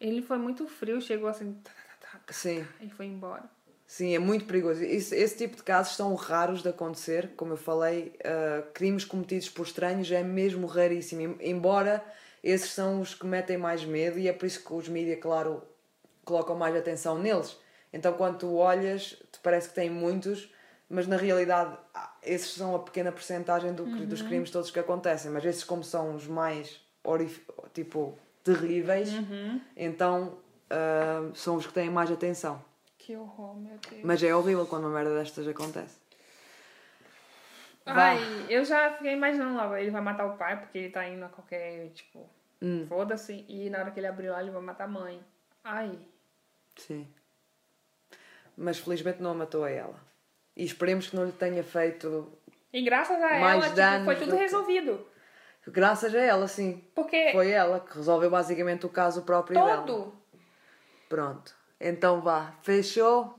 Ele 0.00 0.22
foi 0.22 0.38
muito 0.38 0.66
frio, 0.66 1.00
chegou 1.00 1.28
assim. 1.28 1.52
tá, 1.62 1.70
tá, 2.00 2.18
tá, 2.26 2.32
Sim. 2.32 2.66
E 2.80 2.88
foi 2.88 3.06
embora. 3.06 3.44
Sim, 3.92 4.14
é 4.14 4.20
muito 4.20 4.44
perigoso. 4.44 4.84
Esse, 4.84 5.16
esse 5.16 5.36
tipo 5.36 5.56
de 5.56 5.64
casos 5.64 5.96
são 5.96 6.14
raros 6.14 6.62
de 6.62 6.68
acontecer. 6.68 7.30
Como 7.36 7.54
eu 7.54 7.56
falei, 7.56 8.14
ah, 8.24 8.62
crimes 8.72 9.04
cometidos 9.04 9.48
por 9.50 9.66
estranhos 9.66 10.08
é 10.12 10.22
mesmo 10.22 10.68
raríssimo. 10.68 11.20
Em- 11.22 11.50
Embora 11.50 12.00
esses 12.42 12.70
são 12.70 13.00
os 13.00 13.14
que 13.14 13.26
metem 13.26 13.58
mais 13.58 13.84
medo, 13.84 14.16
e 14.16 14.28
é 14.28 14.32
por 14.32 14.46
isso 14.46 14.64
que 14.64 14.72
os 14.72 14.88
mídias, 14.88 15.18
claro, 15.20 15.64
colocam 16.24 16.54
mais 16.56 16.76
atenção 16.76 17.18
neles. 17.18 17.56
Então 17.92 18.12
quando 18.12 18.38
tu 18.38 18.54
olhas, 18.54 19.16
te 19.32 19.40
parece 19.42 19.70
que 19.70 19.74
tem 19.74 19.90
muitos, 19.90 20.54
mas 20.88 21.08
na 21.08 21.16
realidade 21.16 21.76
ah, 21.92 22.14
esses 22.22 22.52
são 22.52 22.76
a 22.76 22.78
pequena 22.78 23.10
porcentagem 23.10 23.72
do, 23.74 23.82
Uhum. 23.82 24.06
dos 24.06 24.22
crimes 24.22 24.52
todos 24.52 24.70
que 24.70 24.78
acontecem. 24.78 25.32
Mas 25.32 25.44
esses 25.44 25.64
como 25.64 25.82
são 25.82 26.14
os 26.14 26.28
mais 26.28 26.80
tipo 27.74 28.16
terríveis, 28.44 29.12
Uhum. 29.14 29.60
então 29.76 30.38
ah, 30.70 31.28
são 31.34 31.56
os 31.56 31.66
que 31.66 31.72
têm 31.72 31.90
mais 31.90 32.08
atenção. 32.08 32.69
Que 33.10 33.16
horror, 33.16 33.56
meu 33.56 33.76
Deus. 33.90 34.04
Mas 34.04 34.22
é 34.22 34.32
horrível 34.32 34.64
quando 34.68 34.84
uma 34.84 34.94
merda 34.94 35.12
destas 35.18 35.48
acontece. 35.48 35.98
Vá. 37.84 38.10
Ai, 38.10 38.18
eu 38.48 38.64
já 38.64 38.92
fiquei 38.92 39.14
imaginando 39.14 39.56
lá, 39.56 39.80
ele 39.80 39.90
vai 39.90 40.00
matar 40.00 40.26
o 40.26 40.36
pai 40.36 40.56
porque 40.60 40.78
ele 40.78 40.90
tá 40.90 41.08
indo 41.08 41.24
a 41.24 41.28
qualquer, 41.28 41.88
tipo, 41.88 42.30
Hum. 42.62 42.86
foda-se. 42.88 43.44
E 43.48 43.68
na 43.68 43.80
hora 43.80 43.90
que 43.90 43.98
ele 43.98 44.06
abrir 44.06 44.28
lá, 44.28 44.40
ele 44.40 44.52
vai 44.52 44.62
matar 44.62 44.84
a 44.84 44.88
mãe. 44.88 45.20
Ai, 45.64 45.98
Sim. 46.76 47.08
Mas 48.56 48.78
felizmente 48.78 49.20
não 49.20 49.32
a 49.32 49.34
matou 49.34 49.64
a 49.64 49.70
ela. 49.70 49.98
E 50.56 50.64
esperemos 50.64 51.08
que 51.08 51.16
não 51.16 51.24
lhe 51.26 51.32
tenha 51.32 51.64
feito. 51.64 52.32
e 52.72 52.80
graças 52.82 53.20
a 53.20 53.40
Mais 53.40 53.76
ela, 53.76 53.92
tipo, 53.94 54.04
foi 54.04 54.14
do 54.14 54.20
tudo 54.20 54.30
que- 54.36 54.42
resolvido. 54.42 55.06
Graças 55.66 56.14
a 56.14 56.20
ela, 56.20 56.46
sim. 56.46 56.84
Porque 56.94 57.30
Foi 57.32 57.50
ela 57.50 57.80
que 57.80 57.96
resolveu 57.96 58.30
basicamente 58.30 58.86
o 58.86 58.88
caso 58.88 59.22
próprio 59.22 59.54
dela. 59.58 59.82
todo. 59.82 60.14
Pronto. 61.08 61.58
Então 61.80 62.20
vá. 62.20 62.52
Fechou? 62.62 63.34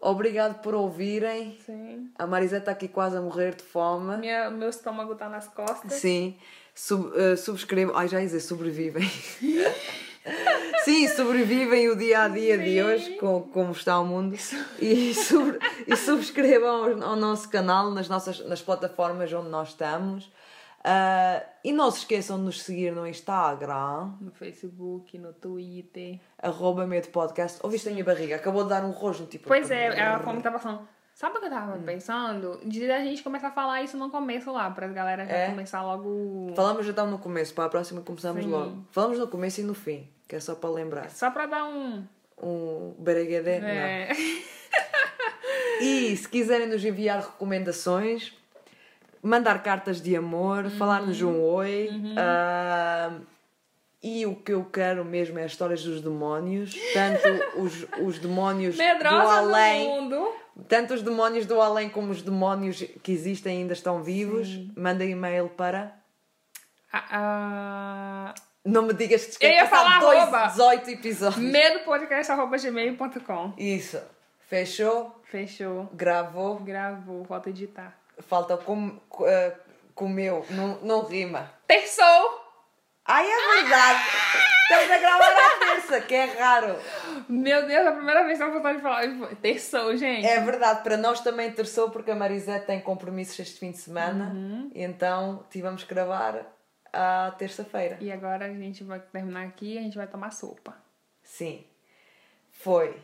Obrigado 0.00 0.60
por 0.62 0.74
ouvirem. 0.74 1.58
Sim. 1.66 2.10
A 2.16 2.26
Mariseta 2.26 2.58
está 2.62 2.72
aqui 2.72 2.86
quase 2.86 3.16
a 3.16 3.20
morrer 3.20 3.54
de 3.56 3.62
fome. 3.64 4.16
Minha, 4.18 4.48
meu 4.50 4.68
estômago 4.70 5.14
tá 5.16 5.28
nas 5.28 5.48
costas. 5.48 5.92
Sim. 5.94 6.36
Sub, 6.74 7.10
eh, 7.18 7.34
subscrevam. 7.34 7.96
Ai, 7.96 8.06
já 8.06 8.20
ia 8.20 8.26
dizer, 8.26 8.40
sobrevivem. 8.40 9.02
Sim, 10.84 11.08
sobrevivem 11.08 11.88
o 11.88 11.96
dia 11.96 12.22
a 12.22 12.28
dia 12.28 12.56
de 12.58 12.64
Sim. 12.64 12.82
hoje, 12.82 13.10
com, 13.16 13.42
como 13.42 13.72
está 13.72 13.98
o 13.98 14.04
mundo. 14.04 14.36
E, 14.78 15.14
sobre- 15.14 15.58
e 15.86 15.96
subscrevam 15.96 16.68
ao, 17.02 17.10
ao 17.10 17.16
nosso 17.16 17.48
canal 17.48 17.90
nas, 17.90 18.08
nossas, 18.08 18.38
nas 18.46 18.62
plataformas 18.62 19.32
onde 19.32 19.48
nós 19.48 19.70
estamos. 19.70 20.30
Ah, 20.84 21.42
e 21.64 21.72
não 21.72 21.90
se 21.90 21.98
esqueçam 21.98 22.38
de 22.38 22.44
nos 22.44 22.62
seguir 22.62 22.92
no 22.92 23.06
Instagram, 23.06 24.12
No 24.20 24.30
Facebook, 24.30 25.18
no 25.18 25.32
Twitter. 25.32 26.18
arroba 26.40 26.86
Medo 26.86 27.08
Podcast. 27.08 27.58
Ouviste 27.62 27.88
a 27.88 27.92
minha 27.92 28.04
barriga? 28.04 28.36
Acabou 28.36 28.62
de 28.62 28.70
dar 28.70 28.84
um 28.84 28.90
rojo, 28.90 29.26
tipo. 29.26 29.48
Pois 29.48 29.70
é, 29.70 29.88
a 30.00 30.18
fome 30.20 30.40
tá 30.40 30.50
passando. 30.50 30.88
Sabe 31.14 31.36
o 31.36 31.40
que 31.40 31.46
eu 31.46 31.50
tava 31.50 31.76
pensando? 31.78 32.60
De 32.64 32.88
a 32.92 33.00
gente 33.02 33.24
começar 33.24 33.48
a 33.48 33.50
falar 33.50 33.82
isso 33.82 33.96
no 33.96 34.08
começo 34.08 34.52
lá, 34.52 34.70
pra 34.70 34.86
galera 34.86 35.26
já 35.26 35.32
É? 35.32 35.50
começar 35.50 35.82
logo. 35.82 36.52
Falamos 36.54 36.84
já 36.86 36.90
estamos 36.90 37.10
no 37.10 37.18
começo, 37.18 37.52
para 37.54 37.64
a 37.64 37.68
próxima 37.68 38.00
começamos 38.02 38.44
Sim. 38.44 38.50
logo. 38.50 38.84
Falamos 38.92 39.18
no 39.18 39.26
começo 39.26 39.60
e 39.60 39.64
no 39.64 39.74
fim, 39.74 40.08
que 40.28 40.36
é 40.36 40.40
só 40.40 40.54
para 40.54 40.70
lembrar. 40.70 41.10
Só 41.10 41.28
pra 41.32 41.46
dar 41.46 41.64
um. 41.64 42.06
Um 42.40 42.94
bereguedé. 42.98 43.56
É. 43.58 44.08
E 45.80 46.16
se 46.16 46.28
quiserem 46.28 46.66
nos 46.66 46.84
enviar 46.84 47.20
recomendações, 47.20 48.32
mandar 49.22 49.62
cartas 49.62 50.00
de 50.00 50.16
amor, 50.16 50.64
Uhum. 50.64 50.70
falar-nos 50.70 51.20
um 51.22 51.40
oi. 51.42 51.90
ah, 52.16 53.10
e 54.02 54.24
o 54.26 54.34
que 54.36 54.52
eu 54.52 54.64
quero 54.64 55.04
mesmo 55.04 55.38
é 55.38 55.44
as 55.44 55.50
histórias 55.52 55.82
dos 55.82 56.00
demónios, 56.00 56.74
tanto 56.94 57.22
os, 57.60 57.84
os 58.00 58.18
demónios 58.18 58.76
do 58.76 58.82
Medrosa 58.82 59.24
do 59.24 59.28
além, 59.54 59.88
mundo. 59.88 60.28
tanto 60.68 60.94
os 60.94 61.02
demónios 61.02 61.44
do 61.46 61.60
além 61.60 61.88
como 61.90 62.10
os 62.12 62.22
demónios 62.22 62.80
que 63.02 63.10
existem 63.12 63.58
ainda 63.58 63.72
estão 63.72 64.02
vivos. 64.02 64.48
Mandem 64.76 65.10
e-mail 65.10 65.48
para. 65.48 65.92
Ah, 66.92 68.32
Não 68.64 68.82
me 68.82 68.92
digas 68.94 69.36
que 69.36 69.44
Eu 69.46 69.50
ia 69.50 69.66
falar 69.66 69.98
dois, 70.00 70.18
arroba. 70.20 70.46
18 70.46 70.90
episódios. 70.90 71.42
medopodcast.gmail.com 71.42 73.52
Isso. 73.58 74.00
Fechou, 74.48 75.20
Fechou. 75.24 75.88
gravou. 75.92 76.58
Gravou, 76.60 77.24
falta 77.24 77.50
editar. 77.50 77.94
Falta 78.20 78.56
com, 78.56 78.88
uh, 78.88 79.58
comeu, 79.94 80.44
não, 80.50 80.78
não 80.82 81.04
rima. 81.04 81.50
Terçou! 81.66 82.46
Ai, 83.04 83.26
é 83.26 83.62
verdade! 83.62 84.00
Estamos 84.70 84.90
a 84.90 84.98
gravar 84.98 85.32
à 85.32 85.58
terça, 85.58 86.00
que 86.02 86.14
é 86.14 86.24
raro. 86.26 86.76
Meu 87.26 87.66
Deus, 87.66 87.86
é 87.86 87.88
a 87.88 87.92
primeira 87.92 88.24
vez 88.24 88.36
que 88.36 88.44
eu 88.44 88.52
vontade 88.52 88.76
de 88.76 88.82
falar. 88.82 89.02
Terçou, 89.36 89.96
gente. 89.96 90.26
É 90.26 90.40
verdade, 90.40 90.82
para 90.82 90.96
nós 90.98 91.20
também 91.20 91.50
terçou, 91.50 91.90
porque 91.90 92.10
a 92.10 92.14
Marisete 92.14 92.66
tem 92.66 92.78
compromissos 92.80 93.38
este 93.38 93.58
fim 93.58 93.70
de 93.70 93.78
semana. 93.78 94.34
Então 94.74 95.46
tivemos 95.50 95.84
que 95.84 95.94
gravar 95.94 96.44
à 96.92 97.34
terça-feira. 97.38 97.96
E 97.98 98.12
agora 98.12 98.44
a 98.44 98.52
gente 98.52 98.84
vai 98.84 99.00
terminar 99.00 99.46
aqui 99.46 99.74
e 99.74 99.78
a 99.78 99.82
gente 99.82 99.96
vai 99.96 100.06
tomar 100.06 100.32
sopa. 100.32 100.76
Sim. 101.22 101.64
Foi. 102.50 102.94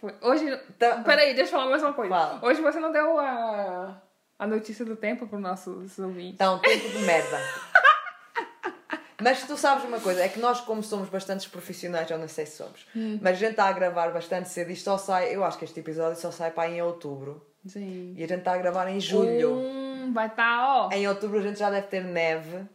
Foi. 0.00 0.14
Hoje. 0.22 0.56
Tá- 0.78 1.02
Peraí, 1.04 1.34
deixa 1.34 1.50
eu 1.52 1.58
falar 1.58 1.70
mais 1.70 1.82
uma 1.82 1.92
coisa. 1.92 2.14
Fala. 2.14 2.40
Hoje 2.42 2.62
você 2.62 2.80
não 2.80 2.90
deu 2.90 3.18
a, 3.18 4.00
a 4.42 4.46
notícia 4.46 4.84
do 4.84 4.96
tempo 4.96 5.26
para 5.28 5.36
os 5.36 5.42
nossos 5.42 5.98
ouvintes. 6.00 6.44
Um 6.46 6.58
tempo 6.58 6.88
de 6.88 6.98
merda. 6.98 7.38
Mas 9.22 9.46
tu 9.46 9.56
sabes 9.56 9.84
uma 9.84 10.00
coisa, 10.00 10.20
é 10.24 10.28
que 10.28 10.40
nós, 10.40 10.60
como 10.60 10.82
somos 10.82 11.08
bastantes 11.08 11.46
profissionais, 11.46 12.10
eu 12.10 12.18
não 12.18 12.26
sei 12.26 12.44
se 12.44 12.56
somos, 12.56 12.84
mas 13.20 13.36
a 13.36 13.38
gente 13.38 13.52
está 13.52 13.66
a 13.66 13.72
gravar 13.72 14.10
bastante 14.10 14.48
cedo. 14.48 14.72
Isto 14.72 14.82
só 14.86 14.98
sai, 14.98 15.32
eu 15.32 15.44
acho 15.44 15.56
que 15.58 15.64
este 15.64 15.78
episódio 15.78 16.20
só 16.20 16.32
sai 16.32 16.50
para 16.50 16.68
em 16.68 16.82
outubro. 16.82 17.40
Sim. 17.64 18.14
E 18.16 18.24
a 18.24 18.26
gente 18.26 18.40
está 18.40 18.54
a 18.54 18.58
gravar 18.58 18.88
em 18.88 18.98
julho. 18.98 19.52
Hum, 19.54 20.10
vai 20.12 20.26
estar, 20.26 20.66
ó. 20.66 20.90
Em 20.90 21.06
outubro 21.06 21.38
a 21.38 21.42
gente 21.42 21.56
já 21.56 21.70
deve 21.70 21.86
ter 21.86 22.02
neve. 22.02 22.66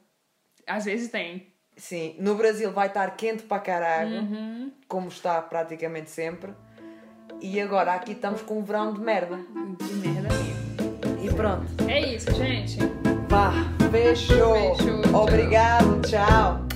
Às 0.65 0.85
vezes 0.85 1.09
tem. 1.11 1.53
Sim, 1.75 2.15
no 2.17 2.35
Brasil 2.35 2.71
vai 2.71 2.87
estar 2.87 3.13
quente 3.17 3.43
para 3.43 3.59
caralho, 3.61 4.21
Uhum. 4.21 4.71
como 4.87 5.09
está 5.09 5.41
praticamente 5.41 6.09
sempre. 6.09 6.53
E 7.41 7.59
agora 7.59 7.91
aqui 7.93 8.13
estamos 8.13 8.41
com 8.41 8.57
um 8.59 8.63
verão 8.63 8.93
de 8.93 9.01
merda. 9.01 9.35
De 9.35 9.93
merda 9.95 10.29
mesmo. 10.33 10.66
Pronto. 11.37 11.65
É 11.87 12.15
isso, 12.15 12.33
gente. 12.33 12.79
Vá, 13.29 13.53
fechou. 13.91 14.75
Fechou, 14.75 15.01
tchau. 15.03 15.15
Obrigado, 15.15 16.01
tchau. 16.01 16.66